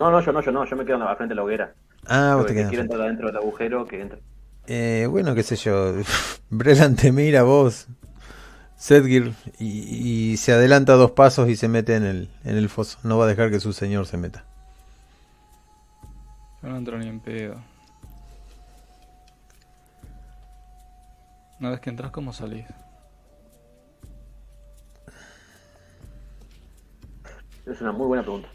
No, 0.00 0.10
no, 0.10 0.20
yo 0.20 0.32
no, 0.32 0.40
yo 0.40 0.50
no. 0.52 0.64
Yo 0.64 0.76
me 0.76 0.84
quedo 0.84 0.96
en 0.96 1.04
la 1.04 1.16
frente 1.16 1.32
de 1.32 1.36
la 1.36 1.42
hoguera. 1.44 1.74
Ah, 2.06 2.34
vos 2.36 2.46
te 2.46 2.54
que 2.54 2.54
quedas. 2.54 2.68
quiera 2.68 2.82
entrar 2.82 3.02
adentro 3.02 3.28
del 3.28 3.36
agujero, 3.36 3.86
que 3.86 4.00
entre. 4.00 4.22
Eh, 4.66 5.06
bueno, 5.10 5.34
qué 5.34 5.42
sé 5.42 5.56
yo. 5.56 5.94
Brelan 6.50 6.96
te 6.96 7.12
mira 7.12 7.42
vos, 7.42 7.86
Sedgir, 8.76 9.34
y, 9.58 10.32
y 10.32 10.36
se 10.38 10.52
adelanta 10.52 10.94
dos 10.94 11.12
pasos 11.12 11.48
y 11.50 11.56
se 11.56 11.68
mete 11.68 11.96
en 11.96 12.04
el, 12.04 12.30
en 12.44 12.56
el 12.56 12.68
foso. 12.68 12.98
No 13.04 13.18
va 13.18 13.24
a 13.26 13.28
dejar 13.28 13.50
que 13.50 13.60
su 13.60 13.72
señor 13.72 14.06
se 14.06 14.18
meta. 14.18 14.44
Yo 16.62 16.68
no 16.68 16.76
entro 16.76 16.98
ni 16.98 17.08
en 17.08 17.20
pedo. 17.20 17.64
Una 21.60 21.70
vez 21.70 21.80
que 21.80 21.90
entras, 21.90 22.12
¿cómo 22.12 22.32
salís? 22.32 22.66
Es 27.66 27.80
una 27.80 27.92
muy 27.92 28.06
buena 28.06 28.22
pregunta. 28.22 28.48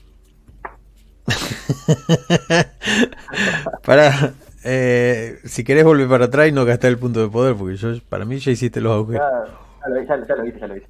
Para, 3.85 4.34
eh, 4.63 5.39
si 5.43 5.63
querés 5.63 5.84
volver 5.84 6.07
para 6.07 6.25
atrás 6.25 6.47
y 6.47 6.51
no 6.51 6.65
gastar 6.65 6.91
el 6.91 6.97
punto 6.97 7.21
de 7.21 7.30
poder, 7.30 7.55
porque 7.55 7.75
yo, 7.75 7.89
para 8.09 8.25
mí 8.25 8.39
ya 8.39 8.51
hiciste 8.51 8.81
los 8.81 8.93
agujeros. 8.93 9.21
Ya, 9.21 9.45
ya 9.81 9.89
lo, 9.89 10.03
ya, 10.03 10.27
ya 10.27 10.35
lo 10.35 10.47
hice, 10.47 10.59
ya 10.59 10.67
lo 10.67 10.77
hice. 10.77 10.88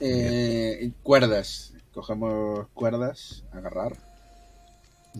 Eh, 0.00 0.92
cuerdas. 1.02 1.74
Cogemos 1.92 2.68
cuerdas, 2.74 3.44
agarrar. 3.52 3.92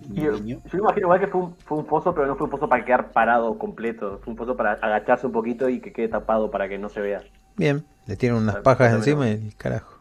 Yo, 0.08 0.38
me 0.38 0.78
imagino 0.78 1.06
igual 1.06 1.20
que 1.20 1.26
fue 1.26 1.40
un, 1.40 1.54
fue 1.56 1.78
un 1.78 1.86
foso, 1.86 2.14
pero 2.14 2.26
no 2.26 2.36
fue 2.36 2.46
un 2.46 2.50
foso 2.50 2.68
para 2.68 2.84
quedar 2.84 3.12
parado 3.12 3.58
completo. 3.58 4.20
Fue 4.22 4.32
un 4.32 4.36
foso 4.36 4.56
para 4.56 4.72
agacharse 4.72 5.26
un 5.26 5.32
poquito 5.32 5.68
y 5.68 5.80
que 5.80 5.92
quede 5.92 6.08
tapado 6.08 6.50
para 6.50 6.68
que 6.68 6.78
no 6.78 6.88
se 6.88 7.00
vea. 7.00 7.22
Bien, 7.56 7.84
le 8.06 8.16
tienen 8.16 8.38
unas 8.38 8.56
pajas 8.56 8.94
encima 8.94 9.28
y 9.30 9.50
carajo. 9.52 9.96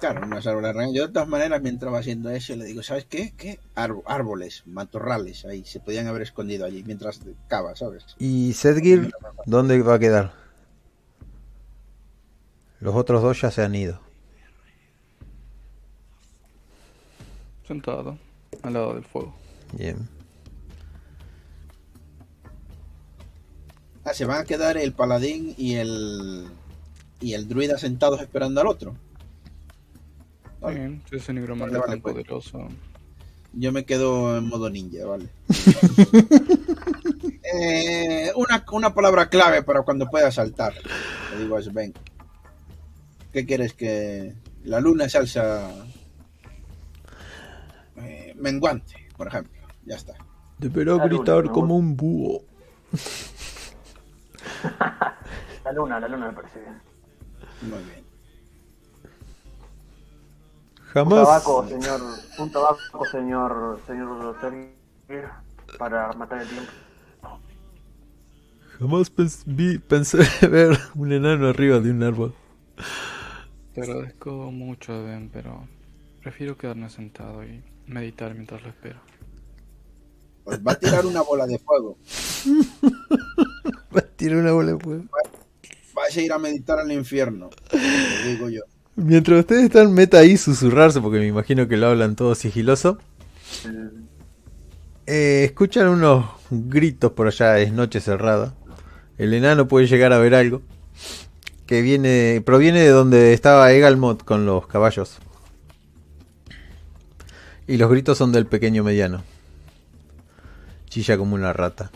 Claro, 0.00 0.20
árboles 0.20 0.46
arrancados. 0.46 0.94
Yo 0.94 1.06
de 1.06 1.12
todas 1.12 1.28
maneras, 1.28 1.62
mientras 1.62 1.92
va 1.92 1.98
haciendo 1.98 2.30
eso, 2.30 2.54
le 2.54 2.66
digo, 2.66 2.82
¿sabes 2.82 3.06
qué? 3.06 3.32
¿Qué? 3.36 3.58
Árb- 3.74 4.02
árboles, 4.06 4.62
matorrales, 4.66 5.44
ahí, 5.46 5.64
se 5.64 5.80
podían 5.80 6.06
haber 6.06 6.22
escondido 6.22 6.66
allí 6.66 6.82
mientras 6.86 7.20
cava, 7.48 7.74
¿sabes? 7.76 8.04
¿Y 8.18 8.52
Sedgir 8.52 9.10
dónde 9.46 9.82
va 9.82 9.94
a 9.94 9.98
quedar? 9.98 10.32
Los 12.80 12.94
otros 12.94 13.22
dos 13.22 13.40
ya 13.40 13.50
se 13.50 13.62
han 13.62 13.74
ido. 13.74 14.00
Sentado, 17.66 18.16
al 18.66 18.74
lado 18.74 18.94
del 18.94 19.04
fuego. 19.04 19.34
Bien. 19.72 20.08
Ah, 24.04 24.14
se 24.14 24.24
van 24.24 24.40
a 24.40 24.44
quedar 24.44 24.76
el 24.76 24.92
paladín 24.92 25.54
y 25.58 25.74
el 25.74 26.46
y 27.20 27.34
el 27.34 27.48
druida 27.48 27.78
sentados 27.78 28.20
esperando 28.20 28.60
al 28.60 28.68
otro. 28.68 28.94
Vale. 30.60 30.78
Bien, 30.78 31.02
nigromante 31.32 31.76
Vale, 31.76 31.78
vale, 31.78 31.92
tan 31.92 32.00
pues. 32.00 32.14
poderoso. 32.14 32.68
Yo 33.52 33.72
me 33.72 33.84
quedo 33.84 34.36
en 34.36 34.48
modo 34.48 34.70
ninja, 34.70 35.04
vale. 35.06 35.28
Eh, 37.58 38.32
una, 38.34 38.64
una 38.72 38.92
palabra 38.92 39.28
clave 39.28 39.62
para 39.62 39.82
cuando 39.82 40.10
pueda 40.10 40.32
saltar. 40.32 40.74
Le 41.32 41.44
digo 41.44 41.56
a 41.56 41.62
Sven. 41.62 41.94
¿Qué 43.32 43.46
quieres 43.46 43.72
que 43.72 44.34
la 44.64 44.80
luna 44.80 45.08
salsa 45.08 45.70
menguante, 48.36 48.94
por 49.16 49.28
ejemplo? 49.28 49.52
Ya 49.84 49.96
está. 49.96 50.14
Deberá 50.58 50.96
La 50.96 51.06
gritar 51.06 51.50
como 51.50 51.76
un 51.76 51.96
búho. 51.96 52.42
La 55.64 55.72
luna, 55.72 55.98
la 55.98 56.08
luna 56.08 56.28
me 56.28 56.32
parece 56.32 56.60
bien. 56.60 56.80
Muy 57.62 57.82
bien. 57.84 58.04
Un 60.84 60.92
Jamás. 60.92 61.24
tabaco, 61.24 61.66
señor. 61.68 62.00
Un 62.38 62.52
tabaco, 62.52 63.04
señor. 63.10 63.80
Señor 63.86 64.36
Sergio, 64.40 65.28
para 65.78 66.12
matar 66.12 66.42
el 66.42 66.48
tiempo. 66.48 66.70
Jamás 68.78 69.14
pens- 69.14 69.42
vi- 69.46 69.78
pensé 69.78 70.18
ver 70.48 70.78
un 70.94 71.12
enano 71.12 71.48
arriba 71.48 71.80
de 71.80 71.90
un 71.90 72.02
árbol. 72.02 72.34
Te 73.74 73.82
agradezco 73.82 74.50
mucho, 74.52 75.02
Ben, 75.04 75.28
pero 75.30 75.66
prefiero 76.22 76.56
quedarme 76.56 76.88
sentado 76.90 77.42
y 77.44 77.62
meditar 77.86 78.34
mientras 78.34 78.62
lo 78.62 78.68
espero. 78.68 79.00
Pues 80.44 80.60
va 80.60 80.72
a 80.72 80.78
tirar 80.78 81.04
una 81.06 81.22
bola 81.22 81.46
de 81.46 81.58
fuego. 81.58 81.98
Tiene 84.16 84.38
una 84.38 84.52
bola 84.52 84.72
de 84.72 84.78
fuego. 84.78 85.04
Vais 85.94 86.16
a 86.16 86.20
ir 86.20 86.32
a 86.32 86.38
meditar 86.38 86.78
al 86.78 86.92
infierno. 86.92 87.50
Lo 87.72 88.28
digo 88.28 88.48
yo. 88.48 88.62
Mientras 88.96 89.40
ustedes 89.40 89.64
están, 89.64 89.92
meta 89.92 90.18
ahí 90.18 90.36
susurrarse, 90.36 91.00
porque 91.00 91.18
me 91.18 91.26
imagino 91.26 91.68
que 91.68 91.76
lo 91.76 91.88
hablan 91.88 92.16
todo 92.16 92.34
sigiloso. 92.34 92.98
Eh, 95.06 95.44
escuchan 95.44 95.88
unos 95.88 96.26
gritos 96.50 97.12
por 97.12 97.26
allá, 97.26 97.58
es 97.58 97.72
noche 97.72 98.00
cerrada. 98.00 98.54
El 99.18 99.34
enano 99.34 99.68
puede 99.68 99.86
llegar 99.86 100.12
a 100.12 100.18
ver 100.18 100.34
algo. 100.34 100.62
que 101.66 101.82
viene 101.82 102.42
proviene 102.46 102.80
de 102.80 102.90
donde 102.90 103.32
estaba 103.32 103.72
Egalmot 103.72 104.24
con 104.24 104.46
los 104.46 104.66
caballos. 104.66 105.18
Y 107.68 107.78
los 107.78 107.90
gritos 107.90 108.18
son 108.18 108.32
del 108.32 108.46
pequeño 108.46 108.84
mediano. 108.84 109.24
Chilla 110.88 111.18
como 111.18 111.34
una 111.34 111.52
rata. 111.52 111.90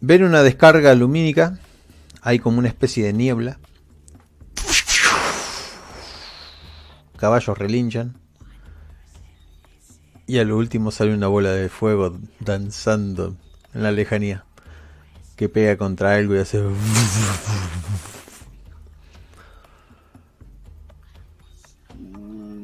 Ven 0.00 0.24
una 0.24 0.42
descarga 0.42 0.94
lumínica. 0.94 1.58
Hay 2.22 2.40
como 2.40 2.58
una 2.58 2.68
especie 2.68 3.04
de 3.04 3.12
niebla. 3.12 3.58
Caballos 7.16 7.56
relinchan. 7.56 8.16
Y 10.26 10.38
a 10.38 10.44
lo 10.44 10.56
último 10.56 10.90
sale 10.90 11.14
una 11.14 11.28
bola 11.28 11.52
de 11.52 11.68
fuego 11.68 12.18
danzando 12.40 13.36
en 13.74 13.82
la 13.84 13.92
lejanía. 13.92 14.44
Que 15.36 15.48
pega 15.48 15.76
contra 15.76 16.14
algo 16.14 16.34
y 16.34 16.38
hace... 16.38 16.62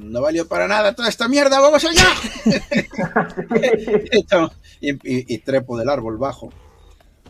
no 0.09 0.21
valió 0.21 0.47
para 0.47 0.69
nada 0.69 0.95
toda 0.95 1.09
esta 1.09 1.29
mierda, 1.29 1.61
vamos 1.61 1.85
allá. 1.85 2.07
y, 4.81 5.35
y, 5.35 5.39
trepo 5.39 5.79
del 5.79 5.89
árbol 5.89 6.19
bajo. 6.19 6.51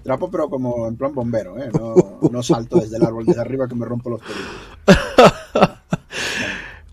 Trapo, 0.02 0.30
pero 0.30 0.48
como 0.48 0.88
en 0.88 0.96
plan 0.96 1.14
bombero, 1.14 1.59
¿eh? 1.59 1.70
no, 2.30 2.42
salto 2.42 2.78
desde 2.78 2.96
el 2.96 3.05
árbol 3.05 3.26
desde 3.26 3.40
arriba 3.40 3.68
que 3.68 3.74
me 3.74 3.84
rompo 3.84 4.10
los 4.10 4.20
pelos. 4.20 4.42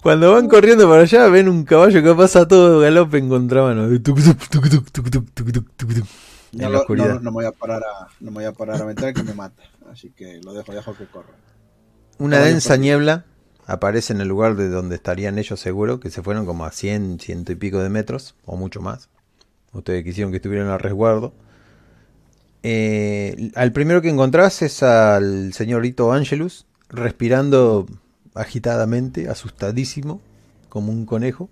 Cuando 0.01 0.33
van 0.33 0.47
corriendo 0.47 0.89
para 0.89 1.03
allá, 1.03 1.27
ven 1.29 1.49
un 1.49 1.63
caballo 1.63 2.03
que 2.03 2.13
pasa 2.13 2.47
todo 2.47 2.79
galope 2.79 3.17
en 3.17 3.29
contramano. 3.29 3.87
No, 6.51 6.69
no, 6.69 7.21
me 7.21 7.31
voy 7.31 7.45
a 7.45 7.51
parar 7.51 7.83
a, 7.83 8.07
no 8.19 8.31
voy 8.31 8.45
a 8.45 8.51
parar 8.51 8.81
a 8.81 8.85
meter 8.85 9.13
que 9.13 9.23
me 9.23 9.33
mata. 9.33 9.63
Así 9.91 10.11
que 10.11 10.41
lo 10.43 10.53
dejo, 10.53 10.73
dejo 10.73 10.95
que 10.95 11.05
corra. 11.05 11.33
Una 12.17 12.39
densa 12.39 12.77
niebla 12.77 13.25
aparece 13.65 14.13
en 14.13 14.21
el 14.21 14.27
lugar 14.27 14.55
de 14.55 14.69
donde 14.69 14.95
estarían 14.95 15.37
ellos 15.37 15.59
seguro, 15.59 15.99
que 15.99 16.11
se 16.11 16.21
fueron 16.21 16.45
como 16.45 16.65
a 16.65 16.71
100, 16.71 17.19
ciento 17.19 17.51
y 17.51 17.55
pico 17.55 17.79
de 17.79 17.89
metros, 17.89 18.35
o 18.45 18.57
mucho 18.57 18.81
más. 18.81 19.09
Ustedes 19.73 20.03
quisieron 20.03 20.31
que 20.31 20.37
estuvieran 20.37 20.69
a 20.69 20.77
resguardo. 20.77 21.33
Eh, 22.63 23.51
al 23.55 23.71
primero 23.71 24.01
que 24.01 24.09
encontrás 24.09 24.61
es 24.61 24.81
al 24.83 25.53
señorito 25.53 26.11
Angelus, 26.13 26.65
respirando 26.89 27.85
agitadamente, 28.33 29.29
asustadísimo, 29.29 30.21
como 30.69 30.91
un 30.91 31.05
conejo, 31.05 31.49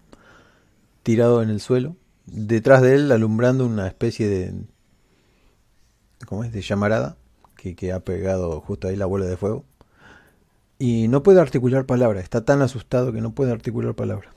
tirado 1.03 1.41
en 1.41 1.49
el 1.49 1.59
suelo. 1.59 1.95
Detrás 2.25 2.81
de 2.81 2.95
él, 2.95 3.11
alumbrando 3.11 3.65
una 3.65 3.87
especie 3.87 4.27
de. 4.27 4.53
¿Cómo 6.25 6.43
es? 6.43 6.53
De 6.53 6.61
llamarada, 6.61 7.17
que, 7.57 7.75
que 7.75 7.91
ha 7.91 7.99
pegado 7.99 8.61
justo 8.61 8.87
ahí 8.87 8.95
la 8.95 9.05
bola 9.05 9.25
de 9.25 9.35
fuego. 9.35 9.65
Y 10.85 11.07
no 11.07 11.23
puede 11.23 11.39
articular 11.39 11.85
palabra, 11.85 12.19
está 12.19 12.43
tan 12.43 12.61
asustado 12.61 13.13
que 13.13 13.21
no 13.21 13.33
puede 13.33 13.53
articular 13.53 13.95
palabra. 13.95 14.33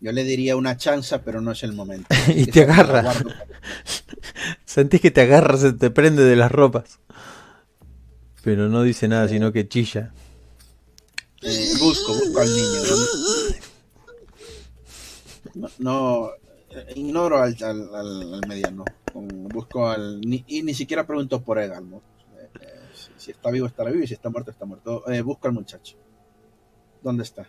Yo 0.00 0.12
le 0.12 0.22
diría 0.22 0.54
una 0.54 0.76
chanza, 0.76 1.22
pero 1.22 1.40
no 1.40 1.50
es 1.50 1.64
el 1.64 1.72
momento. 1.72 2.06
Y 2.28 2.46
te 2.46 2.62
agarra. 2.62 3.12
Sentís 4.64 5.00
que 5.00 5.10
te 5.10 5.22
agarra, 5.22 5.56
se 5.56 5.72
te 5.72 5.90
prende 5.90 6.22
de 6.22 6.36
las 6.36 6.52
ropas. 6.52 7.00
Pero 8.44 8.68
no 8.68 8.84
dice 8.84 9.08
nada, 9.08 9.26
sino 9.26 9.50
que 9.50 9.66
chilla. 9.66 10.12
Eh, 11.42 11.72
busco, 11.80 12.14
busco 12.14 12.38
al 12.38 12.48
niño. 12.48 12.80
No, 15.56 15.68
no, 15.78 16.30
eh, 16.70 16.92
ignoro 16.94 17.42
al, 17.42 17.56
al, 17.60 18.42
mediano. 18.46 18.84
Busco 19.12 19.88
al. 19.88 20.20
Ni, 20.20 20.44
y 20.46 20.62
ni 20.62 20.72
siquiera 20.72 21.04
pregunto 21.04 21.42
por. 21.42 21.58
Eh, 21.58 21.64
eh, 21.66 21.80
si, 23.26 23.30
está 23.32 23.50
vivo, 23.50 23.66
estará 23.66 23.90
vivo. 23.90 24.04
Y 24.04 24.06
si 24.06 24.14
está 24.14 24.30
muerto, 24.30 24.50
está 24.50 24.64
muerto. 24.64 25.08
Eh, 25.10 25.20
busco 25.22 25.48
al 25.48 25.54
muchacho. 25.54 25.96
¿Dónde 27.02 27.22
está? 27.22 27.46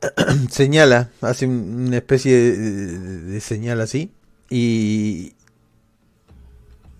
Señala, 0.50 1.10
hace 1.20 1.46
un- 1.46 1.86
una 1.86 1.96
especie 1.96 2.36
de, 2.36 2.56
de- 2.58 3.20
de 3.20 3.40
señal 3.40 3.80
así. 3.80 4.12
Y, 4.50 5.34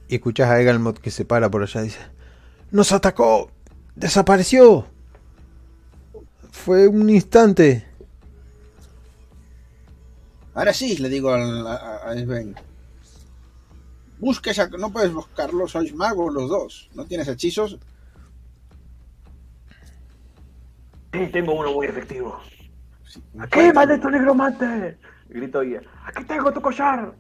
y 0.09 0.15
escuchás 0.15 0.49
a 0.51 0.61
Egalmot 0.61 0.99
que 0.99 1.11
se 1.11 1.25
para 1.25 1.51
por 1.51 1.63
allá 1.63 1.81
y 1.83 1.85
dice: 1.85 2.01
¡Nos 2.71 2.93
atacó! 2.93 3.51
¡Desapareció! 3.97 4.87
Fue 6.51 6.89
un 6.89 7.11
instante. 7.11 7.85
Ahora 10.55 10.73
sí, 10.73 10.97
le 10.99 11.09
digo 11.09 11.31
al- 11.33 11.67
a, 11.67 11.75
a, 11.75 12.11
a 12.11 12.15
Sven. 12.15 12.55
Busca 14.21 14.51
esa. 14.53 14.69
No 14.69 14.91
puedes 14.91 15.13
buscarlo, 15.13 15.67
sois 15.69 15.93
magos 15.95 16.33
los 16.33 16.49
dos. 16.49 16.89
¿No 16.95 17.05
tienes 17.05 17.29
hechizos? 17.29 17.79
Sí, 21.15 21.29
tengo 21.33 21.55
uno 21.55 21.73
muy 21.73 21.87
efectivo. 21.87 22.41
Sí, 23.07 23.23
¿Qué, 23.33 23.49
cuéntame. 23.49 23.73
maldito 23.73 24.11
negromante? 24.11 24.99
Grito 25.29 25.61
guía. 25.61 25.81
Aquí 26.07 26.25
tengo 26.25 26.53
tu 26.53 26.61
collar. 26.61 27.15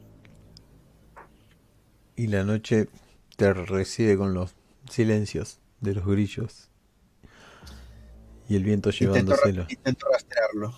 Y 2.16 2.26
la 2.26 2.42
noche 2.44 2.88
te 3.36 3.52
recibe 3.52 4.16
con 4.16 4.34
los 4.34 4.54
silencios 4.90 5.60
de 5.80 5.94
los 5.94 6.04
grillos. 6.06 6.70
Y 8.48 8.56
el 8.56 8.64
viento 8.64 8.90
Intento, 8.90 9.12
llevándoselo. 9.14 9.62
ra- 9.62 9.68
intento 9.70 10.06
rastrearlo. 10.12 10.74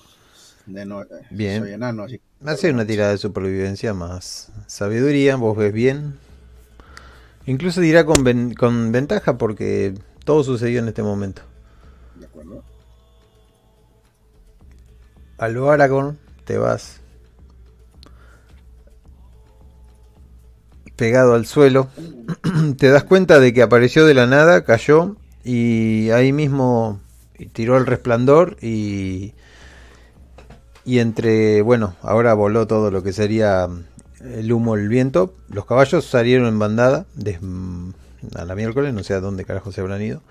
De 0.66 0.84
no, 0.84 1.02
eh, 1.02 1.06
Bien. 1.30 1.62
Soy 1.62 1.72
enano, 1.72 2.02
así 2.05 2.18
que- 2.18 2.24
Hace 2.48 2.70
una 2.70 2.86
tirada 2.86 3.12
de 3.12 3.18
supervivencia 3.18 3.94
más 3.94 4.52
sabiduría, 4.66 5.36
vos 5.36 5.56
ves 5.56 5.72
bien. 5.72 6.18
Incluso 7.47 7.80
dirá 7.80 8.05
con, 8.05 8.22
ven- 8.24 8.52
con 8.55 8.93
ventaja 8.93 9.38
porque 9.38 9.94
todo 10.24 10.44
sucedió 10.44 10.80
en 10.80 10.88
este 10.88 11.02
momento. 11.02 11.43
A 15.38 15.48
lo 15.48 15.70
Aragorn 15.70 16.18
te 16.44 16.58
vas 16.58 17.00
pegado 20.96 21.34
al 21.34 21.46
suelo. 21.46 21.88
te 22.78 22.88
das 22.88 23.04
cuenta 23.04 23.38
de 23.40 23.52
que 23.52 23.62
apareció 23.62 24.06
de 24.06 24.14
la 24.14 24.26
nada, 24.26 24.64
cayó 24.64 25.16
y 25.44 26.10
ahí 26.10 26.32
mismo 26.32 27.00
tiró 27.52 27.76
el 27.76 27.86
resplandor 27.86 28.56
y 28.62 29.34
y 30.84 31.00
entre, 31.00 31.62
bueno, 31.62 31.96
ahora 32.00 32.32
voló 32.34 32.68
todo 32.68 32.92
lo 32.92 33.02
que 33.02 33.12
sería 33.12 33.68
el 34.20 34.52
humo, 34.52 34.76
el 34.76 34.88
viento. 34.88 35.34
Los 35.48 35.66
caballos 35.66 36.06
salieron 36.06 36.46
en 36.46 36.60
bandada 36.60 37.06
des- 37.16 37.40
a 38.36 38.44
la 38.44 38.54
miércoles, 38.54 38.94
no 38.94 39.02
sé 39.02 39.14
a 39.14 39.20
dónde 39.20 39.44
carajo 39.44 39.72
se 39.72 39.80
habrán 39.80 40.00
ido. 40.00 40.22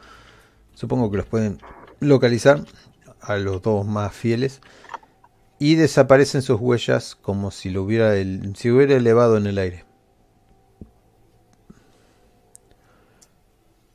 Supongo 0.73 1.11
que 1.11 1.17
los 1.17 1.25
pueden 1.25 1.59
localizar 1.99 2.61
a 3.19 3.35
los 3.35 3.61
dos 3.61 3.85
más 3.85 4.13
fieles 4.13 4.61
y 5.59 5.75
desaparecen 5.75 6.41
sus 6.41 6.59
huellas 6.59 7.15
como 7.15 7.51
si 7.51 7.69
lo 7.69 7.83
hubiera 7.83 8.13
si 8.55 8.71
hubiera 8.71 8.95
elevado 8.95 9.37
en 9.37 9.47
el 9.47 9.57
aire. 9.57 9.85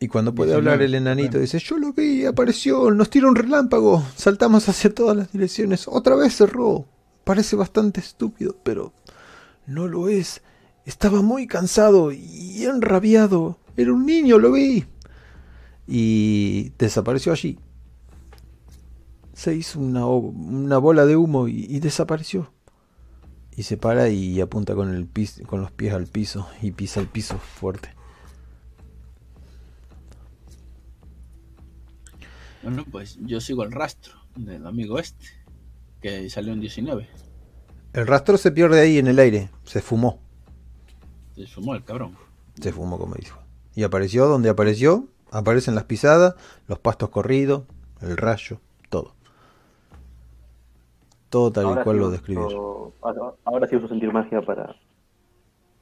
Y 0.03 0.09
cuando 0.09 0.35
puede 0.35 0.55
hablar 0.55 0.79
19, 0.79 0.85
el 0.87 0.95
enanito 0.95 1.33
bueno. 1.33 1.43
dice, 1.43 1.59
yo 1.59 1.77
lo 1.77 1.93
vi, 1.93 2.25
apareció, 2.25 2.91
nos 2.91 3.11
tiró 3.11 3.29
un 3.29 3.37
relámpago, 3.37 4.03
saltamos 4.17 4.67
hacia 4.71 4.95
todas 4.95 5.15
las 5.15 5.31
direcciones, 5.31 5.87
otra 5.87 6.15
vez 6.15 6.35
cerró. 6.37 6.87
Parece 7.25 7.55
bastante 7.55 8.01
estúpido, 8.01 8.57
pero 8.63 8.95
no 9.67 9.87
lo 9.87 10.09
es. 10.09 10.41
Estaba 10.87 11.21
muy 11.21 11.47
cansado 11.47 12.13
y 12.13 12.65
enrabiado. 12.65 13.59
Era 13.77 13.93
un 13.93 14.07
niño, 14.07 14.39
lo 14.39 14.53
vi. 14.53 14.87
Y 15.87 16.73
desapareció 16.79 17.33
allí. 17.33 17.59
Se 19.41 19.55
hizo 19.55 19.81
una, 19.81 20.05
o- 20.07 20.19
una 20.19 20.77
bola 20.77 21.07
de 21.07 21.17
humo 21.17 21.49
y, 21.49 21.65
y 21.67 21.81
desapareció. 21.81 22.53
Y 23.57 23.63
se 23.63 23.79
para 23.79 24.11
y 24.11 24.39
apunta 24.39 24.75
con, 24.75 24.95
el 24.95 25.07
pis- 25.09 25.41
con 25.47 25.63
los 25.63 25.71
pies 25.73 25.95
al 25.95 26.07
piso 26.07 26.47
y 26.61 26.73
pisa 26.73 27.01
el 27.01 27.07
piso 27.07 27.39
fuerte. 27.39 27.89
Bueno, 32.63 32.85
pues 32.91 33.17
yo 33.23 33.41
sigo 33.41 33.65
el 33.65 33.73
rastro 33.73 34.13
del 34.37 34.67
amigo 34.67 34.99
este, 34.99 35.25
que 36.03 36.29
salió 36.29 36.53
en 36.53 36.61
19. 36.61 37.09
El 37.95 38.07
rastro 38.07 38.37
se 38.37 38.53
pierde 38.53 38.79
ahí 38.81 38.99
en 38.99 39.07
el 39.07 39.19
aire. 39.19 39.49
Se 39.65 39.81
fumó. 39.81 40.21
Se 41.35 41.47
sumó 41.47 41.75
el 41.75 41.83
cabrón. 41.83 42.15
Se 42.61 42.73
fumó, 42.73 42.99
como 42.99 43.15
dijo. 43.15 43.39
Y 43.75 43.85
apareció 43.85 44.27
donde 44.27 44.51
apareció. 44.51 45.09
Aparecen 45.31 45.75
las 45.75 45.85
pisadas, 45.85 46.35
los 46.67 46.79
pastos 46.81 47.09
corridos, 47.09 47.63
el 48.03 48.17
rayo, 48.19 48.61
todo. 51.31 51.51
Tal 51.53 51.65
y 51.65 51.83
cual 51.83 51.97
sí 51.97 52.01
lo 52.01 52.11
describió. 52.11 52.93
ahora- 53.01 53.35
Ahora 53.45 53.67
sí 53.69 53.77
uso 53.77 53.89
sentir 53.89 54.13
magia 54.13 54.43
para. 54.43 54.75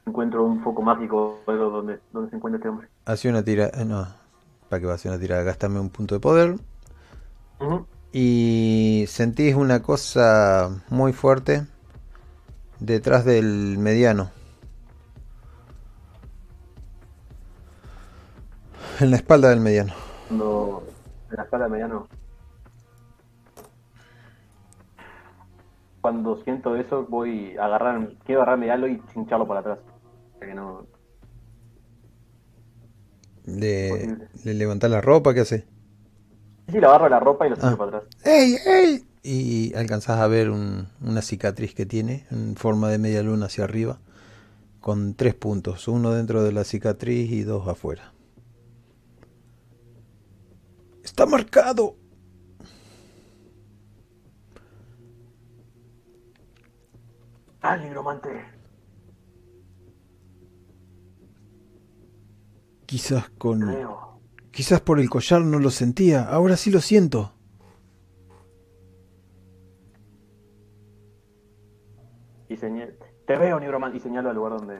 Encuentro 0.06 0.44
un 0.44 0.62
foco 0.62 0.80
mágico 0.82 1.40
donde, 1.46 1.98
donde 2.12 2.30
se 2.30 2.36
encuentra 2.36 2.58
este 2.58 2.68
hombre. 2.68 2.88
Hace 3.04 3.28
una 3.28 3.42
tirada. 3.42 3.84
No, 3.84 4.06
para 4.68 4.80
que 4.80 4.86
va 4.86 4.92
a 4.92 4.94
hacer 4.94 5.10
una 5.10 5.20
tirada. 5.20 5.42
Gastame 5.42 5.80
un 5.80 5.90
punto 5.90 6.14
de 6.14 6.20
poder. 6.20 6.56
Ujú. 7.60 7.86
Y 8.12 9.04
sentís 9.08 9.54
una 9.54 9.82
cosa 9.82 10.70
muy 10.88 11.12
fuerte 11.12 11.66
detrás 12.80 13.24
del 13.26 13.76
mediano. 13.78 14.30
En 19.00 19.10
la 19.10 19.16
espalda 19.16 19.50
del 19.50 19.60
mediano. 19.60 19.92
Cuando. 20.28 20.82
En 21.30 21.36
la 21.36 21.42
espalda 21.42 21.64
del 21.66 21.72
mediano. 21.72 22.08
Cuando 26.00 26.42
siento 26.44 26.76
eso, 26.76 27.06
voy 27.08 27.56
a 27.56 27.64
agarrar. 27.66 28.12
Quiero 28.24 28.42
agarrar 28.42 28.58
mediano 28.58 28.86
y 28.86 29.02
hincharlo 29.14 29.46
para 29.48 29.60
atrás. 29.60 29.78
Para 30.38 30.46
que 30.46 30.54
no. 30.54 30.86
Le, 33.46 34.16
le 34.44 34.54
levantás 34.54 34.90
la 34.90 35.00
ropa, 35.00 35.32
¿qué 35.34 35.40
hace? 35.40 35.64
Sí, 36.70 36.78
le 36.78 36.86
agarro 36.86 37.08
la 37.08 37.18
ropa 37.18 37.46
y 37.46 37.50
lo 37.50 37.56
Ah. 37.60 37.74
para 37.76 37.98
atrás. 37.98 38.02
¡Ey, 38.24 38.56
ey! 38.66 39.04
Y 39.22 39.74
alcanzás 39.74 40.20
a 40.20 40.26
ver 40.28 40.50
un- 40.50 40.88
una 41.00 41.22
cicatriz 41.22 41.74
que 41.74 41.86
tiene 41.86 42.26
en 42.30 42.56
forma 42.56 42.88
de 42.90 42.98
media 42.98 43.22
luna 43.22 43.46
hacia 43.46 43.64
arriba, 43.64 43.98
con 44.80 45.14
tres 45.14 45.34
puntos, 45.34 45.88
uno 45.88 46.12
dentro 46.12 46.42
de 46.44 46.52
la 46.52 46.64
cicatriz 46.64 47.30
y 47.32 47.42
dos 47.42 47.66
afuera. 47.68 48.12
¡Está 51.02 51.26
marcado! 51.26 51.96
¡Ah, 57.70 57.76
nigromante! 57.76 58.30
Quizás 62.86 63.28
con... 63.36 63.60
Creo. 63.60 64.22
Quizás 64.50 64.80
por 64.80 64.98
el 64.98 65.10
collar 65.10 65.42
no 65.42 65.58
lo 65.58 65.68
sentía, 65.68 66.24
ahora 66.24 66.56
sí 66.56 66.70
lo 66.70 66.80
siento. 66.80 67.34
Y 72.48 72.56
señal... 72.56 72.96
Te 73.26 73.36
veo, 73.36 73.60
nigromante. 73.60 73.98
Y 73.98 74.00
señalo 74.00 74.30
al 74.30 74.36
lugar 74.36 74.52
donde. 74.52 74.78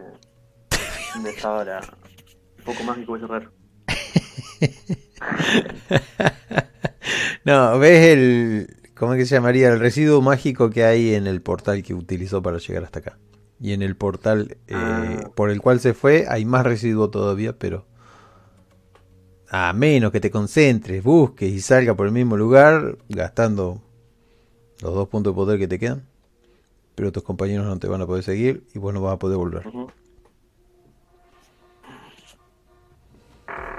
donde 1.15 1.31
estaba 1.31 1.67
la. 1.67 1.81
Un 1.81 2.65
poco 2.65 2.85
mágico 2.85 3.17
ese 3.17 3.27
raro. 3.27 3.53
No, 7.45 7.79
ves 7.79 8.09
el... 8.09 8.78
¿Cómo 8.99 9.15
es 9.15 9.19
que 9.19 9.27
se 9.27 9.37
llamaría? 9.37 9.69
El 9.69 9.79
residuo 9.79 10.21
mágico 10.23 10.71
que 10.71 10.85
hay 10.85 11.15
en 11.15 11.27
el 11.27 11.41
portal 11.41 11.83
que 11.83 11.95
utilizó 11.95 12.43
para 12.43 12.59
llegar 12.59 12.85
hasta 12.85 12.99
acá. 12.99 13.19
Y 13.61 13.73
en 13.73 13.83
el 13.83 13.97
portal 13.97 14.57
eh, 14.67 14.75
Ah. 14.75 15.31
por 15.35 15.51
el 15.51 15.61
cual 15.61 15.81
se 15.81 15.95
fue 15.95 16.27
hay 16.29 16.45
más 16.45 16.65
residuo 16.65 17.11
todavía, 17.11 17.57
pero... 17.59 17.87
A 19.51 19.73
menos 19.73 20.13
que 20.13 20.21
te 20.21 20.31
concentres, 20.31 21.03
busques 21.03 21.51
y 21.51 21.61
salga 21.61 21.95
por 21.95 22.07
el 22.07 22.13
mismo 22.13 22.37
lugar, 22.37 22.99
gastando 23.09 23.81
los 24.83 24.95
dos 24.95 25.09
puntos 25.09 25.33
de 25.33 25.37
poder 25.37 25.59
que 25.59 25.69
te 25.69 25.79
quedan. 25.79 26.03
Pero 26.95 27.13
tus 27.13 27.23
compañeros 27.23 27.65
no 27.67 27.79
te 27.79 27.89
van 27.89 28.03
a 28.03 28.07
poder 28.07 28.25
seguir 28.25 28.65
y 28.75 28.79
vos 28.79 28.93
no 28.93 29.01
vas 29.01 29.15
a 29.15 29.19
poder 29.19 29.39
volver. 29.39 29.67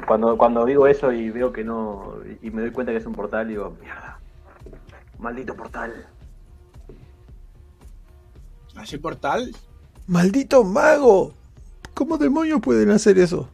Cuando, 0.08 0.38
cuando 0.38 0.66
digo 0.66 0.88
eso 0.88 1.12
y 1.12 1.30
veo 1.30 1.52
que 1.54 1.64
no. 1.64 2.16
y 2.42 2.48
y 2.48 2.52
me 2.52 2.62
doy 2.62 2.72
cuenta 2.72 2.92
que 2.92 2.98
es 2.98 3.06
un 3.06 3.14
portal, 3.14 3.48
digo, 3.48 3.76
mierda. 3.82 4.09
Maldito 5.20 5.56
portal. 5.56 6.08
¿Así 8.76 8.98
portal? 8.98 9.54
¡Maldito 10.08 10.64
mago! 10.64 11.34
¿Cómo 11.94 12.18
demonios 12.18 12.62
pueden 12.62 12.92
hacer 12.92 13.20
eso? 13.20 13.50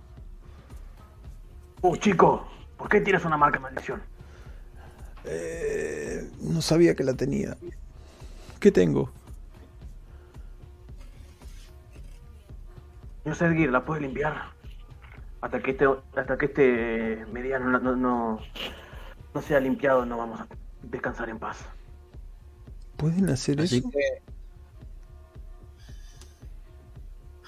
Uh, 1.82 1.98
chico, 1.98 2.48
¿por 2.78 2.88
qué 2.90 3.02
tienes 3.02 3.26
una 3.26 3.38
marca 3.38 3.58
de 3.58 3.64
maldición? 3.64 4.02
Eh, 5.24 6.30
no 6.42 6.62
sabía 6.62 6.96
que 6.96 7.04
la 7.04 7.16
tenía. 7.16 7.58
¿Qué 8.60 8.72
tengo? 8.72 9.12
No 13.26 13.34
sé, 13.34 13.52
Gear, 13.56 13.72
¿la 13.72 13.84
puedes 13.84 14.04
limpiar? 14.04 14.52
Hasta 15.42 15.60
que 15.60 15.72
este, 15.72 15.88
hasta 16.16 16.38
que 16.38 16.46
este 16.46 17.26
mediano 17.32 17.70
no, 17.72 17.80
no, 17.80 17.96
no, 17.96 18.40
no 19.34 19.42
sea 19.42 19.60
limpiado, 19.60 20.06
no 20.06 20.18
vamos 20.18 20.42
a 20.42 20.48
descansar 20.90 21.30
en 21.30 21.40
paz. 21.40 21.57
¿Pueden 22.98 23.30
hacer 23.30 23.62
Así 23.62 23.78
eso? 23.78 23.90
que. 23.90 23.99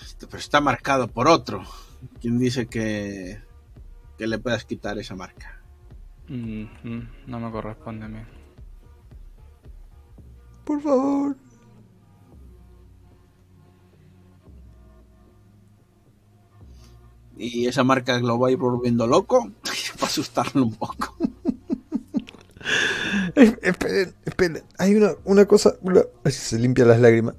Este, 0.01 0.27
Pero 0.27 0.37
está 0.39 0.61
marcado 0.61 1.07
por 1.07 1.27
otro. 1.27 1.63
¿Quién 2.21 2.37
dice 2.37 2.67
que, 2.67 3.41
que 4.17 4.27
le 4.27 4.37
puedas 4.39 4.65
quitar 4.65 4.97
esa 4.99 5.15
marca? 5.15 5.61
Mm, 6.27 6.65
no 7.27 7.39
me 7.39 7.51
corresponde 7.51 8.05
a 8.05 8.09
mí. 8.09 8.19
Por 10.65 10.81
favor. 10.81 11.37
Y 17.37 17.67
esa 17.67 17.83
marca 17.83 18.19
lo 18.19 18.39
va 18.39 18.47
a 18.47 18.51
ir 18.51 18.57
volviendo 18.57 19.05
loco 19.07 19.51
para 19.95 20.07
asustarlo 20.07 20.63
un 20.63 20.73
poco. 20.75 21.15
Esperen, 23.35 24.13
esperen. 24.25 24.63
Hay 24.77 24.95
una, 24.95 25.11
una 25.25 25.45
cosa. 25.45 25.75
una- 25.81 26.03
se 26.25 26.59
limpia 26.59 26.85
las 26.85 26.99
lágrimas. 26.99 27.35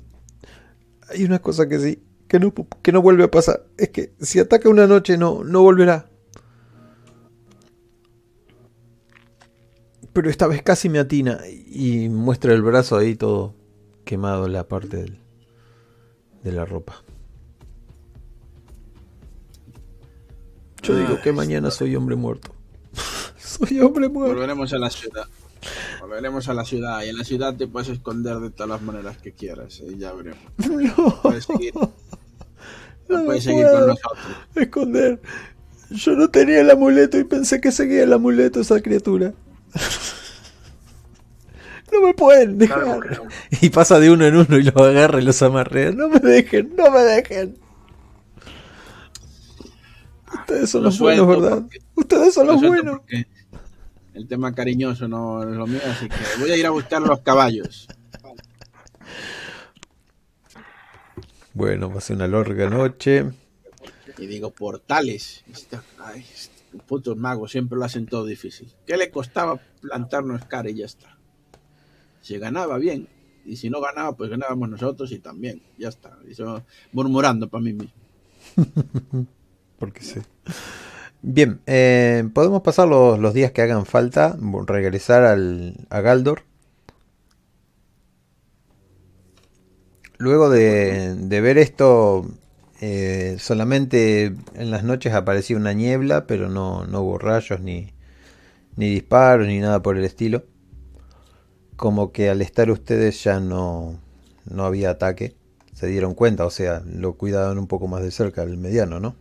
Hay 1.10 1.24
una 1.24 1.38
cosa 1.40 1.68
que 1.68 1.78
sí. 1.78 2.02
Que 2.28 2.38
no, 2.38 2.52
que 2.82 2.92
no 2.92 3.00
vuelve 3.02 3.24
a 3.24 3.30
pasar. 3.30 3.64
Es 3.78 3.88
que 3.88 4.12
si 4.20 4.38
ataca 4.38 4.68
una 4.68 4.86
noche 4.86 5.16
no, 5.16 5.44
no 5.44 5.62
volverá. 5.62 6.09
Pero 10.12 10.28
esta 10.30 10.46
vez 10.46 10.62
casi 10.62 10.88
me 10.88 10.98
atina. 10.98 11.40
Y 11.48 12.09
muestra 12.09 12.52
el 12.52 12.62
brazo 12.62 12.96
ahí 12.96 13.14
todo 13.14 13.55
quemado 14.05 14.46
en 14.46 14.52
la 14.52 14.66
parte 14.68 14.96
del- 14.98 15.18
de 16.42 16.52
la 16.52 16.64
ropa. 16.64 17.02
Yo 20.82 20.96
digo 20.96 21.20
que 21.22 21.32
mañana 21.32 21.70
soy 21.70 21.94
hombre 21.96 22.16
muerto. 22.16 22.55
Soy 23.66 23.80
hombre 23.80 24.09
muerto. 24.09 24.35
Volveremos 24.35 24.72
a 24.72 24.78
la 24.78 24.90
ciudad. 24.90 25.26
Volveremos 26.01 26.48
a 26.48 26.55
la 26.55 26.64
ciudad. 26.64 27.02
Y 27.05 27.09
en 27.09 27.16
la 27.18 27.24
ciudad 27.24 27.55
te 27.56 27.66
puedes 27.66 27.89
esconder 27.89 28.36
de 28.39 28.51
todas 28.51 28.68
las 28.70 28.82
maneras 28.82 29.18
que 29.18 29.32
quieras. 29.32 29.80
Y 29.86 29.98
ya 29.98 30.12
veremos. 30.12 30.39
No. 30.59 31.20
Puedes 31.22 31.44
seguir, 31.44 31.74
No 31.74 33.24
puedes 33.24 33.44
seguir 33.44 33.66
con 33.70 33.86
nosotros. 33.89 34.26
Esconder. 34.55 35.20
Yo 35.90 36.12
no 36.12 36.28
tenía 36.30 36.60
el 36.60 36.70
amuleto 36.70 37.18
y 37.18 37.24
pensé 37.24 37.60
que 37.60 37.72
seguía 37.72 38.02
el 38.05 38.12
amuleto 38.12 38.60
esa 38.60 38.80
criatura. 38.80 39.32
No 41.90 42.02
me 42.06 42.12
pueden 42.12 42.59
Claro, 42.59 43.01
dejar. 43.01 43.22
Y 43.62 43.70
pasa 43.70 43.98
de 43.98 44.10
uno 44.10 44.26
en 44.26 44.36
uno 44.36 44.59
y 44.59 44.62
los 44.62 44.76
agarra 44.76 45.22
y 45.22 45.24
los 45.24 45.40
amarrea. 45.40 45.90
No 45.90 46.09
me 46.10 46.18
dejen, 46.20 46.74
no 46.76 46.90
me 46.90 47.01
dejen. 47.01 47.56
Ustedes 50.40 50.68
son 50.70 50.82
Lo 50.82 50.89
los 50.90 50.98
buenos, 50.98 51.26
¿verdad? 51.26 51.62
porque- 51.62 51.78
Ustedes 51.94 52.35
son 52.35 52.47
Lo 52.47 52.52
los 52.52 52.62
buenos. 52.62 52.98
porque 52.98 53.26
El 54.18 54.26
tema 54.26 54.52
cariñoso 54.52 55.06
no 55.06 55.44
es 55.44 55.56
lo 55.56 55.64
mío, 55.68 55.80
así 55.86 56.08
que 56.08 56.16
voy 56.40 56.50
a 56.50 56.56
ir 56.56 56.66
a 56.66 56.70
buscar 56.70 57.00
los 57.00 57.20
caballos. 57.20 57.86
Bueno, 61.54 61.88
pasé 61.94 62.14
una 62.14 62.26
larga 62.26 62.68
noche. 62.68 63.30
Y 64.18 64.26
digo, 64.26 64.50
portales. 64.50 65.44
Ay, 66.00 66.26
estos 66.34 66.82
putos 66.88 67.16
magos 67.16 67.52
siempre 67.52 67.78
lo 67.78 67.84
hacen 67.84 68.06
todo 68.06 68.24
difícil. 68.24 68.68
¿Qué 68.84 68.96
le 68.96 69.12
costaba 69.12 69.60
plantarnos 69.80 70.46
cara 70.46 70.68
y 70.68 70.74
ya 70.74 70.86
está? 70.86 71.16
Si 72.20 72.36
ganaba 72.38 72.76
bien. 72.78 73.06
Y 73.46 73.54
si 73.54 73.70
no 73.70 73.80
ganaba, 73.80 74.16
pues 74.16 74.30
ganábamos 74.30 74.68
nosotros 74.68 75.12
y 75.12 75.20
también. 75.20 75.62
Ya 75.78 75.90
está. 75.90 76.18
Eso 76.28 76.64
murmurando 76.90 77.48
para 77.48 77.62
mí 77.62 77.72
mismo. 77.72 77.92
Porque 79.78 80.02
sí. 80.02 80.18
Bien, 81.22 81.60
eh, 81.66 82.28
podemos 82.32 82.62
pasar 82.62 82.88
los, 82.88 83.18
los 83.18 83.34
días 83.34 83.52
que 83.52 83.62
hagan 83.62 83.86
falta, 83.86 84.36
regresar 84.66 85.24
al, 85.24 85.74
a 85.90 86.00
Galdor. 86.00 86.42
Luego 90.18 90.50
de, 90.50 91.14
de 91.14 91.40
ver 91.40 91.58
esto, 91.58 92.26
eh, 92.80 93.36
solamente 93.38 94.34
en 94.54 94.70
las 94.70 94.82
noches 94.82 95.12
aparecía 95.14 95.56
una 95.56 95.72
niebla, 95.72 96.26
pero 96.26 96.48
no, 96.48 96.84
no 96.86 97.02
hubo 97.02 97.18
rayos, 97.18 97.60
ni, 97.60 97.92
ni 98.76 98.90
disparos, 98.90 99.46
ni 99.48 99.60
nada 99.60 99.82
por 99.82 99.96
el 99.98 100.04
estilo. 100.04 100.44
Como 101.76 102.12
que 102.12 102.28
al 102.28 102.42
estar 102.42 102.70
ustedes 102.70 103.22
ya 103.22 103.40
no, 103.40 104.00
no 104.44 104.64
había 104.64 104.90
ataque. 104.90 105.34
Se 105.72 105.86
dieron 105.86 106.14
cuenta, 106.14 106.44
o 106.44 106.50
sea, 106.50 106.82
lo 106.84 107.14
cuidaban 107.14 107.58
un 107.58 107.68
poco 107.68 107.86
más 107.86 108.02
de 108.02 108.10
cerca 108.10 108.42
el 108.42 108.56
mediano, 108.58 108.98
¿no? 108.98 109.14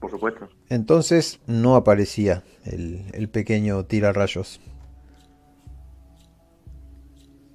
Por 0.00 0.10
supuesto. 0.10 0.48
Entonces 0.68 1.38
no 1.46 1.76
aparecía 1.76 2.42
el, 2.64 3.04
el 3.12 3.28
pequeño 3.28 3.84
tirarrayos. 3.84 4.60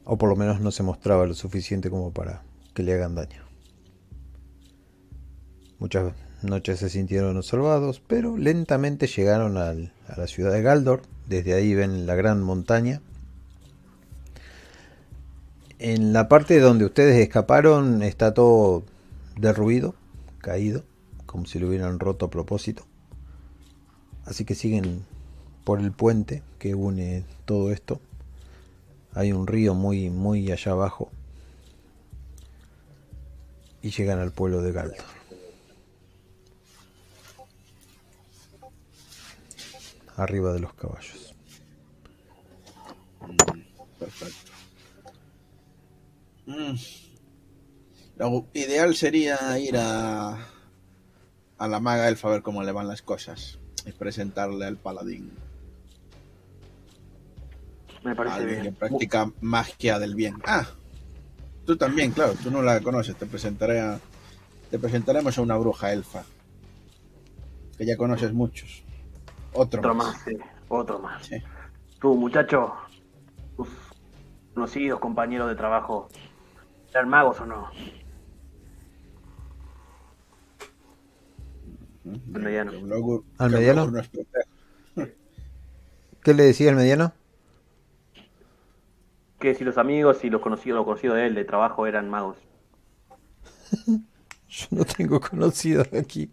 O 0.06 0.18
por 0.18 0.30
lo 0.30 0.36
menos 0.38 0.62
no 0.62 0.72
se 0.72 0.84
mostraba 0.84 1.26
lo 1.26 1.34
suficiente 1.34 1.90
como 1.90 2.12
para 2.12 2.44
que 2.74 2.84
le 2.84 2.94
hagan 2.94 3.16
daño. 3.16 3.44
Muchas 5.80 6.14
noches 6.42 6.80
se 6.80 6.90
sintieron 6.90 7.36
observados, 7.36 8.02
pero 8.08 8.38
lentamente 8.38 9.08
llegaron 9.08 9.58
al- 9.58 9.92
a 10.08 10.18
la 10.20 10.28
ciudad 10.28 10.54
de 10.54 10.62
Galdor. 10.62 11.02
Desde 11.28 11.54
ahí 11.54 11.76
ven 11.76 12.06
la 12.08 12.16
gran 12.16 12.42
montaña. 12.42 13.02
En 15.80 16.14
la 16.14 16.30
parte 16.30 16.60
donde 16.60 16.86
ustedes 16.86 17.20
escaparon 17.20 18.02
está 18.02 18.34
todo 18.34 18.84
derruido, 19.38 19.94
caído, 20.40 20.84
como 21.38 21.46
si 21.46 21.60
lo 21.60 21.68
hubieran 21.68 22.00
roto 22.00 22.26
a 22.26 22.32
propósito. 22.32 22.84
Así 24.26 24.44
que 24.44 24.56
siguen 24.56 25.06
por 25.66 25.80
el 25.80 25.92
puente 25.92 26.42
que 26.58 26.74
une 26.74 27.26
todo 27.46 27.72
esto. 27.72 28.02
Hay 29.14 29.32
un 29.34 29.46
río 29.46 29.76
muy, 29.76 30.10
muy 30.10 30.52
allá 30.52 30.72
abajo. 30.72 31.12
Y 33.84 33.92
llegan 33.92 34.18
al 34.18 34.32
pueblo 34.32 34.64
de 34.64 34.72
Galdor. 34.72 35.06
Arriba 40.16 40.54
de 40.54 40.60
los 40.60 40.74
caballos. 40.74 41.36
Perfecto. 44.00 44.52
Mm. 46.48 46.74
Lo 48.16 48.48
ideal 48.56 48.96
sería 48.96 49.60
ir 49.60 49.78
a, 49.78 50.57
a 51.58 51.68
la 51.68 51.80
maga 51.80 52.08
elfa 52.08 52.28
a 52.28 52.32
ver 52.32 52.42
cómo 52.42 52.64
le 52.64 52.72
van 52.72 52.88
las 52.88 53.02
cosas 53.02 53.60
y 53.86 53.92
presentarle 53.92 54.66
al 54.66 54.78
paladín. 54.78 55.32
Me 58.04 58.16
parece 58.16 58.36
Alguien 58.38 58.56
que 58.56 58.62
bien. 58.62 58.76
practica 58.76 59.32
magia 59.42 60.00
del 60.00 60.16
bien. 60.16 60.36
Ah, 60.46 60.66
tú 61.66 61.76
también, 61.78 62.12
claro, 62.12 62.34
tú 62.42 62.52
no 62.52 62.62
la 62.62 62.80
conoces. 62.82 63.16
Te 63.16 63.26
presentaré 63.26 63.80
a, 63.82 64.00
te 64.70 64.80
presentaremos 64.80 65.38
a 65.38 65.42
una 65.42 65.58
bruja 65.58 65.92
elfa. 65.92 66.24
Que 67.78 67.86
ya 67.86 67.98
conoces 67.98 68.34
muchos. 68.34 68.84
Otro, 69.54 69.80
Otro 69.80 69.96
más. 69.96 70.08
más, 70.14 70.22
sí. 70.24 70.38
Otro 70.70 71.00
más. 71.00 71.26
Sí. 71.26 71.36
Tú, 72.00 72.16
muchacho, 72.16 72.74
tus 73.56 73.68
conocidos 74.54 75.00
compañeros 75.00 75.50
de 75.50 75.56
trabajo, 75.56 76.08
¿eran 76.92 77.10
magos 77.10 77.40
o 77.42 77.46
no? 77.46 77.70
Ujú. 82.08 82.40
mediano. 82.40 82.72
¿Al 83.38 83.52
mediano? 83.52 83.92
¿Qué 86.24 86.34
le 86.34 86.44
decía 86.44 86.70
el 86.70 86.76
mediano? 86.76 87.14
Que 89.40 89.54
si 89.54 89.64
los 89.64 89.78
amigos 89.78 90.24
y 90.24 90.30
los 90.30 90.42
conocidos, 90.42 90.78
los 90.78 90.86
conocidos 90.86 91.18
de 91.18 91.28
él 91.28 91.36
de 91.36 91.46
trabajo 91.46 91.86
eran 91.86 92.10
magos. 92.10 92.38
Yo 94.50 94.68
no 94.72 94.86
tengo 94.86 95.20
conocidos 95.20 95.88
aquí. 95.94 96.32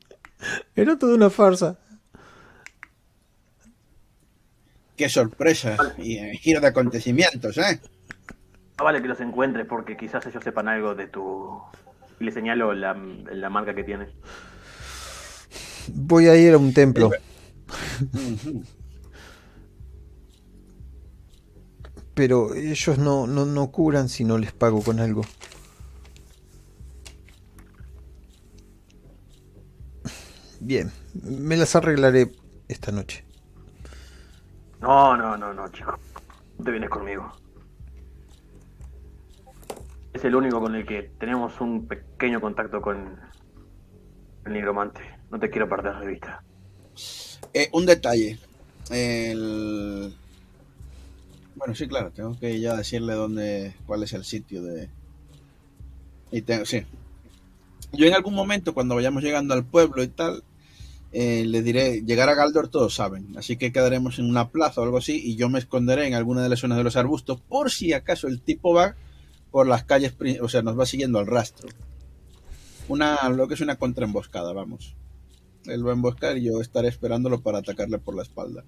Era 0.74 0.98
toda 0.98 1.14
una 1.14 1.30
farsa. 1.30 1.78
Qué 4.96 5.08
sorpresa 5.08 5.76
y 5.98 6.18
eh, 6.18 6.36
giro 6.36 6.60
de 6.60 6.68
acontecimientos, 6.68 7.58
¿eh? 7.58 7.80
No 8.78 8.84
vale 8.84 9.02
que 9.02 9.08
los 9.08 9.20
encuentres 9.20 9.66
porque 9.66 9.96
quizás 9.96 10.24
ellos 10.26 10.42
sepan 10.42 10.68
algo 10.68 10.94
de 10.94 11.08
tu... 11.08 11.60
Y 12.20 12.24
le 12.24 12.30
señalo 12.30 12.72
la, 12.74 12.94
la 12.94 13.50
marca 13.50 13.74
que 13.74 13.82
tiene. 13.82 14.08
Voy 15.92 16.28
a 16.28 16.36
ir 16.36 16.54
a 16.54 16.58
un 16.58 16.72
templo. 16.72 17.10
Pero 22.14 22.54
ellos 22.54 22.98
no, 22.98 23.26
no, 23.26 23.44
no 23.44 23.70
curan 23.72 24.08
si 24.08 24.24
no 24.24 24.38
les 24.38 24.52
pago 24.52 24.82
con 24.82 25.00
algo. 25.00 25.22
Bien, 30.60 30.90
me 31.22 31.56
las 31.56 31.76
arreglaré 31.76 32.32
esta 32.68 32.90
noche. 32.92 33.24
No, 34.80 35.16
no, 35.16 35.36
no, 35.36 35.52
no, 35.52 35.68
chico. 35.68 35.98
No 36.58 36.64
te 36.64 36.70
vienes 36.70 36.88
conmigo. 36.88 37.30
Es 40.12 40.24
el 40.24 40.34
único 40.34 40.60
con 40.60 40.74
el 40.74 40.86
que 40.86 41.10
tenemos 41.18 41.60
un 41.60 41.86
pequeño 41.86 42.40
contacto 42.40 42.80
con 42.80 43.18
el 44.46 44.52
nigromante. 44.52 45.00
No 45.30 45.38
te 45.38 45.50
quiero 45.50 45.68
perder 45.68 45.98
de 46.00 46.06
vista. 46.06 46.42
Eh, 47.52 47.68
un 47.72 47.86
detalle. 47.86 48.38
El... 48.90 50.14
Bueno, 51.56 51.74
sí, 51.74 51.86
claro, 51.86 52.10
tengo 52.10 52.38
que 52.38 52.60
ya 52.60 52.76
decirle 52.76 53.14
dónde, 53.14 53.74
cuál 53.86 54.02
es 54.02 54.12
el 54.12 54.24
sitio 54.24 54.62
de... 54.62 54.88
Y 56.30 56.42
tengo, 56.42 56.64
sí. 56.64 56.82
Yo 57.92 58.06
en 58.06 58.14
algún 58.14 58.34
momento, 58.34 58.74
cuando 58.74 58.96
vayamos 58.96 59.22
llegando 59.22 59.54
al 59.54 59.64
pueblo 59.64 60.02
y 60.02 60.08
tal, 60.08 60.42
eh, 61.12 61.44
le 61.46 61.62
diré, 61.62 62.02
llegar 62.02 62.28
a 62.28 62.34
Galdor 62.34 62.66
todos 62.66 62.96
saben, 62.96 63.38
así 63.38 63.56
que 63.56 63.70
quedaremos 63.70 64.18
en 64.18 64.28
una 64.28 64.48
plaza 64.48 64.80
o 64.80 64.84
algo 64.84 64.98
así 64.98 65.20
y 65.24 65.36
yo 65.36 65.48
me 65.48 65.60
esconderé 65.60 66.08
en 66.08 66.14
alguna 66.14 66.42
de 66.42 66.48
las 66.48 66.58
zonas 66.58 66.76
de 66.76 66.82
los 66.82 66.96
arbustos 66.96 67.40
por 67.40 67.70
si 67.70 67.92
acaso 67.92 68.26
el 68.26 68.40
tipo 68.40 68.74
va 68.74 68.96
por 69.52 69.68
las 69.68 69.84
calles, 69.84 70.16
o 70.42 70.48
sea, 70.48 70.62
nos 70.62 70.76
va 70.76 70.86
siguiendo 70.86 71.20
al 71.20 71.28
rastro. 71.28 71.68
Una, 72.88 73.28
lo 73.28 73.46
que 73.46 73.54
es 73.54 73.60
una 73.60 73.76
contraemboscada, 73.76 74.52
vamos. 74.52 74.96
Él 75.66 75.86
va 75.86 75.90
a 75.90 75.94
emboscar 75.94 76.36
y 76.36 76.44
yo 76.44 76.60
estaré 76.60 76.88
esperándolo 76.88 77.40
para 77.40 77.58
atacarle 77.58 77.98
por 77.98 78.14
la 78.16 78.22
espalda. 78.22 78.64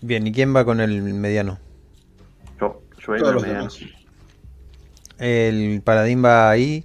Bien, 0.00 0.26
¿y 0.26 0.32
quién 0.32 0.54
va 0.54 0.64
con 0.64 0.80
el 0.80 1.02
mediano? 1.02 1.58
Yo, 2.60 2.82
yo 3.06 3.32
los 3.32 3.42
de 3.42 3.48
demás. 3.48 3.78
El 5.18 5.82
paladín 5.82 6.24
va 6.24 6.50
ahí. 6.50 6.84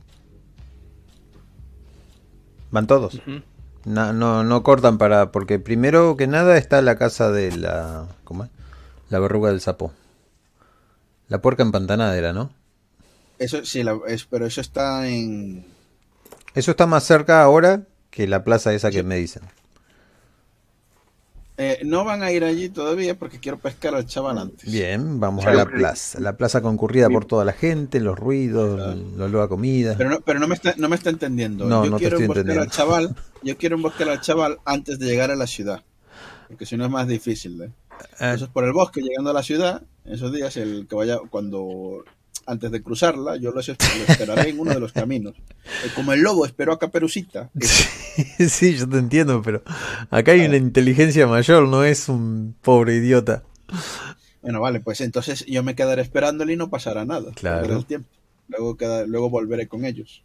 Van 2.72 2.88
todos. 2.88 3.22
No, 3.86 4.44
no 4.44 4.64
cortan 4.64 4.98
para. 4.98 5.32
Porque 5.32 5.60
primero 5.60 6.18
que 6.18 6.26
nada 6.26 6.58
está 6.58 6.82
la 6.82 6.98
casa 6.98 7.32
de 7.32 7.56
la. 7.56 8.08
¿Cómo 8.24 8.46
es? 8.46 8.50
La 9.10 9.20
verruga 9.20 9.50
del 9.52 9.62
sapo. 9.62 9.94
La 11.28 11.42
puerca 11.42 11.62
empantanada 11.62 12.18
era, 12.18 12.34
¿no? 12.34 12.52
Eso 13.38 13.64
sí, 13.66 13.84
la- 13.84 14.00
es, 14.08 14.26
pero 14.26 14.46
eso 14.46 14.62
está 14.62 15.08
en... 15.08 15.66
Eso 16.56 16.72
está 16.72 16.86
más 16.88 17.04
cerca 17.04 17.42
ahora 17.44 17.84
que 18.10 18.28
la 18.28 18.44
plaza 18.44 18.74
esa 18.74 18.92
que 18.92 19.00
Sí. 19.00 19.04
me 19.04 19.16
dicen. 19.18 19.44
eh, 21.56 21.82
no 21.86 22.04
van 22.04 22.24
a 22.24 22.32
ir 22.32 22.44
allí 22.44 22.70
todavía 22.70 23.18
porque 23.18 23.40
quiero 23.40 23.60
pescar 23.60 23.94
al 23.94 24.08
chaval 24.08 24.40
antes. 24.40 24.72
Bien, 24.72 25.20
vamos 25.20 25.46
a 25.46 25.54
la 25.54 25.66
plaza. 25.68 26.20
La 26.20 26.36
plaza 26.36 26.62
concurrida 26.62 27.10
por 27.12 27.26
toda 27.26 27.46
la 27.46 27.54
gente, 27.54 28.00
los 28.00 28.18
ruidos, 28.18 28.98
la 29.16 29.26
olor 29.26 29.44
a 29.44 29.48
comida. 29.48 29.94
Pero 29.96 30.10
no, 30.10 30.22
pero 30.22 30.40
no 30.40 30.48
me 30.48 30.56
está, 30.56 30.74
no 30.78 30.90
me 30.90 30.96
está 30.96 31.12
entendiendo. 31.12 31.66
No, 31.66 31.86
yo 31.86 31.92
no 31.92 31.98
te 31.98 32.02
quiero 32.02 32.18
estoy 32.18 32.24
emboscar 32.26 32.46
al 32.58 32.64
entendiendo. 32.64 32.76
chaval. 32.76 33.16
Yo 33.44 33.58
quiero 33.58 33.76
emboscar 33.76 34.10
al 34.10 34.22
chaval 34.22 34.58
antes 34.66 34.98
de 35.00 35.06
llegar 35.06 35.30
a 35.30 35.36
la 35.36 35.46
ciudad. 35.48 35.84
Porque 36.48 36.66
si 36.66 36.76
no 36.78 36.86
es 36.86 36.90
más 36.92 37.08
difícil. 37.08 37.62
¿eh? 37.62 37.66
Eh, 37.66 38.08
Entonces 38.20 38.48
por 38.50 38.64
el 38.64 38.72
bosque 38.74 39.02
llegando 39.02 39.30
a 39.30 39.34
la 39.34 39.44
ciudad, 39.44 39.84
esos 40.06 40.32
días 40.34 40.56
el 40.58 40.88
que 40.88 40.96
vaya 40.96 41.20
cuando 41.30 42.04
antes 42.46 42.72
de 42.72 42.82
cruzarla, 42.84 43.38
yo 43.38 43.52
lo, 43.52 43.60
esperaré 43.62 44.50
en 44.50 44.60
uno 44.60 44.74
de 44.74 44.80
los 44.80 44.92
caminos. 44.94 45.36
Eh, 45.66 45.90
Como 45.96 46.14
el 46.14 46.22
lobo 46.22 46.46
esperó 46.46 46.74
a 46.74 46.80
Caperucita. 46.80 47.50
que- 47.60 47.68
sí, 48.50 48.76
yo 48.76 48.88
te 48.88 48.98
entiendo, 48.98 49.42
pero 49.42 49.64
acá 50.10 50.32
hay 50.34 50.42
una 50.42 50.58
inteligencia 50.58 51.26
mayor, 51.28 51.68
no 51.68 51.84
es 51.84 52.10
un 52.10 52.56
pobre 52.62 52.96
idiota. 52.96 53.44
Bueno, 54.42 54.60
vale, 54.62 54.82
pues 54.82 55.00
entonces 55.02 55.46
yo 55.48 55.64
me 55.64 55.74
quedaré 55.76 56.02
esperándole 56.02 56.54
y 56.54 56.58
no 56.58 56.70
pasará 56.70 57.06
nada. 57.06 57.32
Claro. 57.34 57.62
Perderé 57.62 57.80
el 57.80 57.86
tiempo. 57.86 58.10
Luego, 58.50 58.76
queda- 58.76 59.06
luego 59.06 59.30
volveré 59.30 59.68
con 59.68 59.86
ellos. 59.86 60.24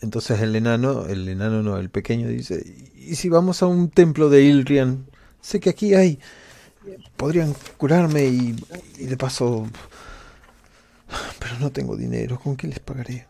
Entonces 0.00 0.40
el 0.40 0.54
enano, 0.54 1.06
el 1.06 1.26
enano 1.28 1.62
no, 1.62 1.78
el 1.78 1.88
pequeño 1.90 2.28
dice, 2.28 2.62
¿y 2.94 3.16
si 3.16 3.28
vamos 3.28 3.62
a 3.62 3.66
un 3.66 3.88
templo 3.90 4.28
de 4.28 4.42
Ilrian? 4.42 5.06
Sé 5.40 5.58
que 5.58 5.70
aquí 5.70 5.94
hay, 5.94 6.18
podrían 7.16 7.54
curarme 7.76 8.26
y, 8.26 8.56
y 8.98 9.06
de 9.06 9.16
paso... 9.16 9.66
Pero 11.38 11.58
no 11.60 11.70
tengo 11.70 11.96
dinero, 11.96 12.38
¿con 12.38 12.56
qué 12.56 12.66
les 12.68 12.80
pagaré? 12.80 13.26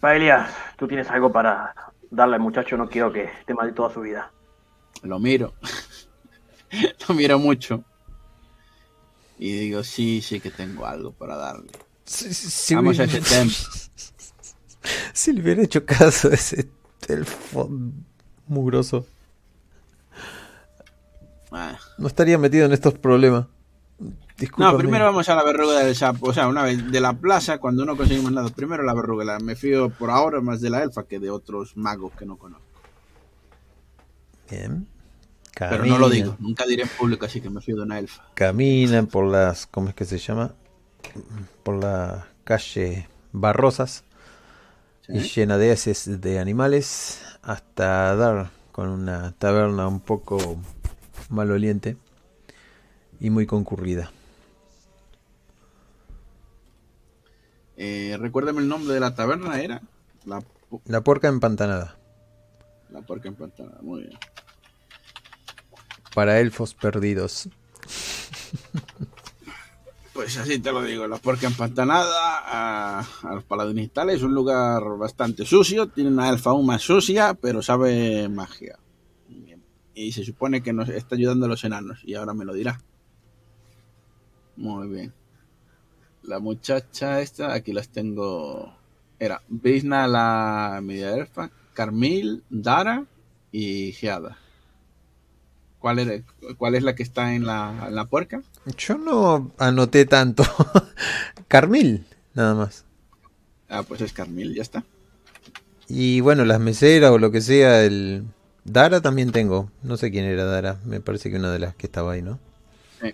Paelias, 0.00 0.50
tú 0.76 0.86
tienes 0.86 1.08
algo 1.10 1.32
para 1.32 1.74
darle 2.10 2.36
al 2.36 2.40
muchacho, 2.40 2.76
no 2.76 2.88
quiero 2.88 3.12
que 3.12 3.24
esté 3.24 3.54
mal 3.54 3.74
toda 3.74 3.92
su 3.92 4.00
vida. 4.00 4.30
Lo 5.02 5.18
miro. 5.18 5.54
Lo 7.08 7.14
miro 7.14 7.38
mucho. 7.38 7.84
Y 9.38 9.52
digo, 9.58 9.82
sí, 9.82 10.20
sí 10.22 10.40
que 10.40 10.50
tengo 10.50 10.86
algo 10.86 11.12
para 11.12 11.36
darle. 11.36 11.72
Si- 12.04 12.32
si 12.32 12.74
Vamos 12.74 12.98
a 13.00 13.04
ese 13.04 13.20
templo. 13.20 13.56
si 15.12 15.32
le 15.32 15.42
hubiera 15.42 15.62
hecho 15.62 15.84
caso 15.84 16.28
a 16.28 16.34
ese 16.34 16.68
elfo 17.08 17.68
mugroso, 18.46 19.06
Ah. 21.54 21.78
no 21.98 22.06
estaría 22.06 22.36
metido 22.38 22.66
en 22.66 22.72
estos 22.72 22.94
problemas. 22.94 23.46
Discúlpame. 24.36 24.72
No, 24.72 24.78
primero 24.78 25.04
vamos 25.04 25.28
a 25.28 25.36
la 25.36 25.44
verruga 25.44 25.78
del 25.84 25.94
sapo. 25.94 26.28
O 26.30 26.32
sea, 26.32 26.48
una 26.48 26.64
vez 26.64 26.90
de 26.90 27.00
la 27.00 27.12
plaza, 27.12 27.58
cuando 27.58 27.84
no 27.84 27.96
conseguimos 27.96 28.32
nada, 28.32 28.48
primero 28.48 28.82
la 28.82 28.92
verruga. 28.92 29.24
La- 29.24 29.38
Me 29.38 29.54
fío 29.54 29.90
por 29.90 30.10
ahora 30.10 30.40
más 30.40 30.60
de 30.60 30.70
la 30.70 30.82
elfa 30.82 31.04
que 31.04 31.20
de 31.20 31.30
otros 31.30 31.76
magos 31.76 32.12
que 32.18 32.26
no 32.26 32.36
conozco. 32.36 32.64
Bien. 34.50 34.86
Pero 35.56 35.86
no 35.86 35.98
lo 35.98 36.10
digo, 36.10 36.34
nunca 36.40 36.66
diré 36.66 36.82
en 36.82 36.88
público, 36.88 37.26
así 37.26 37.40
que 37.40 37.48
me 37.48 37.60
fío 37.60 37.76
de 37.76 37.82
una 37.82 38.00
elfa. 38.00 38.24
caminan 38.34 39.06
por 39.06 39.24
las, 39.26 39.66
¿cómo 39.68 39.88
es 39.88 39.94
que 39.94 40.04
se 40.04 40.18
llama? 40.18 40.50
Por 41.62 41.76
las 41.76 42.24
calles 42.42 43.04
barrosas 43.32 44.02
y 45.08 45.20
llena 45.20 45.56
de 45.56 45.70
heces 45.70 46.20
de 46.20 46.40
animales 46.40 47.20
hasta 47.42 48.16
dar 48.16 48.50
con 48.72 48.88
una 48.88 49.30
taberna 49.38 49.86
un 49.86 50.00
poco 50.00 50.56
maloliente 51.30 51.96
y 53.20 53.30
muy 53.30 53.46
concurrida. 53.46 54.12
Eh, 57.76 58.16
recuérdame 58.20 58.60
el 58.60 58.68
nombre 58.68 58.94
de 58.94 59.00
la 59.00 59.14
taberna, 59.14 59.60
¿era? 59.60 59.82
La, 60.24 60.42
la 60.86 61.00
porca 61.02 61.28
empantanada. 61.28 61.96
La 62.90 63.02
porca 63.02 63.28
empantanada, 63.28 63.80
muy 63.82 64.02
bien. 64.02 64.18
Para 66.14 66.38
elfos 66.40 66.74
perdidos. 66.74 67.48
Pues 70.14 70.38
así 70.38 70.60
te 70.60 70.70
lo 70.70 70.80
digo, 70.84 71.08
la 71.08 71.16
porca 71.16 71.48
empantanada 71.48 72.38
a, 72.38 73.00
a 73.00 73.34
los 73.34 73.42
paladinistales 73.42 74.18
es 74.18 74.22
un 74.22 74.32
lugar 74.32 74.80
bastante 74.96 75.44
sucio, 75.44 75.88
tiene 75.88 76.08
una 76.08 76.30
elfa 76.30 76.50
aún 76.50 76.66
más 76.66 76.82
sucia, 76.82 77.34
pero 77.34 77.60
sabe 77.62 78.28
magia. 78.28 78.78
Y 79.94 80.12
se 80.12 80.24
supone 80.24 80.62
que 80.62 80.72
nos 80.72 80.88
está 80.88 81.14
ayudando 81.14 81.46
a 81.46 81.48
los 81.48 81.64
enanos, 81.64 82.00
y 82.04 82.14
ahora 82.14 82.34
me 82.34 82.44
lo 82.44 82.52
dirá. 82.52 82.80
Muy 84.56 84.88
bien. 84.88 85.12
La 86.22 86.38
muchacha 86.38 87.20
esta, 87.20 87.52
aquí 87.52 87.72
las 87.72 87.88
tengo. 87.88 88.74
Era 89.18 89.42
Bisna 89.48 90.08
la 90.08 90.80
media 90.82 91.14
elfa, 91.14 91.50
Carmil, 91.72 92.42
Dara 92.50 93.04
y 93.52 93.92
Geada. 93.92 94.38
¿Cuál 95.78 95.98
es, 95.98 96.22
¿Cuál 96.56 96.74
es 96.74 96.82
la 96.82 96.94
que 96.94 97.02
está 97.02 97.34
en 97.34 97.44
la, 97.46 97.86
en 97.88 97.94
la 97.94 98.06
puerca? 98.06 98.42
Yo 98.78 98.96
no 98.96 99.52
anoté 99.58 100.06
tanto. 100.06 100.44
Carmil, 101.48 102.06
nada 102.32 102.54
más. 102.54 102.84
Ah, 103.68 103.82
pues 103.82 104.00
es 104.00 104.12
Carmil, 104.12 104.54
ya 104.54 104.62
está. 104.62 104.84
Y 105.88 106.20
bueno, 106.20 106.44
las 106.44 106.60
meseras 106.60 107.10
o 107.10 107.18
lo 107.18 107.30
que 107.30 107.42
sea, 107.42 107.84
el 107.84 108.24
Dara 108.64 109.00
también 109.00 109.32
tengo. 109.32 109.70
No 109.82 109.96
sé 109.96 110.10
quién 110.10 110.24
era 110.24 110.44
Dara. 110.44 110.78
Me 110.84 111.00
parece 111.00 111.30
que 111.30 111.36
una 111.36 111.52
de 111.52 111.58
las 111.58 111.74
que 111.74 111.86
estaba 111.86 112.12
ahí, 112.12 112.22
¿no? 112.22 112.38
Sí. 113.00 113.12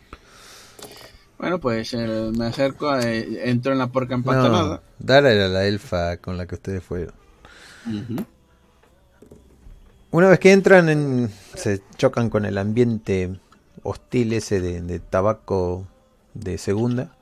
Bueno, 1.39 1.59
pues 1.59 1.95
eh, 1.95 2.31
me 2.37 2.47
acerco, 2.47 2.97
eh, 2.99 3.49
entro 3.51 3.73
en 3.73 3.79
la 3.79 3.89
porca 3.89 4.15
empantanada. 4.15 4.77
No, 4.77 4.83
Dara 4.99 5.33
era 5.33 5.49
la 5.49 5.65
elfa 5.65 6.19
con 6.19 6.37
la 6.37 6.47
que 6.47 6.55
ustedes 6.55 6.83
fueron. 6.83 7.15
Uh 7.87 7.91
-huh. 7.91 8.27
Una 10.13 10.29
vez 10.29 10.41
que 10.41 10.53
entran, 10.53 10.89
en, 10.89 11.31
se 11.55 11.83
chocan 11.97 12.31
con 12.31 12.45
el 12.45 12.59
ambiente 12.59 13.39
hostil 13.83 14.33
ese 14.33 14.61
de, 14.61 14.83
de 14.83 14.99
tabaco 14.99 15.87
de 16.35 16.59
segunda. 16.59 17.17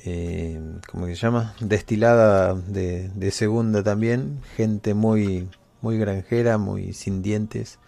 Eh, 0.00 0.60
¿Cómo 0.90 1.06
se 1.06 1.14
llama? 1.14 1.54
Destilada 1.60 2.54
de, 2.54 3.08
de, 3.14 3.30
segunda 3.30 3.82
también. 3.82 4.40
Gente 4.56 4.94
muy, 4.94 5.48
muy 5.84 5.98
granjera, 5.98 6.56
muy 6.56 6.94
sin 6.94 7.22
dientes. 7.22 7.78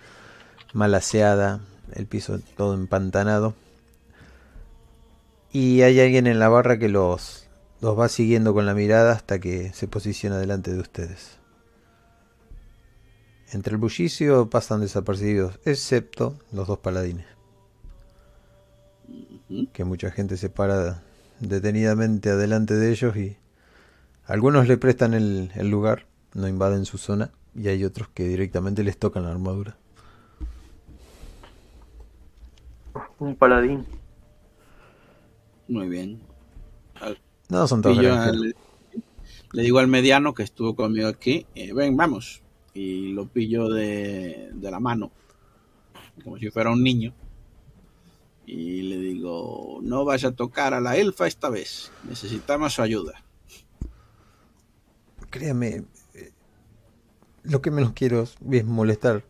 Mal 0.74 0.94
aseada. 0.94 1.60
El 1.94 2.06
piso 2.06 2.38
todo 2.56 2.74
empantanado. 2.74 3.54
Y 5.50 5.80
hay 5.80 5.98
alguien 5.98 6.26
en 6.26 6.38
la 6.38 6.50
barra 6.50 6.78
que 6.78 6.90
los, 6.90 7.48
los 7.80 7.98
va 7.98 8.08
siguiendo 8.08 8.52
con 8.52 8.66
la 8.66 8.74
mirada 8.74 9.12
hasta 9.12 9.38
que 9.38 9.72
se 9.72 9.88
posiciona 9.88 10.36
delante 10.36 10.74
de 10.74 10.80
ustedes. 10.80 11.38
Entre 13.52 13.72
el 13.72 13.78
bullicio 13.78 14.50
pasan 14.50 14.82
desapercibidos, 14.82 15.58
excepto 15.64 16.36
los 16.52 16.66
dos 16.68 16.78
paladines. 16.80 17.26
Que 19.72 19.84
mucha 19.84 20.10
gente 20.10 20.36
se 20.36 20.50
para 20.50 21.02
detenidamente 21.40 22.28
adelante 22.28 22.74
de 22.74 22.90
ellos 22.90 23.16
y 23.16 23.38
algunos 24.26 24.68
le 24.68 24.76
prestan 24.76 25.14
el, 25.14 25.50
el, 25.54 25.70
lugar, 25.70 26.06
no 26.34 26.48
invaden 26.48 26.84
su 26.84 26.98
zona, 26.98 27.30
y 27.56 27.68
hay 27.68 27.84
otros 27.84 28.08
que 28.08 28.24
directamente 28.24 28.84
les 28.84 28.98
tocan 28.98 29.24
la 29.24 29.30
armadura. 29.30 29.76
Un 33.18 33.34
paladín. 33.34 33.86
Muy 35.68 35.88
bien. 35.88 36.20
Al, 37.00 37.18
no, 37.48 37.66
son 37.66 37.82
todos 37.82 37.96
le, 37.96 38.54
le, 39.52 39.62
digo 39.62 39.78
al 39.78 39.88
mediano 39.88 40.34
que 40.34 40.42
estuvo 40.42 40.76
conmigo 40.76 41.08
aquí, 41.08 41.46
eh, 41.54 41.72
ven, 41.72 41.96
vamos, 41.96 42.42
y 42.74 43.12
lo 43.12 43.26
pillo 43.26 43.68
de, 43.68 44.50
de, 44.52 44.70
la 44.70 44.80
mano, 44.80 45.10
como 46.22 46.38
si 46.38 46.50
fuera 46.50 46.70
un 46.70 46.82
niño. 46.82 47.14
Y 48.46 48.82
le 48.82 48.98
digo, 48.98 49.80
no 49.82 50.04
vas 50.04 50.24
a 50.24 50.32
tocar 50.32 50.72
a 50.72 50.80
la 50.80 50.96
elfa 50.96 51.26
esta 51.26 51.48
vez, 51.48 51.90
necesitamos 52.08 52.74
su 52.74 52.82
ayuda. 52.82 53.24
Créame, 55.30 55.84
lo 57.48 57.60
que 57.60 57.70
menos 57.70 57.92
quiero 57.92 58.22
es 58.22 58.64
molestar 58.64 59.24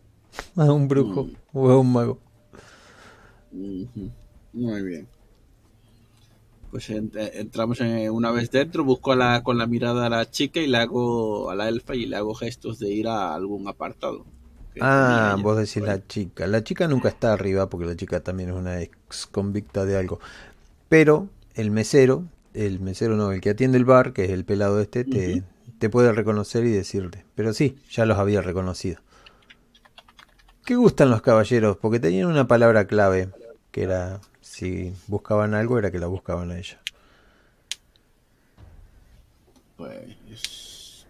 a 0.55 0.71
un 0.71 0.87
brujo 0.87 1.25
mm. 1.25 1.35
o 1.53 1.69
a 1.69 1.79
un 1.79 1.91
mago. 1.91 2.19
Mm 3.51 3.83
-hmm. 3.83 4.11
Muy 4.53 4.83
bien. 4.83 5.07
Pues 6.71 6.89
entramos 6.89 7.79
en, 7.81 8.11
una 8.11 8.31
vez 8.31 8.51
dentro, 8.51 8.83
busco 8.83 9.13
a 9.13 9.15
la, 9.15 9.43
con 9.43 9.57
la 9.57 9.67
mirada 9.67 10.07
a 10.07 10.09
la 10.09 10.29
chica 10.29 10.59
y 10.59 10.67
le 10.67 10.77
hago 10.77 11.49
a 11.49 11.55
la 11.55 11.69
elfa 11.69 11.95
y 11.95 12.05
le 12.05 12.17
hago 12.17 12.33
gestos 12.33 12.77
de 12.79 12.91
ir 12.91 13.07
a 13.07 13.33
algún 13.33 13.67
apartado. 13.67 14.25
Ah, 14.79 15.37
vos 15.41 15.57
decís 15.57 15.81
la 15.81 16.05
chica. 16.05 16.45
La 16.45 16.63
chica 16.63 16.87
nunca 16.87 17.09
está 17.09 17.33
arriba 17.33 17.69
porque 17.69 17.85
la 17.85 17.95
chica 17.95 18.19
también 18.19 18.49
es 18.49 18.55
una 18.55 18.81
ex 18.81 19.25
convicta 19.27 19.85
de 19.85 19.97
algo. 19.97 20.19
Pero 20.89 21.29
el 21.55 21.71
mesero, 21.71 22.25
el 22.53 22.79
mesero 22.79 23.15
no, 23.15 23.31
el 23.31 23.41
que 23.41 23.51
atiende 23.51 23.77
el 23.77 23.85
bar, 23.85 24.13
que 24.13 24.25
es 24.25 24.31
el 24.31 24.43
pelado 24.45 24.79
este, 24.79 25.03
te, 25.03 25.33
uh 25.33 25.37
-huh. 25.37 25.43
Te 25.79 25.89
puede 25.89 26.11
reconocer 26.11 26.65
y 26.65 26.71
decirle. 26.71 27.25
Pero 27.35 27.53
sí, 27.53 27.77
ya 27.89 28.05
los 28.05 28.17
había 28.17 28.41
reconocido. 28.41 29.01
¿Qué 30.65 30.75
gustan 30.75 31.09
los 31.09 31.21
caballeros? 31.21 31.77
Porque 31.77 31.99
tenían 31.99 32.27
una 32.27 32.47
palabra 32.47 32.87
clave 32.87 33.29
que 33.71 33.83
era 33.83 34.19
si 34.41 34.93
buscaban 35.07 35.53
algo 35.53 35.77
era 35.77 35.91
que 35.91 35.99
la 35.99 36.07
buscaban 36.07 36.51
a 36.51 36.57
ella. 36.57 36.79
Pues 39.77 41.05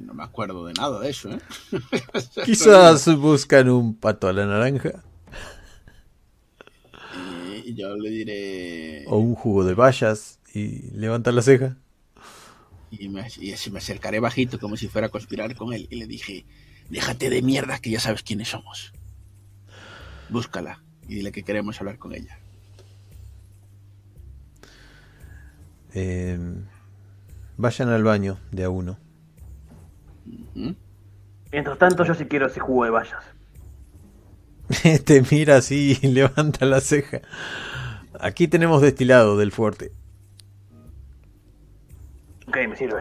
no 0.00 0.14
me 0.14 0.22
acuerdo 0.22 0.64
de 0.66 0.74
nada 0.74 1.00
de 1.00 1.10
eso, 1.10 1.30
¿eh? 1.30 1.40
Quizás 2.44 3.14
buscan 3.16 3.68
un 3.68 3.94
pato 3.94 4.28
a 4.28 4.32
la 4.32 4.46
naranja. 4.46 5.02
Y 7.64 7.74
yo 7.74 7.96
le 7.96 8.10
diré... 8.10 9.04
O 9.06 9.18
un 9.18 9.34
jugo 9.34 9.64
de 9.64 9.74
bayas 9.74 10.38
y 10.54 10.90
levanta 10.92 11.32
la 11.32 11.42
ceja. 11.42 11.76
Y 12.92 13.08
me, 13.08 13.26
y 13.40 13.54
me 13.70 13.78
acercaré 13.78 14.20
bajito 14.20 14.60
como 14.60 14.76
si 14.76 14.86
fuera 14.86 15.06
a 15.06 15.10
conspirar 15.10 15.54
con 15.56 15.72
él 15.72 15.88
y 15.90 15.96
le 15.96 16.06
dije, 16.06 16.44
déjate 16.90 17.30
de 17.30 17.40
mierda 17.40 17.78
que 17.78 17.90
ya 17.90 17.98
sabes 17.98 18.22
quiénes 18.22 18.50
somos. 18.50 18.92
Búscala 20.28 20.82
y 21.08 21.14
dile 21.16 21.32
que 21.32 21.42
queremos 21.42 21.80
hablar 21.80 21.98
con 21.98 22.14
ella. 22.14 22.38
Eh, 25.94 26.38
vayan 27.56 27.88
al 27.88 28.04
baño 28.04 28.38
de 28.50 28.64
a 28.64 28.70
uno. 28.70 28.98
Mientras 31.50 31.78
tanto, 31.78 32.04
yo 32.04 32.14
sí 32.14 32.26
quiero 32.26 32.46
ese 32.46 32.60
jugo 32.60 32.84
de 32.84 32.90
bayas. 32.90 33.24
Te 35.04 35.22
mira 35.30 35.56
así 35.56 35.98
y 36.00 36.08
levanta 36.08 36.64
la 36.66 36.80
ceja. 36.80 37.20
Aquí 38.20 38.48
tenemos 38.48 38.82
destilado 38.82 39.36
del 39.36 39.52
fuerte. 39.52 39.92
Ok, 42.52 42.68
me 42.68 42.76
sirve. 42.76 43.00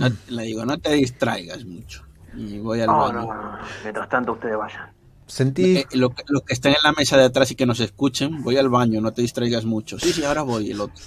No, 0.00 0.08
le 0.30 0.42
digo, 0.42 0.66
no 0.66 0.76
te 0.78 0.94
distraigas 0.94 1.64
mucho. 1.64 2.02
Y 2.34 2.58
voy 2.58 2.80
al 2.80 2.88
no, 2.88 2.98
baño. 2.98 3.20
no, 3.20 3.32
no. 3.32 3.58
Mientras 3.84 4.08
tanto, 4.08 4.32
ustedes 4.32 4.56
vayan. 4.56 4.90
Sentí. 5.28 5.76
Eh, 5.76 5.86
lo, 5.92 6.12
lo, 6.26 6.40
que 6.40 6.52
estén 6.52 6.72
en 6.72 6.82
la 6.82 6.90
mesa 6.90 7.16
de 7.16 7.22
atrás 7.22 7.52
y 7.52 7.54
que 7.54 7.66
nos 7.66 7.78
escuchen, 7.78 8.42
voy 8.42 8.56
al 8.56 8.68
baño, 8.68 9.00
no 9.00 9.12
te 9.12 9.22
distraigas 9.22 9.64
mucho. 9.64 10.00
Sí, 10.00 10.12
sí, 10.12 10.24
ahora 10.24 10.42
voy, 10.42 10.72
el 10.72 10.80
otro. 10.80 11.04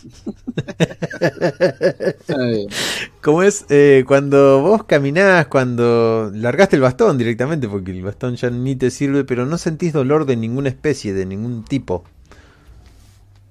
¿Cómo 3.22 3.44
es? 3.44 3.66
Eh, 3.68 4.06
cuando 4.08 4.62
vos 4.62 4.86
caminás, 4.86 5.48
cuando 5.48 6.32
largaste 6.34 6.78
el 6.78 6.82
bastón 6.82 7.18
directamente, 7.18 7.68
porque 7.68 7.92
el 7.92 8.02
bastón 8.02 8.38
ya 8.38 8.50
ni 8.50 8.78
te 8.78 8.92
sirve, 8.92 9.26
pero 9.26 9.46
no 9.46 9.58
sentís 9.58 9.92
dolor 9.92 10.26
de 10.26 10.38
ninguna 10.38 10.70
especie, 10.70 11.12
de 11.12 11.26
ningún 11.26 11.66
tipo. 11.66 12.06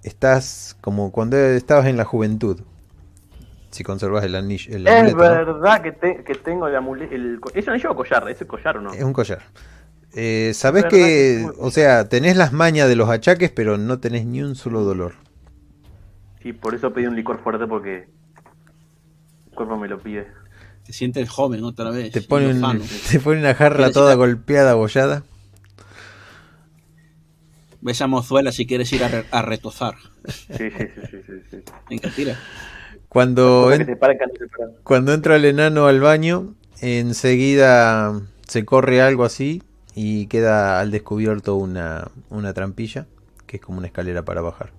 Estás 0.03 0.75
como 0.81 1.13
cuando 1.13 1.37
estabas 1.37 1.85
en 1.85 1.99
la 1.99 2.07
juventud. 2.07 2.63
Si 3.79 3.85
conservas 3.85 4.25
el 4.25 4.35
anillo. 4.35 4.75
El 4.75 4.89
es 4.89 4.93
amuleto, 4.93 5.19
verdad 5.19 5.77
¿no? 5.77 5.83
que, 5.85 5.93
te, 5.93 6.25
que, 6.25 6.35
tengo 6.35 6.67
el 6.67 6.75
amuleto. 6.75 7.15
El, 7.15 7.39
¿Es 7.55 7.65
un 7.69 7.75
anillo 7.75 7.93
o 7.93 7.95
collar? 7.95 8.29
¿Es 8.29 8.41
el 8.41 8.49
collar 8.49 8.79
o 8.79 8.81
no? 8.81 8.93
Es 8.93 9.05
un 9.05 9.13
collar. 9.13 9.41
Eh, 10.17 10.51
Sabés 10.53 10.87
que, 10.87 11.49
o 11.61 11.71
sea, 11.71 12.09
tenés 12.09 12.37
las 12.37 12.53
mañas 12.53 12.89
de 12.89 12.97
los 12.97 13.09
achaques, 13.09 13.53
pero 13.53 13.79
no 13.79 14.01
tenés 14.01 14.27
ni 14.27 14.43
un 14.43 14.57
solo 14.57 14.83
dolor. 14.83 15.15
Sí, 16.43 16.53
por 16.53 16.75
eso 16.75 16.93
pedí 16.93 17.07
un 17.07 17.15
licor 17.15 17.41
fuerte 17.41 17.69
porque 17.69 18.09
el 19.47 19.55
cuerpo 19.55 19.77
me 19.77 19.87
lo 19.87 20.01
pide. 20.01 20.27
Te 20.85 20.93
sientes 20.93 21.31
joven 21.31 21.63
otra 21.63 21.91
vez. 21.91 22.11
Te 22.11 22.21
ponen, 22.21 22.61
te 23.13 23.21
pone 23.21 23.39
una 23.39 23.55
jarra 23.55 23.93
toda 23.93 24.17
golpeada, 24.17 24.73
abollada. 24.73 25.23
Ves 27.81 28.03
a 28.03 28.09
mozuela 28.09 28.51
si 28.51 28.67
quieres 28.67 28.93
ir 28.93 29.05
a, 29.05 29.09
re 29.09 29.25
a 29.31 29.41
retozar. 29.41 29.95
Sí, 30.27 30.69
sí, 30.69 30.69
sí, 30.69 31.01
sí, 31.13 31.19
sí, 31.25 31.33
sí. 31.49 31.57
Venga, 31.89 32.11
tira. 32.11 32.37
Cuando, 33.09 33.73
en, 33.73 33.87
cuando 34.83 35.13
entra 35.15 35.37
el 35.37 35.45
enano 35.45 35.87
al 35.87 36.01
baño, 36.01 36.55
enseguida 36.81 38.21
se 38.47 38.65
corre 38.65 39.01
algo 39.01 39.25
así 39.25 39.63
y 39.95 40.27
queda 40.27 40.81
al 40.81 40.91
descubierto 40.91 41.57
una, 41.57 42.11
una 42.31 42.53
trampilla, 42.55 43.07
que 43.47 43.57
es 43.57 43.63
como 43.63 43.79
una 43.79 43.87
escalera 43.89 44.25
para 44.25 44.43
bajar. 44.43 44.73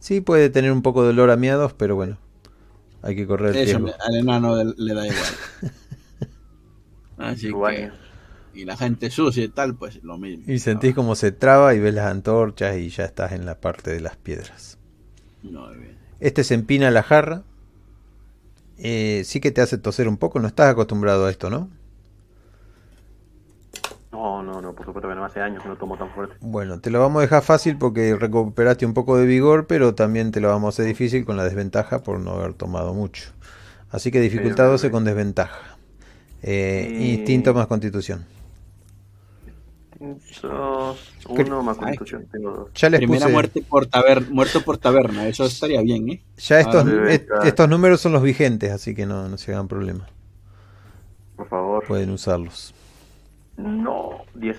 Sí, 0.00 0.20
puede 0.20 0.50
tener 0.50 0.72
un 0.72 0.82
poco 0.82 1.02
de 1.04 1.10
olor 1.10 1.30
a 1.30 1.36
miados, 1.36 1.72
pero 1.74 1.96
bueno, 1.96 2.18
Hay 3.02 3.16
que 3.16 3.26
correr 3.26 3.56
el 3.56 3.62
Eso 3.62 3.78
al 4.00 4.16
enano 4.16 4.56
le, 4.56 4.74
le 4.76 4.94
da 4.94 5.06
igual. 5.08 5.34
Así 7.16 7.54
que. 7.54 7.92
Y 8.52 8.64
la 8.64 8.76
gente 8.76 9.10
sucia 9.10 9.44
y 9.44 9.48
tal, 9.48 9.76
pues 9.76 10.02
lo 10.02 10.18
mismo. 10.18 10.52
Y 10.52 10.58
sentís 10.58 10.94
como 10.94 11.14
se 11.14 11.32
traba 11.32 11.74
y 11.74 11.80
ves 11.80 11.94
las 11.94 12.06
antorchas 12.10 12.76
y 12.76 12.88
ya 12.88 13.04
estás 13.04 13.32
en 13.32 13.46
la 13.46 13.60
parte 13.60 13.92
de 13.92 14.00
las 14.00 14.16
piedras. 14.16 14.78
No, 15.42 15.70
bien. 15.72 15.98
Este 16.20 16.44
se 16.44 16.54
empina 16.54 16.90
la 16.90 17.02
jarra. 17.02 17.44
Eh, 18.78 19.22
sí 19.24 19.40
que 19.40 19.50
te 19.50 19.60
hace 19.60 19.78
toser 19.78 20.08
un 20.08 20.16
poco. 20.16 20.38
No 20.40 20.48
estás 20.48 20.68
acostumbrado 20.70 21.26
a 21.26 21.30
esto, 21.30 21.50
¿no? 21.50 21.68
No, 24.12 24.42
no, 24.42 24.60
no, 24.62 24.72
por 24.72 24.86
supuesto 24.86 25.08
que 25.08 25.14
no 25.14 25.24
hace 25.24 25.40
años 25.40 25.62
que 25.62 25.68
no 25.68 25.76
tomo 25.76 25.96
tan 25.96 26.10
fuerte. 26.10 26.34
Bueno, 26.40 26.80
te 26.80 26.90
lo 26.90 26.98
vamos 27.00 27.18
a 27.18 27.22
dejar 27.22 27.42
fácil 27.42 27.76
porque 27.76 28.16
recuperaste 28.16 28.86
un 28.86 28.94
poco 28.94 29.16
de 29.18 29.26
vigor, 29.26 29.66
pero 29.66 29.94
también 29.94 30.32
te 30.32 30.40
lo 30.40 30.48
vamos 30.48 30.66
a 30.66 30.70
hacer 30.76 30.86
difícil 30.86 31.24
con 31.24 31.36
la 31.36 31.44
desventaja 31.44 32.02
por 32.02 32.18
no 32.18 32.32
haber 32.32 32.54
tomado 32.54 32.94
mucho. 32.94 33.30
Así 33.90 34.10
que 34.10 34.20
dificultad 34.20 34.64
Pero- 34.64 34.70
12 34.72 34.90
con 34.90 35.04
desventaja. 35.04 35.76
Eh, 36.42 36.96
Y- 37.00 37.14
Instinto 37.16 37.52
más 37.54 37.66
constitución. 37.66 38.24
Uno 40.00 41.62
más 41.62 41.76
Ay. 41.78 41.82
constitución, 41.96 42.26
tengo 42.30 42.50
dos. 42.52 42.68
Ya 42.74 42.88
les 42.90 42.98
Primera 43.00 43.26
puse- 43.26 43.32
muerte 43.32 43.62
por 43.62 43.86
taberna, 43.86 44.28
muerto 44.30 44.60
por 44.62 44.78
taberna, 44.78 45.26
eso 45.26 45.44
estaría 45.44 45.82
bien, 45.82 46.08
¿eh? 46.08 46.22
Ya 46.36 46.60
estos, 46.60 46.86
Ah, 46.86 47.10
est- 47.12 47.26
claro. 47.26 47.42
estos 47.42 47.68
números 47.68 48.00
son 48.00 48.12
los 48.12 48.22
vigentes, 48.22 48.70
así 48.70 48.94
que 48.94 49.06
no, 49.06 49.28
no 49.28 49.36
se 49.38 49.52
hagan 49.52 49.66
problema. 49.68 50.06
Por 51.36 51.48
favor. 51.48 51.84
Pueden 51.86 52.10
usarlos. 52.10 52.74
No, 53.56 54.22
10. 54.34 54.56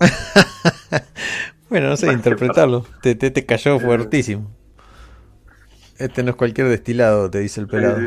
Bueno, 1.68 1.88
no 1.88 1.96
sé 1.96 2.12
interpretarlo. 2.12 2.86
Te, 3.02 3.16
te, 3.16 3.32
te 3.32 3.44
cayó 3.44 3.80
fuertísimo. 3.80 4.48
Este 5.98 6.22
no 6.22 6.30
es 6.30 6.36
cualquier 6.36 6.68
destilado, 6.68 7.28
te 7.28 7.40
dice 7.40 7.60
el 7.60 7.66
pelado. 7.66 7.98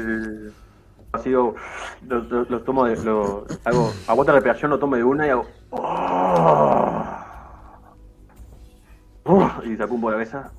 Así 1.11 1.29
lo, 1.29 1.55
lo, 2.07 2.19
lo- 2.23 2.43
lo 2.43 2.61
tomo 2.61 2.85
de. 2.85 2.95
Lo, 3.03 3.45
hago, 3.65 3.91
aguanta 4.07 4.31
la 4.33 4.39
respiración, 4.39 4.71
lo 4.71 4.79
tomo 4.79 4.95
de 4.95 5.03
una 5.03 5.25
y 5.27 5.29
hago. 5.31 5.45
y 9.65 9.75
saco 9.77 9.93
un 9.95 10.01
poco 10.01 10.11
la 10.11 10.17
cabeza. 10.17 10.51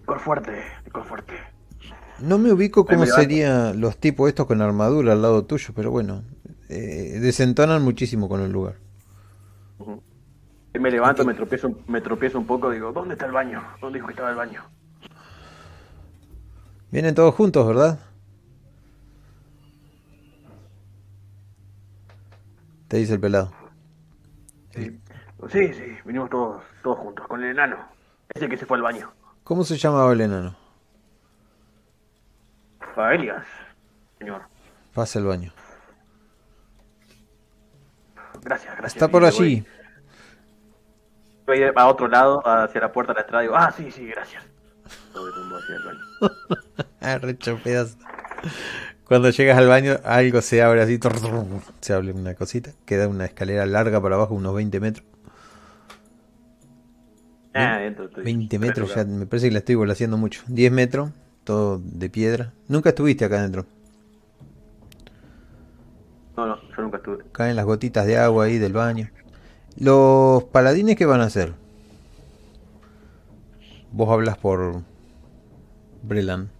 Licor 0.00 0.20
fuerte, 0.20 0.62
licor 0.84 1.04
fuerte. 1.04 1.34
No 2.20 2.38
me 2.38 2.52
ubico 2.52 2.84
cómo 2.84 3.06
serían 3.06 3.80
los 3.80 3.96
tipos 3.98 4.28
estos 4.28 4.46
con 4.46 4.60
armadura 4.60 5.12
al 5.12 5.22
lado 5.22 5.44
tuyo, 5.44 5.72
pero 5.74 5.90
bueno, 5.90 6.22
eh, 6.68 7.18
desentonan 7.20 7.82
muchísimo 7.82 8.28
con 8.28 8.40
el 8.42 8.52
lugar. 8.52 8.74
Ujú. 9.78 10.02
Y 10.74 10.78
me 10.78 10.90
levanto, 10.90 11.24
me 11.24 11.34
tropiezo, 11.34 11.70
me 11.88 12.00
tropiezo 12.00 12.38
un 12.38 12.46
poco, 12.46 12.70
digo, 12.70 12.92
¿dónde 12.92 13.14
está 13.14 13.26
el 13.26 13.32
baño? 13.32 13.62
¿Dónde 13.80 13.98
dijo 13.98 14.06
que 14.08 14.12
estaba 14.12 14.30
el 14.30 14.36
baño? 14.36 14.62
Vienen 16.90 17.14
todos 17.14 17.34
juntos, 17.34 17.66
¿verdad? 17.66 17.98
Te 22.90 22.96
dice 22.96 23.14
el 23.14 23.20
pelado. 23.20 23.52
Sí, 24.74 25.00
sí, 25.48 25.72
sí, 25.74 25.96
vinimos 26.04 26.28
todos, 26.28 26.60
todos 26.82 26.98
juntos, 26.98 27.24
con 27.28 27.40
el 27.40 27.50
enano. 27.50 27.76
Ese 28.34 28.48
que 28.48 28.56
se 28.56 28.66
fue 28.66 28.78
al 28.78 28.82
baño. 28.82 29.12
¿Cómo 29.44 29.62
se 29.62 29.76
llamaba 29.76 30.12
el 30.12 30.22
enano? 30.22 30.56
Faelias, 32.92 33.46
señor. 34.18 34.42
Pasa 34.92 35.20
el 35.20 35.26
baño. 35.26 35.52
Gracias, 38.42 38.76
gracias. 38.76 38.94
Está 38.94 39.04
Y 39.06 39.08
por 39.08 39.24
allí. 39.24 39.64
Voy, 41.46 41.60
voy 41.60 41.72
a 41.76 41.86
otro 41.86 42.08
lado, 42.08 42.42
hacia 42.44 42.80
la 42.80 42.90
puerta 42.90 43.12
de 43.12 43.18
la 43.18 43.22
entrada, 43.22 43.42
digo, 43.42 43.54
ah, 43.54 43.70
sí, 43.70 43.88
sí, 43.92 44.04
gracias. 44.08 44.42
Voy 45.14 45.30
rumbo 45.30 45.58
hacia 45.58 45.76
el 45.76 45.84
baño. 45.84 46.00
Ah, 47.02 47.18
recho 47.18 47.56
pedazo. 47.62 47.96
Cuando 49.10 49.30
llegas 49.30 49.58
al 49.58 49.66
baño, 49.66 49.98
algo 50.04 50.40
se 50.40 50.62
abre 50.62 50.82
así. 50.82 51.00
Se 51.80 51.92
abre 51.92 52.12
una 52.12 52.36
cosita. 52.36 52.70
Queda 52.84 53.08
una 53.08 53.24
escalera 53.24 53.66
larga 53.66 54.00
para 54.00 54.14
abajo, 54.14 54.36
unos 54.36 54.54
20 54.54 54.78
metros. 54.78 55.04
Ah, 57.52 57.74
adentro 57.74 58.04
estoy. 58.04 58.22
20 58.22 58.58
metros, 58.60 58.94
ya 58.94 59.02
me 59.02 59.26
parece 59.26 59.48
que 59.48 59.52
la 59.52 59.58
estoy 59.58 59.74
volaseando 59.74 60.16
mucho. 60.16 60.42
10 60.46 60.70
metros, 60.70 61.10
todo 61.42 61.80
de 61.82 62.08
piedra. 62.08 62.52
Nunca 62.68 62.90
estuviste 62.90 63.24
acá 63.24 63.40
adentro. 63.40 63.66
No, 66.36 66.46
no, 66.46 66.60
yo 66.70 66.82
nunca 66.82 66.98
estuve. 66.98 67.24
Caen 67.32 67.56
las 67.56 67.64
gotitas 67.64 68.06
de 68.06 68.16
agua 68.16 68.44
ahí 68.44 68.58
del 68.58 68.74
baño. 68.74 69.10
Los 69.76 70.44
paladines, 70.44 70.94
¿qué 70.94 71.06
van 71.06 71.20
a 71.20 71.24
hacer? 71.24 71.52
Vos 73.90 74.08
hablas 74.08 74.38
por 74.38 74.82
Brelan. 76.04 76.59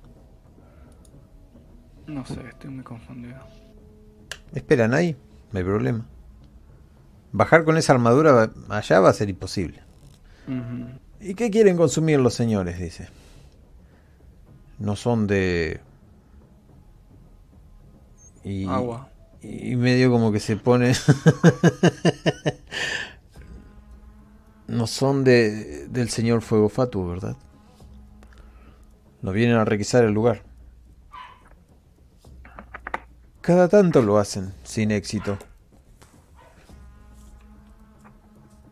No 2.11 2.27
sé, 2.27 2.41
estoy 2.49 2.71
muy 2.71 2.83
confundido. 2.83 3.39
Esperan 4.53 4.95
ahí, 4.95 5.17
no 5.53 5.59
hay 5.59 5.65
problema. 5.65 6.07
Bajar 7.31 7.65
con 7.65 7.77
esa 7.77 7.93
armadura 7.93 8.51
allá 8.69 9.01
va 9.01 9.11
a 9.11 9.13
ser 9.13 9.31
imposible. 9.31 9.81
¿Y 11.21 11.35
qué 11.35 11.51
quieren 11.51 11.77
consumir 11.77 12.19
los 12.19 12.35
señores? 12.35 12.81
Dice. 12.81 13.09
No 14.81 14.97
son 14.97 15.29
de... 15.29 15.81
Y, 18.43 18.67
Agua. 18.67 19.11
y 19.41 19.77
medio 19.77 20.11
como 20.11 20.33
que 20.33 20.41
se 20.41 20.57
pone... 20.57 20.95
no 24.67 24.89
son 24.89 25.23
de 25.23 25.87
del 25.89 26.09
señor 26.09 26.43
Fuego 26.43 26.69
Fatuo, 26.69 27.07
¿verdad? 27.07 27.37
No 29.23 29.31
vienen 29.31 29.57
a 29.57 29.65
requisar 29.65 30.05
el 30.05 30.13
lugar. 30.13 30.50
Cada 33.51 33.67
tanto 33.67 34.01
lo 34.01 34.19
hacen, 34.19 34.55
sin 34.63 34.93
éxito. 34.93 35.37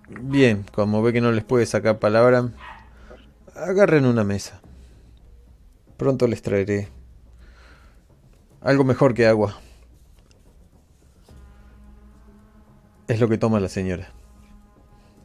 Bien, 0.08 0.64
como 0.72 1.02
ve 1.02 1.12
que 1.12 1.20
no 1.20 1.32
les 1.32 1.42
puede 1.42 1.66
sacar 1.66 1.98
palabra, 1.98 2.52
agarren 3.56 4.06
una 4.06 4.22
mesa. 4.22 4.60
Pronto 5.96 6.28
les 6.28 6.42
traeré 6.42 6.90
algo 8.60 8.84
mejor 8.84 9.14
que 9.14 9.26
agua. 9.26 9.58
Es 13.08 13.18
lo 13.18 13.28
que 13.28 13.36
toma 13.36 13.58
la 13.58 13.68
señora. 13.68 14.12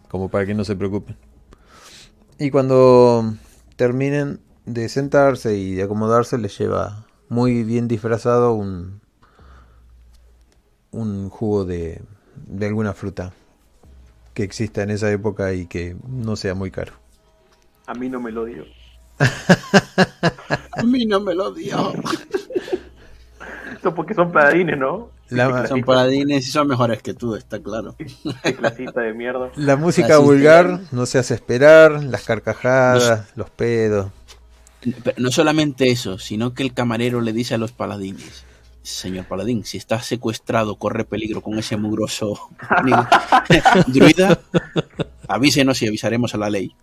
Como 0.09 0.29
para 0.29 0.47
que 0.47 0.55
no 0.55 0.63
se 0.65 0.75
preocupen. 0.75 1.15
Y 2.39 2.49
cuando 2.49 3.35
terminen 3.75 4.39
de 4.65 4.89
sentarse 4.89 5.55
y 5.55 5.75
de 5.75 5.83
acomodarse, 5.83 6.39
les 6.39 6.57
lleva 6.57 7.05
muy 7.29 7.63
bien 7.63 7.87
disfrazado 7.87 8.53
un, 8.53 9.02
un 10.93 11.29
jugo 11.29 11.65
de, 11.65 12.01
de 12.35 12.65
alguna 12.65 12.93
fruta 12.93 13.33
que 14.33 14.43
exista 14.43 14.81
en 14.83 14.89
esa 14.89 15.11
época 15.11 15.53
y 15.53 15.65
que 15.65 15.95
no 16.07 16.35
sea 16.35 16.55
muy 16.55 16.71
caro. 16.71 16.93
A 17.85 17.93
mí 17.93 18.09
no 18.09 18.19
me 18.19 18.31
lo 18.31 18.45
dio. 18.45 18.65
A 20.77 20.83
mí 20.83 21.05
no 21.05 21.19
me 21.19 21.35
lo 21.35 21.51
dio. 21.53 21.93
Eso 23.77 23.93
porque 23.93 24.13
son 24.13 24.31
paladines, 24.31 24.77
¿no? 24.77 25.09
La, 25.29 25.67
Son 25.67 25.81
paladines 25.81 26.47
y 26.47 26.51
son 26.51 26.67
mejores 26.67 27.01
que 27.01 27.13
tú, 27.13 27.35
está 27.35 27.59
claro. 27.61 27.95
De 27.97 29.13
mierda. 29.13 29.51
la 29.55 29.75
música 29.75 30.17
vulgar 30.19 30.81
no 30.91 31.05
se 31.05 31.17
hace 31.17 31.33
esperar, 31.33 32.03
las 32.03 32.23
carcajadas, 32.23 33.31
los 33.35 33.49
pedos. 33.49 34.11
Pero 35.03 35.15
no 35.17 35.31
solamente 35.31 35.89
eso, 35.89 36.19
sino 36.19 36.53
que 36.53 36.63
el 36.63 36.73
camarero 36.73 37.21
le 37.21 37.33
dice 37.33 37.55
a 37.55 37.57
los 37.57 37.71
paladines, 37.71 38.45
señor 38.83 39.25
paladín, 39.25 39.65
si 39.65 39.77
está 39.77 39.99
secuestrado, 40.01 40.75
corre 40.75 41.05
peligro 41.05 41.41
con 41.41 41.57
ese 41.57 41.77
mugroso 41.77 42.49
druida, 43.87 44.39
avísenos 45.27 45.81
y 45.81 45.87
avisaremos 45.87 46.35
a 46.35 46.37
la 46.37 46.49
ley. 46.49 46.75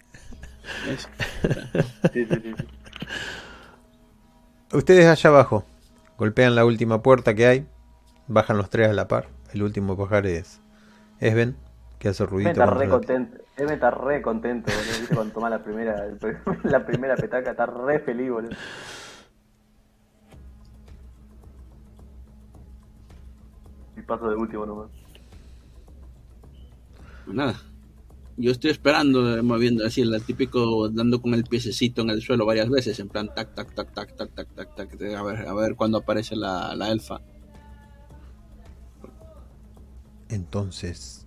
¿Ves? 0.86 1.08
Sí, 2.12 2.26
sí, 2.26 2.34
sí. 2.42 2.54
sí. 2.56 2.64
Ustedes 4.72 5.06
allá 5.06 5.30
abajo 5.30 5.64
golpean 6.16 6.54
la 6.54 6.64
última 6.64 7.02
puerta 7.02 7.34
que 7.34 7.46
hay, 7.46 7.66
bajan 8.28 8.56
los 8.56 8.70
tres 8.70 8.88
a 8.88 8.92
la 8.92 9.08
par. 9.08 9.28
El 9.52 9.62
último 9.62 9.96
bajar 9.96 10.26
es 10.26 10.60
Esben, 11.18 11.56
que 11.98 12.08
hace 12.08 12.24
ruidito. 12.24 12.50
está 12.50 12.66
contra 12.66 12.78
re 12.78 12.88
contento. 12.88 13.38
Me 13.58 13.74
está 13.74 13.90
re 13.90 14.22
contento. 14.22 14.72
Cuando 15.12 15.34
toma 15.34 15.50
la 15.50 15.62
primera, 15.62 16.06
la 16.64 16.86
primera 16.86 17.16
petaca, 17.16 17.50
está 17.50 17.66
re 17.66 17.98
feliz, 17.98 18.30
boludo. 18.30 18.56
Paso 24.10 24.28
de 24.28 24.34
último 24.34 24.66
nomás. 24.66 24.90
Nada. 27.28 27.54
Yo 28.36 28.50
estoy 28.50 28.70
esperando, 28.72 29.36
eh, 29.38 29.42
moviendo 29.42 29.86
así, 29.86 30.00
el 30.00 30.20
típico 30.24 30.88
dando 30.88 31.22
con 31.22 31.32
el 31.34 31.44
piececito 31.44 32.02
en 32.02 32.10
el 32.10 32.20
suelo 32.20 32.44
varias 32.44 32.68
veces, 32.68 32.98
en 32.98 33.08
plan 33.08 33.32
tac, 33.32 33.54
tac, 33.54 33.72
tac, 33.72 33.94
tac, 33.94 34.16
tac, 34.16 34.34
tac, 34.34 34.48
tac, 34.54 34.74
tac, 34.74 34.96
de- 34.98 35.14
a 35.14 35.22
ver, 35.22 35.46
a 35.46 35.54
ver 35.54 35.76
cuándo 35.76 35.98
aparece 35.98 36.34
la, 36.34 36.74
la 36.74 36.90
elfa. 36.90 37.20
Entonces, 40.28 41.26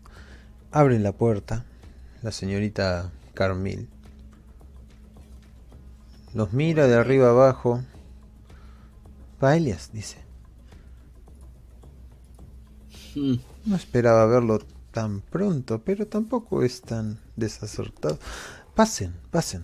abren 0.71 1.03
la 1.03 1.13
puerta, 1.13 1.65
la 2.21 2.31
señorita 2.31 3.11
Carmil. 3.33 3.87
Los 6.33 6.51
mira 6.51 6.87
de 6.87 6.95
arriba 6.95 7.29
abajo 7.29 7.81
paelias, 9.39 9.91
dice. 9.93 10.22
Mm. 13.15 13.35
No 13.65 13.75
esperaba 13.75 14.25
verlo 14.25 14.59
tan 14.91 15.21
pronto, 15.21 15.81
pero 15.83 16.07
tampoco 16.07 16.63
es 16.63 16.81
tan 16.81 17.19
desacertado. 17.35 18.19
Pasen, 18.75 19.13
pasen. 19.31 19.63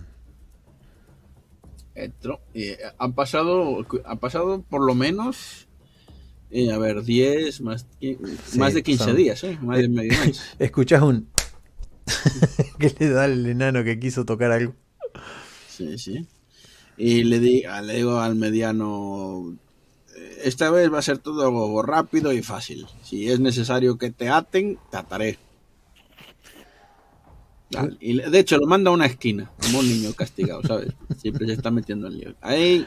Entro. 1.95 2.39
Eh, 2.53 2.77
han 2.97 3.13
pasado 3.13 3.85
han 4.05 4.19
pasado 4.19 4.61
por 4.69 4.85
lo 4.85 4.95
menos 4.95 5.67
eh, 6.49 6.71
a 6.71 6.77
ver 6.77 7.03
10 7.03 7.61
más 7.61 7.85
Sí, 7.99 8.17
más 8.57 8.73
de 8.73 8.83
15 8.83 9.03
son- 9.03 9.15
días 9.17 9.43
eh 9.43 9.57
más 9.61 9.77
de 9.79 9.89
medio 9.89 10.17
mes 10.25 10.41
Escuchás 10.59 11.01
un... 11.01 11.27
que 12.79 12.95
le 12.97 13.09
da 13.09 13.25
al 13.25 13.45
enano 13.45 13.83
que 13.83 13.99
quiso 13.99 14.25
tocar 14.25 14.51
algo. 14.51 14.73
sí 15.67 15.97
sí 15.97 16.25
y 16.97 17.23
le, 17.23 17.39
di, 17.39 17.63
le 17.83 17.93
digo 17.95 18.19
al 18.19 18.35
mediano 18.35 19.53
eh, 19.53 19.57
esta 20.43 20.69
vez 20.71 20.91
va 20.91 20.99
a 20.99 21.03
ser 21.03 21.17
todo 21.19 21.81
rápido 21.81 22.31
y 22.33 22.41
fácil 22.41 22.85
si 23.03 23.29
es 23.29 23.39
necesario 23.39 23.97
que 23.97 24.11
te 24.11 24.29
aten 24.29 24.77
te 24.91 24.97
ataré 24.97 25.37
Dale. 27.71 27.97
Y 27.99 28.13
le- 28.13 28.29
de 28.29 28.39
hecho 28.39 28.57
lo 28.57 28.65
manda 28.65 28.89
a 28.89 28.93
una 28.93 29.05
esquina 29.05 29.51
como 29.61 29.79
un 29.79 29.87
niño 29.87 30.11
castigado 30.13 30.61
sabes 30.63 30.93
siempre 31.17 31.45
se 31.45 31.53
está 31.53 31.69
metiendo 31.71 32.07
en 32.07 32.17
lío 32.17 32.35
ahí 32.41 32.85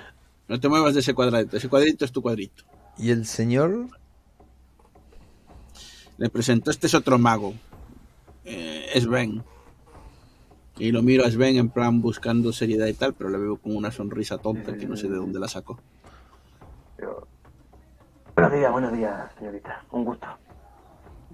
no 0.49 0.59
te 0.59 0.69
muevas 0.69 0.95
de 0.95 1.01
ese 1.01 1.15
cuadradito 1.15 1.57
ese 1.57 1.69
cuadrito 1.69 2.05
es 2.05 2.13
tu 2.13 2.21
cuadrito 2.23 2.65
¿Y 2.99 3.11
el 3.11 3.25
señor? 3.25 3.87
Le 6.19 6.29
presentó 6.29 6.71
este 6.71 6.87
es 6.89 6.95
otro 6.95 7.19
mago. 7.19 7.55
Eh, 8.45 8.87
Sven. 9.01 9.43
Y 10.79 10.93
lo 10.93 11.03
miro 11.03 11.25
a 11.25 11.31
Sven 11.31 11.57
en 11.57 11.71
plan 11.71 12.03
buscando 12.03 12.53
seriedad 12.53 12.87
y 12.87 12.93
tal, 12.93 13.15
pero 13.15 13.31
le 13.31 13.39
veo 13.39 13.57
con 13.57 13.75
una 13.75 13.91
sonrisa 13.91 14.37
tonta 14.39 14.77
que 14.77 14.87
no 14.87 14.97
sé 14.97 15.09
de 15.09 15.17
dónde 15.17 15.41
la 15.41 15.49
sacó. 15.49 15.81
Buenos 18.35 18.53
días, 18.53 18.73
buenos 18.73 18.93
días, 18.95 19.31
señorita. 19.39 19.85
Un 19.91 20.07
gusto. 20.07 20.27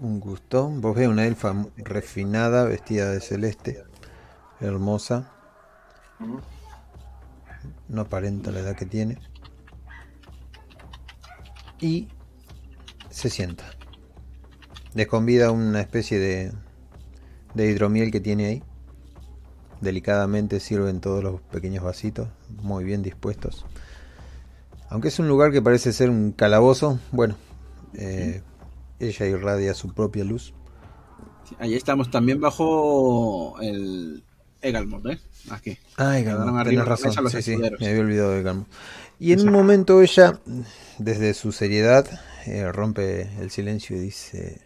Un 0.01 0.19
gusto. 0.19 0.69
Vos 0.69 0.97
ves 0.97 1.07
una 1.07 1.27
elfa 1.27 1.55
refinada, 1.77 2.65
vestida 2.65 3.11
de 3.11 3.21
celeste, 3.21 3.85
hermosa. 4.61 5.31
No 7.89 8.01
aparenta 8.01 8.51
la 8.51 8.61
edad 8.61 8.75
que 8.75 8.85
tiene. 8.85 9.19
Y 11.81 12.09
se 13.11 13.31
sienta. 13.31 13.65
Les 14.95 15.07
convida 15.07 15.53
una 15.53 15.81
especie 15.81 16.19
de, 16.19 16.53
de 17.55 17.67
hidromiel 17.71 18.11
que 18.11 18.21
tiene 18.21 18.47
ahí. 18.47 18.63
Delicadamente 19.81 20.59
sirven 20.59 21.01
todos 21.01 21.23
los 21.23 21.41
pequeños 21.43 21.85
vasitos, 21.85 22.29
muy 22.61 22.83
bien 22.83 23.05
dispuestos. 23.05 23.65
Aunque 24.91 25.09
es 25.09 25.19
un 25.19 25.29
lugar 25.29 25.53
que 25.53 25.61
parece 25.61 25.93
ser 25.93 26.11
un 26.11 26.33
calabozo, 26.33 26.99
bueno, 27.13 27.37
eh, 27.95 28.43
ella 28.99 29.27
irradia 29.27 29.75
su 29.75 29.93
propia 29.93 30.25
luz. 30.25 30.55
Ahí 31.59 31.75
estamos 31.75 32.11
también 32.11 32.41
bajo 32.41 33.57
el 33.61 34.23
Egalmod, 34.61 35.07
¿eh? 35.07 35.19
Aquí. 35.51 35.79
Galmo, 35.97 36.59
arriba 36.59 36.85
tenés 36.85 36.85
razón. 36.85 37.31
Sí, 37.31 37.43
sí, 37.43 37.57
me 37.57 37.89
había 37.89 38.01
olvidado 38.01 38.31
de. 38.31 38.65
Y 39.19 39.33
en 39.33 39.41
un 39.41 39.53
momento 39.53 40.01
ella, 40.03 40.41
desde 40.99 41.35
su 41.35 41.53
seriedad, 41.53 42.07
eh, 42.47 42.71
rompe 42.71 43.23
el 43.41 43.51
silencio 43.51 43.97
y 43.97 44.01
dice: 44.01 44.61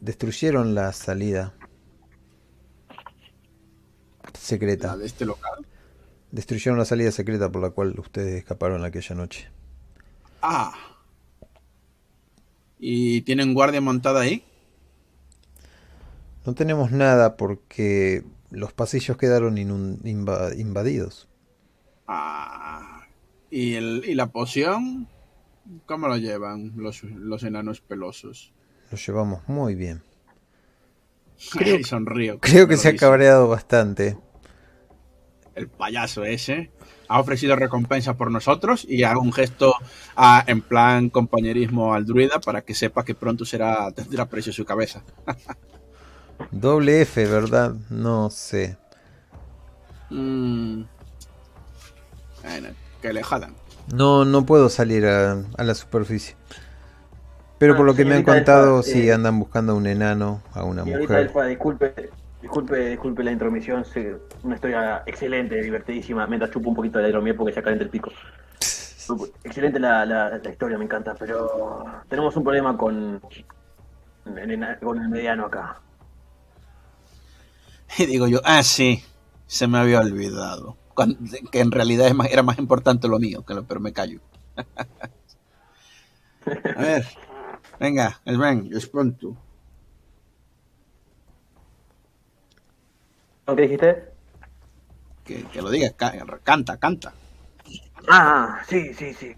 Destruyeron 0.00 0.74
la 0.74 0.92
salida 0.92 1.54
La 4.22 4.40
secreta. 4.40 4.96
de 4.96 5.06
este 5.06 5.24
local. 5.24 5.66
Destruyeron 6.34 6.80
la 6.80 6.84
salida 6.84 7.12
secreta 7.12 7.52
por 7.52 7.62
la 7.62 7.70
cual 7.70 7.94
ustedes 7.96 8.34
escaparon 8.34 8.84
aquella 8.84 9.14
noche. 9.14 9.48
Ah. 10.42 10.74
¿Y 12.76 13.20
tienen 13.20 13.54
guardia 13.54 13.80
montada 13.80 14.22
ahí? 14.22 14.44
No 16.44 16.56
tenemos 16.56 16.90
nada 16.90 17.36
porque 17.36 18.24
los 18.50 18.72
pasillos 18.72 19.16
quedaron 19.16 19.58
invadidos. 19.58 21.28
Ah. 22.08 23.06
¿Y, 23.48 23.74
el, 23.74 24.02
¿Y 24.04 24.16
la 24.16 24.32
poción? 24.32 25.06
¿Cómo 25.86 26.08
lo 26.08 26.16
llevan 26.16 26.72
los, 26.74 27.04
los 27.04 27.44
enanos 27.44 27.80
pelosos? 27.80 28.52
Los 28.90 29.06
llevamos 29.06 29.48
muy 29.48 29.76
bien. 29.76 30.02
Creo, 31.52 31.84
sonrío. 31.84 32.40
Creo 32.40 32.66
que 32.66 32.74
Lo 32.74 32.80
se 32.80 32.88
ha 32.88 32.96
cabreado 32.96 33.46
bastante. 33.46 34.18
El 35.54 35.68
payaso 35.68 36.24
ese 36.24 36.70
ha 37.08 37.20
ofrecido 37.20 37.56
recompensa 37.56 38.14
por 38.14 38.30
nosotros 38.30 38.86
y 38.88 39.04
hago 39.04 39.20
un 39.20 39.32
gesto 39.32 39.74
ah, 40.16 40.42
en 40.46 40.62
plan 40.62 41.10
compañerismo 41.10 41.94
al 41.94 42.06
druida 42.06 42.40
para 42.40 42.62
que 42.62 42.74
sepa 42.74 43.04
que 43.04 43.14
pronto 43.14 43.44
será 43.44 43.90
tendrá 43.92 44.26
precio 44.26 44.52
su 44.52 44.64
cabeza. 44.64 45.02
Doble 46.50 47.02
F, 47.02 47.26
¿verdad? 47.26 47.74
No 47.90 48.30
sé. 48.30 48.76
Mm. 50.10 50.82
Bueno, 52.42 52.68
que 53.00 53.12
le 53.12 53.22
jadan. 53.22 53.54
No, 53.92 54.24
no 54.24 54.46
puedo 54.46 54.68
salir 54.68 55.06
a, 55.06 55.42
a 55.56 55.64
la 55.64 55.74
superficie. 55.74 56.36
Pero 57.58 57.74
Ah, 57.74 57.76
por 57.76 57.86
lo 57.86 57.94
que 57.94 58.04
me 58.04 58.14
han 58.14 58.22
contado, 58.22 58.78
Elfa, 58.78 58.90
sí 58.90 59.08
eh, 59.08 59.12
andan 59.12 59.38
buscando 59.38 59.72
a 59.72 59.76
un 59.76 59.86
enano, 59.86 60.42
a 60.52 60.64
una 60.64 60.84
mujer. 60.84 61.20
Elfa, 61.20 61.44
disculpe, 61.46 62.10
disculpe, 62.44 62.90
disculpe 62.90 63.24
la 63.24 63.32
intromisión. 63.32 63.84
Una 64.42 64.54
historia 64.54 65.02
excelente, 65.06 65.60
divertidísima. 65.62 66.26
Mientras 66.26 66.50
chupo 66.50 66.68
un 66.68 66.76
poquito 66.76 66.98
de 66.98 67.08
hidromiel 67.08 67.36
porque 67.36 67.54
ya 67.54 67.62
calienta 67.62 67.84
el 67.84 67.90
pico. 67.90 68.10
Excelente 69.42 69.78
la, 69.80 70.04
la, 70.04 70.38
la 70.38 70.50
historia, 70.50 70.78
me 70.78 70.84
encanta, 70.84 71.14
pero 71.18 71.84
tenemos 72.08 72.36
un 72.36 72.44
problema 72.44 72.76
con 72.76 73.20
el, 74.26 74.78
con 74.80 75.02
el 75.02 75.08
mediano 75.08 75.46
acá. 75.46 75.80
Y 77.98 78.06
digo 78.06 78.26
yo, 78.26 78.40
ah, 78.44 78.62
sí, 78.62 79.04
se 79.46 79.66
me 79.68 79.78
había 79.78 80.00
olvidado. 80.00 80.76
Cuando- 80.94 81.18
que 81.52 81.60
en 81.60 81.70
realidad 81.70 82.08
es 82.08 82.14
más- 82.14 82.30
era 82.30 82.42
más 82.42 82.58
importante 82.58 83.08
lo 83.08 83.18
mío, 83.18 83.44
que 83.44 83.54
lo, 83.54 83.64
pero 83.64 83.80
me 83.80 83.92
callo. 83.92 84.20
A 86.76 86.82
ver, 86.82 87.06
venga, 87.80 88.20
ven, 88.26 88.68
es 88.72 88.86
pronto. 88.86 89.34
¿Qué 93.46 93.62
dijiste? 93.62 94.14
Que, 95.24 95.42
que 95.52 95.62
lo 95.62 95.70
digas, 95.70 95.92
ca- 95.96 96.12
canta, 96.42 96.76
canta. 96.78 97.12
Ah, 98.08 98.62
sí, 98.68 98.92
sí, 98.94 99.12
sí. 99.14 99.34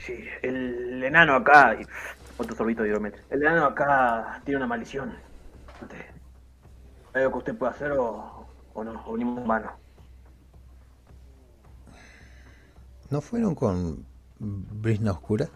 Sí, 0.00 0.24
el 0.42 1.02
enano 1.04 1.34
acá. 1.36 1.76
Otro 2.38 2.56
sorbito 2.56 2.82
de 2.82 2.88
hidrometro. 2.88 3.22
El 3.30 3.42
enano 3.42 3.66
acá 3.66 4.40
tiene 4.44 4.56
una 4.58 4.66
maldición. 4.66 5.14
¿Hay 7.12 7.22
algo 7.22 7.32
que 7.32 7.38
usted 7.38 7.58
pueda 7.58 7.72
hacer 7.72 7.92
o, 7.92 8.46
o 8.74 8.84
no? 8.84 9.02
O 9.06 9.12
venimos. 9.12 9.44
¿No 13.10 13.20
fueron 13.20 13.54
con 13.54 14.06
Brisna 14.38 15.12
Oscura? 15.12 15.48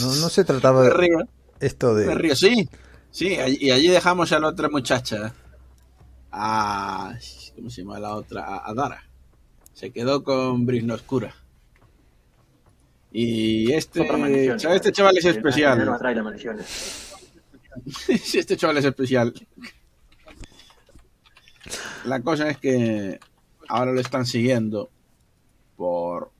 No, 0.00 0.06
no 0.16 0.28
se 0.28 0.44
trataba 0.44 0.82
de 0.82 0.90
esto 1.60 1.92
me 1.94 2.00
de... 2.02 2.14
río, 2.14 2.36
sí. 2.36 2.68
Sí, 3.10 3.36
allí- 3.36 3.58
y 3.60 3.70
allí 3.70 3.88
dejamos 3.88 4.32
a 4.32 4.38
la 4.38 4.48
otra 4.48 4.68
muchacha. 4.68 5.34
A. 6.30 7.14
¿Cómo 7.56 7.70
se 7.70 7.82
llama 7.82 7.98
la 7.98 8.14
otra? 8.14 8.44
A, 8.44 8.70
a 8.70 8.74
Dara. 8.74 9.02
Se 9.72 9.90
quedó 9.90 10.22
con 10.22 10.66
Brisna 10.66 10.94
Oscura. 10.94 11.34
Y 13.10 13.72
este. 13.72 14.00
Chaval- 14.06 14.74
Este 14.76 14.92
chaval 14.92 15.16
es 15.16 15.24
especial. 15.24 15.88
atrae 15.88 16.14
las 16.14 16.24
maldiciones. 16.24 16.66
Sí, 18.24 18.38
este 18.38 18.56
chaval 18.56 18.78
es 18.78 18.84
especial. 18.84 19.32
La 22.04 22.20
cosa 22.20 22.48
es 22.50 22.58
que 22.58 23.18
ahora 23.68 23.92
lo 23.92 24.00
están 24.00 24.26
siguiendo 24.26 24.90
por... 25.76 26.30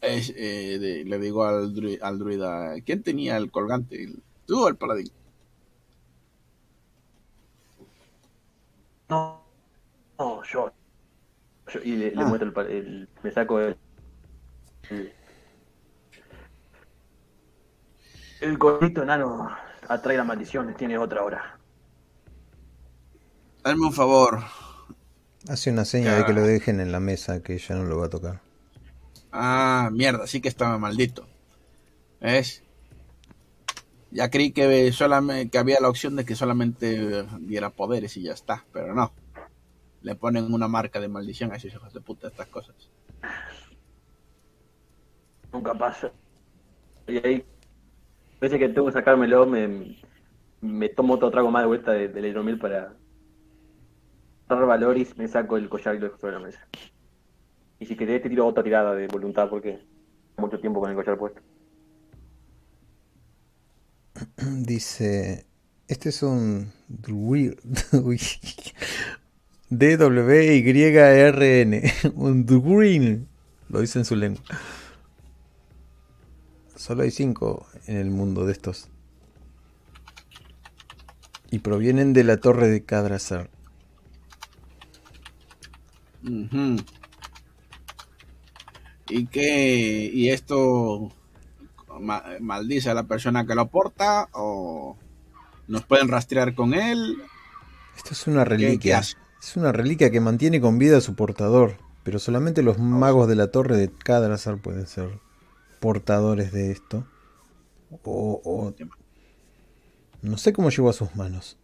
es, 0.00 0.30
eh, 0.36 0.78
de- 0.80 1.04
le 1.04 1.18
digo 1.18 1.44
al, 1.44 1.74
dru- 1.74 1.98
al 2.02 2.18
druida, 2.18 2.74
¿quién 2.84 3.02
tenía 3.02 3.36
el 3.36 3.50
colgante? 3.50 4.08
¿Tú 4.48 4.64
o 4.64 4.68
el 4.68 4.76
paladín? 4.76 5.12
No, 9.10 9.42
no, 10.18 10.42
yo. 10.44 10.72
Yo- 11.68 11.80
y 11.84 11.96
le, 11.96 12.14
le 12.16 12.22
Ah. 12.22 12.26
muestro 12.26 12.50
el, 12.62 12.68
el- 12.70 13.08
Me 13.22 13.30
saco 13.32 13.60
el. 13.60 13.76
El, 14.90 15.12
el 18.40 18.58
colito 18.58 19.02
enano 19.04 19.48
atrae 19.88 20.16
las 20.16 20.26
maldiciones, 20.26 20.76
tiene 20.76 20.98
otra 20.98 21.22
hora. 21.22 21.58
Hazme 23.62 23.86
un 23.86 23.92
favor. 23.92 24.42
Hace 25.48 25.70
una 25.70 25.84
seña 25.84 26.14
de 26.14 26.24
que 26.24 26.32
lo 26.32 26.42
dejen 26.42 26.80
en 26.80 26.92
la 26.92 27.00
mesa, 27.00 27.42
que 27.42 27.58
ya 27.58 27.74
no 27.74 27.84
lo 27.84 27.98
va 27.98 28.06
a 28.06 28.10
tocar. 28.10 28.40
Ah, 29.32 29.88
mierda, 29.92 30.26
sí 30.26 30.40
que 30.42 30.48
estaba 30.48 30.78
maldito. 30.78 31.26
¿Ves? 32.20 32.62
Ya 34.10 34.30
creí 34.30 34.52
que, 34.52 34.90
solamente, 34.92 35.50
que 35.50 35.58
había 35.58 35.80
la 35.80 35.88
opción 35.88 36.16
de 36.16 36.24
que 36.24 36.34
solamente 36.34 37.24
diera 37.40 37.70
poderes 37.70 38.16
y 38.16 38.22
ya 38.22 38.32
está, 38.32 38.64
pero 38.72 38.94
no. 38.94 39.12
le 40.02 40.14
ponen 40.14 40.52
una 40.52 40.68
marca 40.68 41.00
de 41.00 41.08
maldición 41.08 41.52
a 41.52 41.56
esos 41.56 41.72
hijos 41.72 41.92
de 41.92 42.00
puta 42.00 42.28
estas 42.28 42.46
cosas. 42.48 42.74
Nunca 45.52 45.74
pasa. 45.74 46.10
Y 47.06 47.16
ahí, 47.26 47.44
a 48.36 48.40
veces 48.40 48.58
que 48.58 48.68
tengo 48.68 48.86
que 48.86 48.92
sacármelo, 48.92 49.46
me, 49.46 49.96
me 50.60 50.88
tomo 50.88 51.14
otro 51.14 51.30
trago 51.30 51.50
más 51.50 51.62
de 51.62 51.68
vuelta 51.68 51.92
de, 51.92 52.08
del 52.08 52.26
hidromil 52.26 52.58
para 52.58 52.94
dar 54.48 54.66
valor 54.66 54.96
y 54.96 55.06
me 55.16 55.28
saco 55.28 55.56
el 55.56 55.68
collar 55.68 55.96
y 55.96 55.98
lo 55.98 56.06
dejo 56.06 56.18
sobre 56.18 56.34
la 56.34 56.40
mesa. 56.40 56.66
Y 57.78 57.86
si 57.86 57.96
querés 57.96 58.22
te 58.22 58.28
tiro 58.28 58.46
otra 58.46 58.62
tirada 58.62 58.94
de 58.94 59.06
voluntad 59.06 59.48
porque 59.48 59.80
mucho 60.36 60.58
tiempo 60.58 60.80
con 60.80 60.90
el 60.90 60.96
collar 60.96 61.18
puesto. 61.18 61.40
Dice, 64.36 65.46
este 65.86 66.08
es 66.10 66.22
un 66.22 66.72
D-W-Y-R-N, 69.70 71.92
un 72.14 72.46
green, 72.46 73.28
lo 73.68 73.80
dice 73.80 73.98
en 73.98 74.04
su 74.04 74.16
lengua. 74.16 74.42
Solo 76.74 77.02
hay 77.02 77.10
cinco 77.10 77.66
en 77.86 77.96
el 77.96 78.10
mundo 78.10 78.46
de 78.46 78.52
estos. 78.52 78.88
Y 81.50 81.60
provienen 81.60 82.12
de 82.12 82.24
la 82.24 82.38
torre 82.38 82.68
de 82.68 82.84
Kadrazar. 82.84 83.50
Ujú. 86.22 86.76
¿Y 89.08 89.26
qué? 89.26 90.10
¿Y 90.12 90.30
esto 90.30 91.10
ma- 92.00 92.24
maldice 92.40 92.90
a 92.90 92.94
la 92.94 93.04
persona 93.04 93.46
que 93.46 93.54
lo 93.54 93.68
porta? 93.68 94.28
¿O 94.32 94.96
nos 95.66 95.84
pueden 95.84 96.08
rastrear 96.08 96.54
con 96.54 96.74
él? 96.74 97.16
Esto 97.96 98.10
es 98.12 98.26
una 98.26 98.44
¿Qué- 98.44 98.50
qué 98.50 98.56
reliquia. 98.56 98.98
Es 99.00 99.56
una 99.56 99.72
reliquia 99.72 100.10
que 100.10 100.20
mantiene 100.20 100.60
con 100.60 100.78
vida 100.78 100.98
a 100.98 101.00
su 101.00 101.14
portador. 101.14 101.76
Pero 102.04 102.18
solamente 102.18 102.62
los 102.62 102.78
magos 102.78 103.28
de 103.28 103.36
la 103.36 103.50
torre 103.50 103.76
de 103.76 103.90
Kadrazar 103.90 104.58
pueden 104.58 104.86
ser 104.86 105.20
portadores 105.80 106.52
de 106.52 106.70
esto. 106.72 107.06
O, 108.04 108.40
o- 108.44 108.74
no 110.22 110.36
sé 110.38 110.52
cómo 110.52 110.70
llegó 110.70 110.90
a 110.90 110.94
sus 110.94 111.14
manos. 111.16 111.56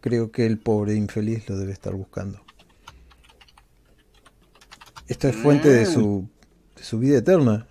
Creo 0.00 0.30
que 0.30 0.46
el 0.46 0.58
pobre 0.58 0.94
infeliz 0.94 1.48
lo 1.48 1.56
debe 1.58 1.72
estar 1.72 1.94
buscando. 1.94 2.40
Esto 5.08 5.28
es 5.28 5.36
fuente 5.36 5.68
de 5.68 5.86
su, 5.86 6.28
de 6.76 6.82
su 6.82 6.98
vida 6.98 7.18
eterna. 7.18 7.68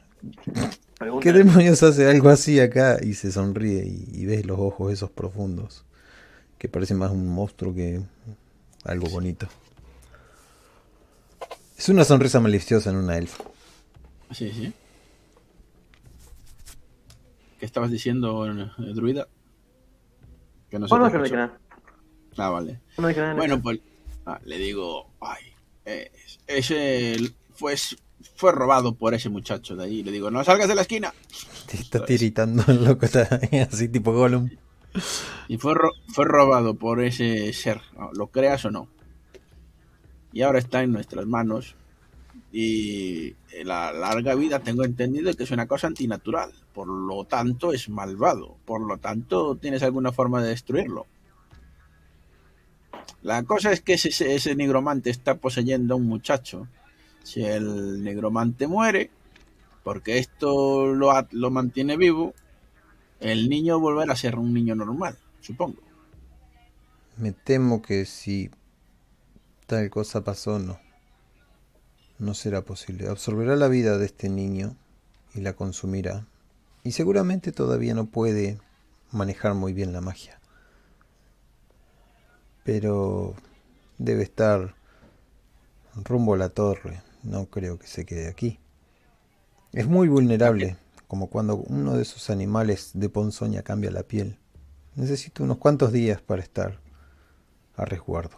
Pregunta, 0.98 1.24
¿Qué 1.24 1.34
demonios 1.34 1.84
hace 1.84 2.10
algo 2.10 2.30
así 2.30 2.60
acá? 2.60 2.98
Y 3.02 3.14
se 3.16 3.32
sonríe 3.32 3.86
y, 3.86 4.10
y 4.14 4.26
ves 4.26 4.46
los 4.46 4.60
ojos 4.60 4.94
esos 4.94 5.12
profundos. 5.12 5.86
Que 6.58 6.70
parecen 6.70 6.98
más 6.98 7.12
un 7.12 7.28
monstruo 7.28 7.74
que 7.74 8.02
algo 8.84 9.10
bonito. 9.10 9.48
Es 11.78 11.90
una 11.90 12.06
sonrisa 12.06 12.40
maliciosa 12.40 12.90
en 12.90 12.96
una 12.96 13.18
elfa. 13.18 13.44
Sí, 14.32 14.52
sí. 14.52 14.74
¿Qué 17.60 17.66
estabas 17.66 17.92
diciendo, 17.92 18.46
eh, 18.48 18.70
druida? 18.94 19.28
Que 20.70 20.80
no 20.80 20.88
sé 20.88 20.96
Oh, 20.96 21.00
no, 21.00 21.10
dije 21.10 21.36
nada. 21.36 21.58
Ah, 22.38 22.50
vale. 22.50 22.80
No 22.98 23.08
dije 23.08 23.20
nada. 23.20 23.34
Bueno, 23.34 23.62
pues 23.62 23.80
ah, 24.26 24.40
le 24.44 24.58
digo, 24.58 25.10
ay, 25.20 25.44
eh, 25.86 26.12
ese 26.48 27.18
fue, 27.54 27.76
fue 28.36 28.52
robado 28.52 28.96
por 28.96 29.14
ese 29.14 29.30
muchacho 29.30 29.76
de 29.76 29.86
ahí. 29.86 30.04
Le 30.04 30.12
digo, 30.12 30.32
no 30.32 30.44
salgas 30.44 30.68
de 30.68 30.76
la 30.76 30.82
esquina. 30.82 31.14
Te 31.70 31.78
está 31.78 32.06
tiritando 32.06 32.64
el 32.68 32.84
loco, 32.86 33.06
está 33.06 33.40
así 33.72 33.88
tipo 33.90 34.12
Gollum. 34.14 34.50
Y 35.48 35.58
fue, 35.58 35.74
ro- 35.74 35.94
fue 36.08 36.26
robado 36.26 36.76
por 36.76 37.02
ese 37.04 37.52
ser, 37.54 37.82
lo 38.14 38.28
creas 38.28 38.64
o 38.66 38.72
no. 38.72 38.88
Y 40.34 40.42
ahora 40.42 40.60
está 40.60 40.84
en 40.84 40.92
nuestras 40.92 41.26
manos. 41.26 41.76
Y 42.52 43.36
la 43.66 43.92
larga 43.92 44.34
vida 44.36 44.60
tengo 44.60 44.86
entendido 44.86 45.34
que 45.34 45.44
es 45.44 45.52
una 45.52 45.68
cosa 45.68 45.88
antinatural. 45.88 46.52
Por 46.74 46.88
lo 46.88 47.26
tanto, 47.26 47.74
es 47.74 47.90
malvado. 47.90 48.58
Por 48.66 48.82
lo 48.82 48.98
tanto, 48.98 49.56
tienes 49.58 49.84
alguna 49.84 50.12
forma 50.14 50.42
de 50.42 50.50
destruirlo. 50.50 51.06
La 53.22 53.44
cosa 53.44 53.72
es 53.72 53.82
que 53.82 53.94
ese, 53.94 54.36
ese 54.36 54.56
nigromante 54.56 55.10
está 55.10 55.36
poseyendo 55.36 55.94
a 55.94 55.98
un 55.98 56.06
muchacho. 56.06 56.68
Si 57.26 57.44
el 57.44 58.04
nigromante 58.04 58.68
muere, 58.68 59.10
porque 59.84 60.20
esto 60.20 60.94
lo, 60.94 61.12
lo 61.32 61.50
mantiene 61.50 61.98
vivo, 61.98 62.36
el 63.20 63.50
niño 63.50 63.80
volverá 63.80 64.14
a 64.14 64.16
ser 64.16 64.38
un 64.38 64.54
niño 64.54 64.76
normal, 64.76 65.18
supongo. 65.42 65.82
Me 67.18 67.32
temo 67.32 67.82
que 67.82 68.06
si 68.06 68.52
tal 69.66 69.90
cosa 69.90 70.24
pasó, 70.24 70.60
no. 70.60 70.78
No 72.20 72.36
será 72.36 72.62
posible. 72.62 73.08
Absorberá 73.08 73.56
la 73.56 73.70
vida 73.70 73.98
de 73.98 74.06
este 74.06 74.30
niño 74.30 74.76
y 75.34 75.42
la 75.42 75.54
consumirá. 75.54 76.28
Y 76.84 76.92
seguramente 76.92 77.52
todavía 77.52 77.96
no 77.96 78.06
puede 78.06 78.60
manejar 79.12 79.56
muy 79.56 79.74
bien 79.74 79.94
la 79.94 80.02
magia. 80.02 80.40
Pero 82.64 83.34
debe 83.98 84.22
estar 84.22 84.76
rumbo 86.04 86.36
a 86.36 86.38
la 86.38 86.50
torre. 86.50 87.02
No 87.26 87.48
creo 87.48 87.78
que 87.80 87.88
se 87.88 88.06
quede 88.06 88.28
aquí. 88.30 88.60
Es 89.74 89.88
muy 89.88 90.08
vulnerable, 90.08 90.78
como 91.08 91.28
cuando 91.30 91.56
uno 91.58 91.96
de 91.96 92.04
esos 92.04 92.30
animales 92.30 92.92
de 92.94 93.10
ponzoña 93.10 93.64
cambia 93.64 93.92
la 93.92 94.04
piel. 94.04 94.38
Necesito 94.96 95.44
unos 95.44 95.58
cuantos 95.58 95.92
días 95.92 96.22
para 96.22 96.42
estar 96.42 96.80
a 97.76 97.84
resguardo. 97.86 98.38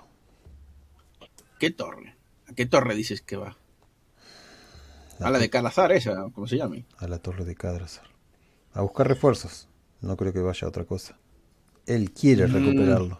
¿Qué 1.60 1.70
torre? 1.70 2.16
¿A 2.50 2.54
qué 2.54 2.66
torre 2.66 2.96
dices 2.96 3.22
que 3.22 3.36
va? 3.38 3.58
La 5.20 5.28
A 5.28 5.32
la 5.32 5.40
de 5.40 5.50
Calazar, 5.50 5.92
esa, 5.92 6.30
como 6.34 6.48
se 6.48 6.58
llame. 6.58 6.86
a 6.98 7.08
la 7.08 7.20
torre 7.20 7.44
de 7.46 7.56
Cadrazar. 7.56 8.06
A 8.74 8.82
buscar 8.82 9.08
refuerzos. 9.08 9.68
No 10.02 10.16
creo 10.16 10.32
que 10.32 10.40
vaya 10.40 10.66
a 10.66 10.70
otra 10.70 10.86
cosa. 10.86 11.18
Él 11.88 12.12
quiere 12.12 12.48
Mm. 12.48 12.54
recuperarlo. 12.54 13.20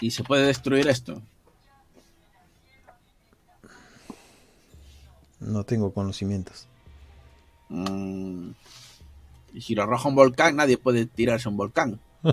¿Y 0.00 0.10
se 0.12 0.24
puede 0.24 0.46
destruir 0.46 0.88
esto? 0.88 1.22
No 5.40 5.64
tengo 5.64 5.92
conocimientos. 5.92 6.68
Mm. 7.68 8.50
Y 9.52 9.60
si 9.60 9.74
lo 9.74 9.82
arroja 9.82 10.08
un 10.08 10.14
volcán, 10.14 10.54
nadie 10.56 10.78
puede 10.78 11.06
tirarse 11.06 11.48
a 11.48 11.50
un 11.50 11.56
volcán. 11.56 11.98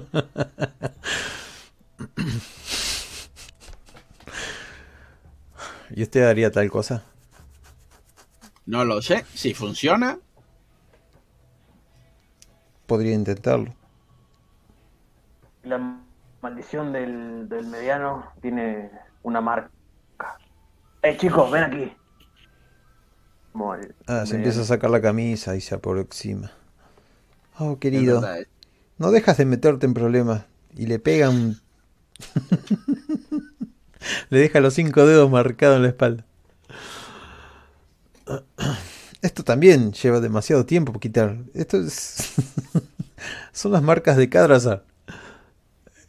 ¿Y 5.89 6.03
usted 6.03 6.23
haría 6.23 6.51
tal 6.51 6.69
cosa? 6.69 7.03
No 8.65 8.83
lo 8.85 9.01
sé. 9.01 9.25
Si 9.33 9.53
funciona, 9.53 10.19
Podría 12.87 13.13
intentarlo. 13.13 13.75
La 15.63 15.99
maldición 16.41 16.93
del, 16.93 17.49
del 17.49 17.67
mediano 17.67 18.31
tiene 18.41 18.89
una 19.23 19.41
marca. 19.41 19.69
Eh, 21.01 21.17
chicos, 21.17 21.51
ven 21.51 21.63
aquí. 21.65 21.93
Ah, 24.07 24.25
se 24.25 24.35
empieza 24.35 24.61
a 24.61 24.65
sacar 24.65 24.89
la 24.89 25.01
camisa 25.01 25.55
y 25.55 25.61
se 25.61 25.75
aproxima. 25.75 26.51
Oh, 27.59 27.79
querido, 27.79 28.23
no 28.97 29.11
dejas 29.11 29.37
de 29.37 29.45
meterte 29.45 29.85
en 29.85 29.93
problemas. 29.93 30.45
Y 30.75 30.85
le 30.85 30.99
pega 30.99 31.29
un... 31.29 31.59
le 34.29 34.39
deja 34.39 34.59
los 34.59 34.73
cinco 34.73 35.05
dedos 35.05 35.29
marcados 35.29 35.77
en 35.77 35.83
la 35.83 35.89
espalda. 35.89 36.25
Esto 39.21 39.43
también 39.43 39.93
lleva 39.93 40.19
demasiado 40.19 40.65
tiempo 40.65 40.99
quitar. 40.99 41.37
Esto 41.53 41.77
es... 41.77 42.33
Son 43.51 43.71
las 43.71 43.81
marcas 43.81 44.17
de 44.17 44.29
Kadrazar. 44.29 44.85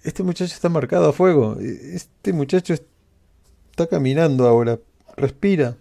Este 0.02 0.22
muchacho 0.22 0.52
está 0.52 0.68
marcado 0.68 1.08
a 1.08 1.12
fuego. 1.12 1.56
Este 1.60 2.32
muchacho 2.32 2.74
está 2.74 3.86
caminando 3.86 4.46
ahora. 4.46 4.78
Respira. 5.16 5.76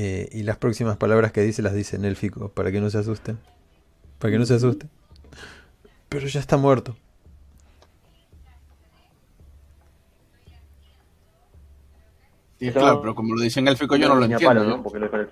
Eh, 0.00 0.28
y 0.30 0.44
las 0.44 0.56
próximas 0.58 0.96
palabras 0.96 1.32
que 1.32 1.40
dice 1.40 1.60
las 1.60 1.74
dice 1.74 1.96
en 1.96 2.04
élfico 2.04 2.50
para 2.50 2.70
que 2.70 2.80
no 2.80 2.88
se 2.88 2.98
asusten. 2.98 3.36
Para 4.20 4.30
que 4.30 4.38
no 4.38 4.46
se 4.46 4.54
asusten. 4.54 4.88
Pero 6.08 6.28
ya 6.28 6.38
está 6.38 6.56
muerto. 6.56 6.96
Sí, 12.60 12.68
Eso- 12.68 12.78
claro, 12.78 13.00
pero 13.00 13.14
como 13.16 13.34
lo 13.34 13.42
dice 13.42 13.58
en 13.58 13.66
élfico, 13.68 13.96
yo 13.96 14.08
no 14.08 14.14
lo 14.14 14.24
entiendo. 14.24 14.46
palo, 14.46 14.64
¿no? 14.64 14.82
Porque 14.84 15.00
lo 15.00 15.06
el. 15.06 15.28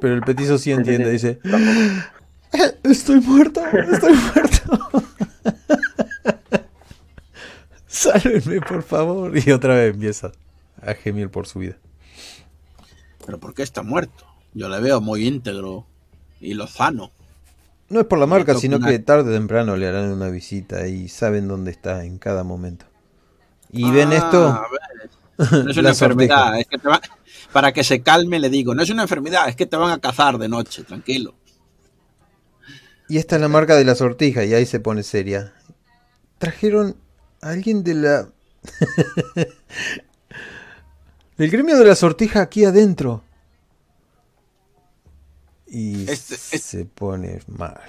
Pero 0.00 0.14
el 0.14 0.20
petizo 0.20 0.58
sí 0.58 0.70
entiende. 0.72 1.10
Dice: 1.10 1.34
Tampoco. 1.36 2.80
Estoy 2.82 3.20
muerto, 3.20 3.62
estoy 3.66 4.12
muerto. 4.14 5.02
Sálvenme, 7.86 8.60
por 8.60 8.82
favor. 8.82 9.32
Y 9.36 9.50
otra 9.50 9.74
vez 9.76 9.94
empieza 9.94 10.32
a 10.82 10.92
gemir 10.94 11.30
por 11.30 11.46
su 11.46 11.60
vida. 11.60 11.76
Pero 13.24 13.38
¿por 13.38 13.54
qué 13.54 13.62
está 13.62 13.82
muerto? 13.82 14.24
Yo 14.54 14.68
le 14.68 14.80
veo 14.80 15.00
muy 15.00 15.26
íntegro 15.26 15.86
y 16.40 16.54
lozano. 16.54 17.10
No 17.88 18.00
es 18.00 18.06
por 18.06 18.18
la 18.18 18.26
marca, 18.26 18.54
sino 18.54 18.76
una- 18.76 18.88
que 18.88 18.98
tarde 19.00 19.30
o 19.30 19.32
temprano 19.34 19.76
le 19.76 19.86
harán 19.88 20.12
una 20.12 20.28
visita 20.28 20.86
y 20.86 21.08
saben 21.08 21.48
dónde 21.48 21.70
está 21.72 22.04
en 22.04 22.18
cada 22.18 22.44
momento. 22.44 22.86
Y 23.72 23.90
ven 23.90 24.12
esto, 24.12 24.48
Ah, 24.48 24.66
ves. 25.38 25.52
No 25.64 25.70
es 25.70 25.76
una 25.76 25.88
enfermedad, 25.90 26.58
es 26.60 26.66
que 26.66 26.78
te 26.78 26.88
va- 26.88 27.00
para 27.52 27.72
que 27.72 27.82
se 27.82 28.02
calme 28.02 28.38
le 28.38 28.48
digo, 28.50 28.74
no 28.74 28.82
es 28.82 28.90
una 28.90 29.02
enfermedad, 29.02 29.48
es 29.48 29.56
que 29.56 29.66
te 29.66 29.76
van 29.76 29.90
a 29.92 29.98
cazar 29.98 30.38
de 30.38 30.48
noche, 30.48 30.84
tranquilo. 30.84 31.34
y 33.08 33.18
esta 33.18 33.34
es 33.36 33.42
la 33.42 33.48
marca 33.48 33.74
de 33.74 33.84
la 33.84 33.94
sortija, 33.96 34.44
y 34.44 34.54
ahí 34.54 34.66
se 34.66 34.78
pone 34.78 35.02
seria. 35.02 35.52
Trajeron 36.38 36.96
a 37.42 37.48
alguien 37.50 37.82
de 37.82 37.94
la... 37.94 38.28
del 41.40 41.50
gremio 41.50 41.78
de 41.78 41.86
la 41.86 41.94
sortija 41.94 42.42
aquí 42.42 42.64
adentro. 42.66 43.22
Y 45.66 46.02
Este- 46.02 46.34
este- 46.34 46.58
se 46.58 46.84
pone 46.84 47.40
mal. 47.46 47.80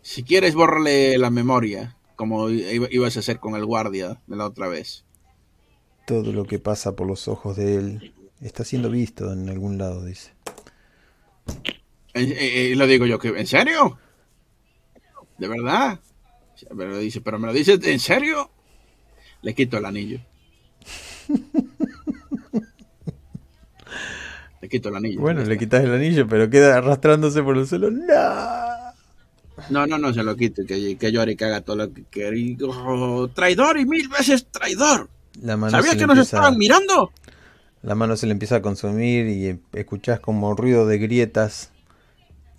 Si 0.00 0.24
quieres, 0.24 0.54
bórrale 0.56 1.16
la 1.16 1.30
memoria, 1.30 1.96
como 2.16 2.50
iba- 2.50 2.88
ibas 2.90 3.16
a 3.16 3.20
hacer 3.20 3.38
con 3.38 3.54
el 3.54 3.64
guardia 3.64 4.20
de 4.26 4.36
la 4.36 4.46
otra 4.46 4.66
vez. 4.66 5.04
Todo 6.08 6.32
lo 6.32 6.44
que 6.44 6.58
pasa 6.58 6.96
por 6.96 7.06
los 7.06 7.28
ojos 7.28 7.56
de 7.56 7.76
él 7.76 8.14
está 8.40 8.64
siendo 8.64 8.90
visto 8.90 9.32
en 9.32 9.48
algún 9.48 9.78
lado, 9.78 10.04
dice. 10.04 10.32
Eh, 12.14 12.24
eh, 12.24 12.68
Y 12.72 12.74
lo 12.74 12.88
digo 12.88 13.06
yo, 13.06 13.20
que 13.20 13.28
¿en 13.28 13.46
serio? 13.46 13.96
¿De 15.38 15.46
verdad? 15.46 16.00
Pero 16.76 16.98
dice, 16.98 17.20
pero 17.20 17.38
me 17.38 17.46
lo 17.46 17.52
dices, 17.52 17.78
¿en 17.86 18.00
serio? 18.00 18.50
Le 19.42 19.54
quito 19.54 19.78
el 19.78 19.84
anillo. 19.84 20.20
Le 24.60 24.68
quito 24.68 24.88
el 24.90 24.96
anillo. 24.96 25.20
Bueno, 25.20 25.42
le 25.42 25.58
quitas 25.58 25.82
el 25.82 25.92
anillo, 25.92 26.26
pero 26.28 26.48
queda 26.48 26.76
arrastrándose 26.76 27.42
por 27.42 27.58
el 27.58 27.66
suelo. 27.66 27.90
¡No! 27.90 28.72
No, 29.70 29.86
no, 29.86 29.98
no 29.98 30.12
se 30.12 30.22
lo 30.22 30.36
quito, 30.36 30.62
que, 30.66 30.96
que 30.96 31.12
llore 31.12 31.32
y 31.32 31.36
que 31.36 31.44
haga 31.44 31.60
todo 31.60 31.76
lo 31.76 31.92
que. 31.92 32.36
Y, 32.36 32.56
oh, 32.62 33.28
traidor 33.28 33.78
y 33.78 33.86
mil 33.86 34.08
veces 34.08 34.46
traidor. 34.46 35.08
La 35.40 35.56
mano, 35.56 35.70
¿Sabías 35.70 35.94
que 35.94 36.06
nos 36.06 36.16
empieza, 36.16 36.36
estaban 36.36 36.58
mirando? 36.58 37.12
la 37.82 37.94
mano 37.94 38.16
se 38.16 38.26
le 38.26 38.32
empieza 38.32 38.56
a 38.56 38.62
consumir 38.62 39.26
y 39.26 39.46
eh, 39.46 39.58
escuchás 39.72 40.20
como 40.20 40.54
ruido 40.54 40.86
de 40.86 40.98
grietas 40.98 41.70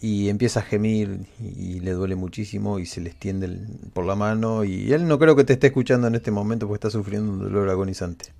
y 0.01 0.27
empieza 0.27 0.59
a 0.59 0.63
gemir 0.63 1.27
y 1.39 1.79
le 1.79 1.91
duele 1.91 2.15
muchísimo 2.15 2.79
y 2.79 2.85
se 2.85 2.99
le 2.99 3.09
extiende 3.09 3.57
por 3.93 4.05
la 4.05 4.15
mano 4.15 4.65
y 4.65 4.91
él 4.91 5.07
no 5.07 5.17
creo 5.17 5.35
que 5.35 5.45
te 5.45 5.53
esté 5.53 5.67
escuchando 5.67 6.07
en 6.07 6.15
este 6.15 6.29
momento 6.29 6.67
porque 6.67 6.87
está 6.87 6.89
sufriendo 6.89 7.31
un 7.31 7.39
dolor 7.39 7.69
agonizante. 7.69 8.33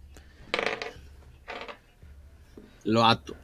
Lo 2.84 3.06
ato. 3.06 3.36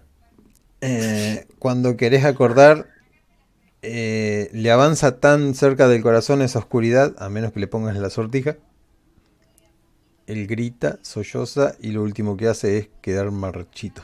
Eh, 0.81 1.45
cuando 1.59 1.97
querés 1.97 2.25
acordar, 2.25 2.87
eh, 3.81 4.49
le 4.53 4.71
avanza 4.71 5.19
tan 5.19 5.53
cerca 5.53 5.87
del 5.87 6.01
corazón 6.01 6.41
esa 6.41 6.59
oscuridad, 6.59 7.15
a 7.19 7.29
menos 7.29 7.51
que 7.51 7.59
le 7.59 7.67
pongas 7.67 7.95
la 7.97 8.09
sortija. 8.09 8.57
Él 10.27 10.47
grita, 10.47 10.99
solloza 11.01 11.73
y 11.79 11.91
lo 11.91 12.03
último 12.03 12.37
que 12.37 12.47
hace 12.47 12.77
es 12.77 12.89
quedar 13.01 13.31
marchito. 13.31 14.03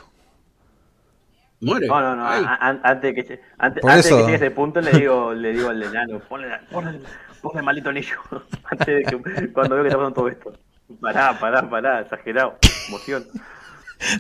Muere. 1.62 1.88
No, 1.88 2.02
no, 2.02 2.16
no. 2.16 2.26
Antes 2.28 3.02
de 3.02 3.24
que, 3.24 3.42
antes, 3.58 3.84
que 3.84 4.16
llegue 4.16 4.36
ese 4.36 4.52
punto, 4.52 4.82
le 4.82 4.92
digo, 4.92 5.34
le 5.36 5.54
digo 5.54 5.70
al 5.70 5.82
enano, 5.82 6.20
ponle, 6.20 6.48
ponle, 6.72 7.00
ponle 7.42 7.60
el 7.60 7.66
maldito 7.66 7.90
anillo. 7.90 8.18
antes 8.72 8.88
de 8.88 9.04
que, 9.04 9.52
cuando 9.54 9.76
veo 9.76 9.84
que 9.84 9.90
está 9.90 9.98
pasando 9.98 10.16
todo 10.16 10.28
esto. 10.30 10.54
Pará, 11.02 11.38
pará, 11.40 11.68
pará, 11.70 12.02
exagerado. 12.02 12.58
Emoción. 12.88 13.26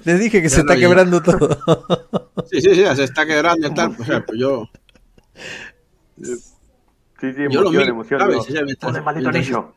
Les 0.03 0.19
dije 0.19 0.41
que 0.41 0.49
Ya 0.49 0.55
se 0.55 0.61
está 0.61 0.75
quebrando 0.75 1.21
todo. 1.21 1.59
Sí, 2.51 2.61
sí, 2.61 2.75
sí, 2.75 2.83
se 2.95 3.03
está 3.03 3.25
quebrando 3.25 3.67
y 3.67 3.73
tal. 3.73 3.95
O 3.99 4.03
sea, 4.05 4.23
pues 4.25 4.39
yo, 4.39 4.69
Sí, 6.21 6.33
sí, 7.33 7.33
Yo 7.49 7.61
lo 7.61 7.69
emoción, 7.69 7.71
miro, 7.73 7.91
emoción. 7.91 8.19
¿sabes? 8.19 8.37
está- 8.69 8.89
el 8.89 9.03
maldito 9.03 9.29
anillo. 9.29 9.73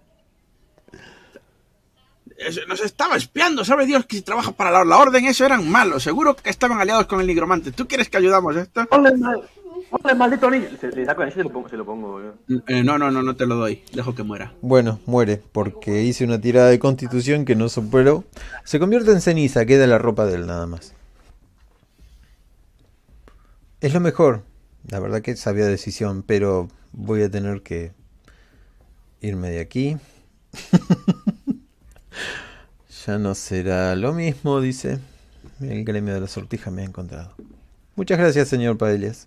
Nos 2.68 2.80
estaba 2.80 3.16
espiando, 3.16 3.64
¿sabe 3.64 3.84
Dios 3.86 4.04
que 4.06 4.16
si 4.16 4.22
trabaja 4.22 4.52
para 4.52 4.70
la, 4.70 4.84
la 4.84 4.98
orden 4.98 5.24
eso 5.24 5.44
eran 5.44 5.68
malos? 5.68 6.02
Seguro 6.04 6.36
que 6.36 6.50
estaban 6.50 6.80
aliados 6.80 7.06
con 7.06 7.20
el 7.20 7.26
nigromante. 7.26 7.72
¿Tú 7.72 7.88
quieres 7.88 8.08
que 8.08 8.16
ayudamos 8.16 8.54
a 8.56 8.60
esto? 8.62 8.86
Ponle 8.86 9.10
maldito 10.16 10.48
anillo. 10.48 10.68
Se, 10.80 10.90
le 10.90 11.04
saco 11.04 11.22
el 11.22 11.28
anillo 11.28 11.40
y 11.40 11.42
se 11.42 11.48
lo 11.48 11.52
pongo. 11.52 11.68
Se 11.68 11.76
lo 11.76 11.84
pongo 11.84 12.08
boludo. 12.08 12.34
Eh, 12.66 12.82
no, 12.82 12.98
no, 12.98 13.10
no, 13.10 13.22
no 13.22 13.36
te 13.36 13.46
lo 13.46 13.56
doy. 13.56 13.82
Dejo 13.92 14.14
que 14.14 14.22
muera. 14.22 14.52
Bueno, 14.60 15.00
muere 15.06 15.40
porque 15.52 16.02
hice 16.02 16.24
una 16.24 16.40
tirada 16.40 16.68
de 16.68 16.78
constitución 16.78 17.44
que 17.44 17.56
no 17.56 17.68
superó. 17.68 18.24
Se 18.64 18.78
convierte 18.78 19.12
en 19.12 19.20
ceniza, 19.20 19.66
queda 19.66 19.86
la 19.86 19.98
ropa 19.98 20.26
de 20.26 20.36
él 20.36 20.46
nada 20.46 20.66
más. 20.66 20.94
Es 23.80 23.94
lo 23.94 24.00
mejor. 24.00 24.42
La 24.88 25.00
verdad 25.00 25.22
que 25.22 25.36
sabía 25.36 25.66
decisión, 25.66 26.22
pero 26.22 26.68
voy 26.92 27.22
a 27.22 27.30
tener 27.30 27.62
que 27.62 27.92
irme 29.20 29.50
de 29.50 29.60
aquí. 29.60 29.96
ya 33.06 33.18
no 33.18 33.34
será 33.34 33.94
lo 33.96 34.12
mismo, 34.12 34.60
dice. 34.60 34.98
El 35.60 35.84
gremio 35.84 36.14
de 36.14 36.20
la 36.20 36.28
sortija 36.28 36.70
me 36.70 36.82
ha 36.82 36.84
encontrado. 36.84 37.34
Muchas 37.96 38.18
gracias, 38.18 38.48
señor 38.48 38.78
Paelias. 38.78 39.26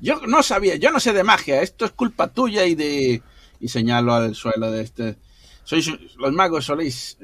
Yo 0.00 0.20
no 0.26 0.42
sabía, 0.42 0.76
yo 0.76 0.90
no 0.90 1.00
sé 1.00 1.12
de 1.12 1.24
magia. 1.24 1.62
Esto 1.62 1.84
es 1.84 1.92
culpa 1.92 2.28
tuya 2.28 2.64
y 2.66 2.74
de. 2.74 3.22
Y 3.60 3.68
señalo 3.68 4.14
al 4.14 4.34
suelo 4.34 4.70
de 4.70 4.82
este. 4.82 5.16
Sois 5.64 5.88
los 6.18 6.32
magos 6.32 6.66
soléis. 6.66 7.16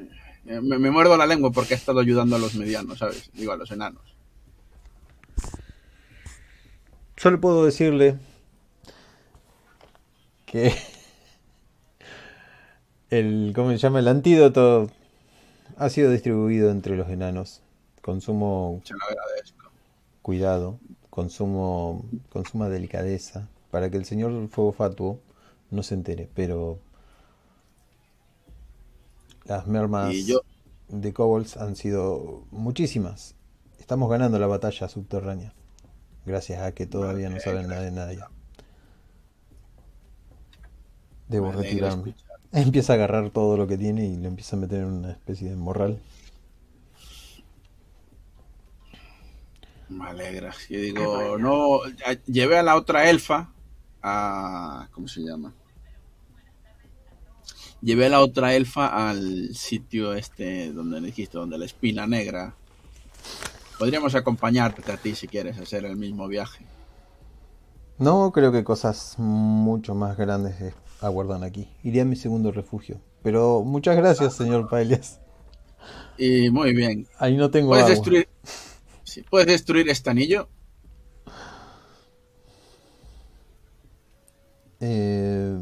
eh, 0.46 0.60
Me, 0.60 0.78
me 0.78 0.90
muerdo 0.90 1.16
la 1.16 1.26
lengua 1.26 1.50
porque 1.52 1.74
he 1.74 1.76
estado 1.76 2.00
ayudando 2.00 2.36
a 2.36 2.38
los 2.38 2.54
medianos, 2.54 2.98
¿sabes? 2.98 3.30
Digo, 3.34 3.52
a 3.52 3.56
los 3.56 3.70
enanos. 3.70 4.02
Solo 7.16 7.40
puedo 7.40 7.64
decirle 7.64 8.18
que 10.46 10.74
el, 13.10 13.52
¿cómo 13.54 13.70
se 13.70 13.78
llama? 13.78 14.00
El 14.00 14.08
antídoto 14.08 14.90
ha 15.76 15.88
sido 15.88 16.10
distribuido 16.10 16.70
entre 16.70 16.96
los 16.96 17.08
enanos. 17.08 17.62
Consumo 18.00 18.80
Se 18.84 18.94
lo 18.94 19.00
agradezco. 19.04 19.70
cuidado, 20.22 20.80
consumo, 21.12 22.06
consuma 22.30 22.70
delicadeza, 22.70 23.46
para 23.70 23.90
que 23.90 23.98
el 23.98 24.06
señor 24.06 24.48
Fuego 24.48 24.72
Fatuo 24.72 25.18
no 25.70 25.82
se 25.82 25.92
entere, 25.92 26.30
pero 26.34 26.78
las 29.44 29.66
mermas 29.66 30.14
yo- 30.24 30.40
de 30.88 31.12
kobolds 31.12 31.58
han 31.58 31.76
sido 31.76 32.44
muchísimas. 32.50 33.34
Estamos 33.78 34.08
ganando 34.08 34.38
la 34.38 34.46
batalla 34.46 34.88
subterránea, 34.88 35.52
gracias 36.24 36.62
a 36.62 36.72
que 36.72 36.86
todavía 36.86 37.28
no 37.28 37.38
saben 37.40 37.68
nada 37.68 37.82
de 37.82 37.90
nadie. 37.90 38.20
Debo 41.28 41.52
retirarme. 41.52 42.14
Empieza 42.52 42.94
a 42.94 42.96
agarrar 42.96 43.28
todo 43.30 43.58
lo 43.58 43.66
que 43.66 43.76
tiene 43.76 44.06
y 44.06 44.16
lo 44.16 44.28
empieza 44.28 44.56
a 44.56 44.60
meter 44.60 44.80
en 44.80 44.86
una 44.86 45.10
especie 45.12 45.50
de 45.50 45.56
morral. 45.56 45.98
Me 49.92 50.08
alegra. 50.08 50.52
Yo 50.68 50.78
digo, 50.80 51.38
no. 51.38 51.76
a- 52.06 52.14
Llevé 52.26 52.58
a 52.58 52.62
la 52.62 52.76
otra 52.76 53.08
elfa 53.10 53.52
a. 54.02 54.88
¿Cómo 54.92 55.08
se 55.08 55.20
llama? 55.20 55.52
Llevé 57.80 58.06
a 58.06 58.10
la 58.10 58.20
otra 58.20 58.54
elfa 58.54 59.10
al 59.10 59.54
sitio 59.54 60.14
este 60.14 60.72
donde 60.72 61.00
dijiste, 61.00 61.36
donde 61.38 61.58
la 61.58 61.64
espina 61.64 62.06
negra. 62.06 62.54
Podríamos 63.78 64.14
acompañarte 64.14 64.90
a 64.92 64.96
ti 64.96 65.14
si 65.16 65.26
quieres 65.26 65.58
hacer 65.58 65.84
el 65.84 65.96
mismo 65.96 66.28
viaje. 66.28 66.64
No, 67.98 68.30
creo 68.32 68.52
que 68.52 68.62
cosas 68.62 69.16
mucho 69.18 69.94
más 69.94 70.16
grandes 70.16 70.74
aguardan 71.00 71.42
aquí. 71.42 71.68
Iré 71.82 72.02
a 72.02 72.04
mi 72.04 72.14
segundo 72.16 72.52
refugio. 72.52 73.00
Pero 73.24 73.62
muchas 73.64 73.96
gracias, 73.96 74.34
señor 74.34 74.68
Paelias. 74.68 75.18
Y 76.16 76.50
muy 76.50 76.74
bien. 76.74 77.08
Ahí 77.18 77.36
no 77.36 77.50
tengo 77.50 77.70
¿Puedes 77.70 77.84
agua. 77.84 77.94
destruir, 77.96 78.28
sí, 79.12 79.22
¿Puedes 79.28 79.46
destruir 79.46 79.88
este 79.88 80.10
anillo? 80.10 80.48
Eh, 84.80 85.58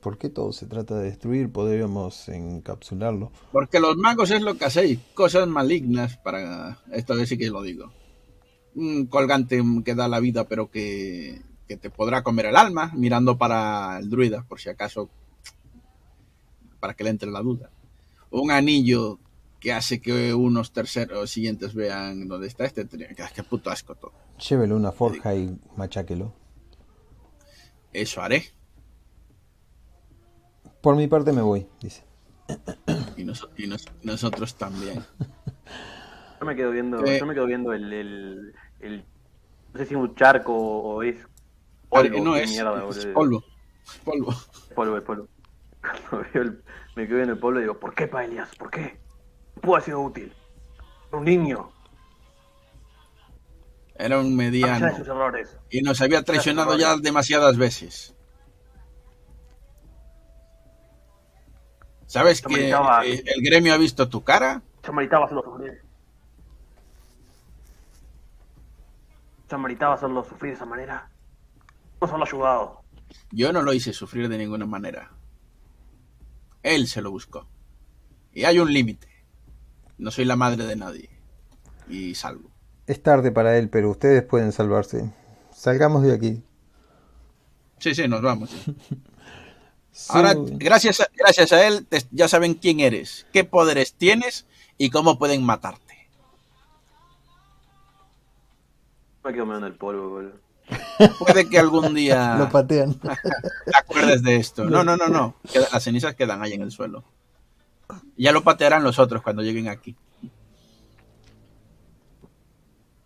¿por 0.00 0.18
qué 0.18 0.28
todo 0.28 0.52
se 0.52 0.66
trata 0.66 0.98
de 0.98 1.04
destruir? 1.04 1.50
Podríamos 1.50 2.28
encapsularlo. 2.28 3.30
Porque 3.52 3.80
los 3.80 3.96
magos 3.96 4.30
es 4.30 4.42
lo 4.42 4.56
que 4.58 4.66
hacéis, 4.66 4.98
cosas 5.14 5.46
malignas 5.48 6.16
para... 6.18 6.78
Esto 6.92 7.14
sí 7.24 7.38
que 7.38 7.48
lo 7.48 7.62
digo. 7.62 7.92
Un 8.74 9.06
colgante 9.06 9.62
que 9.84 9.94
da 9.94 10.08
la 10.08 10.20
vida 10.20 10.46
pero 10.48 10.70
que, 10.70 11.40
que 11.66 11.76
te 11.76 11.88
podrá 11.88 12.22
comer 12.22 12.46
el 12.46 12.56
alma 12.56 12.92
mirando 12.94 13.38
para 13.38 13.98
el 13.98 14.10
druida, 14.10 14.44
por 14.46 14.60
si 14.60 14.68
acaso, 14.68 15.08
para 16.78 16.94
que 16.94 17.04
le 17.04 17.10
entre 17.10 17.30
la 17.30 17.40
duda. 17.40 17.70
Un 18.30 18.50
anillo 18.50 19.18
que 19.60 19.72
hace 19.72 20.00
que 20.00 20.34
unos 20.34 20.72
terceros 20.72 21.30
siguientes 21.30 21.74
vean 21.74 22.28
dónde 22.28 22.46
está 22.46 22.64
este. 22.64 22.84
tren. 22.84 23.16
Qué 23.34 23.42
puto 23.42 23.70
asco 23.70 23.94
todo. 23.94 24.12
Llévelo 24.48 24.76
una 24.76 24.92
forja 24.92 25.34
y 25.34 25.58
macháquelo. 25.76 26.32
Eso 27.92 28.20
haré. 28.22 28.44
Por 30.82 30.96
mi 30.96 31.06
parte 31.08 31.32
me 31.32 31.42
voy, 31.42 31.66
dice. 31.80 32.04
Y, 33.16 33.24
nos- 33.24 33.48
y 33.56 33.66
nos- 33.66 33.86
nosotros 34.02 34.54
también. 34.56 35.04
Yo 36.40 36.46
me 36.46 36.54
quedo 36.54 36.70
viendo, 36.70 37.04
Eh. 37.04 37.18
yo 37.18 37.26
me 37.26 37.34
quedo 37.34 37.46
viendo 37.46 37.72
el, 37.72 37.92
el, 37.92 38.54
el 38.80 39.04
No 39.72 39.78
sé 39.80 39.86
si 39.86 39.94
es 39.94 40.00
un 40.00 40.14
charco 40.14 40.54
o 40.54 41.02
es 41.02 41.16
polvo. 41.88 42.22
No, 42.22 42.36
es, 42.36 42.52
es 42.56 43.06
polvo. 43.06 43.42
Polvo. 44.04 44.34
Polvo, 44.74 44.96
es 44.98 45.02
polvo. 45.02 45.28
Cuando 46.10 46.28
veo 46.32 46.42
el, 46.42 46.62
me 46.94 47.08
quedo 47.08 47.20
en 47.22 47.30
el 47.30 47.38
pueblo 47.38 47.58
y 47.60 47.62
digo, 47.62 47.80
¿por 47.80 47.94
qué, 47.94 48.06
Paelias? 48.06 48.54
¿Por 48.56 48.70
qué? 48.70 48.98
Pudo 49.60 49.74
haber 49.74 49.84
sido 49.84 50.00
útil. 50.00 50.32
Un 51.12 51.24
niño. 51.24 51.70
Era 53.94 54.18
un 54.18 54.36
mediano. 54.36 54.88
Y 55.70 55.80
nos 55.82 56.00
había 56.00 56.22
traicionado 56.22 56.76
ya 56.76 56.96
demasiadas 56.96 57.56
veces. 57.56 58.14
¿Sabes 62.06 62.40
que 62.40 62.70
el 62.70 63.42
gremio 63.42 63.74
ha 63.74 63.78
visto 63.78 64.08
tu 64.08 64.22
cara? 64.22 64.62
Se 64.84 64.92
meritaba 64.92 65.24
hacerlo 65.24 65.42
sufrir. 65.42 65.82
Se 69.48 69.56
meritaba 69.56 69.94
hacerlo 69.94 70.24
sufrir 70.24 70.52
de 70.52 70.56
esa 70.56 70.66
manera. 70.66 71.08
No 72.00 72.06
solo 72.06 72.24
ayudado. 72.24 72.82
Yo 73.30 73.52
no 73.52 73.62
lo 73.62 73.72
hice 73.72 73.92
sufrir 73.92 74.28
de 74.28 74.38
ninguna 74.38 74.66
manera. 74.66 75.10
Él 76.62 76.86
se 76.86 77.00
lo 77.00 77.10
buscó. 77.10 77.46
Y 78.32 78.44
hay 78.44 78.58
un 78.58 78.72
límite. 78.72 79.08
No 79.98 80.10
soy 80.10 80.24
la 80.24 80.36
madre 80.36 80.66
de 80.66 80.76
nadie. 80.76 81.10
Y 81.88 82.14
salgo. 82.14 82.50
Es 82.86 83.02
tarde 83.02 83.32
para 83.32 83.58
él, 83.58 83.68
pero 83.68 83.90
ustedes 83.90 84.22
pueden 84.22 84.52
salvarse. 84.52 85.12
Salgamos 85.52 86.02
de 86.02 86.12
aquí. 86.12 86.42
Sí, 87.78 87.94
sí, 87.94 88.06
nos 88.08 88.22
vamos. 88.22 88.50
Ahora, 90.08 90.34
gracias 90.36 91.00
a, 91.00 91.08
gracias 91.14 91.52
a 91.52 91.66
él, 91.66 91.86
ya 92.10 92.28
saben 92.28 92.54
quién 92.54 92.80
eres, 92.80 93.26
qué 93.32 93.44
poderes 93.44 93.94
tienes 93.94 94.46
y 94.76 94.90
cómo 94.90 95.18
pueden 95.18 95.42
matarte. 95.42 96.08
Me 99.24 99.32
quedo 99.32 99.46
mirando 99.46 99.66
el 99.66 99.74
polvo, 99.74 100.08
boludo. 100.10 100.46
Puede 101.18 101.48
que 101.48 101.58
algún 101.58 101.94
día. 101.94 102.36
Lo 102.36 102.48
patean. 102.48 102.94
te 102.94 103.76
acuerdes 103.76 104.22
de 104.22 104.36
esto. 104.36 104.64
No, 104.64 104.84
no, 104.84 104.96
no, 104.96 105.08
no. 105.08 105.36
Las 105.72 105.82
cenizas 105.82 106.14
quedan 106.14 106.42
ahí 106.42 106.52
en 106.52 106.62
el 106.62 106.70
suelo. 106.70 107.04
Ya 108.16 108.32
lo 108.32 108.42
patearán 108.42 108.82
los 108.82 108.98
otros 108.98 109.22
cuando 109.22 109.42
lleguen 109.42 109.68
aquí. 109.68 109.96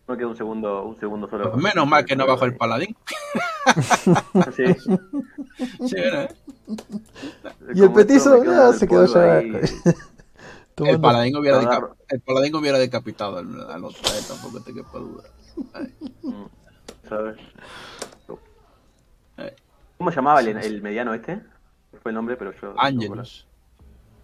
No 0.07 0.17
queda 0.17 0.27
un 0.27 0.37
segundo, 0.37 0.83
un 0.85 0.99
segundo 0.99 1.29
solo. 1.29 1.53
Pues 1.53 1.63
menos 1.63 1.87
mal 1.87 2.05
que 2.05 2.17
no 2.17 2.27
bajo 2.27 2.45
el 2.45 2.57
paladín. 2.57 2.97
sí. 4.57 4.65
sí 5.87 5.97
¿eh? 5.97 6.29
Y 7.75 7.83
el 7.83 7.93
petizo 7.93 8.43
ya 8.43 8.73
se 8.73 8.89
quedó 8.89 9.07
ya. 9.07 9.39
el, 10.85 11.01
paladín 11.01 11.37
hubiera 11.37 11.61
el 12.09 12.21
paladín 12.21 12.55
hubiera 12.57 12.79
decapitado 12.79 13.39
al, 13.39 13.71
al 13.71 13.85
otro, 13.85 14.01
eh, 14.01 14.23
tampoco 14.27 14.61
te 14.61 14.75
quepa 14.75 14.99
duda. 14.99 15.23
Mm, 16.23 17.09
¿Sabes? 17.09 17.37
¿Cómo 19.99 20.11
se 20.11 20.17
llamaba 20.17 20.41
el, 20.41 20.49
el, 20.49 20.83
mediano 20.83 21.13
este? 21.13 21.43
Fue 22.03 22.11
el 22.11 22.15
nombre, 22.15 22.37
pero 22.37 22.53
yo. 22.61 22.75
Angelus. 22.79 23.47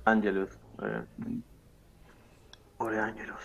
Angelus. 0.06 0.48
Eh. 0.82 1.40
Pobre 2.76 3.00
Angelus. 3.00 3.42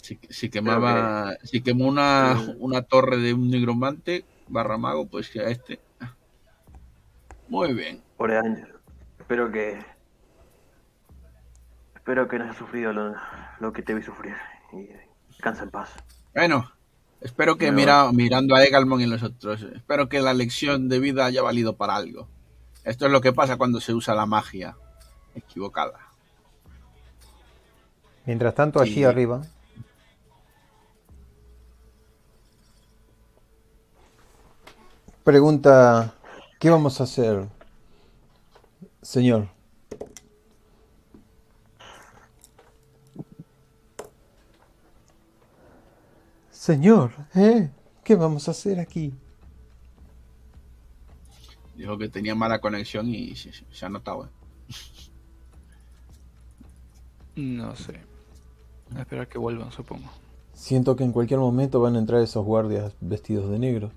Si, 0.00 0.50
quemaba, 0.50 1.36
si 1.44 1.62
quemó 1.62 1.86
una, 1.86 2.36
una 2.58 2.82
torre 2.82 3.18
de 3.18 3.32
un 3.34 3.48
nigromante 3.50 4.24
barra 4.48 4.76
mago, 4.76 5.06
pues 5.06 5.30
que 5.30 5.40
a 5.40 5.48
este. 5.48 5.80
Muy 7.48 7.72
bien. 7.72 8.02
Pobre 8.16 8.38
Angelus. 8.38 8.80
Espero 9.18 9.52
que. 9.52 9.78
Espero 11.94 12.26
que 12.26 12.38
no 12.38 12.44
haya 12.44 12.54
sufrido 12.54 12.92
lo, 12.92 13.14
lo 13.60 13.72
que 13.72 13.82
te 13.82 13.94
vi 13.94 14.02
sufrir. 14.02 14.34
Y 14.72 14.88
descansa 15.28 15.62
en 15.62 15.70
paz. 15.70 15.90
Bueno, 16.34 16.72
espero 17.20 17.56
que 17.56 17.70
mira, 17.70 18.10
mirando 18.12 18.56
a 18.56 18.64
Egalmon 18.64 19.00
y 19.00 19.06
los 19.06 19.22
otros, 19.22 19.62
espero 19.62 20.08
que 20.08 20.20
la 20.20 20.34
lección 20.34 20.88
de 20.88 20.98
vida 20.98 21.26
haya 21.26 21.42
valido 21.42 21.76
para 21.76 21.94
algo. 21.94 22.28
Esto 22.84 23.06
es 23.06 23.12
lo 23.12 23.20
que 23.20 23.32
pasa 23.32 23.56
cuando 23.56 23.80
se 23.80 23.94
usa 23.94 24.14
la 24.14 24.26
magia 24.26 24.76
equivocada. 25.34 26.11
Mientras 28.24 28.54
tanto, 28.54 28.80
allí 28.80 29.04
arriba. 29.04 29.42
Pregunta, 35.24 36.14
¿qué 36.58 36.70
vamos 36.70 37.00
a 37.00 37.04
hacer, 37.04 37.48
señor? 39.02 39.48
Señor, 46.50 47.12
¿eh? 47.34 47.70
¿Qué 48.04 48.14
vamos 48.14 48.46
a 48.46 48.52
hacer 48.52 48.78
aquí? 48.78 49.12
Dijo 51.76 51.98
que 51.98 52.08
tenía 52.08 52.34
mala 52.34 52.60
conexión 52.60 53.08
y 53.08 53.34
se, 53.34 53.52
se 53.52 53.86
ha 53.86 53.88
notado. 53.88 54.26
¿eh? 54.26 54.28
No 57.36 57.74
sé. 57.74 58.11
A 58.96 59.00
esperar 59.00 59.28
que 59.28 59.38
vuelvan, 59.38 59.72
supongo. 59.72 60.08
Siento 60.54 60.96
que 60.96 61.04
en 61.04 61.12
cualquier 61.12 61.40
momento 61.40 61.80
van 61.80 61.96
a 61.96 61.98
entrar 61.98 62.20
esos 62.20 62.44
guardias 62.44 62.94
vestidos 63.00 63.50
de 63.50 63.58
negro. 63.58 63.90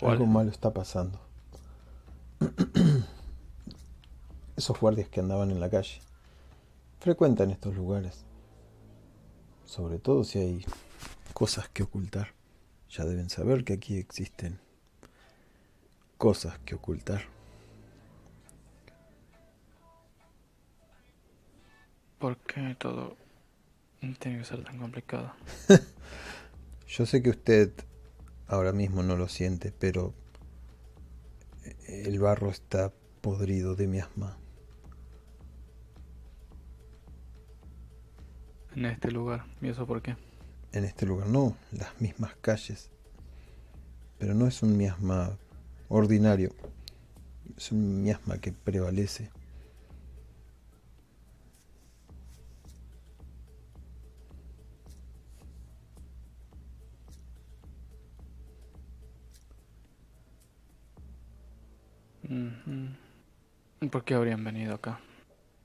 Algo 0.00 0.26
malo 0.26 0.50
está 0.50 0.72
pasando. 0.72 1.20
Esos 4.56 4.78
guardias 4.78 5.08
que 5.08 5.20
andaban 5.20 5.50
en 5.50 5.60
la 5.60 5.70
calle 5.70 6.00
frecuentan 6.98 7.50
estos 7.50 7.74
lugares. 7.74 8.24
Sobre 9.64 9.98
todo 9.98 10.24
si 10.24 10.38
hay 10.40 10.66
cosas 11.32 11.68
que 11.68 11.84
ocultar. 11.84 12.34
Ya 12.90 13.04
deben 13.04 13.30
saber 13.30 13.64
que 13.64 13.74
aquí 13.74 13.96
existen 13.96 14.58
cosas 16.18 16.58
que 16.60 16.74
ocultar. 16.74 17.22
¿Por 22.22 22.36
qué 22.36 22.76
todo 22.78 23.16
tiene 24.20 24.38
que 24.38 24.44
ser 24.44 24.62
tan 24.62 24.78
complicado? 24.78 25.32
Yo 26.86 27.04
sé 27.04 27.20
que 27.20 27.30
usted 27.30 27.72
ahora 28.46 28.72
mismo 28.72 29.02
no 29.02 29.16
lo 29.16 29.26
siente, 29.26 29.72
pero 29.76 30.14
el 31.88 32.20
barro 32.20 32.50
está 32.50 32.92
podrido 33.22 33.74
de 33.74 33.88
miasma. 33.88 34.38
En 38.76 38.84
este 38.84 39.10
lugar, 39.10 39.44
¿y 39.60 39.70
eso 39.70 39.84
por 39.84 40.00
qué? 40.00 40.14
En 40.70 40.84
este 40.84 41.06
lugar 41.06 41.26
no, 41.26 41.56
las 41.72 42.00
mismas 42.00 42.36
calles. 42.40 42.92
Pero 44.20 44.34
no 44.34 44.46
es 44.46 44.62
un 44.62 44.76
miasma 44.76 45.36
ordinario, 45.88 46.52
es 47.56 47.72
un 47.72 48.04
miasma 48.04 48.38
que 48.38 48.52
prevalece. 48.52 49.32
¿Por 63.90 64.04
qué 64.04 64.14
habrían 64.14 64.44
venido 64.44 64.74
acá? 64.74 65.00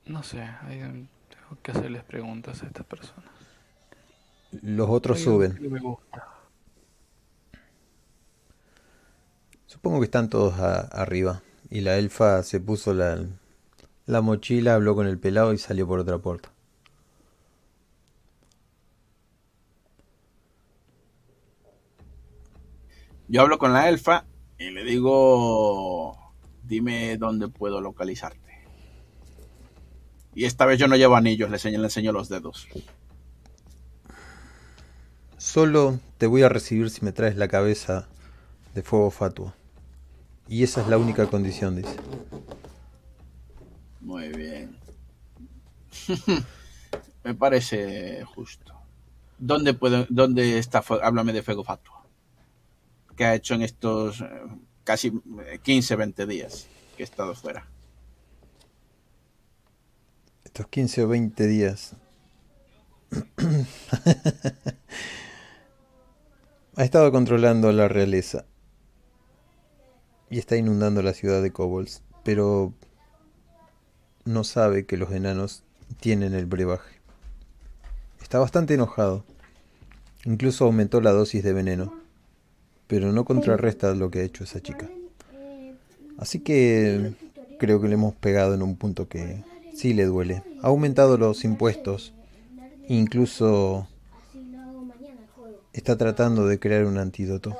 No 0.06 0.22
sé, 0.22 0.48
tengo 0.68 1.62
que 1.62 1.70
hacerles 1.70 2.02
preguntas 2.04 2.62
a 2.62 2.66
estas 2.66 2.86
personas. 2.86 3.30
Los 4.62 4.88
otros 4.88 5.20
suben. 5.20 5.58
Supongo 9.66 10.00
que 10.00 10.06
están 10.06 10.30
todos 10.30 10.58
arriba. 10.58 11.42
Y 11.70 11.82
la 11.82 11.96
elfa 11.98 12.42
se 12.42 12.60
puso 12.60 12.94
la, 12.94 13.18
la 14.06 14.22
mochila, 14.22 14.74
habló 14.74 14.94
con 14.94 15.06
el 15.06 15.18
pelado 15.18 15.52
y 15.52 15.58
salió 15.58 15.86
por 15.86 16.00
otra 16.00 16.18
puerta. 16.18 16.50
Yo 23.28 23.42
hablo 23.42 23.58
con 23.58 23.74
la 23.74 23.90
elfa 23.90 24.24
y 24.58 24.70
le 24.70 24.82
digo 24.84 26.27
dime 26.68 27.16
dónde 27.16 27.48
puedo 27.48 27.80
localizarte. 27.80 28.38
Y 30.34 30.44
esta 30.44 30.66
vez 30.66 30.78
yo 30.78 30.86
no 30.86 30.96
llevo 30.96 31.16
anillos, 31.16 31.50
le 31.50 31.56
enseño, 31.56 31.78
le 31.78 31.86
enseño 31.86 32.12
los 32.12 32.28
dedos. 32.28 32.68
Solo 35.36 35.98
te 36.18 36.26
voy 36.26 36.42
a 36.42 36.48
recibir 36.48 36.90
si 36.90 37.04
me 37.04 37.12
traes 37.12 37.36
la 37.36 37.48
cabeza 37.48 38.06
de 38.74 38.82
fuego 38.82 39.10
fatuo. 39.10 39.54
Y 40.46 40.62
esa 40.62 40.82
es 40.82 40.88
la 40.88 40.98
única 40.98 41.26
condición, 41.26 41.76
dice. 41.76 41.96
Muy 44.00 44.28
bien. 44.28 44.78
me 47.24 47.34
parece 47.34 48.24
justo. 48.24 48.74
¿Dónde, 49.38 49.74
puedo, 49.74 50.06
¿Dónde 50.08 50.58
está? 50.58 50.82
Háblame 51.02 51.32
de 51.32 51.42
fuego 51.42 51.64
fatuo. 51.64 51.96
¿Qué 53.16 53.24
ha 53.24 53.34
hecho 53.34 53.54
en 53.54 53.62
estos 53.62 54.20
eh, 54.20 54.26
casi 54.88 55.12
15, 55.64 55.96
20 55.96 56.24
días 56.24 56.66
que 56.96 57.02
he 57.02 57.04
estado 57.04 57.34
fuera. 57.34 57.68
Estos 60.46 60.66
15 60.68 61.02
o 61.02 61.08
20 61.08 61.46
días. 61.46 61.94
Ha 66.76 66.84
estado 66.84 67.10
controlando 67.10 67.72
la 67.72 67.88
realeza 67.88 68.44
y 70.30 70.38
está 70.38 70.56
inundando 70.56 71.02
la 71.02 71.12
ciudad 71.12 71.42
de 71.42 71.50
Kobolds, 71.50 72.04
pero 72.22 72.72
no 74.24 74.44
sabe 74.44 74.86
que 74.86 74.96
los 74.96 75.10
enanos 75.10 75.64
tienen 75.98 76.34
el 76.34 76.46
brebaje. 76.46 77.00
Está 78.22 78.38
bastante 78.38 78.74
enojado. 78.74 79.24
Incluso 80.24 80.66
aumentó 80.66 81.00
la 81.00 81.10
dosis 81.10 81.42
de 81.42 81.52
veneno, 81.52 81.97
pero 82.88 83.12
no 83.12 83.24
contrarresta 83.24 83.94
lo 83.94 84.10
que 84.10 84.20
ha 84.20 84.24
hecho 84.24 84.42
esa 84.42 84.60
chica. 84.60 84.88
Así 86.16 86.40
que 86.40 87.12
creo 87.58 87.80
que 87.80 87.86
le 87.86 87.94
hemos 87.94 88.14
pegado 88.14 88.54
en 88.54 88.62
un 88.62 88.76
punto 88.76 89.08
que 89.08 89.44
sí 89.74 89.94
le 89.94 90.06
duele. 90.06 90.42
Ha 90.62 90.68
aumentado 90.68 91.16
los 91.16 91.44
impuestos, 91.44 92.12
incluso 92.88 93.86
está 95.72 95.96
tratando 95.96 96.46
de 96.46 96.58
crear 96.58 96.86
un 96.86 96.98
antídoto. 96.98 97.56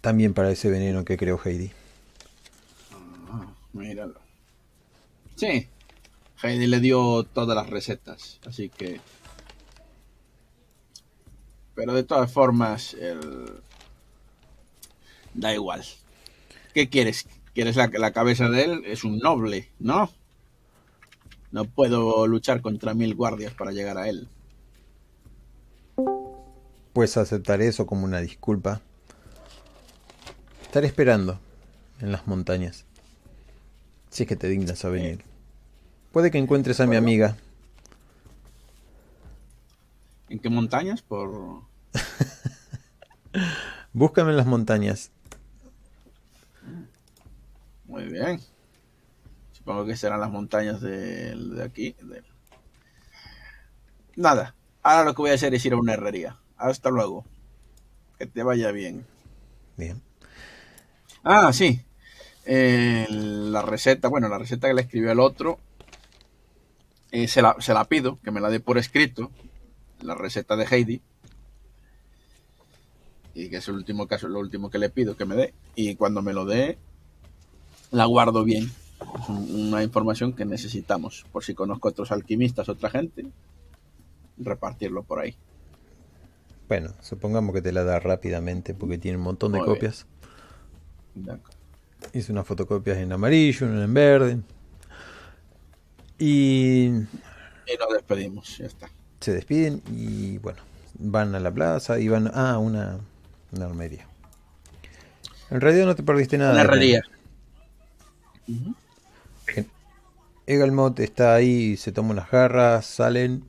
También 0.00 0.34
para 0.34 0.50
ese 0.50 0.68
veneno 0.68 1.04
que 1.04 1.16
creó 1.16 1.38
Heidi. 1.44 1.70
Ah, 3.30 3.46
míralo. 3.72 4.18
Sí, 5.36 5.68
Heidi 6.42 6.66
le 6.66 6.80
dio 6.80 7.22
todas 7.24 7.54
las 7.54 7.70
recetas, 7.70 8.40
así 8.44 8.68
que... 8.68 9.00
Pero 11.74 11.94
de 11.94 12.02
todas 12.02 12.30
formas, 12.30 12.94
el... 12.94 13.60
da 15.34 15.54
igual. 15.54 15.82
¿Qué 16.74 16.88
quieres? 16.88 17.26
¿Quieres 17.54 17.76
la, 17.76 17.88
la 17.88 18.12
cabeza 18.12 18.48
de 18.48 18.64
él? 18.64 18.82
Es 18.86 19.04
un 19.04 19.18
noble, 19.18 19.68
¿no? 19.78 20.10
No 21.50 21.64
puedo 21.66 22.26
luchar 22.26 22.62
contra 22.62 22.94
mil 22.94 23.14
guardias 23.14 23.52
para 23.52 23.72
llegar 23.72 23.98
a 23.98 24.08
él. 24.08 24.28
Puedes 26.92 27.16
aceptar 27.16 27.60
eso 27.62 27.86
como 27.86 28.04
una 28.04 28.20
disculpa. 28.20 28.80
Estaré 30.62 30.86
esperando 30.86 31.38
en 32.00 32.12
las 32.12 32.26
montañas. 32.26 32.84
Si 34.10 34.22
es 34.22 34.28
que 34.28 34.36
te 34.36 34.48
dignas 34.48 34.84
a 34.84 34.88
venir. 34.88 35.24
Puede 36.10 36.30
que 36.30 36.38
encuentres 36.38 36.80
a 36.80 36.86
mi 36.86 36.96
amiga. 36.96 37.36
¿En 40.32 40.38
qué 40.40 40.48
montañas? 40.48 41.02
Por... 41.02 41.62
Búscame 43.92 44.30
en 44.30 44.36
las 44.36 44.46
montañas. 44.46 45.10
Muy 47.84 48.04
bien. 48.06 48.40
Supongo 49.52 49.86
que 49.86 49.96
serán 49.96 50.20
las 50.20 50.30
montañas 50.30 50.80
de, 50.80 51.34
de 51.36 51.62
aquí. 51.64 51.94
de- 52.02 52.22
Nada. 54.16 54.54
Ahora 54.82 55.04
lo 55.04 55.14
que 55.14 55.22
voy 55.22 55.30
a 55.30 55.34
hacer 55.34 55.54
es 55.54 55.64
ir 55.64 55.72
a 55.72 55.76
una 55.76 55.94
herrería. 55.94 56.38
Hasta 56.56 56.90
luego. 56.90 57.24
Que 58.18 58.26
te 58.26 58.44
vaya 58.44 58.72
bien. 58.72 59.06
Bien. 59.76 60.02
Ah, 61.24 61.52
sí. 61.52 61.80
Eh, 62.46 63.06
la 63.10 63.62
receta, 63.62 64.08
bueno, 64.08 64.28
la 64.28 64.38
receta 64.38 64.68
que 64.68 64.74
le 64.74 64.82
escribió 64.82 65.12
el 65.12 65.20
otro, 65.20 65.58
eh, 67.10 67.28
se, 67.28 67.42
la, 67.42 67.56
se 67.58 67.74
la 67.74 67.84
pido, 67.84 68.18
que 68.22 68.30
me 68.30 68.40
la 68.40 68.50
dé 68.50 68.60
por 68.60 68.78
escrito, 68.78 69.30
la 70.02 70.14
receta 70.14 70.56
de 70.56 70.64
Heidi. 70.64 71.02
Y 73.34 73.48
que 73.48 73.56
es 73.56 73.68
el 73.68 73.74
último 73.74 74.06
caso, 74.06 74.28
lo 74.28 74.40
último 74.40 74.70
que 74.70 74.78
le 74.78 74.90
pido 74.90 75.16
que 75.16 75.24
me 75.24 75.34
dé. 75.34 75.54
Y 75.74 75.94
cuando 75.96 76.20
me 76.22 76.32
lo 76.32 76.44
dé, 76.44 76.78
la 77.90 78.04
guardo 78.04 78.44
bien. 78.44 78.70
Es 79.20 79.28
una 79.28 79.82
información 79.82 80.34
que 80.34 80.44
necesitamos. 80.44 81.24
Por 81.32 81.44
si 81.44 81.54
conozco 81.54 81.88
otros 81.88 82.12
alquimistas, 82.12 82.68
otra 82.68 82.90
gente, 82.90 83.26
repartirlo 84.38 85.02
por 85.02 85.20
ahí. 85.20 85.36
Bueno, 86.68 86.90
supongamos 87.00 87.54
que 87.54 87.62
te 87.62 87.72
la 87.72 87.84
da 87.84 88.00
rápidamente 88.00 88.74
porque 88.74 88.98
tiene 88.98 89.18
un 89.18 89.24
montón 89.24 89.52
de 89.52 89.58
Muy 89.58 89.66
copias. 89.66 90.06
Hice 92.12 92.32
unas 92.32 92.46
fotocopias 92.46 92.98
en 92.98 93.12
amarillo, 93.12 93.66
una 93.66 93.84
en 93.84 93.94
verde. 93.94 94.40
Y 96.18 96.90
Y 97.66 97.76
nos 97.78 97.92
despedimos, 97.92 98.58
ya 98.58 98.66
está. 98.66 98.90
Se 99.22 99.32
despiden 99.32 99.82
y 99.90 100.38
bueno, 100.38 100.60
van 100.98 101.34
a 101.34 101.40
la 101.40 101.50
plaza 101.50 101.98
y 101.98 102.08
van 102.08 102.30
a 102.34 102.58
una, 102.58 102.98
una 103.52 103.64
armería. 103.64 104.06
En 105.50 105.60
realidad 105.60 105.86
no 105.86 105.94
te 105.94 106.02
perdiste 106.02 106.38
nada. 106.38 106.52
Una 106.52 106.62
herrería. 106.62 107.02
Egalmot 110.46 110.98
está 111.00 111.34
ahí, 111.34 111.76
se 111.76 111.92
toma 111.92 112.10
unas 112.10 112.30
garras, 112.30 112.86
salen 112.86 113.44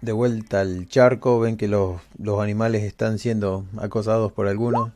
de 0.00 0.12
vuelta 0.12 0.60
al 0.60 0.88
charco, 0.88 1.40
ven 1.40 1.56
que 1.56 1.68
los, 1.68 2.00
los 2.18 2.40
animales 2.40 2.82
están 2.82 3.18
siendo 3.18 3.64
acosados 3.78 4.32
por 4.32 4.48
algunos. 4.48 4.90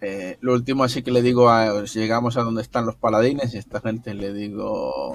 Eh, 0.00 0.38
lo 0.40 0.54
último 0.54 0.84
así 0.84 1.02
que 1.02 1.10
le 1.10 1.20
digo 1.20 1.50
a, 1.50 1.84
llegamos 1.84 2.36
a 2.36 2.42
donde 2.42 2.62
están 2.62 2.86
los 2.86 2.96
paladines 2.96 3.52
y 3.52 3.58
esta 3.58 3.80
gente 3.80 4.14
le 4.14 4.32
digo 4.32 5.14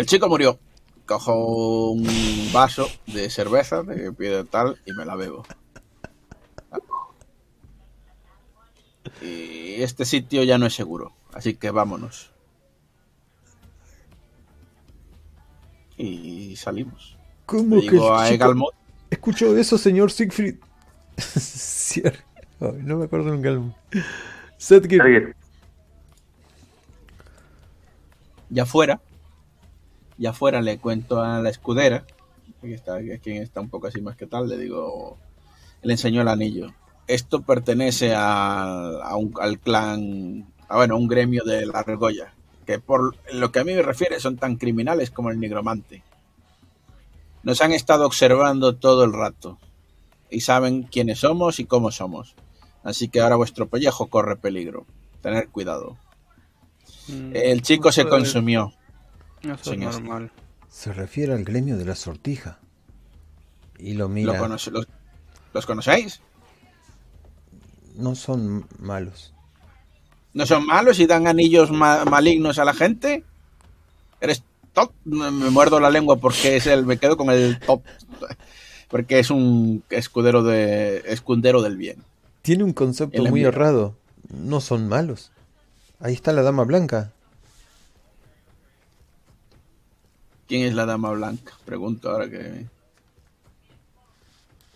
el 0.00 0.06
chico 0.06 0.28
murió 0.28 0.58
cojo 1.06 1.90
un 1.92 2.06
vaso 2.52 2.88
de 3.06 3.28
cerveza 3.30 3.82
de 3.82 4.12
pie 4.12 4.44
tal 4.44 4.80
y 4.86 4.92
me 4.92 5.04
la 5.04 5.14
bebo 5.16 5.44
y 9.22 9.82
este 9.82 10.04
sitio 10.04 10.42
ya 10.44 10.56
no 10.58 10.66
es 10.66 10.74
seguro 10.74 11.12
así 11.32 11.54
que 11.54 11.70
vámonos 11.70 12.30
y 15.96 16.56
salimos 16.56 17.16
¿Cómo 17.46 17.76
le 17.76 17.82
digo 17.82 18.14
a 18.14 18.28
Escucho 19.10 19.56
eso, 19.56 19.76
señor 19.76 20.12
Siegfried. 20.12 20.54
Ay, 22.60 22.78
no 22.84 22.96
me 22.98 23.06
acuerdo 23.06 23.30
nunca. 23.34 23.48
el- 23.48 23.74
Sedgir. 24.56 25.02
Alguien. 25.02 25.34
Ya 30.20 30.32
fuera, 30.32 30.58
ya 30.58 30.60
fuera 30.60 30.62
le 30.62 30.78
cuento 30.78 31.22
a 31.22 31.40
la 31.40 31.50
escudera, 31.50 32.04
que 32.60 32.74
está, 32.74 32.98
quien 33.22 33.42
está 33.42 33.60
un 33.60 33.70
poco 33.70 33.86
así 33.86 34.00
más 34.00 34.16
que 34.16 34.26
tal, 34.26 34.48
le 34.48 34.58
digo, 34.58 35.18
le 35.82 35.92
enseñó 35.92 36.22
el 36.22 36.28
anillo. 36.28 36.72
Esto 37.06 37.42
pertenece 37.42 38.14
a, 38.14 38.90
a 39.02 39.16
un, 39.16 39.34
al 39.40 39.58
clan, 39.58 40.46
a, 40.68 40.76
bueno, 40.76 40.94
a 40.94 40.98
un 40.98 41.08
gremio 41.08 41.42
de 41.44 41.66
la 41.66 41.80
argolla, 41.80 42.34
que 42.66 42.78
por 42.78 43.16
lo 43.32 43.50
que 43.50 43.60
a 43.60 43.64
mí 43.64 43.74
me 43.74 43.82
refiere 43.82 44.20
son 44.20 44.36
tan 44.36 44.56
criminales 44.56 45.10
como 45.10 45.30
el 45.30 45.40
nigromante. 45.40 46.04
Nos 47.42 47.62
han 47.62 47.72
estado 47.72 48.06
observando 48.06 48.76
todo 48.76 49.04
el 49.04 49.12
rato 49.12 49.58
y 50.30 50.42
saben 50.42 50.82
quiénes 50.82 51.20
somos 51.20 51.58
y 51.58 51.64
cómo 51.64 51.90
somos. 51.90 52.34
Así 52.84 53.08
que 53.08 53.20
ahora 53.20 53.36
vuestro 53.36 53.68
pellejo 53.68 54.06
corre 54.08 54.36
peligro. 54.36 54.86
Tener 55.22 55.48
cuidado. 55.48 55.96
Mm, 57.08 57.32
El 57.34 57.62
chico 57.62 57.92
se 57.92 58.06
consumió. 58.06 58.72
Eso 59.42 59.52
es 59.54 59.60
Sin 59.62 59.82
esto. 59.82 60.00
normal. 60.00 60.30
Se 60.68 60.92
refiere 60.92 61.32
al 61.32 61.44
gremio 61.44 61.76
de 61.76 61.84
la 61.84 61.94
sortija. 61.94 62.58
Y 63.78 63.94
lo 63.94 64.08
mira. 64.08 64.34
¿Lo 64.34 64.38
conoce- 64.44 64.70
los, 64.70 64.86
¿Los 65.54 65.66
conocéis? 65.66 66.20
No 67.96 68.14
son 68.14 68.66
malos. 68.78 69.32
¿No 70.32 70.46
son 70.46 70.64
malos 70.66 71.00
y 71.00 71.06
dan 71.06 71.26
anillos 71.26 71.70
ma- 71.70 72.04
malignos 72.04 72.58
a 72.58 72.64
la 72.64 72.72
gente? 72.74 73.24
¿Eres 74.20 74.42
top? 74.72 74.92
Me 75.04 75.30
muerdo 75.50 75.80
la 75.80 75.90
lengua 75.90 76.16
porque 76.16 76.56
es 76.56 76.66
el, 76.66 76.86
me 76.86 76.98
quedo 76.98 77.16
con 77.16 77.30
el 77.30 77.58
top. 77.58 77.82
Porque 78.88 79.18
es 79.18 79.30
un 79.30 79.82
escudero 79.90 80.42
de 80.42 80.98
escudero 81.06 81.62
del 81.62 81.76
bien. 81.76 82.04
Tiene 82.42 82.64
un 82.64 82.72
concepto 82.72 83.24
muy 83.24 83.42
errado. 83.44 83.96
No 84.32 84.60
son 84.60 84.88
malos. 84.88 85.32
Ahí 85.98 86.14
está 86.14 86.32
la 86.32 86.42
dama 86.42 86.64
blanca. 86.64 87.12
¿Quién 90.50 90.64
es 90.66 90.74
la 90.74 90.84
dama 90.84 91.12
blanca? 91.12 91.52
Pregunto 91.64 92.10
ahora 92.10 92.28
que. 92.28 92.66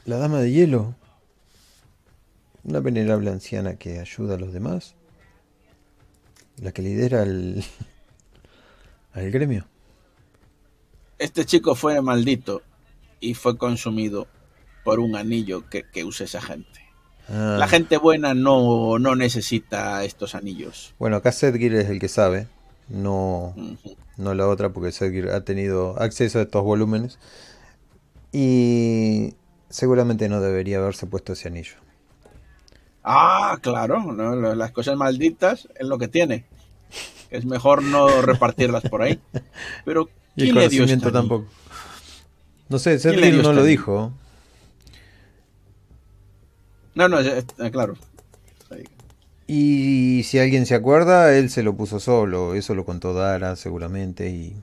La 0.04 0.18
dama 0.18 0.38
de 0.38 0.52
hielo. 0.52 0.94
Una 2.62 2.78
venerable 2.78 3.28
anciana 3.28 3.74
que 3.74 3.98
ayuda 3.98 4.36
a 4.36 4.38
los 4.38 4.52
demás. 4.52 4.94
La 6.58 6.70
que 6.70 6.80
lidera 6.80 7.22
al, 7.22 7.64
al 9.14 9.32
gremio. 9.32 9.66
Este 11.18 11.44
chico 11.44 11.74
fue 11.74 12.00
maldito 12.00 12.62
y 13.18 13.34
fue 13.34 13.58
consumido 13.58 14.28
por 14.84 15.00
un 15.00 15.16
anillo 15.16 15.68
que, 15.68 15.82
que 15.90 16.04
usa 16.04 16.26
esa 16.26 16.40
gente. 16.40 16.78
Ah, 17.28 17.56
La 17.58 17.66
gente 17.66 17.96
buena 17.96 18.32
no, 18.32 19.00
no 19.00 19.16
necesita 19.16 20.04
estos 20.04 20.36
anillos. 20.36 20.94
Bueno, 21.00 21.16
acá 21.16 21.32
Sedgir 21.32 21.74
es 21.74 21.88
el 21.90 21.98
que 21.98 22.08
sabe. 22.08 22.46
No. 22.88 23.56
No 24.16 24.34
la 24.34 24.48
otra 24.48 24.72
porque 24.72 24.92
Sedgir 24.92 25.28
ha 25.30 25.44
tenido 25.44 26.00
acceso 26.00 26.38
a 26.38 26.42
estos 26.42 26.62
volúmenes. 26.62 27.18
Y 28.32 29.34
seguramente 29.70 30.28
no 30.28 30.40
debería 30.40 30.78
haberse 30.78 31.06
puesto 31.06 31.32
ese 31.32 31.48
anillo. 31.48 31.76
Ah, 33.02 33.58
claro, 33.62 34.00
¿no? 34.12 34.34
Las 34.54 34.72
cosas 34.72 34.96
malditas 34.96 35.68
es 35.78 35.86
lo 35.86 35.98
que 35.98 36.08
tiene. 36.08 36.46
Es 37.30 37.44
mejor 37.46 37.82
no 37.82 38.22
repartirlas 38.22 38.84
por 38.86 39.02
ahí. 39.02 39.20
Pero 39.84 40.10
Y 40.36 40.44
el 40.44 40.50
¿quién 40.50 40.58
le 40.58 40.68
dio 40.68 40.84
este 40.84 41.06
conocimiento 41.06 41.06
anillo? 41.06 41.34
tampoco. 41.38 41.52
No 42.68 42.78
sé, 42.78 42.98
¿Quién 43.06 43.20
le 43.20 43.28
Cedric 43.28 43.32
dio 43.32 43.42
no 43.42 43.42
este 43.42 43.54
lo 43.54 43.62
anillo? 43.62 43.64
dijo. 43.64 44.12
No, 46.94 47.08
no, 47.08 47.20
eh, 47.20 47.44
claro. 47.72 47.94
Y 49.46 50.22
si 50.24 50.38
alguien 50.38 50.66
se 50.66 50.74
acuerda, 50.74 51.36
él 51.36 51.50
se 51.50 51.62
lo 51.62 51.76
puso 51.76 52.00
solo. 52.00 52.54
Eso 52.54 52.74
lo 52.74 52.84
contó 52.84 53.14
Dara 53.14 53.56
seguramente. 53.56 54.30
Y 54.30 54.54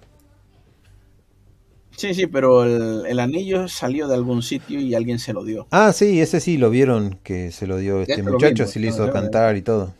Sí, 1.96 2.14
sí, 2.16 2.26
pero 2.26 2.64
el, 2.64 3.06
el 3.06 3.20
anillo 3.20 3.68
salió 3.68 4.08
de 4.08 4.16
algún 4.16 4.42
sitio 4.42 4.80
y 4.80 4.96
alguien 4.96 5.20
se 5.20 5.34
lo 5.34 5.44
dio. 5.44 5.68
Ah, 5.70 5.94
sí, 5.94 6.20
ese 6.20 6.40
sí 6.40 6.58
lo 6.58 6.70
vieron 6.70 7.20
que 7.24 7.52
se 7.52 7.68
lo 7.68 7.78
dio 7.78 8.02
este 8.02 8.24
muchacho, 8.24 8.64
vimos, 8.64 8.70
así 8.70 8.80
le 8.80 8.88
hizo 8.88 9.12
cantar 9.12 9.56
y 9.56 9.62
todo. 9.62 9.94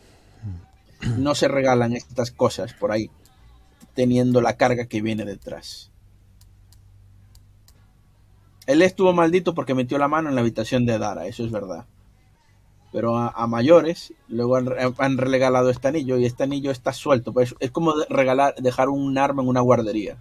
No 1.16 1.34
se 1.34 1.48
regalan 1.48 1.92
estas 1.94 2.30
cosas 2.30 2.74
por 2.74 2.92
ahí, 2.92 3.10
teniendo 3.94 4.40
la 4.40 4.56
carga 4.56 4.86
que 4.86 5.02
viene 5.02 5.24
detrás. 5.24 5.90
Él 8.66 8.82
estuvo 8.82 9.12
maldito 9.12 9.54
porque 9.54 9.74
metió 9.74 9.98
la 9.98 10.08
mano 10.08 10.28
en 10.28 10.34
la 10.34 10.40
habitación 10.40 10.86
de 10.86 10.98
Dara, 10.98 11.26
eso 11.26 11.44
es 11.44 11.52
verdad. 11.52 11.86
Pero 12.92 13.16
a, 13.16 13.28
a 13.28 13.46
mayores, 13.46 14.12
luego 14.28 14.56
han, 14.56 14.68
han 14.98 15.16
regalado 15.18 15.70
este 15.70 15.88
anillo 15.88 16.18
y 16.18 16.26
este 16.26 16.42
anillo 16.44 16.70
está 16.70 16.92
suelto. 16.92 17.32
Pues 17.32 17.54
es 17.58 17.70
como 17.70 17.94
regalar, 18.10 18.54
dejar 18.56 18.88
un 18.90 19.16
arma 19.16 19.42
en 19.42 19.48
una 19.48 19.60
guardería. 19.60 20.18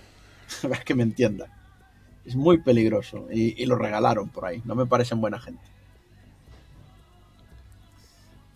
Para 0.62 0.82
que 0.82 0.94
me 0.94 1.02
entienda. 1.02 1.46
Es 2.26 2.36
muy 2.36 2.58
peligroso 2.58 3.26
y, 3.32 3.60
y 3.60 3.64
lo 3.66 3.76
regalaron 3.76 4.28
por 4.28 4.44
ahí. 4.44 4.60
No 4.66 4.74
me 4.74 4.84
parecen 4.86 5.20
buena 5.22 5.40
gente. 5.40 5.62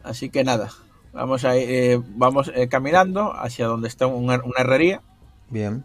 Así 0.02 0.28
que 0.28 0.44
nada, 0.44 0.70
vamos 1.14 1.44
a 1.46 1.56
ir, 1.56 1.70
eh, 1.70 2.02
vamos 2.16 2.52
eh, 2.54 2.68
caminando 2.68 3.32
hacia 3.34 3.66
donde 3.66 3.88
está 3.88 4.06
una, 4.06 4.34
una 4.44 4.58
herrería. 4.60 5.00
Bien. 5.48 5.82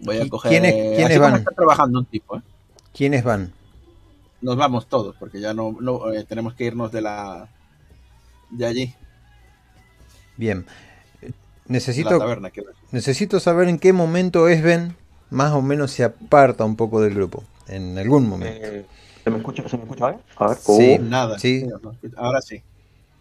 Voy 0.00 0.18
a 0.18 0.24
¿Y 0.24 0.28
coger. 0.28 0.50
quiénes- 0.52 0.72
quiénes 0.96 1.10
así 1.10 1.18
van? 1.18 1.34
está 1.36 1.50
trabajando 1.50 1.98
un 1.98 2.04
tipo, 2.06 2.36
¿eh? 2.36 2.42
¿Quiénes 2.94 3.24
van? 3.24 3.52
Nos 4.42 4.56
vamos 4.56 4.86
todos, 4.88 5.16
porque 5.16 5.40
ya 5.40 5.52
no, 5.54 5.76
no, 5.80 6.12
eh, 6.12 6.24
tenemos 6.24 6.54
que 6.54 6.64
irnos 6.64 6.92
de 6.92 7.02
la 7.02 7.48
de 8.50 8.66
allí, 8.66 8.94
Bien. 10.36 10.64
Necesito, 11.66 12.18
taberna. 12.18 12.50
necesito 12.90 13.38
saber 13.38 13.68
en 13.68 13.78
qué 13.78 13.92
momento 13.92 14.48
Esben 14.48 14.96
más 15.28 15.52
o 15.52 15.62
menos 15.62 15.92
se 15.92 16.02
aparta 16.02 16.64
un 16.64 16.74
poco 16.76 17.00
del 17.00 17.14
grupo. 17.14 17.44
En 17.68 17.96
algún 17.98 18.28
momento. 18.28 18.58
Eh, 18.60 18.86
¿Se 19.22 19.30
me 19.30 19.36
escucha, 19.36 19.68
¿se 19.68 19.76
me 19.76 19.84
escucha 19.84 20.04
ahora? 20.06 20.18
A 20.36 20.48
ver. 20.48 20.56
Sí. 20.56 20.96
Uh, 20.98 21.02
Nada. 21.04 21.38
sí. 21.38 21.66
ahora 22.16 22.40
sí. 22.40 22.62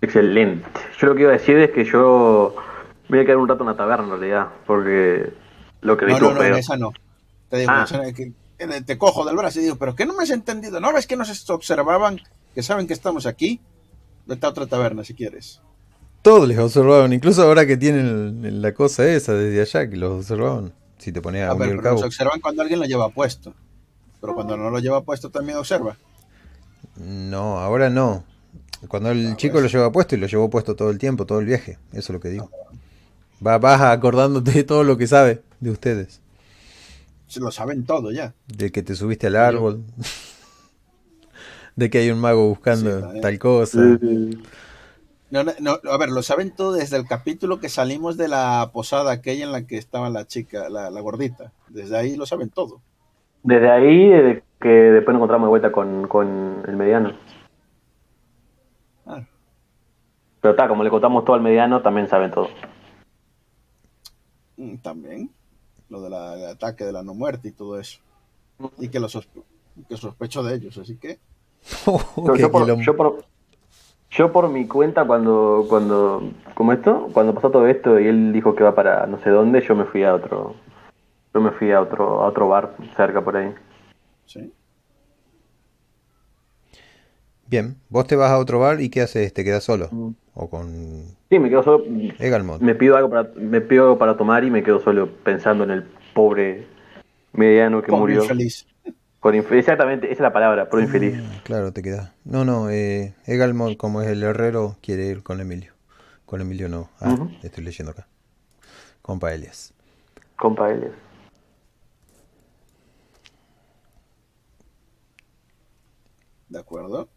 Excelente. 0.01 0.65
Yo 0.99 1.07
lo 1.07 1.15
que 1.15 1.21
iba 1.23 1.29
a 1.31 1.33
decir 1.33 1.57
es 1.57 1.71
que 1.71 1.83
yo 1.83 2.55
me 3.09 3.17
voy 3.17 3.23
a 3.23 3.25
quedar 3.25 3.37
un 3.37 3.47
rato 3.49 3.61
en 3.63 3.67
la 3.69 3.75
taberna 3.75 4.05
en 4.05 4.09
realidad, 4.11 4.47
porque 4.65 5.31
lo 5.81 5.97
que 5.97 6.05
vi 6.05 6.11
No, 6.13 6.17
estuvo 6.17 6.31
no, 6.33 6.39
no, 6.39 6.45
en 6.45 6.55
esa 6.55 6.77
no. 6.77 6.91
Te 7.49 7.57
digo, 7.57 7.71
Ah. 7.71 7.85
que 8.15 8.31
te 8.85 8.97
cojo 8.97 9.25
del 9.25 9.35
brazo 9.35 9.59
y 9.59 9.63
digo, 9.63 9.75
pero 9.77 9.95
¿qué 9.95 10.05
no 10.05 10.13
me 10.13 10.23
has 10.23 10.29
entendido? 10.29 10.79
¿No 10.79 10.91
ves 10.93 11.07
que 11.07 11.15
nos 11.15 11.49
observaban? 11.49 12.19
Que 12.53 12.61
saben 12.63 12.87
que 12.87 12.93
estamos 12.93 13.25
aquí. 13.25 13.59
Vete 14.25 14.45
a 14.45 14.49
otra 14.49 14.67
taberna 14.67 15.03
si 15.03 15.13
quieres. 15.13 15.61
Todos 16.21 16.47
les 16.47 16.59
observaban, 16.59 17.13
incluso 17.13 17.41
ahora 17.43 17.65
que 17.65 17.77
tienen 17.77 18.61
la 18.61 18.73
cosa 18.73 19.07
esa 19.07 19.33
desde 19.33 19.61
allá, 19.61 19.89
que 19.89 19.95
los 19.95 20.11
observaban. 20.19 20.73
Si 20.97 21.11
te 21.13 21.21
ponías 21.21 21.47
a 21.47 21.51
A 21.51 21.53
ver, 21.55 21.69
pero 21.69 21.75
nos 21.81 21.83
cabo. 21.83 22.05
observan 22.05 22.41
cuando 22.41 22.61
alguien 22.61 22.79
lo 22.79 22.85
lleva 22.85 23.09
puesto. 23.09 23.53
Pero 24.19 24.35
cuando 24.35 24.57
no 24.57 24.69
lo 24.69 24.79
lleva 24.79 25.01
puesto 25.01 25.29
también 25.29 25.57
observa. 25.57 25.95
No, 26.97 27.57
ahora 27.59 27.89
no. 27.89 28.23
Cuando 28.87 29.11
el 29.11 29.27
Ah, 29.33 29.37
chico 29.37 29.53
pues. 29.53 29.63
lo 29.63 29.69
lleva 29.69 29.91
puesto 29.91 30.15
y 30.15 30.19
lo 30.19 30.27
llevó 30.27 30.49
puesto 30.49 30.75
todo 30.75 30.89
el 30.89 30.97
tiempo, 30.97 31.25
todo 31.25 31.39
el 31.39 31.45
viaje. 31.45 31.77
Eso 31.91 31.99
es 31.99 32.09
lo 32.09 32.19
que 32.19 32.29
digo. 32.29 32.49
Va, 33.45 33.57
vas 33.57 33.79
acordándote 33.81 34.51
de 34.51 34.63
todo 34.65 34.83
lo 34.83 34.97
que 34.97 35.07
sabe 35.07 35.41
de 35.61 35.71
ustedes. 35.71 36.19
Se 37.29 37.39
lo 37.39 37.51
saben 37.51 37.85
todo 37.85 38.11
ya. 38.11 38.33
De 38.47 38.71
que 38.71 38.83
te 38.83 38.95
subiste 38.95 39.27
al 39.27 39.35
árbol. 39.37 39.83
de 41.75 41.89
que 41.89 41.99
hay 41.99 42.09
un 42.11 42.19
mago 42.19 42.47
buscando 42.49 43.13
Sí, 43.13 43.21
tal 43.21 43.39
cosa. 43.39 43.79
No, 45.31 45.43
no, 45.43 45.51
no, 45.59 45.77
a 45.91 45.97
ver, 45.99 46.09
lo 46.09 46.23
saben 46.23 46.55
todo 46.55 46.73
desde 46.73 46.97
el 46.97 47.05
capítulo 47.07 47.59
que 47.59 47.69
salimos 47.69 48.17
de 48.17 48.27
la 48.27 48.71
posada 48.73 49.11
aquella 49.11 49.45
en 49.45 49.51
la 49.51 49.67
que 49.67 49.77
estaba 49.77 50.09
la 50.09 50.25
chica, 50.25 50.69
la, 50.69 50.89
la 50.89 51.01
gordita. 51.01 51.53
Desde 51.67 51.95
ahí 51.97 52.15
lo 52.15 52.25
saben 52.25 52.49
todo. 52.49 52.81
Desde 53.43 53.69
ahí, 53.69 54.09
desde 54.09 54.43
que 54.59 54.67
después 54.69 55.13
nos 55.13 55.19
encontramos 55.19 55.45
de 55.47 55.49
vuelta 55.49 55.71
con, 55.71 56.07
con 56.07 56.63
el 56.67 56.75
mediano. 56.75 57.13
Ah, 59.05 59.21
Pero 60.41 60.51
está, 60.53 60.67
como 60.67 60.83
le 60.83 60.89
contamos 60.89 61.23
todo 61.23 61.35
al 61.35 61.41
mediano, 61.43 61.81
también 61.83 62.07
saben 62.09 62.31
todo. 62.31 62.49
mm, 64.57 64.77
también. 64.77 65.29
Lo 65.89 66.01
del 66.01 66.13
ataque 66.13 66.83
de 66.85 66.91
la 66.91 67.03
no 67.03 67.13
muerte 67.13 67.47
y 67.49 67.51
todo 67.51 67.79
eso. 67.79 67.99
Y 68.79 68.89
que 68.89 68.99
lo 68.99 69.07
sospe- 69.07 69.43
que 69.87 69.97
sospecho 69.97 70.43
de 70.43 70.55
ellos, 70.55 70.77
así 70.77 70.95
que. 70.97 71.19
Yo, 71.85 72.33
Qué 72.33 72.41
yo 72.41 72.51
por, 72.51 72.61
quilombo. 72.63 72.83
yo, 72.83 72.95
por, 72.95 73.25
yo 74.11 74.31
por 74.31 74.49
mi 74.49 74.67
cuenta, 74.67 75.05
cuando, 75.05 75.65
cuando, 75.67 76.31
como 76.53 76.73
esto, 76.73 77.09
cuando 77.13 77.33
pasó 77.33 77.49
todo 77.51 77.67
esto 77.67 77.99
y 77.99 78.07
él 78.07 78.31
dijo 78.33 78.55
que 78.55 78.63
va 78.63 78.73
para 78.75 79.05
no 79.07 79.19
sé 79.21 79.29
dónde, 79.29 79.61
yo 79.61 79.75
me 79.75 79.85
fui 79.85 80.03
a 80.03 80.13
otro, 80.15 80.55
yo 81.33 81.41
me 81.41 81.51
fui 81.51 81.71
a 81.71 81.81
otro, 81.81 82.21
a 82.21 82.27
otro 82.27 82.47
bar 82.47 82.75
cerca 82.95 83.21
por 83.23 83.35
ahí. 83.37 83.53
Sí. 84.25 84.53
Bien, 87.47 87.77
vos 87.89 88.05
te 88.07 88.15
vas 88.15 88.31
a 88.31 88.37
otro 88.37 88.59
bar 88.59 88.79
y 88.79 88.89
¿qué 88.89 89.01
haces? 89.01 89.33
¿Te 89.33 89.43
quedas 89.43 89.63
solo? 89.63 89.89
Mm. 89.91 90.09
O 90.41 90.49
con 90.49 91.03
Sí, 91.29 91.37
me 91.37 91.49
quedo 91.49 91.63
solo, 91.63 91.83
Egalmod. 92.17 92.61
me 92.61 92.73
pido 92.73 92.95
algo 92.95 93.09
para, 93.09 93.29
me 93.35 93.59
pido 93.59 93.83
algo 93.83 93.97
para 93.97 94.15
tomar 94.15 94.45
y 94.45 94.49
me 94.49 94.63
quedo 94.63 94.79
solo 94.79 95.09
pensando 95.23 95.65
en 95.65 95.71
el 95.71 95.83
pobre 96.13 96.65
mediano 97.33 97.81
que 97.81 97.91
Pobre 97.91 98.13
murió. 98.15 98.21
infeliz. 98.23 98.65
Con 99.19 99.35
inf- 99.35 99.51
exactamente, 99.51 100.05
esa 100.07 100.13
es 100.13 100.19
la 100.21 100.31
palabra, 100.31 100.69
por 100.69 100.81
infeliz. 100.81 101.17
Ah, 101.21 101.41
Claro, 101.43 101.73
te 101.73 101.81
quedas. 101.83 102.13
No, 102.23 102.45
no, 102.45 102.69
eh, 102.69 103.13
Egalmod, 103.25 103.75
como 103.75 104.01
es 104.01 104.07
el 104.07 104.23
herrero, 104.23 104.77
quiere 104.81 105.07
ir 105.07 105.21
con 105.23 105.41
Emilio. 105.41 105.73
Con 106.25 106.39
Emilio 106.39 106.69
no. 106.69 106.89
Ah, 107.01 107.17
estoy 107.43 107.65
leyendo 107.65 107.91
acá. 107.91 108.07
Compa 109.01 109.33
Elias. 109.33 109.73
Compa 110.37 110.71
Elias. 110.71 110.93
De 116.47 116.59
acuerdo. 116.59 117.09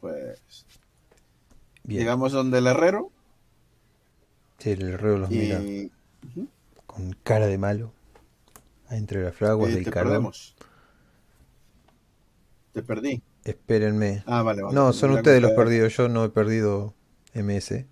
Pues. 0.00 0.66
Bien. 1.90 2.02
Llegamos 2.02 2.30
donde 2.30 2.58
el 2.58 2.68
herrero. 2.68 3.10
Sí, 4.58 4.70
el 4.70 4.82
herrero 4.82 5.18
los 5.18 5.30
mira 5.30 5.60
con 6.86 7.12
cara 7.24 7.46
de 7.46 7.58
malo. 7.58 7.92
Entre 8.90 9.24
las 9.24 9.34
fraguas 9.34 9.72
y 9.72 9.74
del 9.74 9.84
perdemos. 9.92 10.54
Te 12.72 12.82
perdí. 12.84 13.20
Espérenme. 13.44 14.22
Ah, 14.26 14.42
vale, 14.42 14.62
vale. 14.62 14.74
No, 14.74 14.92
son 14.92 15.10
ustedes 15.12 15.42
los 15.42 15.50
perdidos. 15.52 15.96
Yo 15.96 16.08
no 16.08 16.24
he 16.24 16.28
perdido 16.28 16.94
MS. 17.34 17.86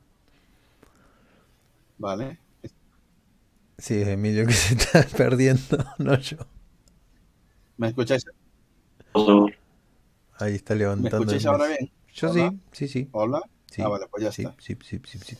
Vale. 1.99 2.39
Sí, 3.79 4.01
es 4.01 4.09
Emilio 4.09 4.47
que 4.47 4.53
se 4.55 4.75
está 4.75 5.05
perdiendo, 5.17 5.85
no 5.99 6.17
yo. 6.19 6.37
¿Me 7.77 7.89
escucháis? 7.89 8.25
Ahí 10.39 10.55
está 10.55 10.75
¿Me 10.75 10.81
levantando. 10.81 11.17
escucháis 11.19 11.43
el 11.45 11.49
ahora 11.51 11.67
bien? 11.67 11.91
Yo 12.13 12.31
Hola. 12.31 12.51
sí, 12.51 12.61
sí, 12.73 12.89
sí. 12.89 13.09
Hola. 13.11 13.43
Sí 13.71 13.83
ah, 13.83 13.89
vale, 13.89 14.07
pues 14.11 14.25
ya 14.25 14.33
sí, 14.33 14.43
está. 14.43 14.55
sí, 14.59 14.77
sí, 14.85 15.01
sí, 15.05 15.19
sí. 15.19 15.39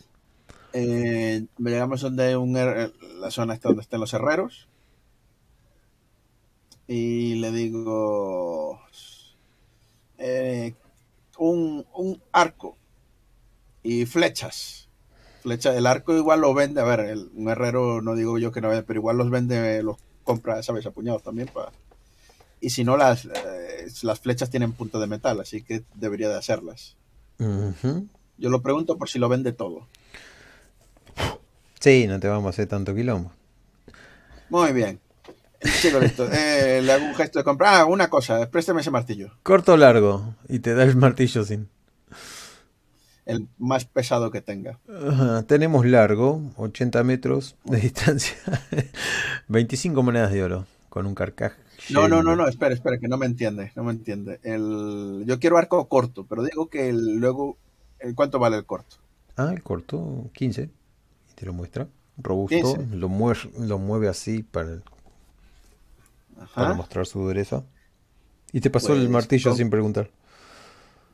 Eh, 0.73 1.47
llegamos 1.59 2.01
donde 2.03 2.37
un 2.37 2.55
her- 2.57 2.93
la 3.21 3.31
zona 3.31 3.55
está 3.55 3.69
donde 3.69 3.83
están 3.83 4.01
los 4.01 4.13
herreros. 4.15 4.69
Y 6.87 7.35
le 7.37 7.51
digo 7.53 8.81
eh, 10.19 10.75
un, 11.39 11.87
un 11.95 12.23
arco 12.33 12.77
y 13.83 14.07
flechas. 14.07 14.89
Flecha, 15.43 15.77
el 15.77 15.87
arco 15.87 16.15
igual 16.17 16.41
lo 16.41 16.53
vende, 16.53 16.81
a 16.81 16.85
ver, 16.85 17.01
el- 17.01 17.31
un 17.35 17.49
herrero 17.49 18.03
no 18.03 18.15
digo 18.15 18.39
yo 18.39 18.51
que 18.53 18.61
no 18.61 18.69
vende, 18.69 18.83
pero 18.83 18.99
igual 19.01 19.17
los 19.19 19.31
vende, 19.31 19.83
los 19.83 19.97
compra, 20.25 20.63
sabes, 20.63 20.87
a 20.87 20.91
puñados 20.91 21.23
también 21.23 21.49
para. 21.49 21.73
Y 22.61 22.71
si 22.71 22.85
no, 22.85 22.97
las, 22.97 23.27
eh, 23.27 23.87
las 24.03 24.21
flechas 24.21 24.51
tienen 24.51 24.73
punto 24.73 24.99
de 25.01 25.07
metal, 25.07 25.41
así 25.41 25.63
que 25.63 25.85
debería 25.95 26.29
de 26.29 26.37
hacerlas. 26.37 26.97
Ujú. 27.39 28.09
Yo 28.39 28.51
lo 28.51 28.63
pregunto 28.63 28.97
por 28.97 29.09
si 29.09 29.19
lo 29.19 29.29
vende 29.29 29.53
todo. 29.53 29.87
Sí, 31.81 32.07
no 32.07 32.19
te 32.21 32.29
vamos 32.29 32.47
a 32.47 32.51
hacer 32.51 32.67
tanto 32.67 32.95
quilombo. 32.95 33.33
Muy 34.51 34.73
bien. 34.73 35.01
Chico, 35.81 35.99
listo. 36.01 36.29
Eh, 36.33 36.81
le 36.83 36.93
hago 36.93 37.05
un 37.07 37.15
gesto 37.15 37.39
de 37.39 37.45
compra. 37.45 37.81
Ah, 37.81 37.85
una 37.87 38.09
cosa, 38.09 38.49
préstame 38.51 38.81
ese 38.81 38.91
martillo. 38.91 39.31
Corto 39.43 39.73
o 39.75 39.77
largo. 39.77 40.35
Y 40.49 40.61
te 40.61 40.75
da 40.75 40.85
el 40.85 40.97
martillo 40.97 41.45
sin. 41.45 41.69
El 43.27 43.47
más 43.59 43.85
pesado 43.85 44.31
que 44.31 44.41
tenga. 44.41 44.79
Tenemos 45.47 45.85
largo, 45.85 46.41
80 46.57 47.03
metros 47.05 47.57
de 47.65 47.79
distancia. 47.79 48.37
25 49.49 50.03
monedas 50.03 50.33
de 50.33 50.43
oro. 50.43 50.67
Con 50.89 51.07
un 51.07 51.15
carcaj. 51.15 51.53
No, 51.91 52.09
no, 52.09 52.23
no, 52.23 52.35
no, 52.35 52.49
espera, 52.49 52.75
espera, 52.75 52.99
que 52.99 53.07
no 53.09 53.19
me 53.19 53.27
entiende, 53.27 53.71
no 53.77 53.85
me 53.85 53.93
entiende. 53.93 54.41
El, 54.43 55.25
yo 55.27 55.39
quiero 55.39 55.59
arco 55.59 55.87
corto, 55.89 56.25
pero 56.27 56.43
digo 56.43 56.69
que 56.69 56.89
el- 56.89 57.17
luego, 57.17 57.57
¿cuánto 58.15 58.39
vale 58.39 58.57
el 58.57 58.65
corto? 58.67 58.97
Ah, 59.37 59.51
el 59.53 59.63
corto, 59.63 60.31
15. 60.35 60.63
Y 60.63 61.35
te 61.35 61.47
lo 61.47 61.53
muestra. 61.53 61.87
Robusto. 62.17 62.57
15. 62.57 62.97
Lo, 62.97 63.09
mueve, 63.09 63.39
lo 63.59 63.79
mueve 63.79 64.09
así 64.09 64.43
para. 64.43 64.71
el- 64.71 64.83
para 66.55 66.75
mostrar 66.75 67.07
su 67.07 67.21
dureza. 67.21 67.65
Y 68.53 68.61
te 68.61 68.71
pasó 68.71 68.93
el 68.95 69.01
Pues, 69.01 69.11
martillo 69.11 69.51
con- 69.51 69.57
sin 69.59 69.71
preguntar. 69.71 70.11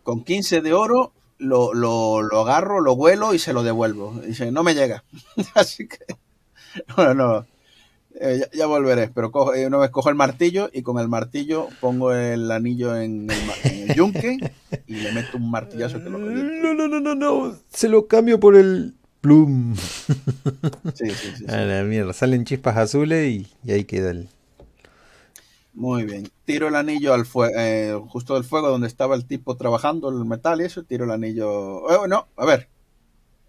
Con 0.03 0.23
15 0.25 0.61
de 0.61 0.73
oro 0.75 1.13
lo, 1.39 1.73
lo, 1.75 2.23
lo 2.23 2.41
agarro, 2.41 2.81
lo 2.81 2.95
vuelo 2.95 3.33
y 3.35 3.39
se 3.39 3.53
lo 3.53 3.63
devuelvo. 3.63 4.21
Y 4.23 4.29
dice, 4.29 4.53
no 4.53 4.63
me 4.63 4.75
llega. 4.75 5.03
Así 5.55 5.89
que, 5.89 5.99
no, 6.97 7.15
no. 7.15 7.47
Eh, 8.21 8.39
ya, 8.53 8.59
ya 8.59 8.67
volveré, 8.67 9.09
pero 9.09 9.33
cojo, 9.33 9.55
eh, 9.55 9.67
una 9.67 9.79
vez 9.79 9.91
cojo 9.91 10.09
el 10.09 10.15
martillo 10.15 10.71
y 10.73 10.83
con 10.83 10.99
el 11.01 11.09
martillo 11.09 11.69
pongo 11.81 12.13
el 12.13 12.49
anillo 12.53 12.95
en 12.97 13.29
el, 13.29 13.47
ma- 13.47 13.55
en 13.65 13.91
el 13.91 13.97
yunque 13.97 14.39
y 14.87 14.95
le 14.95 15.13
meto 15.13 15.37
un 15.37 15.51
martillazo 15.51 15.99
que 15.99 16.11
lo. 16.11 16.19
No, 16.19 16.75
no, 16.75 16.87
no, 16.89 17.01
no, 17.01 17.15
no. 17.17 17.59
Se 17.71 17.89
lo 17.89 18.07
cambio 18.07 18.39
por 18.39 18.55
el 18.57 18.95
plum. 19.21 19.75
Sí, 20.95 21.11
sí, 21.11 21.29
sí. 21.39 21.45
A 21.49 21.57
la 21.63 21.83
mierda. 21.83 22.13
Salen 22.13 22.45
chispas 22.45 22.77
azules 22.77 23.29
y, 23.31 23.47
y 23.65 23.73
ahí 23.73 23.85
queda 23.85 24.13
el. 24.13 24.29
Muy 25.73 26.05
bien. 26.05 26.29
Tiro 26.45 26.69
el 26.69 26.77
anillo 26.77 27.15
al 27.15 27.27
fuego, 27.27 28.07
justo 28.09 28.35
del 28.35 28.45
fuego 28.45 28.69
donde 28.69 28.87
estaba 28.87 29.17
el 29.17 29.27
tipo 29.27 29.57
trabajando 29.57 30.09
el 30.09 30.25
metal 30.25 30.61
y 30.61 30.65
eso, 30.67 30.85
tiro 30.85 31.05
el 31.05 31.11
anillo. 31.11 31.91
Eh, 32.05 32.09
no, 32.09 32.29
a 32.37 32.45
ver. 32.47 32.69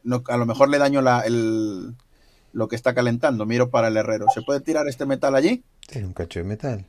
No, 0.03 0.23
a 0.27 0.37
lo 0.37 0.45
mejor 0.47 0.69
le 0.69 0.79
daño 0.79 1.01
la, 1.03 1.21
el, 1.21 1.95
lo 2.55 2.67
que 2.67 2.75
está 2.75 2.95
calentando. 2.95 3.45
Miro 3.45 3.69
para 3.69 3.89
el 3.89 3.97
herrero. 3.97 4.25
¿Se 4.33 4.41
puede 4.41 4.61
tirar 4.61 4.87
este 4.87 5.05
metal 5.05 5.35
allí? 5.35 5.63
Tiene 5.87 6.07
un 6.07 6.13
cacho 6.13 6.39
de 6.39 6.45
metal. 6.45 6.85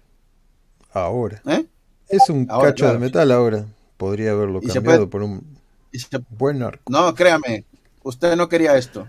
Ahora. 0.93 1.43
¿Eh? 1.47 1.67
Es 2.09 2.31
un 2.31 2.47
Ahora, 2.49 2.69
cacho 2.71 2.91
de 2.93 2.99
metal 2.99 3.31
ahora. 3.33 3.67
Podría 3.97 4.31
haberlo 4.31 4.61
cambiado 4.61 4.83
puede- 4.85 5.07
por 5.09 5.23
un 5.23 5.59
se- 5.93 6.09
buen 6.31 6.63
arco. 6.63 6.85
No, 6.91 7.15
créame. 7.15 7.65
Usted 8.03 8.37
no 8.37 8.49
quería 8.49 8.77
esto. 8.77 9.07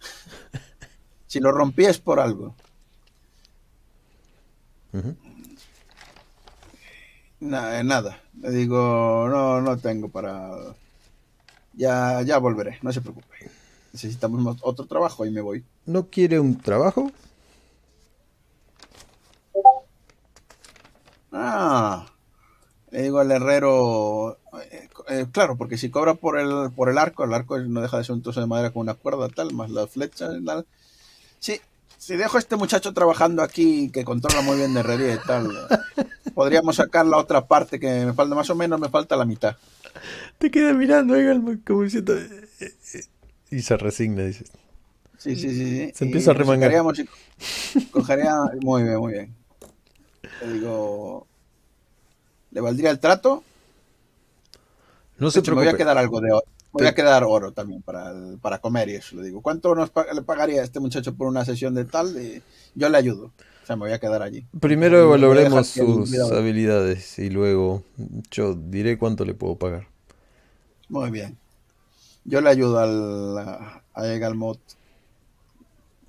Si 1.26 1.40
lo 1.40 1.50
rompí 1.50 1.86
es 1.86 1.98
por 1.98 2.20
algo. 2.20 2.54
Na- 7.40 7.78
eh, 7.80 7.84
nada. 7.84 8.20
Le 8.40 8.50
digo, 8.50 9.26
no, 9.30 9.60
no 9.60 9.76
tengo 9.78 10.08
para. 10.08 10.50
Ya, 11.74 12.20
ya 12.22 12.36
volveré, 12.38 12.78
no 12.82 12.92
se 12.92 13.00
preocupe. 13.00 13.50
Necesitamos 13.92 14.40
mo- 14.40 14.56
otro 14.62 14.86
trabajo 14.86 15.24
y 15.26 15.30
me 15.30 15.40
voy. 15.40 15.64
¿No 15.86 16.06
quiere 16.08 16.40
un 16.40 16.58
trabajo? 16.58 17.10
Ah, 21.32 22.06
le 22.90 23.02
digo 23.02 23.18
al 23.20 23.30
herrero, 23.32 24.38
eh, 24.70 24.88
eh, 25.08 25.26
claro, 25.32 25.56
porque 25.56 25.78
si 25.78 25.90
cobra 25.90 26.14
por 26.14 26.38
el, 26.38 26.70
por 26.76 26.90
el 26.90 26.98
arco, 26.98 27.24
el 27.24 27.34
arco 27.34 27.58
no 27.58 27.80
deja 27.80 27.98
de 27.98 28.04
ser 28.04 28.14
un 28.14 28.22
trozo 28.22 28.40
de 28.40 28.46
madera 28.46 28.70
con 28.70 28.82
una 28.82 28.94
cuerda 28.94 29.28
tal, 29.28 29.52
más 29.54 29.70
las 29.70 29.90
flechas 29.90 30.34
y 30.38 30.44
tal. 30.44 30.66
Sí, 31.40 31.60
si 31.98 32.16
dejo 32.16 32.36
a 32.36 32.40
este 32.40 32.56
muchacho 32.56 32.92
trabajando 32.92 33.42
aquí 33.42 33.90
que 33.90 34.04
controla 34.04 34.42
muy 34.42 34.56
bien 34.58 34.74
de 34.74 34.80
herrería 34.80 35.14
y 35.14 35.18
tal, 35.26 35.50
podríamos 36.34 36.76
sacar 36.76 37.06
la 37.06 37.16
otra 37.18 37.46
parte 37.46 37.80
que 37.80 38.04
me 38.06 38.12
falta, 38.12 38.34
más 38.34 38.50
o 38.50 38.54
menos 38.54 38.78
me 38.80 38.90
falta 38.90 39.16
la 39.16 39.24
mitad. 39.24 39.56
Te 40.38 40.50
queda 40.50 40.74
mirando, 40.74 41.16
Egalman, 41.16 41.62
como 41.66 41.82
diciendo. 41.82 42.14
Eh, 43.52 43.56
eh, 43.56 43.56
eh, 43.56 43.58
Y 43.58 43.62
se 43.62 43.76
resigna, 43.76 44.24
dices. 44.24 44.50
Sí, 45.16 45.36
sí, 45.36 45.50
sí. 45.54 45.66
sí. 45.94 45.94
Se 45.94 46.04
Y 46.04 46.04
empieza 46.04 46.32
a 46.32 46.34
remangar. 46.34 46.74
cogería, 47.90 48.34
muy 48.60 48.82
bien, 48.82 48.98
muy 48.98 49.12
bien. 49.12 49.36
Le 50.40 50.46
digo, 50.48 51.26
¿le 52.50 52.60
valdría 52.60 52.90
el 52.90 53.00
trato? 53.00 53.42
No 55.18 55.30
se 55.30 55.40
hecho, 55.40 55.52
me 55.52 55.58
voy 55.60 55.68
a 55.68 55.74
quedar 55.76 55.98
algo 55.98 56.20
de 56.20 56.32
oro. 56.32 56.44
Me 56.72 56.78
voy 56.80 56.86
a 56.86 56.94
quedar 56.94 57.24
oro 57.24 57.52
también 57.52 57.82
para, 57.82 58.10
el- 58.10 58.38
para 58.40 58.58
comer 58.60 58.88
y 58.88 58.94
eso. 58.96 59.16
Le 59.16 59.24
digo, 59.24 59.42
¿cuánto 59.42 59.74
nos 59.74 59.90
pa- 59.90 60.12
le 60.12 60.22
pagaría 60.22 60.60
a 60.62 60.64
este 60.64 60.80
muchacho 60.80 61.14
por 61.16 61.26
una 61.28 61.44
sesión 61.44 61.74
de 61.74 61.84
tal? 61.84 62.16
Y 62.20 62.42
yo 62.74 62.88
le 62.88 62.98
ayudo. 62.98 63.26
O 63.26 63.66
sea, 63.66 63.76
me 63.76 63.82
voy 63.86 63.92
a 63.92 64.00
quedar 64.00 64.22
allí. 64.22 64.46
Primero 64.60 65.14
el 65.14 65.64
sus 65.64 66.30
habilidades 66.32 67.18
y 67.18 67.28
luego 67.30 67.84
yo 68.30 68.54
diré 68.54 68.96
cuánto 68.98 69.24
le 69.26 69.34
puedo 69.34 69.56
pagar. 69.58 69.88
Muy 70.88 71.10
bien. 71.10 71.40
Yo 72.24 72.40
le 72.40 72.50
ayudo 72.50 72.78
al, 72.78 73.38
a, 73.38 73.84
a 73.94 74.08
Egalmot. 74.14 74.60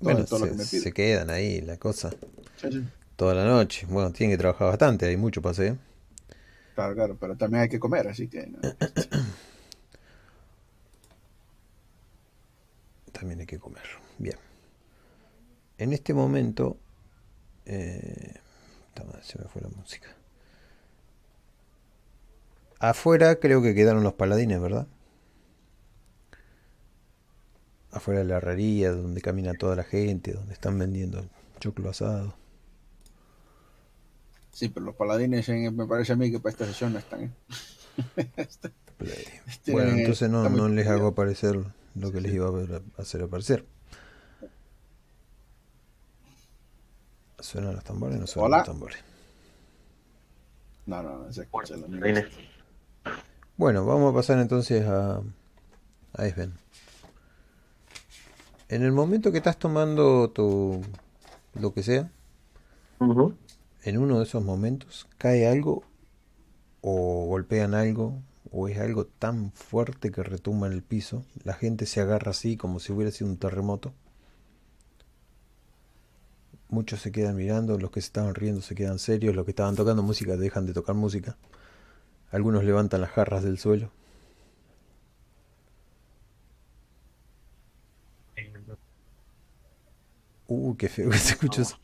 Bueno, 0.00 0.24
todo 0.24 0.40
lo 0.40 0.46
se, 0.46 0.48
que 0.48 0.54
me 0.54 0.66
pide. 0.66 0.82
se 0.82 0.92
quedan 0.92 1.30
ahí 1.30 1.60
la 1.60 1.76
cosa 1.78 2.14
Sí, 2.56 2.70
sí. 2.72 2.88
toda 3.16 3.34
la 3.34 3.44
noche. 3.44 3.86
Bueno, 3.88 4.12
tienen 4.12 4.36
que 4.36 4.40
trabajar 4.40 4.68
bastante, 4.68 5.06
hay 5.06 5.16
mucho 5.16 5.42
paseo. 5.42 5.78
Claro, 6.74 6.94
claro, 6.94 7.16
pero 7.18 7.36
también 7.36 7.62
hay 7.64 7.68
que 7.68 7.78
comer, 7.80 8.06
así 8.08 8.28
que... 8.28 8.46
no. 8.46 8.58
También 13.12 13.40
hay 13.40 13.46
que 13.46 13.58
comer. 13.58 13.82
Bien. 14.18 14.36
En 15.78 15.92
este 15.92 16.14
momento... 16.14 16.76
eh, 17.66 18.34
se 19.22 19.38
me 19.38 19.46
fue 19.48 19.62
la 19.62 19.68
música. 19.68 20.08
Afuera 22.78 23.36
creo 23.40 23.62
que 23.62 23.74
quedaron 23.74 24.02
los 24.04 24.12
paladines, 24.14 24.60
¿verdad? 24.60 24.86
Afuera 27.94 28.20
de 28.20 28.26
la 28.26 28.36
herrería, 28.38 28.90
donde 28.90 29.20
camina 29.20 29.54
toda 29.54 29.76
la 29.76 29.84
gente, 29.84 30.32
donde 30.32 30.52
están 30.52 30.78
vendiendo 30.78 31.24
choclo 31.60 31.90
asado. 31.90 32.34
Sí, 34.52 34.68
pero 34.68 34.86
los 34.86 34.94
paladines 34.96 35.48
en- 35.48 35.74
me 35.76 35.86
parece 35.86 36.12
a 36.12 36.16
mí 36.16 36.30
que 36.30 36.38
para 36.40 36.52
esta 36.52 36.66
sesión 36.66 36.92
no 36.92 36.98
están. 36.98 37.22
¿eh? 37.24 37.30
Play. 38.98 39.24
Este, 39.46 39.72
Bueno, 39.72 39.92
entonces 39.92 40.28
no, 40.30 40.48
no 40.48 40.68
les 40.68 40.86
hago 40.88 41.08
aparecer 41.08 41.56
lo 41.94 42.12
que 42.12 42.20
les 42.20 42.32
iba 42.34 42.48
a 42.48 43.00
hacer 43.02 43.22
aparecer. 43.22 43.64
¿Suenan 47.38 47.74
los 47.74 47.84
tambores? 47.84 48.18
No 48.18 48.26
suenan 48.26 48.46
Hola. 48.46 48.56
los 48.58 48.66
tambores. 48.66 48.98
No, 50.86 51.02
no, 51.02 51.18
no 51.24 51.32
se 51.32 51.42
escucha 51.42 51.76
la 51.76 51.86
música. 51.86 52.26
Bueno, 53.56 53.84
vamos 53.86 54.12
a 54.12 54.16
pasar 54.16 54.38
entonces 54.38 54.86
a, 54.86 55.20
a 56.14 56.28
Sven. 56.28 56.54
En 58.68 58.82
el 58.82 58.92
momento 58.92 59.30
que 59.30 59.38
estás 59.38 59.58
tomando 59.58 60.30
tu 60.30 60.80
lo 61.54 61.74
que 61.74 61.82
sea, 61.82 62.10
en 63.82 63.98
uno 63.98 64.18
de 64.18 64.24
esos 64.24 64.42
momentos 64.42 65.06
cae 65.18 65.46
algo 65.46 65.84
o 66.80 67.26
golpean 67.26 67.74
algo 67.74 68.22
o 68.50 68.68
es 68.68 68.78
algo 68.78 69.06
tan 69.06 69.52
fuerte 69.52 70.10
que 70.10 70.22
retumba 70.22 70.66
en 70.66 70.72
el 70.72 70.82
piso, 70.82 71.24
la 71.44 71.54
gente 71.54 71.86
se 71.86 72.00
agarra 72.00 72.30
así 72.30 72.56
como 72.56 72.80
si 72.80 72.92
hubiera 72.92 73.10
sido 73.10 73.30
un 73.30 73.36
terremoto. 73.36 73.92
Muchos 76.68 77.00
se 77.02 77.12
quedan 77.12 77.36
mirando, 77.36 77.78
los 77.78 77.90
que 77.90 78.00
se 78.00 78.06
estaban 78.06 78.34
riendo 78.34 78.62
se 78.62 78.74
quedan 78.74 78.98
serios, 78.98 79.34
los 79.36 79.44
que 79.44 79.50
estaban 79.50 79.76
tocando 79.76 80.02
música 80.02 80.36
dejan 80.36 80.66
de 80.66 80.72
tocar 80.72 80.94
música. 80.94 81.36
Algunos 82.30 82.64
levantan 82.64 83.02
las 83.02 83.10
jarras 83.10 83.44
del 83.44 83.58
suelo. 83.58 83.90
Uh, 90.46 90.76
qué 90.76 90.88
feo 90.88 91.10
que 91.10 91.18
se 91.18 91.32
escucha 91.32 91.62
eso. 91.62 91.76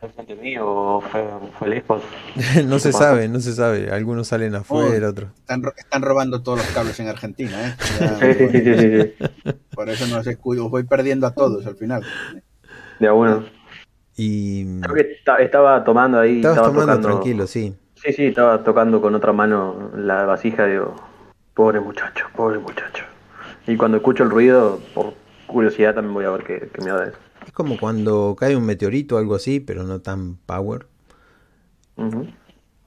¿Fue 0.00 0.08
frente 0.10 0.36
mío 0.36 0.64
o 0.64 1.00
fue, 1.00 1.24
fue 1.58 1.68
lejos? 1.68 2.02
No 2.66 2.78
se 2.78 2.92
sabe, 2.92 3.28
no 3.28 3.40
se 3.40 3.52
sabe. 3.52 3.90
Algunos 3.90 4.28
salen 4.28 4.54
afuera, 4.54 5.08
otros. 5.08 5.30
Están, 5.38 5.62
ro- 5.62 5.72
están 5.76 6.02
robando 6.02 6.42
todos 6.42 6.58
los 6.58 6.66
cables 6.68 7.00
en 7.00 7.08
Argentina, 7.08 7.68
¿eh? 7.68 7.74
Ya, 8.00 8.18
Sí, 8.18 8.34
sí, 8.34 8.48
sí, 8.48 8.64
sí, 8.64 8.74
sí, 8.76 9.12
sí. 9.44 9.52
Por 9.74 9.88
eso 9.88 10.06
no 10.06 10.22
sé, 10.22 10.36
cuyo 10.36 10.68
voy 10.68 10.84
perdiendo 10.84 11.26
a 11.26 11.34
todos 11.34 11.66
al 11.66 11.76
final. 11.76 12.02
De 13.00 13.08
a 13.08 13.12
uno. 13.12 13.44
Y 14.16 14.80
Creo 14.80 14.94
que 14.94 15.00
esta- 15.12 15.36
estaba 15.38 15.82
tomando 15.84 16.18
ahí, 16.20 16.36
estabas 16.36 16.58
estaba 16.58 16.68
tomando 16.72 16.96
tocando. 16.96 17.08
tranquilo, 17.08 17.46
sí. 17.46 17.74
Sí, 17.96 18.12
sí, 18.12 18.26
estaba 18.26 18.62
tocando 18.62 19.00
con 19.00 19.14
otra 19.16 19.32
mano 19.32 19.90
la 19.96 20.24
vasija, 20.24 20.66
digo, 20.66 20.94
pobre 21.54 21.80
muchacho, 21.80 22.26
pobre 22.36 22.58
muchacho. 22.58 23.04
Y 23.66 23.76
cuando 23.76 23.96
escucho 23.98 24.22
el 24.22 24.30
ruido, 24.30 24.80
por 24.94 25.14
curiosidad 25.48 25.94
también 25.94 26.14
voy 26.14 26.24
a 26.26 26.30
ver 26.30 26.44
qué, 26.44 26.70
qué 26.72 26.80
me 26.82 26.90
da 26.90 27.08
eso. 27.08 27.18
Es 27.44 27.52
como 27.52 27.78
cuando 27.78 28.36
cae 28.38 28.56
un 28.56 28.64
meteorito 28.64 29.16
o 29.16 29.18
algo 29.18 29.34
así, 29.34 29.58
pero 29.60 29.82
no 29.84 30.00
tan 30.00 30.36
power. 30.36 30.86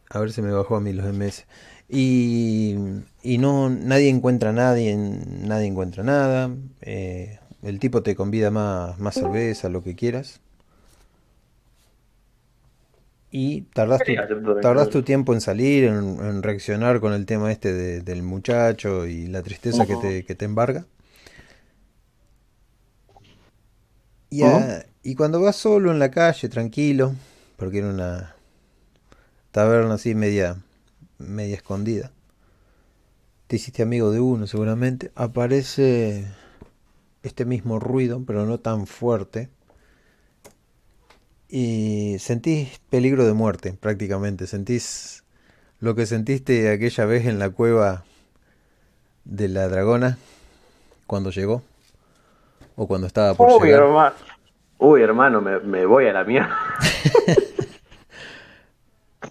A 0.09 0.19
ver 0.19 0.31
si 0.31 0.41
me 0.41 0.51
bajó 0.51 0.75
a 0.75 0.81
mí 0.81 0.93
los 0.93 1.05
MS. 1.05 1.45
Y, 1.89 2.75
y 3.23 3.37
no, 3.37 3.69
nadie 3.69 4.09
encuentra 4.09 4.49
a 4.51 4.53
nadie, 4.53 4.95
nadie 4.95 5.67
encuentra 5.67 6.03
nada. 6.03 6.51
Eh, 6.81 7.39
el 7.63 7.79
tipo 7.79 8.03
te 8.03 8.15
convida 8.15 8.51
más, 8.51 8.99
más 8.99 9.15
cerveza, 9.15 9.69
lo 9.69 9.83
que 9.83 9.95
quieras. 9.95 10.41
Y 13.31 13.61
tardás 13.73 14.03
tu, 14.03 14.21
tardás 14.59 14.89
tu 14.89 15.03
tiempo 15.03 15.33
en 15.33 15.41
salir, 15.41 15.85
en, 15.85 16.19
en 16.19 16.43
reaccionar 16.43 16.99
con 16.99 17.13
el 17.13 17.25
tema 17.25 17.51
este 17.51 17.73
de- 17.73 18.01
del 18.01 18.23
muchacho 18.23 19.05
y 19.07 19.27
la 19.27 19.41
tristeza 19.43 19.87
que 19.87 19.97
te, 19.97 20.25
que 20.25 20.35
te 20.35 20.45
embarga. 20.45 20.85
Y, 24.31 24.45
a- 24.45 24.87
y 25.03 25.13
cuando 25.13 25.39
vas 25.39 25.57
solo 25.57 25.91
en 25.91 25.99
la 25.99 26.09
calle, 26.09 26.49
tranquilo, 26.49 27.13
porque 27.57 27.77
era 27.79 27.89
una 27.89 28.35
taberna 29.51 29.95
así 29.95 30.15
media, 30.15 30.57
media 31.19 31.55
escondida, 31.55 32.11
te 33.47 33.57
hiciste 33.57 33.83
amigo 33.83 34.11
de 34.11 34.19
uno 34.19 34.47
seguramente, 34.47 35.11
aparece 35.15 36.25
este 37.23 37.45
mismo 37.45 37.79
ruido, 37.79 38.23
pero 38.25 38.45
no 38.45 38.59
tan 38.59 38.87
fuerte, 38.87 39.49
y 41.49 42.15
sentís 42.19 42.79
peligro 42.89 43.25
de 43.25 43.33
muerte 43.33 43.73
prácticamente, 43.73 44.47
sentís 44.47 45.23
lo 45.79 45.95
que 45.95 46.05
sentiste 46.05 46.69
aquella 46.71 47.05
vez 47.05 47.25
en 47.27 47.39
la 47.39 47.49
cueva 47.51 48.05
de 49.25 49.47
la 49.47 49.67
dragona 49.67 50.17
cuando 51.07 51.31
llegó 51.31 51.63
o 52.75 52.87
cuando 52.87 53.05
estaba 53.07 53.33
por 53.35 53.47
Uy, 53.49 53.67
llegar. 53.67 53.83
hermano. 53.83 54.15
Uy, 54.79 55.01
hermano, 55.03 55.41
me, 55.41 55.59
me 55.59 55.85
voy 55.85 56.07
a 56.07 56.13
la 56.13 56.23
mierda. 56.23 56.57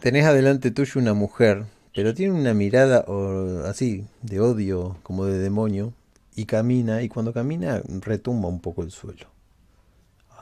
Tenés 0.01 0.25
adelante 0.25 0.71
tuyo 0.71 1.01
una 1.01 1.15
mujer, 1.15 1.65
pero 1.95 2.15
tiene 2.15 2.39
una 2.39 2.55
mirada 2.55 3.05
o- 3.09 3.65
así 3.67 4.07
de 4.23 4.41
odio, 4.41 4.97
como 5.03 5.27
de 5.27 5.39
demonio, 5.39 5.93
y 6.37 6.47
camina, 6.47 7.03
y 7.03 7.09
cuando 7.09 7.33
camina 7.33 7.83
retumba 8.01 8.49
un 8.49 8.61
poco 8.61 8.83
el 8.83 8.91
suelo. 8.93 9.27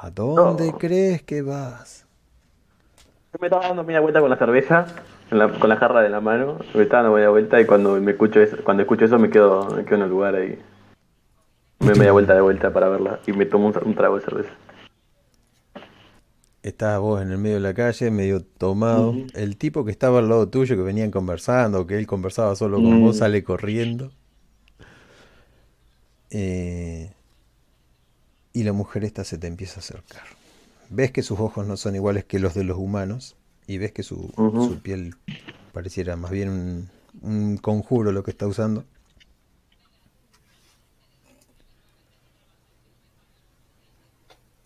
¿A 0.01 0.10
dónde 0.10 0.70
No. 0.70 0.78
crees 0.78 1.23
que 1.23 1.43
vas? 1.43 2.05
Me 3.41 3.47
estaba 3.49 3.67
dando 3.67 3.83
media 3.85 4.01
vuelta 4.01 4.20
con 4.20 4.31
la 4.31 4.36
cerveza, 4.36 4.86
la- 5.31 5.51
con 5.59 5.68
la 5.68 5.77
jarra 5.77 6.02
de 6.02 6.09
la 6.09 6.20
mano. 6.20 6.59
Me 6.75 6.83
estaba 6.83 7.02
dando 7.02 7.17
media 7.17 7.31
vuelta 7.31 7.60
y 7.60 7.67
cuando 7.67 8.01
me 8.01 8.12
escucho 8.12 8.41
eso, 8.41 8.57
cuando 8.65 8.83
escucho 8.83 9.07
eso 9.07 9.18
me 9.18 9.31
quedo, 9.31 9.68
me 9.70 9.85
quedo 9.85 9.97
en 9.97 10.02
el 10.02 10.10
lugar 10.10 10.35
ahí. 10.36 10.59
Me 11.81 11.94
media 11.94 12.12
vuelta 12.12 12.34
de 12.34 12.40
vuelta 12.40 12.73
para 12.73 12.89
verla 12.89 13.20
y 13.26 13.32
me 13.32 13.47
tomo 13.47 13.68
un, 13.68 13.74
un 13.84 13.94
trago 13.94 14.16
de 14.18 14.24
cerveza. 14.24 14.50
Estás 16.62 16.98
vos 17.00 17.23
en 17.23 17.31
el 17.31 17.39
medio 17.39 17.57
de 17.57 17.60
la 17.62 17.73
calle, 17.73 18.10
medio 18.10 18.42
tomado. 18.42 19.15
El 19.34 19.57
tipo 19.57 19.84
que 19.84 19.90
estaba 19.90 20.18
al 20.18 20.28
lado 20.28 20.48
tuyo, 20.48 20.76
que 20.76 20.82
venían 20.82 21.10
conversando, 21.10 21.86
que 21.86 21.97
él 21.97 22.07
conversaba 22.07 22.57
solo 22.57 22.76
con 22.76 23.00
vos, 23.00 23.18
sale 23.18 23.44
corriendo. 23.44 24.10
Eh, 26.31 27.12
y 28.52 28.65
la 28.65 28.73
mujer 28.73 29.05
esta 29.05 29.24
se 29.24 29.39
te 29.39 29.47
empieza 29.47 29.76
a 29.76 29.78
acercar. 29.78 30.24
Ves 30.90 31.12
que 31.12 31.23
sus 31.23 31.39
ojos 31.39 31.66
no 31.66 31.76
son 31.76 31.94
iguales 31.94 32.24
que 32.24 32.39
los 32.39 32.55
de 32.55 32.65
los 32.65 32.76
humanos 32.76 33.36
y 33.66 33.78
ves 33.78 33.92
que 33.92 34.02
su, 34.02 34.32
su 34.36 34.81
piel 34.82 35.15
pareciera 35.73 36.16
más 36.16 36.31
bien 36.32 36.48
un, 36.48 36.90
un 37.23 37.57
conjuro 37.57 38.10
lo 38.10 38.24
que 38.24 38.31
está 38.31 38.47
usando. 38.47 38.84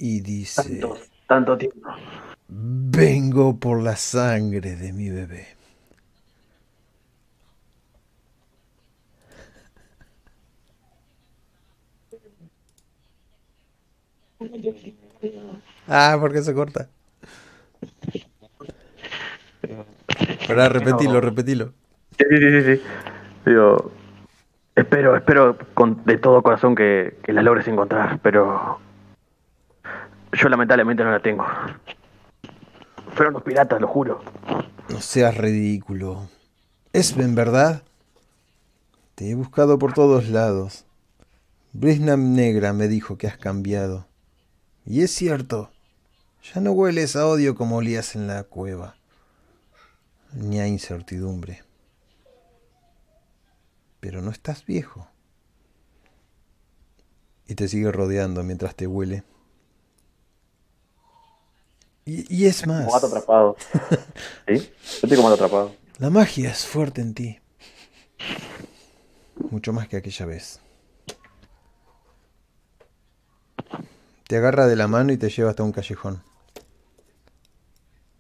Y 0.05 0.21
dice... 0.21 0.81
Tanto, 0.81 0.99
tanto 1.29 1.57
tiempo. 1.57 1.89
Vengo 2.49 3.57
por 3.57 3.81
la 3.81 3.95
sangre 3.95 4.75
de 4.75 4.93
mi 4.93 5.11
bebé. 5.11 5.47
Ah, 15.87 16.17
¿por 16.19 16.33
qué 16.33 16.43
se 16.43 16.53
corta? 16.53 16.89
Pará, 20.49 20.69
repetilo, 20.69 21.21
repetilo. 21.21 21.75
Sí, 22.19 22.25
sí, 22.29 22.37
sí, 22.39 22.51
sí, 22.51 22.75
sí. 22.75 22.83
Digo, 23.47 23.93
espero, 24.75 25.15
espero 25.15 25.57
con, 25.75 26.05
de 26.05 26.19
todo 26.19 26.43
corazón 26.43 26.75
que, 26.75 27.19
que 27.23 27.33
la 27.33 27.43
logres 27.43 27.69
encontrar, 27.69 28.19
pero 28.21 28.81
yo 30.33 30.49
lamentablemente 30.49 31.05
no 31.05 31.11
la 31.11 31.20
tengo. 31.20 31.44
Fueron 33.15 33.35
los 33.35 33.43
piratas, 33.43 33.81
lo 33.81 33.89
juro. 33.89 34.23
No 34.89 35.01
seas 35.01 35.36
ridículo. 35.36 36.28
¿Es 36.93 37.17
en 37.17 37.35
verdad? 37.35 37.83
Te 39.15 39.31
he 39.31 39.35
buscado 39.35 39.78
por 39.78 39.93
todos 39.93 40.28
lados. 40.28 40.86
Brisnam 41.73 42.35
Negra 42.35 42.73
me 42.73 42.89
dijo 42.89 43.19
que 43.19 43.27
has 43.27 43.36
cambiado. 43.36 44.07
Y 44.85 45.02
es 45.02 45.11
cierto. 45.11 45.70
Ya 46.52 46.61
no 46.61 46.73
hueles 46.73 47.15
a 47.15 47.27
odio 47.27 47.55
como 47.55 47.77
olías 47.77 48.17
en 48.17 48.27
la 48.27 48.43
cueva. 48.43 48.97
Ni 50.33 50.61
a 50.61 50.67
incertidumbre. 50.67 51.62
Pero 54.01 54.23
no 54.23 54.31
estás 54.31 54.67
viejo. 54.67 55.09
Y 57.47 57.55
te 57.55 57.69
sigue 57.69 57.93
rodeando 57.93 58.43
mientras 58.43 58.75
te 58.75 58.86
huele. 58.86 59.23
Y, 62.05 62.35
y 62.35 62.47
es 62.47 62.67
más. 62.67 62.85
Como 62.85 62.95
gato 62.95 63.07
atrapado. 63.07 63.57
¿Sí? 64.49 64.55
Yo 64.57 64.59
estoy 65.03 65.17
como 65.17 65.31
gato 65.31 65.45
atrapado. 65.45 65.75
La 65.99 66.11
magia 66.11 66.51
es 66.51 66.67
fuerte 66.67 67.01
en 67.01 67.15
ti. 67.15 67.39
Mucho 69.51 69.73
más 69.73 69.89
que 69.89 69.97
aquella 69.97 70.27
vez. 70.27 70.61
Te 74.27 74.37
agarra 74.37 74.67
de 74.67 74.77
la 74.77 74.89
mano 74.89 75.13
y 75.13 75.17
te 75.17 75.29
lleva 75.29 75.51
hasta 75.51 75.63
un 75.63 75.73
callejón. 75.73 76.23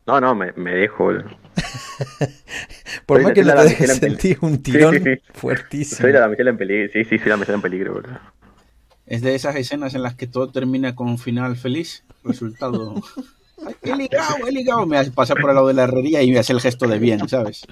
No, 0.06 0.20
no, 0.20 0.34
me, 0.34 0.52
me 0.52 0.74
dejo. 0.74 1.04
boludo. 1.04 1.30
Por 3.06 3.18
Soy 3.18 3.24
más 3.24 3.32
que 3.34 3.42
no 3.44 3.54
te 3.54 3.62
dejes 3.64 3.96
sentir 3.96 4.38
un 4.42 4.62
tirón 4.62 4.94
sí, 4.94 5.00
sí. 5.02 5.22
fuertísimo. 5.32 6.00
Soy 6.00 6.12
la 6.12 6.20
damisela 6.20 6.50
en 6.50 6.58
peligro. 6.58 6.92
Sí, 6.92 7.04
sí, 7.04 7.18
soy 7.18 7.26
la 7.28 7.34
damisela 7.34 7.56
en 7.56 7.62
peligro, 7.62 7.94
boludo. 7.94 8.18
Es 9.06 9.22
de 9.22 9.34
esas 9.34 9.56
escenas 9.56 9.94
en 9.94 10.02
las 10.02 10.14
que 10.14 10.26
todo 10.26 10.50
termina 10.50 10.94
con 10.94 11.08
un 11.08 11.18
final 11.18 11.56
feliz. 11.56 12.04
Resultado. 12.24 12.94
He 13.82 13.96
ligado, 13.96 14.46
he 14.46 14.52
ligado. 14.52 14.86
Me 14.86 14.98
hace 14.98 15.10
pasar 15.10 15.40
por 15.40 15.50
el 15.50 15.56
lado 15.56 15.68
de 15.68 15.74
la 15.74 15.84
herrería 15.84 16.22
y 16.22 16.30
me 16.32 16.38
hace 16.38 16.52
el 16.52 16.60
gesto 16.60 16.86
de 16.86 16.98
bien, 16.98 17.28
¿sabes? 17.28 17.62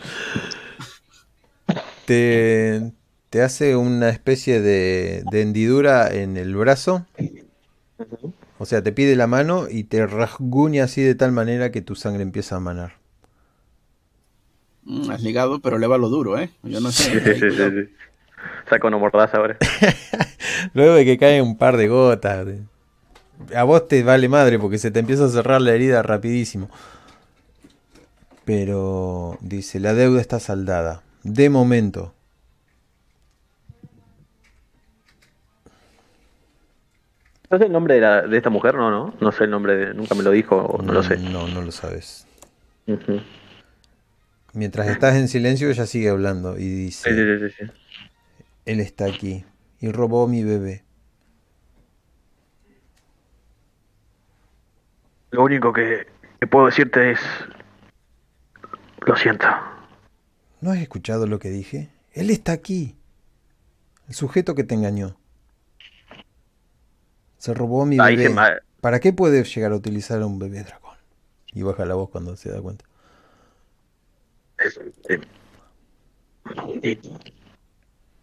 Te, 2.07 2.93
te 3.31 3.43
hace 3.43 3.77
una 3.77 4.09
especie 4.09 4.61
de, 4.61 5.23
de 5.31 5.43
hendidura 5.43 6.13
en 6.13 6.37
el 6.37 6.55
brazo. 6.57 7.07
O 8.59 8.67
sea, 8.67 8.83
te 8.83 8.93
pide 8.93 9.17
la 9.17 9.27
mano 9.27 9.67
y 9.71 9.85
te 9.85 10.07
rasguña 10.07 10.85
así 10.85 11.03
de 11.03 11.15
tal 11.15 11.33
manera 11.33 11.71
que 11.73 11.81
tu 11.81 11.95
sangre 11.95 12.23
empieza 12.23 12.57
a 12.57 12.61
manar. 12.61 12.95
Mm, 14.85 15.11
has 15.11 15.23
ligado, 15.23 15.61
pero 15.61 15.79
leva 15.79 15.99
lo 15.99 16.09
duro, 16.09 16.39
¿eh? 16.39 16.51
Yo 16.63 16.81
no 16.81 16.91
sé. 16.93 17.21
Sí, 17.21 17.41
sí, 17.41 17.51
sí. 17.51 17.95
Saco 18.69 18.89
una 18.89 18.99
mordaza 18.99 19.37
ahora. 19.39 19.57
Luego 20.75 20.95
de 20.95 21.05
que 21.05 21.19
cae 21.19 21.41
un 21.43 21.57
par 21.57 21.77
de 21.77 21.89
gotas. 21.89 22.47
de- 22.47 22.63
A 23.55 23.65
vos 23.65 23.89
te 23.89 24.03
vale 24.03 24.29
madre 24.29 24.59
porque 24.59 24.79
se 24.79 24.91
te 24.91 25.01
empieza 25.01 25.25
a 25.25 25.29
cerrar 25.29 25.61
la 25.61 25.73
herida 25.73 26.03
rapidísimo. 26.03 26.69
Pero 28.45 29.39
dice, 29.41 29.81
la 29.81 29.95
deuda 29.95 30.21
está 30.21 30.41
saldada. 30.41 31.03
De 31.23 31.51
momento. 31.51 32.15
¿No 37.51 37.59
sé 37.59 37.65
el 37.65 37.73
nombre 37.73 37.95
de, 37.95 38.01
la, 38.01 38.23
de 38.23 38.37
esta 38.37 38.51
mujer? 38.51 38.75
No, 38.75 38.91
no. 38.91 39.15
No 39.21 39.33
sé 39.33 39.45
el 39.45 39.51
nombre, 39.51 39.77
de, 39.77 39.95
nunca 39.95 40.15
me 40.15 40.23
lo 40.23 40.31
dijo, 40.31 40.57
o 40.57 40.83
no 40.83 40.93
lo 40.93 41.03
sé. 41.03 41.17
No, 41.17 41.49
no 41.49 41.63
lo 41.63 41.73
sabes. 41.73 42.27
Mientras 44.53 44.89
estás 44.89 45.17
en 45.17 45.29
silencio, 45.29 45.69
ella 45.69 45.87
sigue 45.87 46.09
hablando 46.09 46.57
y 46.59 46.69
dice, 46.69 47.11
sí, 47.11 47.49
sí, 47.49 47.55
sí. 47.59 47.73
él 48.67 48.81
está 48.81 49.07
aquí 49.07 49.45
y 49.81 49.91
robó 49.91 50.29
mi 50.29 50.45
bebé. 50.45 50.85
Lo 55.31 55.45
único 55.45 55.73
que, 55.73 56.07
que 56.41 56.47
puedo 56.47 56.67
decirte 56.67 57.13
es... 57.13 57.21
Lo 59.07 59.17
siento. 59.17 59.47
¿No 60.61 60.73
has 60.73 60.79
escuchado 60.79 61.27
lo 61.27 61.39
que 61.39 61.49
dije? 61.49 61.91
Él 62.13 62.31
está 62.31 62.53
aquí. 62.53 62.97
El 64.09 64.15
sujeto 64.15 64.55
que 64.55 64.65
te 64.65 64.75
engañó. 64.75 65.17
Se 67.39 67.55
robó 67.55 67.87
mi 67.87 67.99
Ahí 67.99 68.17
bebé. 68.17 68.35
¿Para 68.81 69.01
qué 69.01 69.13
puede 69.13 69.45
llegar 69.45 69.73
a 69.73 69.77
utilizar 69.77 70.21
a 70.21 70.27
un 70.27 70.39
bebé 70.39 70.63
dragón? 70.63 70.97
Y 71.53 71.63
baja 71.63 71.85
la 71.87 71.95
voz 71.95 72.11
cuando 72.11 72.37
se 72.37 72.51
da 72.51 72.61
cuenta. 72.61 72.85
Maldito. 76.45 77.09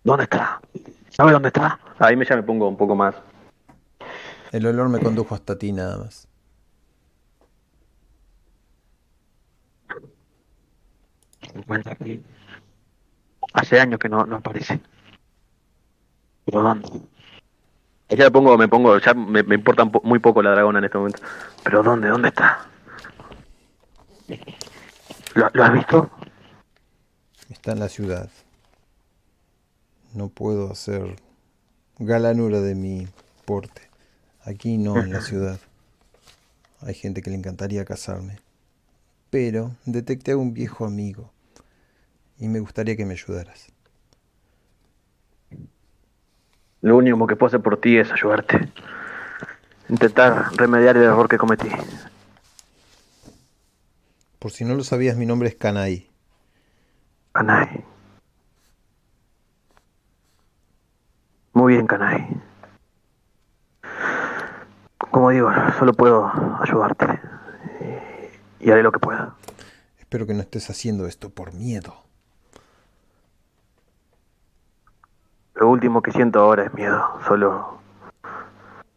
¿Dónde 0.03 0.24
está? 0.24 0.61
¿Sabe 1.10 1.32
dónde 1.32 1.48
está? 1.48 1.80
Ahí 2.00 2.16
me 2.16 2.26
ya 2.26 2.36
me 2.36 2.44
pongo 2.44 2.68
un 2.68 2.77
poco 2.77 2.95
más. 2.95 3.16
El 4.52 4.66
olor 4.68 4.90
me 4.90 5.00
condujo 5.00 5.36
hasta 5.36 5.58
ti 5.58 5.72
nada 5.72 5.98
más. 5.98 6.27
Se 11.58 11.61
encuentra 11.61 11.94
aquí. 11.94 12.24
Hace 13.53 13.80
años 13.80 14.00
que 14.00 14.10
no, 14.10 14.26
no 14.26 14.36
aparece. 14.36 14.80
¿Pero 16.45 16.61
dónde? 16.61 16.88
Ya 18.10 18.26
me 18.26 18.32
pongo, 18.32 18.58
me 18.58 18.68
pongo, 18.68 19.00
ya 19.00 19.14
me, 19.16 19.42
me 19.42 19.56
importa 19.56 19.84
muy 20.03 20.19
poco 20.19 20.44
la 20.44 20.52
dragona 20.52 20.80
en 20.80 20.86
este 20.86 20.98
momento. 20.98 21.22
¿Pero 21.64 21.82
dónde? 21.82 22.10
¿Dónde 22.10 22.27
está? 22.27 22.68
¿Lo, 25.34 25.50
lo 25.52 25.64
has 25.64 25.74
visto? 25.74 26.10
Está 27.50 27.72
en 27.72 27.80
la 27.80 27.90
ciudad. 27.90 28.30
No 30.14 30.30
puedo 30.30 30.72
hacer 30.72 31.16
galanura 31.98 32.61
de 32.61 32.76
mi 32.76 33.08
porte. 33.45 33.82
Aquí 34.44 34.77
no, 34.77 35.00
en 35.00 35.11
la 35.11 35.22
ciudad. 35.22 35.60
Hay 36.82 36.94
gente 36.94 37.24
que 37.24 37.32
le 37.32 37.38
encantaría 37.38 37.84
casarme. 37.84 38.38
Pero 39.32 39.76
detecté 39.86 40.34
a 40.34 40.38
un 40.38 40.53
viejo 40.53 40.86
amigo. 40.86 41.32
Y 42.40 42.48
me 42.48 42.60
gustaría 42.60 42.96
que 42.96 43.06
me 43.06 43.14
ayudaras. 43.14 43.72
Lo 46.82 46.96
único 46.98 47.26
que 47.26 47.36
puedo 47.36 47.48
hacer 47.48 47.62
por 47.62 47.82
ti 47.82 47.98
es 47.98 48.12
ayudarte. 48.12 48.72
Intentar 49.90 50.50
remediar 50.56 50.96
el 50.98 51.04
error 51.04 51.28
que 51.28 51.38
cometí. 51.38 51.70
Por 54.40 54.52
si 54.52 54.64
no 54.64 54.76
lo 54.76 54.84
sabías, 54.84 55.18
mi 55.18 55.26
nombre 55.26 55.50
es 55.50 55.56
Kanai. 55.56 56.10
Kanai. 57.32 57.84
Muy 61.54 61.74
bien, 61.74 61.88
Kanai. 61.88 62.28
Como 64.98 65.32
digo, 65.32 65.50
solo 65.80 65.94
puedo 65.94 66.32
ayudarte. 66.62 67.20
Y 68.60 68.70
haré 68.70 68.84
lo 68.84 68.92
que 68.92 69.00
pueda. 69.00 69.36
Espero 69.98 70.28
que 70.28 70.34
no 70.34 70.42
estés 70.42 70.70
haciendo 70.70 71.08
esto 71.08 71.32
por 71.32 71.54
miedo. 71.54 72.07
Lo 75.60 75.69
último 75.69 76.02
que 76.03 76.11
siento 76.11 76.40
ahora 76.40 76.66
es 76.66 76.74
miedo, 76.74 77.19
solo 77.27 77.80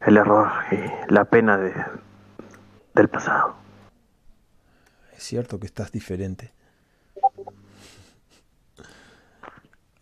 el 0.01 0.17
error 0.17 0.51
y 0.71 1.13
la 1.13 1.25
pena 1.25 1.57
de, 1.57 1.75
del 2.95 3.09
pasado. 3.09 3.55
Es 5.17 5.23
cierto 5.23 5.59
que 5.59 5.67
estás 5.67 5.91
diferente. 5.91 6.53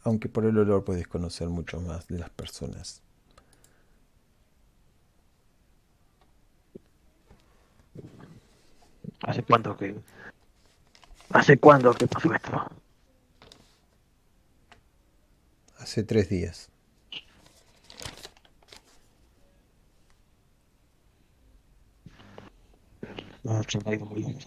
Aunque 0.03 0.29
por 0.29 0.47
el 0.47 0.59
olor 0.59 0.85
puedes 0.85 1.07
conocer 1.07 1.49
mucho 1.49 1.81
más 1.81 2.09
de 2.09 2.19
las 2.19 2.31
personas. 2.31 3.03
¿Hace 9.23 9.43
cuánto 9.43 9.77
que... 9.77 9.97
¿Hace 11.31 11.59
cuándo 11.59 11.93
que 11.93 12.07
pasó 12.07 12.33
esto? 12.33 12.69
Hace 15.79 16.03
tres 16.03 16.29
días. 16.29 16.71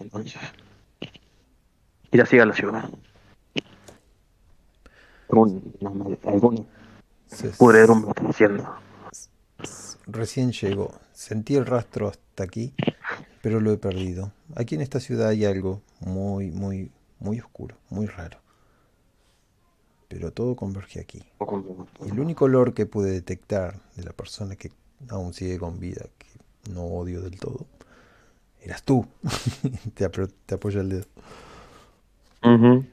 Entonces. 0.00 0.40
Ir 2.12 2.22
así 2.22 2.38
a 2.38 2.46
la 2.46 2.54
ciudad. 2.54 2.90
Algún 5.30 6.68
diciendo. 8.26 8.76
Recién 10.06 10.52
llegó. 10.52 10.92
Sentí 11.12 11.56
el 11.56 11.64
rastro 11.64 12.08
hasta 12.08 12.44
aquí, 12.44 12.74
pero 13.40 13.60
lo 13.60 13.72
he 13.72 13.78
perdido. 13.78 14.32
Aquí 14.54 14.74
en 14.74 14.82
esta 14.82 15.00
ciudad 15.00 15.28
hay 15.28 15.46
algo 15.46 15.80
muy, 16.00 16.50
muy, 16.50 16.90
muy 17.18 17.40
oscuro, 17.40 17.76
muy 17.88 18.06
raro. 18.06 18.41
Pero 20.12 20.30
todo 20.30 20.54
converge 20.56 21.00
aquí. 21.00 21.22
Y 22.04 22.10
el 22.10 22.20
único 22.20 22.44
olor 22.44 22.74
que 22.74 22.84
pude 22.84 23.10
detectar 23.10 23.76
de 23.96 24.04
la 24.04 24.12
persona 24.12 24.56
que 24.56 24.70
aún 25.08 25.32
sigue 25.32 25.58
con 25.58 25.80
vida, 25.80 26.04
que 26.18 26.26
no 26.70 26.84
odio 26.84 27.22
del 27.22 27.40
todo, 27.40 27.66
eras 28.60 28.82
tú. 28.82 29.06
te, 29.94 30.06
te 30.46 30.54
apoya 30.54 30.82
el 30.82 30.90
dedo. 30.90 31.06
Ujú. 32.44 32.84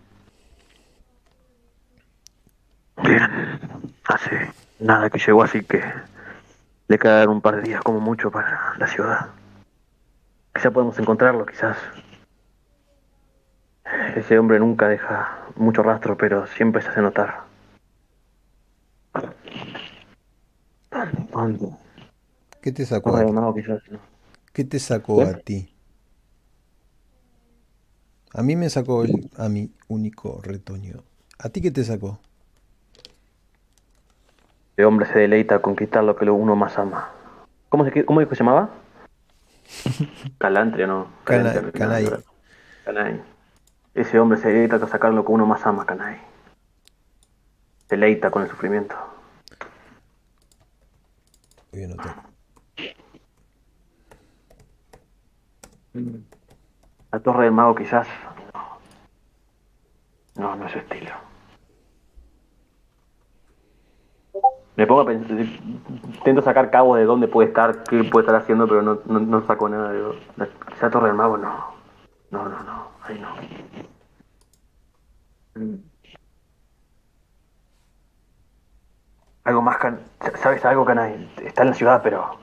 Bien, 3.03 3.21
hace 4.05 4.51
nada 4.79 5.09
que 5.09 5.19
llegó, 5.19 5.43
así 5.43 5.61
que 5.61 5.83
le 6.87 6.97
quedan 6.97 7.27
un 7.27 7.41
par 7.41 7.57
de 7.57 7.63
días 7.63 7.81
como 7.81 7.99
mucho 7.99 8.31
para 8.31 8.75
la 8.77 8.87
ciudad. 8.87 9.27
Quizá 10.55 10.71
podemos 10.71 10.97
encontrarlo, 10.97 11.45
quizás. 11.45 11.77
Ese 14.15 14.39
hombre 14.39 14.57
nunca 14.57 14.87
deja 14.87 15.38
mucho 15.55 15.83
rastro, 15.83 16.17
pero 16.17 16.47
siempre 16.47 16.81
se 16.81 16.89
hace 16.89 17.01
notar. 17.01 17.43
¿Dónde? 21.31 21.69
¿Qué 22.61 22.71
te 22.71 22.85
sacó? 22.85 23.15
A- 23.15 23.53
quizás, 23.53 23.81
¿no? 23.89 23.99
¿Qué 24.53 24.63
te 24.63 24.79
sacó 24.79 25.21
¿Eh? 25.21 25.25
a 25.25 25.33
ti? 25.39 25.73
A 28.33 28.43
mí 28.43 28.55
me 28.55 28.69
sacó 28.69 29.03
el- 29.03 29.29
a 29.37 29.49
mi 29.49 29.71
único 29.87 30.39
retoño. 30.43 31.03
¿A 31.39 31.49
ti 31.49 31.61
qué 31.61 31.71
te 31.71 31.83
sacó? 31.83 32.19
El 34.77 34.85
hombre 34.85 35.05
se 35.07 35.19
deleita 35.19 35.61
con 35.61 35.75
quitar 35.75 36.03
lo 36.03 36.15
que 36.15 36.29
uno 36.29 36.55
más 36.55 36.77
ama. 36.77 37.11
¿Cómo, 37.69 37.85
se, 37.85 38.05
cómo 38.05 38.19
dijo 38.19 38.29
que 38.29 38.35
se 38.35 38.43
llamaba? 38.43 38.69
Calantria, 40.37 40.87
¿no? 40.87 41.07
Calantria. 41.23 42.23
Ese 43.93 44.19
hombre 44.19 44.37
se 44.37 44.49
deleita 44.49 44.79
con 44.79 44.89
sacar 44.89 45.13
lo 45.13 45.25
que 45.25 45.31
uno 45.31 45.45
más 45.45 45.65
ama. 45.65 45.85
Se 47.87 47.95
deleita 47.95 48.29
con 48.31 48.43
el 48.43 48.49
sufrimiento. 48.49 48.95
Voy 51.71 51.83
a 51.83 51.85
anotar. 51.85 52.15
La 57.11 57.19
Torre 57.19 57.45
del 57.45 57.53
Mago 57.53 57.75
quizás... 57.75 58.07
No, 60.35 60.55
no 60.55 60.65
es 60.67 60.71
su 60.71 60.79
estilo. 60.79 61.11
Me 64.75 64.87
pongo 64.87 65.01
a 65.01 65.05
pensar... 65.05 65.37
Intento 65.39 66.41
sacar 66.41 66.69
cabo 66.69 66.95
de 66.95 67.05
dónde 67.05 67.27
puede 67.27 67.49
estar, 67.49 67.83
qué 67.83 68.03
puede 68.03 68.25
estar 68.25 68.41
haciendo, 68.41 68.67
pero 68.67 68.81
no, 68.81 68.99
no, 69.05 69.19
no 69.19 69.45
saco 69.47 69.67
nada. 69.67 69.91
La, 70.37 70.47
quizá 70.69 70.89
Torre 70.89 71.07
del 71.07 71.17
Mago 71.17 71.37
no. 71.37 71.78
No, 72.31 72.47
no, 72.47 72.63
no. 72.63 72.91
Ahí 73.03 73.19
no. 73.19 73.35
Mm. 75.55 75.75
Algo 79.45 79.61
más, 79.61 79.77
can... 79.77 79.99
¿sabes 80.41 80.63
algo, 80.65 80.85
Canay? 80.85 81.29
Está 81.43 81.63
en 81.63 81.69
la 81.69 81.73
ciudad, 81.73 82.01
pero... 82.03 82.39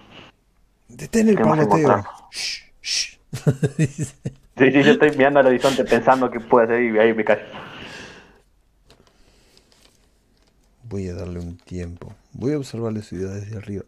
Detén 0.89 1.29
el 1.29 1.37
que 1.37 1.45
paloteo. 1.45 2.05
Shh, 2.31 2.73
shh. 2.83 3.19
Sí, 4.59 4.73
sí, 4.73 4.83
yo 4.83 4.93
estoy 4.93 5.11
mirando 5.11 5.41
al 5.41 5.47
horizonte 5.49 5.85
pensando 5.85 6.31
qué 6.31 6.41
puede 6.41 6.83
y 6.83 6.99
ahí 6.99 7.13
me 7.13 7.27
callo. 7.27 7.43
Voy 10.85 11.09
a 11.09 11.15
darle 11.15 11.41
un 11.41 11.59
tiempo. 11.59 12.15
Voy 12.33 12.55
a 12.55 12.57
observar 12.57 12.95
la 12.95 13.03
ciudad 13.03 13.35
desde 13.35 13.59
arriba. 13.59 13.85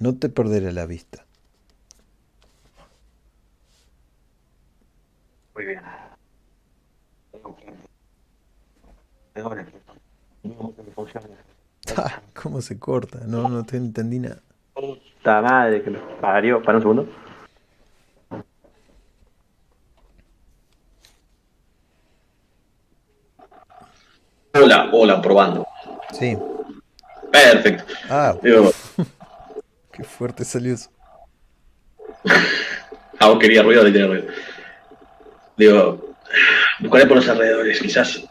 No 0.00 0.16
te 0.16 0.28
perderé 0.28 0.72
la 0.72 0.86
vista. 0.86 1.24
Muy 5.58 5.66
bien. 5.66 5.82
Ah, 11.96 12.20
¿Cómo 12.34 12.60
se 12.60 12.78
corta? 12.78 13.20
No, 13.24 13.48
no 13.48 13.64
te 13.64 13.76
entendí 13.76 14.18
nada. 14.18 14.42
Puta 14.74 15.40
madre 15.40 15.82
que 15.82 15.90
me 15.90 15.98
parió. 16.20 16.60
Para 16.62 16.78
un 16.78 16.82
segundo. 16.82 17.08
Hola, 24.54 24.90
hola, 24.92 25.22
probando. 25.22 25.66
Sí. 26.12 26.36
Perfecto. 27.32 27.84
Ah, 28.10 28.36
Digo, 28.42 28.70
qué 29.92 30.04
fuerte 30.04 30.44
salió 30.44 30.74
eso. 30.74 30.90
ah, 33.20 33.28
vos 33.28 33.38
quería 33.38 33.62
ruido, 33.62 33.82
le 33.84 33.92
tenía 33.92 34.08
ruido. 34.08 34.26
Digo, 35.58 36.14
buscaré 36.78 37.06
por 37.06 37.16
los 37.16 37.28
alrededores, 37.28 37.80
quizás. 37.80 38.22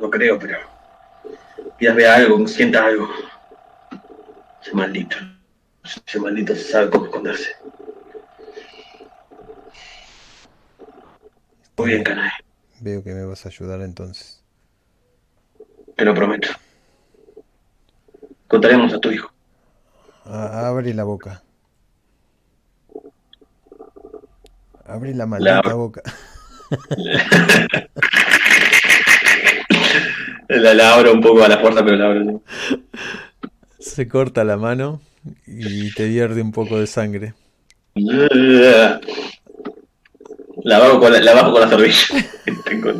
No 0.00 0.10
creo, 0.10 0.38
pero. 0.40 0.58
Quizás 1.78 1.94
vea 1.94 2.16
algo, 2.16 2.46
sienta 2.48 2.84
algo. 2.84 3.08
Ese 4.60 4.74
maldito. 4.74 5.16
Ese 5.84 6.18
maldito 6.18 6.54
sabe 6.56 6.90
cómo 6.90 7.04
esconderse. 7.06 7.50
Muy 11.76 11.88
bien, 11.88 12.02
canal. 12.02 12.30
Veo 12.80 13.04
que 13.04 13.14
me 13.14 13.24
vas 13.24 13.46
a 13.46 13.48
ayudar 13.48 13.80
entonces. 13.80 14.42
Te 15.96 16.04
lo 16.04 16.14
prometo. 16.14 16.48
Contaremos 18.48 18.92
a 18.92 18.98
tu 18.98 19.10
hijo. 19.12 19.32
Ah, 20.24 20.68
abre 20.68 20.92
la 20.92 21.04
boca. 21.04 21.42
Abre 24.84 25.14
la 25.14 25.26
maldita 25.26 25.74
boca. 25.74 26.02
La, 30.48 30.74
la 30.74 30.94
abro 30.94 31.12
un 31.12 31.20
poco 31.20 31.42
a 31.44 31.48
la 31.48 31.58
fuerza, 31.58 31.84
pero 31.84 31.96
la 31.96 32.06
abro. 32.06 32.24
sí. 32.24 32.40
Se 33.78 34.08
corta 34.08 34.44
la 34.44 34.56
mano 34.56 35.00
y 35.46 35.92
te 35.94 36.06
pierde 36.08 36.42
un 36.42 36.52
poco 36.52 36.78
de 36.78 36.86
sangre. 36.86 37.34
La 40.64 40.78
bajo 40.78 41.00
con 41.00 41.12
la, 41.12 41.20
la 41.20 41.34
bajo 41.34 41.52
con 41.52 41.60
la 41.60 41.68
servilla. 41.68 42.06
tengo, 42.64 42.92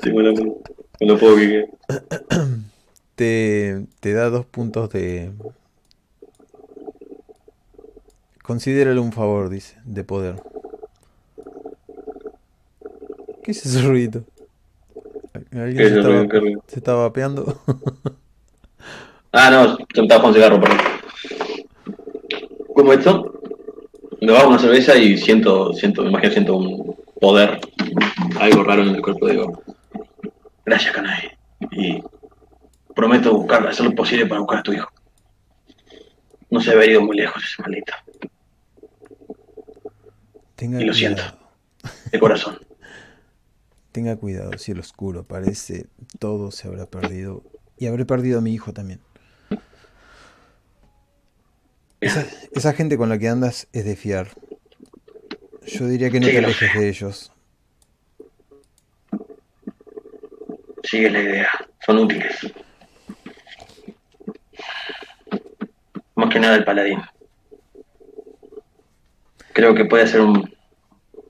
tengo 0.00 0.22
la, 0.22 0.34
con 0.34 1.08
lo 1.08 1.18
poco 1.18 1.36
que. 1.36 1.66
Te, 3.14 3.86
te 4.00 4.12
da 4.12 4.30
dos 4.30 4.46
puntos 4.46 4.90
de... 4.90 5.30
Considérale 8.42 9.00
un 9.00 9.12
favor, 9.12 9.48
dice, 9.48 9.76
de 9.84 10.04
poder. 10.04 10.42
¿Qué 13.50 13.58
es 13.58 13.66
ese 13.66 13.82
ruido? 13.82 14.24
¿Alguien 15.52 15.76
¿Qué 15.76 15.82
es 15.82 15.88
se 15.88 15.94
el 15.94 15.98
estaba, 15.98 16.22
ruido? 16.40 16.64
Se 16.68 16.78
estaba 16.78 17.02
vapeando? 17.02 17.60
Ah, 19.32 19.50
no, 19.50 19.76
se 19.76 20.00
me 20.00 20.02
estaba 20.02 20.22
con 20.22 20.34
cigarro, 20.34 20.60
perdón. 20.60 20.78
¿Cómo 22.74 22.92
esto? 22.92 23.40
Me 24.20 24.32
bajo 24.32 24.48
una 24.48 24.58
cerveza 24.58 24.96
y 24.96 25.16
siento, 25.18 25.72
siento, 25.72 26.02
me 26.02 26.10
imagino 26.10 26.32
siento 26.32 26.56
un, 26.56 26.96
poder, 27.20 27.60
algo 28.38 28.62
raro 28.64 28.82
en 28.82 28.94
el 28.94 29.02
cuerpo, 29.02 29.28
digo, 29.28 29.62
gracias, 30.64 30.94
Kanai. 30.94 31.36
Y 31.72 32.02
prometo 32.94 33.34
buscar, 33.34 33.66
hacer 33.66 33.86
lo 33.86 33.94
posible 33.94 34.26
para 34.26 34.40
buscar 34.40 34.58
a 34.58 34.62
tu 34.62 34.72
hijo. 34.72 34.88
No 36.50 36.60
se 36.60 36.70
había 36.72 36.90
ido 36.92 37.02
muy 37.02 37.16
lejos 37.16 37.42
ese 37.44 37.62
maldito. 37.62 37.92
Tenga 40.56 40.80
Y 40.80 40.84
lo 40.84 40.92
cuidado. 40.92 40.94
siento. 40.94 41.22
De 42.12 42.18
corazón. 42.18 42.58
Tenga 44.00 44.16
cuidado, 44.16 44.56
cielo 44.56 44.80
oscuro. 44.80 45.24
Parece 45.24 45.84
todo 46.18 46.50
se 46.50 46.66
habrá 46.68 46.86
perdido. 46.86 47.42
Y 47.76 47.86
habré 47.86 48.06
perdido 48.06 48.38
a 48.38 48.40
mi 48.40 48.54
hijo 48.54 48.72
también. 48.72 48.98
Esa, 52.00 52.24
esa 52.52 52.72
gente 52.72 52.96
con 52.96 53.10
la 53.10 53.18
que 53.18 53.28
andas 53.28 53.68
es 53.74 53.84
de 53.84 53.96
fiar. 53.96 54.28
Yo 55.66 55.86
diría 55.86 56.08
que 56.08 56.18
no 56.18 56.24
Sí, 56.28 56.32
te 56.32 56.38
alejes 56.38 56.74
de 56.74 56.88
ellos. 56.88 57.32
Sigue 60.84 61.10
la 61.10 61.20
idea. 61.20 61.50
Son 61.84 61.98
útiles. 61.98 62.38
Más 66.14 66.30
que 66.32 66.40
nada 66.40 66.56
el 66.56 66.64
paladín. 66.64 67.00
Creo 69.52 69.74
que 69.74 69.84
puede 69.84 70.06
ser 70.06 70.22
un- 70.22 70.56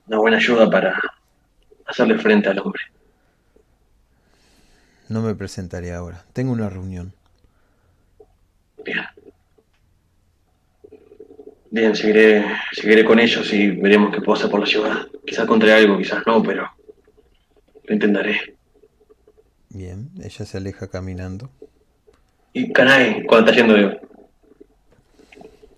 una 0.07 0.17
buena 0.19 0.37
ayuda 0.37 0.69
para 0.69 0.97
hacerle 1.91 2.17
frente 2.17 2.49
al 2.49 2.59
hombre. 2.59 2.81
No 5.09 5.21
me 5.21 5.35
presentaré 5.35 5.93
ahora. 5.93 6.23
Tengo 6.33 6.51
una 6.51 6.69
reunión. 6.69 7.13
Bien. 8.83 9.05
Bien, 11.69 11.95
seguiré, 11.95 12.45
seguiré 12.73 13.05
con 13.05 13.19
ellos 13.19 13.51
y 13.53 13.71
veremos 13.71 14.13
qué 14.13 14.31
hacer 14.31 14.49
por 14.49 14.59
la 14.59 14.65
ciudad. 14.65 15.07
Quizás 15.25 15.43
encontré 15.43 15.73
algo, 15.73 15.97
quizás 15.97 16.23
no, 16.25 16.41
pero 16.43 16.69
lo 17.83 17.93
intentaré. 17.93 18.57
Bien, 19.69 20.09
ella 20.21 20.45
se 20.45 20.57
aleja 20.57 20.87
caminando. 20.89 21.49
Y 22.53 22.73
caray, 22.73 23.23
cuando 23.25 23.51
está 23.51 23.61
yendo, 23.61 23.75
digo, 23.75 23.91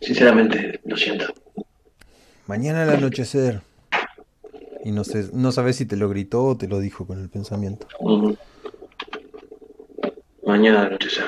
sinceramente, 0.01 0.79
lo 0.85 0.97
siento. 0.97 1.31
Mañana 2.47 2.83
al 2.83 2.89
anochecer. 2.89 3.61
Y 4.83 4.91
no 4.91 5.03
sé, 5.03 5.29
no 5.33 5.51
sabes 5.51 5.77
si 5.77 5.85
te 5.85 5.95
lo 5.95 6.09
gritó 6.09 6.43
o 6.43 6.57
te 6.57 6.67
lo 6.67 6.79
dijo 6.79 7.07
con 7.07 7.21
el 7.21 7.29
pensamiento. 7.29 7.87
Ujú. 7.99 8.37
Mañana 10.45 10.81
al 10.81 10.87
anochecer. 10.87 11.25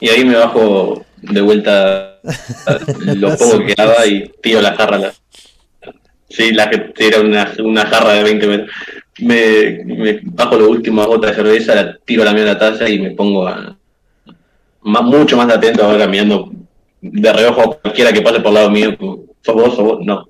Y 0.00 0.08
ahí 0.08 0.24
me 0.24 0.36
bajo 0.36 1.04
de 1.22 1.40
vuelta 1.40 2.20
lo 3.14 3.36
poco 3.36 3.58
que 3.58 3.74
quedaba 3.74 4.06
y 4.06 4.28
tiro 4.42 4.60
la 4.60 4.74
jarra. 4.74 4.98
La... 4.98 5.14
Sí, 6.28 6.52
la 6.52 6.68
que 6.68 6.78
tira 6.78 7.20
una, 7.20 7.52
una 7.62 7.86
jarra 7.86 8.14
de 8.14 8.24
20 8.24 8.46
metros. 8.46 8.70
Me, 9.20 9.84
me 9.84 10.20
bajo 10.24 10.58
la 10.58 10.66
última 10.66 11.06
gota 11.06 11.28
de 11.28 11.34
cerveza, 11.34 11.74
la 11.74 11.96
tiro 12.04 12.22
a 12.22 12.26
la 12.26 12.34
mía 12.34 12.44
la 12.44 12.58
taza 12.58 12.88
y 12.88 12.98
me 12.98 13.12
pongo 13.12 13.46
a, 13.46 13.78
más, 14.82 15.02
mucho 15.02 15.36
más 15.36 15.50
atento 15.50 15.84
ahora 15.84 16.06
mirando 16.06 16.50
de 17.00 17.32
reojo 17.32 17.60
a 17.60 17.80
cualquiera 17.80 18.12
que 18.12 18.22
pase 18.22 18.40
por 18.40 18.48
el 18.48 18.54
lado 18.54 18.70
mío. 18.70 18.96
¿Sos 19.42 19.54
vos? 19.54 19.76
¿Sos 19.76 19.84
vos? 19.84 19.98
No. 20.04 20.28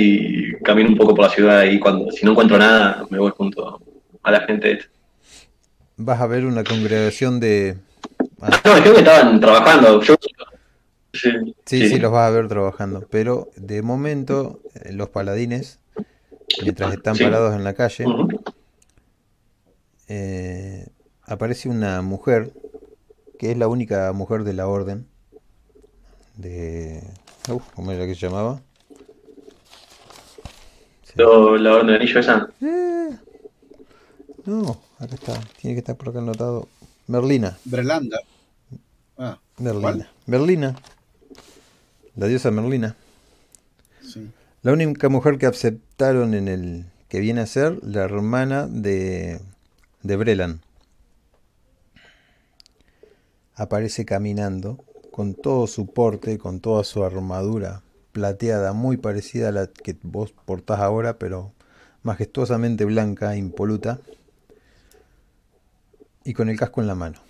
Y 0.00 0.52
camino 0.62 0.90
un 0.90 0.96
poco 0.96 1.12
por 1.14 1.24
la 1.24 1.30
ciudad 1.30 1.64
y 1.64 1.80
cuando 1.80 2.10
si 2.12 2.24
no 2.24 2.30
encuentro 2.30 2.56
nada 2.56 3.04
me 3.10 3.18
voy 3.18 3.32
junto 3.36 3.80
a 4.22 4.30
la 4.30 4.40
gente. 4.42 4.78
Vas 5.96 6.20
a 6.20 6.26
ver 6.28 6.46
una 6.46 6.62
congregación 6.62 7.40
de... 7.40 7.78
ah, 8.40 8.50
No, 8.64 8.74
creo 8.80 8.92
que 8.94 9.00
estaban 9.00 9.40
trabajando. 9.40 10.00
Yo... 10.02 10.14
Sí, 11.12 11.30
Sí, 11.66 11.88
sí, 11.88 11.98
los 11.98 12.12
vas 12.12 12.28
a 12.28 12.30
ver 12.30 12.46
trabajando, 12.46 13.04
pero 13.10 13.48
de 13.56 13.82
momento 13.82 14.60
eh, 14.74 14.92
los 14.92 15.08
paladines, 15.08 15.80
mientras 16.62 16.92
están 16.94 17.16
Sí. 17.16 17.24
parados 17.24 17.56
en 17.56 17.64
la 17.64 17.74
calle, 17.74 18.04
eh, 20.06 20.86
aparece 21.24 21.68
una 21.68 22.02
mujer, 22.02 22.52
que 23.38 23.50
es 23.50 23.58
la 23.58 23.66
única 23.66 24.12
mujer 24.12 24.44
de 24.44 24.52
la 24.52 24.68
orden, 24.68 25.06
de... 26.36 27.02
Uf, 27.50 27.62
¿cómo 27.74 27.90
era 27.90 28.06
que 28.06 28.14
se 28.14 28.26
llamaba? 28.26 28.60
Lo- 31.18 31.56
la 31.58 31.74
orden 31.74 31.88
de 31.88 31.96
anillo 31.96 32.20
esa. 32.20 32.48
Eh, 32.60 33.10
no, 34.46 34.80
acá 34.98 35.14
está, 35.14 35.40
tiene 35.60 35.74
que 35.74 35.80
estar 35.80 35.96
por 35.96 36.10
acá 36.10 36.20
anotado. 36.20 36.68
Merlina, 37.08 37.58
Brelanda. 37.64 38.18
Ah, 39.18 39.38
Merlina, 39.58 39.82
¿Cuál? 39.82 40.08
Merlina, 40.26 40.76
la 42.16 42.26
diosa 42.26 42.50
Merlina. 42.50 42.94
sí. 44.02 44.30
La 44.62 44.72
única 44.72 45.08
mujer 45.08 45.38
que 45.38 45.46
aceptaron 45.46 46.34
en 46.34 46.48
el 46.48 46.84
que 47.08 47.20
viene 47.20 47.40
a 47.40 47.46
ser 47.46 47.78
la 47.82 48.02
hermana 48.02 48.66
de, 48.66 49.40
de 50.02 50.16
Brelan. 50.16 50.60
Aparece 53.54 54.04
caminando 54.04 54.78
con 55.12 55.34
todo 55.34 55.66
su 55.66 55.86
porte, 55.86 56.38
con 56.38 56.60
toda 56.60 56.84
su 56.84 57.02
armadura 57.04 57.82
plateada, 58.18 58.72
muy 58.72 58.96
parecida 58.96 59.50
a 59.50 59.52
la 59.52 59.68
que 59.68 59.96
vos 60.02 60.32
portás 60.32 60.80
ahora, 60.80 61.18
pero 61.18 61.52
majestuosamente 62.02 62.84
blanca, 62.84 63.36
impoluta, 63.36 64.00
y 66.24 66.32
con 66.34 66.48
el 66.48 66.58
casco 66.58 66.80
en 66.80 66.88
la 66.88 66.96
mano. 66.96 67.20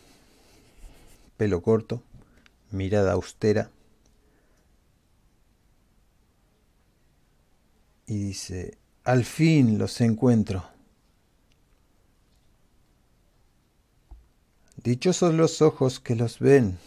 Pelo 1.37 1.61
corto, 1.61 2.03
mirada 2.71 3.13
austera. 3.13 3.71
y 8.09 8.19
dice, 8.19 8.79
al 9.05 9.25
fin 9.25 9.79
los 9.79 10.01
encuentro. 10.01 10.65
Dichosos 14.83 15.35
los 15.35 15.61
ojos 15.61 16.01
que 16.01 16.17
los 16.17 16.39
ven. 16.39 16.79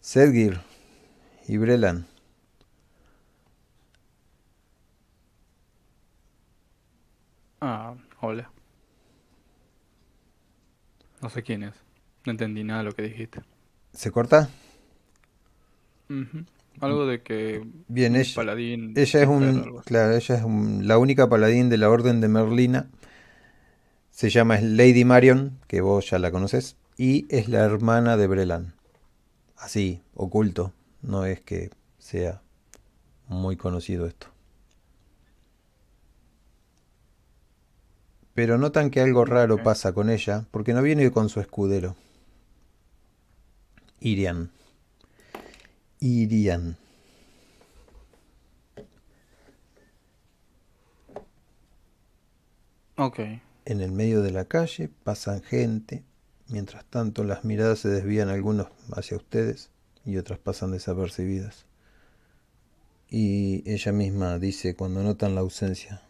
Sedgir 0.00 0.58
y 1.46 1.58
Brelan. 1.58 2.11
Ah, 7.64 7.94
hola. 8.20 8.50
No 11.20 11.30
sé 11.30 11.44
quién 11.44 11.62
es. 11.62 11.74
No 12.26 12.32
entendí 12.32 12.64
nada 12.64 12.80
de 12.80 12.86
lo 12.86 12.92
que 12.92 13.02
dijiste. 13.02 13.40
¿Se 13.92 14.10
corta? 14.10 14.50
Algo 16.80 17.06
de 17.06 17.22
que 17.22 17.64
Bien, 17.86 18.16
ella, 18.16 18.34
paladín 18.34 18.94
ella 18.96 19.22
es 19.22 19.28
un, 19.28 19.80
claro, 19.84 20.12
ella 20.16 20.34
es 20.34 20.42
un- 20.42 20.88
la 20.88 20.98
única 20.98 21.28
paladín 21.28 21.68
de 21.68 21.78
la 21.78 21.88
Orden 21.88 22.20
de 22.20 22.26
Merlina. 22.26 22.90
Se 24.10 24.28
llama 24.28 24.58
Lady 24.60 25.04
Marion, 25.04 25.60
que 25.68 25.80
vos 25.82 26.10
ya 26.10 26.18
la 26.18 26.32
conoces, 26.32 26.76
y 26.98 27.26
es 27.34 27.48
la 27.48 27.60
hermana 27.60 28.16
de 28.16 28.26
Brelan. 28.26 28.74
Así, 29.56 30.02
oculto, 30.14 30.72
no 31.00 31.24
es 31.26 31.40
que 31.40 31.70
sea 31.98 32.42
muy 33.28 33.56
conocido 33.56 34.06
esto. 34.06 34.26
Pero 38.34 38.58
notan 38.58 38.90
que 38.90 39.00
algo 39.00 39.24
raro 39.24 39.62
pasa 39.62 39.92
con 39.92 40.08
ella, 40.08 40.46
porque 40.50 40.72
no 40.72 40.82
viene 40.82 41.10
con 41.10 41.28
su 41.28 41.40
escudero. 41.40 41.96
Irian. 44.00 44.50
Irian. 46.00 46.76
Ok. 52.96 53.18
En 53.64 53.80
el 53.80 53.92
medio 53.92 54.22
de 54.22 54.32
la 54.32 54.44
calle 54.46 54.88
pasan 55.04 55.42
gente, 55.42 56.04
mientras 56.48 56.84
tanto 56.84 57.24
las 57.24 57.44
miradas 57.44 57.80
se 57.80 57.88
desvían 57.88 58.28
algunos 58.28 58.68
hacia 58.92 59.16
ustedes 59.16 59.70
y 60.04 60.16
otras 60.16 60.38
pasan 60.38 60.72
desapercibidas. 60.72 61.66
Y 63.08 63.62
ella 63.70 63.92
misma 63.92 64.38
dice 64.38 64.74
cuando 64.74 65.02
notan 65.02 65.34
la 65.34 65.42
ausencia, 65.42 66.02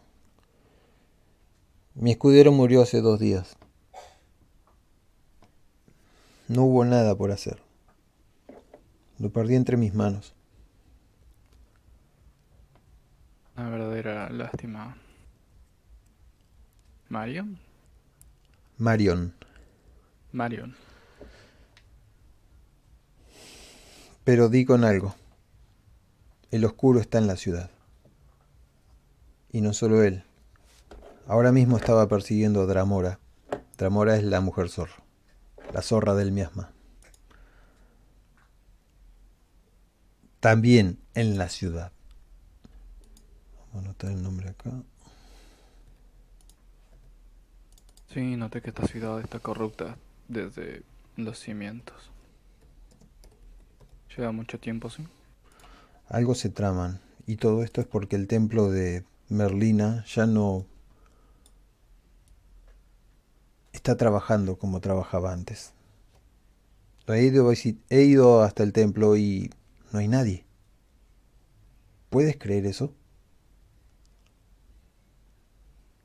mi 1.94 2.12
escudero 2.12 2.52
murió 2.52 2.82
hace 2.82 3.00
dos 3.00 3.18
días. 3.20 3.56
No 6.48 6.64
hubo 6.64 6.84
nada 6.84 7.14
por 7.14 7.30
hacer. 7.30 7.62
Lo 9.18 9.30
perdí 9.30 9.54
entre 9.54 9.76
mis 9.76 9.94
manos. 9.94 10.34
Una 13.56 13.70
verdadera 13.70 14.30
lástima. 14.30 14.96
¿Marion? 17.08 17.58
Marion. 18.78 19.34
Marion. 20.32 20.74
Pero 24.24 24.48
di 24.48 24.64
con 24.64 24.84
algo. 24.84 25.14
El 26.50 26.64
oscuro 26.64 27.00
está 27.00 27.18
en 27.18 27.26
la 27.26 27.36
ciudad. 27.36 27.70
Y 29.50 29.60
no 29.60 29.72
solo 29.72 30.02
él. 30.02 30.24
Ahora 31.26 31.52
mismo 31.52 31.76
estaba 31.76 32.08
persiguiendo 32.08 32.62
a 32.62 32.66
Dramora. 32.66 33.20
Dramora 33.78 34.16
es 34.16 34.24
la 34.24 34.40
mujer 34.40 34.68
zorra. 34.68 35.02
La 35.72 35.82
zorra 35.82 36.14
del 36.14 36.32
miasma. 36.32 36.72
También 40.40 40.98
en 41.14 41.38
la 41.38 41.48
ciudad. 41.48 41.92
Voy 43.72 43.82
a 43.82 43.84
anotar 43.84 44.10
el 44.10 44.22
nombre 44.22 44.50
acá. 44.50 44.70
Sí, 48.12 48.36
noté 48.36 48.60
que 48.60 48.70
esta 48.70 48.86
ciudad 48.86 49.20
está 49.20 49.38
corrupta 49.38 49.96
desde 50.28 50.82
los 51.16 51.38
cimientos. 51.38 52.10
Lleva 54.14 54.32
mucho 54.32 54.58
tiempo, 54.58 54.90
sí. 54.90 55.06
Algo 56.08 56.34
se 56.34 56.50
traman. 56.50 57.00
Y 57.26 57.36
todo 57.36 57.62
esto 57.62 57.80
es 57.80 57.86
porque 57.86 58.16
el 58.16 58.26
templo 58.26 58.70
de 58.70 59.04
Merlina 59.28 60.04
ya 60.04 60.26
no 60.26 60.66
está 63.82 63.96
trabajando 63.98 64.56
como 64.56 64.80
trabajaba 64.80 65.32
antes. 65.32 65.74
He 67.06 67.22
ido, 67.26 67.52
he 67.52 68.02
ido 68.02 68.42
hasta 68.42 68.64
el 68.64 68.72
templo 68.72 69.16
y 69.16 69.50
no 69.92 70.00
hay 70.00 70.08
nadie. 70.08 70.44
¿Puedes 72.10 72.36
creer 72.38 72.66
eso? 72.66 72.94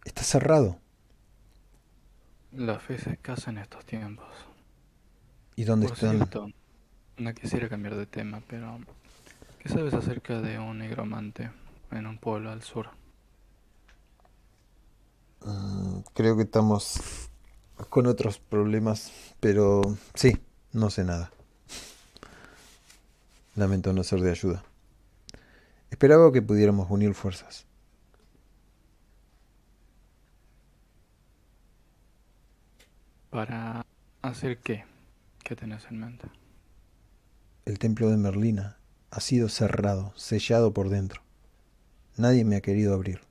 Está 0.06 0.24
cerrado. 0.24 0.80
La 2.52 2.78
fe 2.78 2.98
se 2.98 3.12
escasa 3.12 3.52
en 3.52 3.60
estos 3.60 3.86
tiempos. 3.86 4.28
¿Y 5.58 5.66
dónde 5.66 5.88
Por 5.88 5.98
están? 5.98 6.30
cierto, 6.30 6.52
no 7.18 7.34
quisiera 7.34 7.70
cambiar 7.70 7.96
de 7.96 8.06
tema, 8.08 8.42
pero 8.48 8.80
¿qué 9.60 9.70
sabes 9.70 9.94
acerca 9.94 10.42
de 10.42 10.60
un 10.60 10.80
negromante 10.80 11.52
en 11.92 12.08
un 12.08 12.18
pueblo 12.20 12.52
al 12.52 12.64
sur? 12.64 12.90
Mm, 15.42 16.02
Creo 16.14 16.36
que 16.36 16.44
estamos 16.44 17.00
con 17.90 18.08
otros 18.08 18.40
problemas, 18.40 19.12
pero 19.40 19.82
sí, 20.14 20.38
no 20.74 20.90
sé 20.90 21.04
nada. 21.04 21.32
Lamento 23.56 23.94
no 23.94 24.04
ser 24.04 24.22
de 24.22 24.32
ayuda. 24.32 24.64
Esperaba 25.90 26.32
que 26.32 26.42
pudiéramos 26.42 26.90
unir 26.92 27.14
fuerzas. 27.14 27.66
¿Para 33.30 33.86
hacer 34.22 34.60
qué? 34.60 34.86
¿Qué 35.44 35.56
tenés 35.56 35.86
en 35.90 36.00
mente? 36.00 36.28
El 37.66 37.80
templo 37.80 38.10
de 38.10 38.18
Merlina 38.18 38.78
ha 39.12 39.20
sido 39.20 39.50
cerrado, 39.50 40.14
sellado 40.16 40.74
por 40.74 40.90
dentro. 40.90 41.22
Nadie 42.16 42.46
me 42.46 42.56
ha 42.56 42.62
querido 42.62 42.94
abrir. 42.94 43.27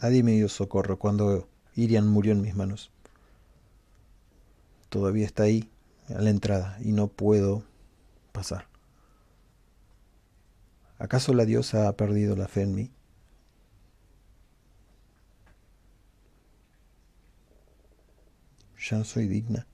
Nadie 0.00 0.22
me 0.22 0.32
dio 0.32 0.48
socorro 0.48 0.98
cuando 0.98 1.48
Irian 1.74 2.06
murió 2.06 2.32
en 2.32 2.40
mis 2.40 2.54
manos. 2.54 2.92
Todavía 4.88 5.26
está 5.26 5.42
ahí, 5.42 5.70
a 6.08 6.20
la 6.20 6.30
entrada, 6.30 6.78
y 6.80 6.92
no 6.92 7.08
puedo 7.08 7.64
pasar. 8.32 8.68
¿Acaso 10.98 11.34
la 11.34 11.44
diosa 11.44 11.88
ha 11.88 11.96
perdido 11.96 12.36
la 12.36 12.48
fe 12.48 12.62
en 12.62 12.74
mí? 12.74 12.90
Ya 18.88 18.98
no 18.98 19.04
soy 19.04 19.28
digna. 19.28 19.66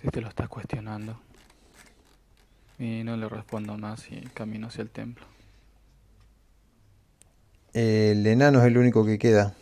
Si 0.00 0.08
te 0.08 0.20
lo 0.20 0.28
estás 0.28 0.48
cuestionando. 0.48 1.29
Y 2.80 3.04
no 3.04 3.16
le 3.16 3.28
respondo 3.28 3.78
más 3.78 4.10
y 4.10 4.22
camino 4.34 4.66
hacia 4.66 4.82
el 4.82 4.90
templo. 4.90 5.24
El 7.72 8.24
enano 8.28 8.60
es 8.60 8.66
el 8.66 8.78
único 8.78 9.04
que 9.04 9.18
queda. 9.18 9.54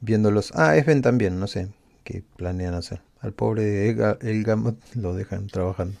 Viéndolos. 0.00 0.52
Ah, 0.54 0.76
Esben 0.76 1.00
también, 1.00 1.40
no 1.40 1.46
sé 1.46 1.68
qué 2.04 2.22
planean 2.36 2.74
hacer. 2.74 3.00
Al 3.20 3.32
pobre 3.32 3.88
Elga- 3.88 4.18
Elgamot 4.20 4.76
lo 4.94 5.14
dejan 5.14 5.46
trabajando. 5.46 5.98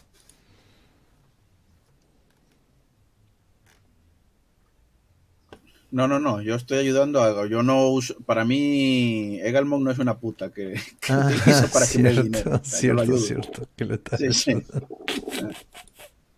No, 5.92 6.08
no, 6.08 6.18
no, 6.18 6.40
yo 6.40 6.54
estoy 6.54 6.78
ayudando 6.78 7.20
a 7.20 7.26
algo. 7.26 7.46
Yo 7.46 7.62
no 7.62 7.88
uso, 7.88 8.14
para 8.24 8.44
mí, 8.46 9.38
Egalmon 9.42 9.84
no 9.84 9.90
es 9.90 9.98
una 9.98 10.18
puta 10.18 10.50
que, 10.50 10.72
que 11.00 11.12
Ah, 11.12 11.26
utilizo 11.36 11.68
para 11.68 11.84
cierto, 11.86 12.22
dinero. 12.22 12.50
O 12.54 12.64
sea, 12.64 12.94
lo 12.94 13.02
cierto, 13.02 13.02
ayudo. 13.02 13.18
cierto, 13.18 13.68
que 13.76 13.84
lo 13.84 13.94
estás 13.94 14.20
Sí, 14.20 14.32
sí. 14.32 14.50
ayudando. 14.52 14.88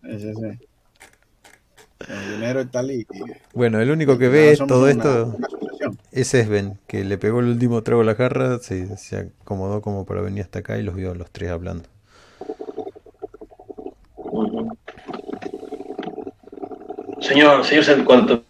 Sí, 0.03 0.19
sí, 0.21 0.35
sí. 0.35 0.67
El 2.09 2.33
dinero 2.35 2.61
y 2.61 2.67
tal 2.67 2.91
y... 2.91 3.07
Bueno, 3.55 3.81
el 3.81 3.91
único 3.91 4.19
que 4.19 4.29
ve 4.29 4.57
todo 4.67 4.83
una- 4.83 4.91
esto 4.91 5.25
una 5.37 5.47
es 6.13 6.35
Esben, 6.35 6.79
que 6.87 7.05
le 7.05 7.19
pegó 7.19 7.41
el 7.41 7.47
último 7.47 7.83
trago 7.83 8.03
a 8.03 8.05
la 8.05 8.15
jarra, 8.15 8.59
se, 8.59 8.97
se 8.97 9.17
acomodó 9.43 9.81
como 9.83 10.05
para 10.05 10.21
venir 10.21 10.43
hasta 10.43 10.61
acá 10.61 10.79
y 10.79 10.83
los 10.83 10.95
vio 10.95 11.13
a 11.13 11.15
los 11.15 11.31
tres 11.31 11.51
hablando. 11.51 11.89
Señor, 17.21 17.65
señor, 17.65 18.05
¿cuánto? 18.05 18.43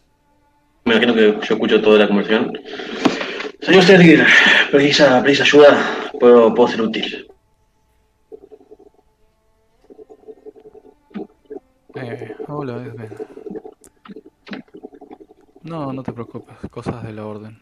Me 0.84 0.92
imagino 0.92 1.14
que 1.14 1.46
yo 1.46 1.54
escucho 1.54 1.80
toda 1.80 1.98
la 1.98 2.08
conversación. 2.08 2.52
Señor 3.60 3.82
Sergir, 3.84 4.24
precisa, 4.70 5.22
precisa 5.22 5.44
ayuda, 5.44 6.10
puedo, 6.20 6.54
puedo 6.54 6.68
ser 6.68 6.82
útil. 6.82 7.26
Eh, 11.94 12.36
hola, 12.48 12.84
Edwin. 12.84 13.08
No, 15.62 15.94
no 15.94 16.02
te 16.02 16.12
preocupes, 16.12 16.56
cosas 16.70 17.02
de 17.02 17.12
la 17.14 17.24
orden. 17.24 17.58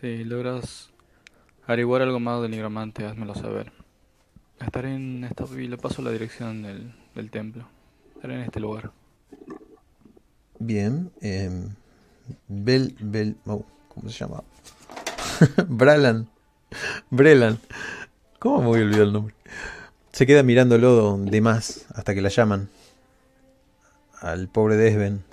Si 0.00 0.24
logras 0.24 0.90
averiguar 1.66 2.00
algo 2.00 2.18
más 2.18 2.40
del 2.40 2.52
nigromante, 2.52 3.04
házmelo 3.04 3.34
saber. 3.34 3.70
Estaré 4.58 4.94
en 4.94 5.24
esta 5.24 5.44
y 5.54 5.68
le 5.68 5.76
paso 5.76 6.00
la 6.00 6.10
dirección 6.10 6.62
del, 6.62 6.94
del 7.14 7.30
templo. 7.30 7.68
Estaré 8.14 8.36
en 8.36 8.40
este 8.40 8.60
lugar. 8.60 8.92
Bien, 10.58 11.10
em, 11.20 11.74
Bel, 12.48 12.96
Bel, 13.00 13.36
oh, 13.46 13.64
¿cómo 13.88 14.08
se 14.10 14.18
llama? 14.18 14.42
Bralan, 15.68 16.28
Brelan, 17.10 17.58
¿cómo 18.38 18.60
me 18.60 18.66
voy 18.66 18.80
a 18.80 18.82
olvidar 18.84 19.02
el 19.02 19.12
nombre? 19.12 19.34
Se 20.12 20.26
queda 20.26 20.42
mirándolo 20.42 21.16
de 21.18 21.40
más 21.40 21.86
hasta 21.94 22.14
que 22.14 22.20
la 22.22 22.28
llaman 22.28 22.68
al 24.20 24.48
pobre 24.48 24.76
Desven. 24.76 25.24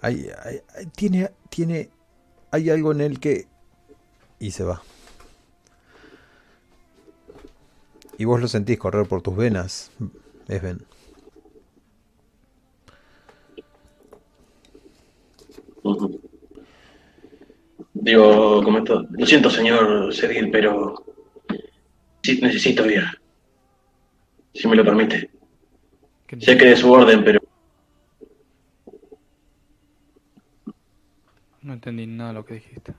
Hay, 0.00 0.28
hay- 0.44 0.60
tiene, 0.94 1.30
tiene, 1.48 1.90
hay 2.50 2.70
algo 2.70 2.92
en 2.92 3.00
él 3.00 3.20
que 3.20 3.46
y 4.38 4.50
se 4.50 4.64
va. 4.64 4.82
Y 8.18 8.24
vos 8.24 8.40
lo 8.40 8.48
sentís 8.48 8.78
correr 8.78 9.06
por 9.08 9.22
tus 9.22 9.36
venas, 9.36 9.90
Digo, 17.94 18.62
como 18.64 18.78
esto, 18.78 19.06
lo 19.10 19.26
siento, 19.26 19.50
señor 19.50 20.12
Sergil, 20.14 20.50
pero 20.50 20.94
sí, 22.22 22.40
necesito 22.42 22.86
ir. 22.90 23.04
Si 24.54 24.66
me 24.68 24.76
lo 24.76 24.84
permite. 24.84 25.30
¿Qué 26.26 26.40
Sé 26.40 26.56
que 26.56 26.66
de 26.66 26.76
su 26.76 26.90
orden, 26.90 27.24
pero 27.24 27.40
No 31.62 31.74
entendí 31.74 32.06
nada 32.06 32.30
de 32.30 32.34
lo 32.34 32.44
que 32.44 32.54
dijiste. 32.54 32.92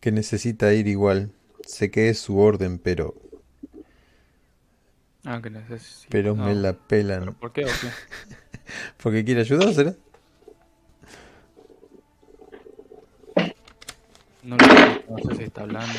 que 0.00 0.10
necesita 0.10 0.72
ir 0.74 0.88
igual. 0.88 1.30
Sé 1.64 1.90
que 1.92 2.08
es 2.08 2.18
su 2.18 2.38
orden, 2.38 2.78
pero 2.78 3.14
Ah, 5.24 5.40
que 5.40 5.50
necesito. 5.50 6.08
pero 6.10 6.34
me 6.34 6.54
la 6.56 6.72
pelan. 6.72 7.20
¿Pero 7.20 7.32
por 7.34 7.52
qué 7.52 7.64
o 7.64 7.68
qué? 7.68 7.88
Porque 9.02 9.24
quiere 9.24 9.40
ayudársela. 9.40 9.94
No, 14.42 14.56
no 14.56 15.18
sé 15.18 15.36
si 15.36 15.42
está 15.44 15.62
hablando. 15.62 15.98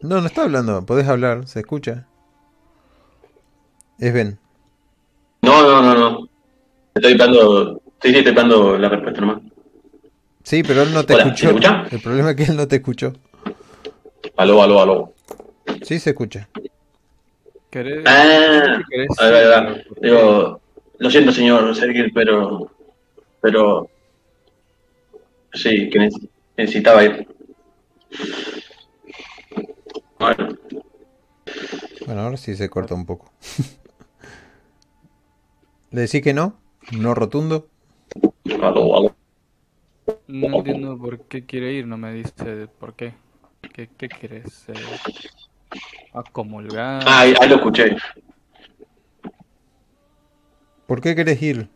No, 0.00 0.20
no 0.20 0.26
está 0.26 0.42
hablando. 0.42 0.84
Podés 0.84 1.08
hablar, 1.08 1.46
se 1.46 1.60
escucha. 1.60 2.06
Es 3.98 4.12
Ben. 4.12 4.38
no, 5.42 5.62
no, 5.62 5.82
no, 5.82 5.94
no. 5.94 6.28
Estoy 6.94 7.12
esperando, 7.12 7.82
estoy 7.94 8.16
esperando 8.16 8.78
la 8.78 8.88
respuesta 8.88 9.20
nomás. 9.20 9.42
Sí, 10.42 10.62
pero 10.62 10.82
él 10.82 10.92
no 10.92 11.04
te 11.04 11.14
Hola, 11.14 11.24
escuchó. 11.24 11.50
El 11.90 12.00
problema 12.00 12.30
es 12.30 12.36
que 12.36 12.44
él 12.44 12.56
no 12.56 12.68
te 12.68 12.76
escuchó. 12.76 13.12
Aló, 14.36 14.62
aló, 14.62 14.82
aló. 14.82 15.14
Sí, 15.82 15.98
se 15.98 16.10
escucha. 16.10 16.48
¿Querés? 17.70 18.04
Ah, 18.06 18.78
¿qué 18.78 18.84
querés? 18.90 19.08
ahí 19.18 19.30
va, 19.30 19.38
ahí 19.38 19.46
va. 19.46 19.74
¿Por 19.88 20.00
qué? 20.00 20.06
Digo, 20.08 20.60
lo 20.98 21.10
siento, 21.10 21.32
señor 21.32 21.74
Sergil, 21.74 22.12
pero, 22.14 22.70
pero, 23.40 23.90
sí, 25.52 25.88
que 25.90 25.98
neces- 25.98 26.28
necesitaba 26.56 27.04
ir. 27.04 27.26
Bueno, 30.18 30.56
Bueno, 32.06 32.22
ahora 32.22 32.36
sí 32.36 32.54
se 32.56 32.68
corta 32.68 32.94
un 32.94 33.06
poco. 33.06 33.30
¿Le 35.90 36.02
decís 36.02 36.22
que 36.22 36.34
no? 36.34 36.54
¿No 36.90 37.14
rotundo? 37.14 37.68
aló, 38.62 38.96
aló. 38.96 39.16
No 40.26 40.52
entiendo 40.52 40.98
por 40.98 41.20
qué 41.28 41.46
quiere 41.46 41.74
ir, 41.74 41.86
no 41.86 41.96
me 41.96 42.12
dice 42.12 42.66
por 42.80 42.94
qué. 42.94 43.14
¿Qué, 43.72 43.88
qué 43.96 44.08
querés? 44.10 44.64
Eh, 44.68 44.98
¿Acomulgar? 46.12 47.06
Ah, 47.06 47.20
ahí, 47.20 47.34
ahí 47.40 47.48
lo 47.48 47.56
escuché. 47.56 47.96
¿Por 50.92 51.00
qué 51.00 51.16
querés 51.16 51.40
ir? 51.40 51.70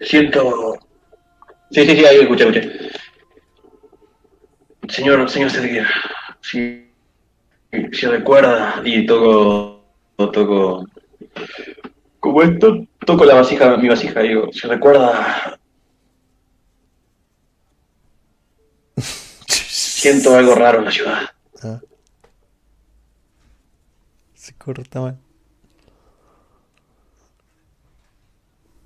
Siento. 0.00 0.78
Sí, 1.70 1.84
sí, 1.84 1.94
sí, 1.94 2.06
ahí 2.06 2.20
escuché, 2.20 2.44
escuché. 2.48 2.90
Señor, 4.88 5.28
señor 5.28 5.50
Serguer, 5.50 5.86
si, 6.40 6.90
si 7.92 8.06
recuerda 8.06 8.80
y 8.82 9.04
toco, 9.04 9.84
toco, 10.16 10.88
como 12.18 12.42
esto, 12.42 12.86
toco 13.04 13.26
la 13.26 13.34
vasija, 13.34 13.76
mi 13.76 13.88
vasija, 13.88 14.20
digo, 14.20 14.50
si 14.50 14.66
recuerda, 14.66 15.60
siento 18.96 20.34
algo 20.34 20.54
raro 20.54 20.78
en 20.78 20.84
la 20.86 20.90
ciudad. 20.90 21.30
Ah. 21.62 21.78
Se 24.32 24.54
corta 24.54 25.02
mal. 25.02 25.23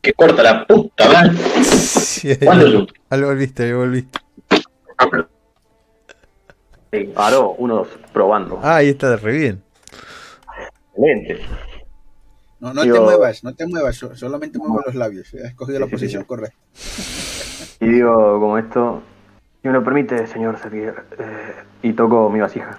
Que 0.08 0.14
corta 0.14 0.42
la 0.42 0.66
puta 0.66 1.06
madre. 1.12 1.36
Sí, 1.62 2.34
¿Cuándo 2.38 2.66
yo? 2.66 2.86
ahí 3.10 3.20
volviste, 3.20 3.64
ahí 3.64 3.72
volviste. 3.74 4.18
Sí, 6.90 7.12
Aro, 7.14 7.50
uno, 7.58 7.74
dos, 7.76 7.88
probando. 8.10 8.58
Ah, 8.62 8.76
ahí 8.76 8.88
está 8.88 9.16
re 9.16 9.32
bien. 9.36 9.62
Excelente. 10.96 11.44
No, 12.58 12.72
no 12.72 12.82
Digo- 12.84 12.94
te 12.96 13.00
muevas, 13.02 13.44
no 13.44 13.54
te 13.54 13.66
muevas, 13.66 13.96
so- 13.96 14.16
solamente 14.16 14.58
mueve 14.58 14.84
los 14.86 14.94
labios. 14.94 15.26
Has 15.34 15.50
escogido 15.50 15.78
la 15.78 15.84
Sí, 15.84 15.90
sí, 15.90 15.94
posición 15.96 16.22
sí. 16.22 16.26
correcta. 16.26 16.56
Y 17.80 17.88
digo, 17.88 18.40
como 18.40 18.56
esto, 18.56 19.02
si 19.60 19.68
me 19.68 19.74
lo 19.74 19.84
permite, 19.84 20.26
señor 20.26 20.58
Serguier, 20.58 21.04
eh, 21.18 21.52
y 21.82 21.92
toco 21.92 22.30
mi 22.30 22.40
vasija. 22.40 22.78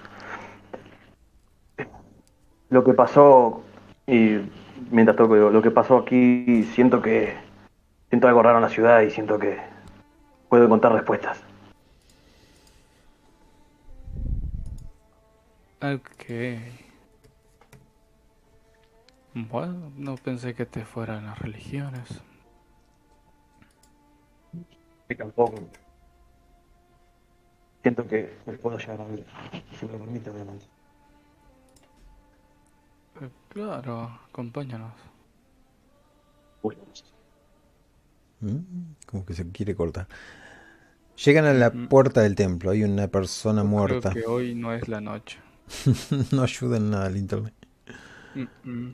Lo 2.72 2.84
que 2.84 2.94
pasó, 2.94 3.62
y 4.08 4.40
mientras 4.92 5.18
toco, 5.18 5.36
digo, 5.36 5.50
lo 5.50 5.62
que 5.62 5.72
pasó 5.72 5.98
aquí, 5.98 6.64
siento 6.74 7.02
que, 7.02 7.36
siento 8.10 8.28
algo 8.28 8.44
raro 8.44 8.58
en 8.58 8.64
la 8.64 8.70
ciudad 8.70 9.02
y 9.02 9.12
siento 9.12 9.38
que 9.40 9.58
puedo 10.50 10.66
encontrar 10.66 10.94
respuestas. 10.94 11.44
Ok. 15.82 16.26
Bueno, 19.34 19.92
no 19.96 20.16
pensé 20.16 20.54
que 20.54 20.66
te 20.66 20.84
fueran 20.84 21.26
las 21.26 21.40
religiones. 21.40 22.22
Y 25.08 25.16
tampoco. 25.16 25.56
Siento 27.82 28.06
que 28.08 28.38
me 28.46 28.54
puedo 28.54 28.78
llegar 28.78 29.00
a 29.00 29.06
ver, 29.06 29.26
si 29.80 29.86
me 29.86 29.94
lo 29.94 30.00
permite, 30.00 30.30
obviamente. 30.30 30.66
Claro, 33.50 33.96
acompáñanos. 34.30 34.94
Uy, 36.62 36.76
Mm, 38.42 38.94
Como 39.06 39.26
que 39.26 39.34
se 39.34 39.50
quiere 39.52 39.76
cortar. 39.76 40.08
Llegan 41.24 41.46
a 41.46 41.54
la 41.54 41.70
Mm. 41.72 41.88
puerta 41.88 42.22
del 42.22 42.36
templo. 42.36 42.72
Hay 42.72 42.84
una 42.84 43.08
persona 43.08 43.64
muerta. 43.64 44.12
Creo 44.12 44.14
que 44.14 44.26
hoy 44.26 44.56
no 44.56 44.74
es 44.74 44.88
la 44.88 45.02
noche. 45.02 45.40
no 46.32 46.44
ayuda 46.44 46.78
en 46.78 46.90
nada 46.92 47.08
el 47.08 47.18
internet. 47.18 47.54
Mm. 48.64 48.92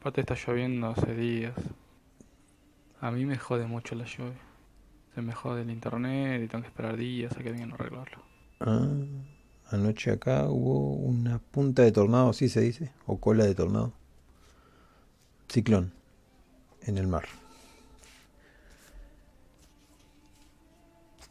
Aparte 0.00 0.20
está 0.22 0.34
lloviendo 0.34 0.88
hace 0.90 1.14
días. 1.14 1.54
A 3.00 3.10
mí 3.10 3.24
me 3.24 3.38
jode 3.38 3.66
mucho 3.66 3.94
la 3.94 4.04
lluvia. 4.04 4.38
Se 5.14 5.22
me 5.22 5.32
jode 5.32 5.62
el 5.62 5.70
internet 5.70 6.42
y 6.42 6.48
tengo 6.48 6.62
que 6.62 6.68
esperar 6.68 6.96
días 6.96 7.36
a 7.36 7.42
que 7.42 7.50
vengan 7.52 7.72
a 7.72 7.74
arreglarlo. 7.76 8.22
Ah, 8.60 8.86
anoche 9.70 10.10
acá 10.12 10.44
hubo 10.48 10.92
una 10.94 11.38
punta 11.38 11.82
de 11.82 11.92
tornado, 11.92 12.32
¿sí 12.32 12.48
se 12.48 12.60
dice? 12.60 12.92
O 13.06 13.18
cola 13.18 13.44
de 13.44 13.54
tornado. 13.54 13.92
Ciclón. 15.48 15.92
En 16.82 16.98
el 16.98 17.06
mar. 17.06 17.24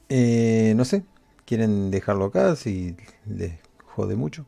Eh, 0.10 0.74
no 0.76 0.86
sé. 0.86 1.04
¿Quieren 1.46 1.92
dejarlo 1.92 2.26
acá 2.26 2.56
si 2.56 2.96
les 3.28 3.54
jode 3.86 4.16
mucho? 4.16 4.46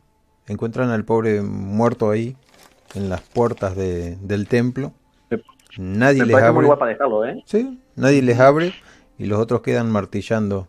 Encuentran 0.48 0.90
al 0.90 1.06
pobre 1.06 1.42
muerto 1.42 2.10
ahí. 2.10 2.36
En 2.96 3.10
las 3.10 3.22
puertas 3.22 3.76
de- 3.76 4.16
del 4.18 4.48
templo. 4.48 4.94
Nadie 5.78 6.22
Me 6.22 6.28
les 6.28 6.36
muy 6.38 6.44
abre. 6.44 6.62
lugar 6.64 6.80
para 6.80 6.92
dejarlo, 6.92 7.26
¿eh? 7.26 7.44
Sí, 7.46 7.80
nadie 7.96 8.22
les 8.22 8.40
abre 8.40 8.74
y 9.20 9.26
los 9.26 9.40
otros 9.40 9.62
quedan 9.62 9.92
martillando 9.92 10.68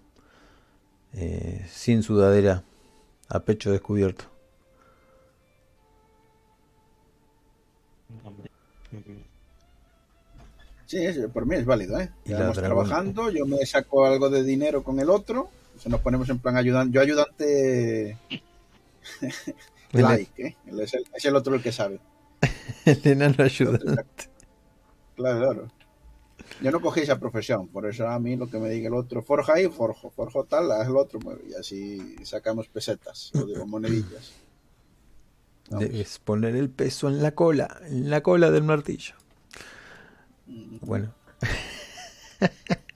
eh, 1.14 1.64
sin 1.70 2.02
sudadera 2.02 2.64
a 3.28 3.40
pecho 3.40 3.70
descubierto. 3.70 4.24
Sí, 10.86 11.04
es- 11.04 11.18
por 11.32 11.44
mí 11.46 11.56
es 11.56 11.66
válido, 11.66 12.00
¿eh? 12.00 12.10
Y 12.24 12.32
Estamos 12.32 12.56
trabajando, 12.56 13.30
yo 13.30 13.44
me 13.44 13.64
saco 13.66 14.06
algo 14.06 14.30
de 14.30 14.42
dinero 14.42 14.82
con 14.82 14.98
el 15.00 15.10
otro, 15.10 15.50
o 15.76 15.80
sea, 15.80 15.90
nos 15.90 16.00
ponemos 16.00 16.28
en 16.30 16.38
plan 16.38 16.56
ayudante, 16.56 16.94
yo 16.94 17.02
ayudante 17.02 18.16
like, 19.92 20.42
¿eh? 20.46 20.56
Es 20.80 20.94
el, 20.94 21.04
es 21.14 21.24
el 21.24 21.36
otro 21.36 21.54
el 21.54 21.62
que 21.62 21.72
sabe. 21.72 22.00
El 22.86 23.00
enano 23.06 23.34
ayudante. 23.44 24.02
Claro, 25.16 25.38
claro. 25.40 25.68
Yo 26.60 26.70
no 26.70 26.80
cogí 26.80 27.00
esa 27.00 27.18
profesión, 27.18 27.68
por 27.68 27.86
eso 27.86 28.08
a 28.08 28.18
mí 28.18 28.36
lo 28.36 28.48
que 28.48 28.58
me 28.58 28.68
diga 28.68 28.88
el 28.88 28.94
otro, 28.94 29.22
forja 29.22 29.54
ahí, 29.54 29.68
forjo, 29.68 30.10
forjo 30.10 30.44
tal, 30.44 30.70
haz 30.72 30.88
el 30.88 30.96
otro, 30.96 31.18
pues, 31.20 31.38
y 31.48 31.54
así 31.54 32.16
sacamos 32.24 32.68
pesetas, 32.68 33.30
o 33.34 33.44
digo, 33.44 33.66
monedillas. 33.66 34.32
Vamos. 35.70 35.88
Debes 35.88 36.18
poner 36.18 36.56
el 36.56 36.70
peso 36.70 37.08
en 37.08 37.22
la 37.22 37.32
cola, 37.32 37.80
en 37.86 38.10
la 38.10 38.22
cola 38.22 38.50
del 38.50 38.64
martillo. 38.64 39.14
Bueno. 40.80 41.14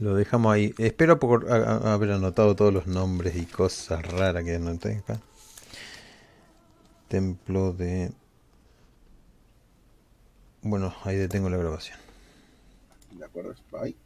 Lo 0.00 0.14
dejamos 0.14 0.52
ahí. 0.52 0.74
Espero 0.78 1.20
por 1.20 1.50
haber 1.50 2.10
anotado 2.10 2.56
todos 2.56 2.74
los 2.74 2.86
nombres 2.86 3.36
y 3.36 3.46
cosas 3.46 4.04
raras 4.04 4.42
que 4.44 4.56
anoté 4.56 4.96
acá. 4.96 5.20
Templo 7.08 7.72
de... 7.72 8.12
Bueno, 10.62 10.92
ahí 11.04 11.16
detengo 11.16 11.48
la 11.48 11.58
grabación. 11.58 12.03
De 13.18 13.24
acuerdo, 13.24 13.54
ahí. 13.80 13.96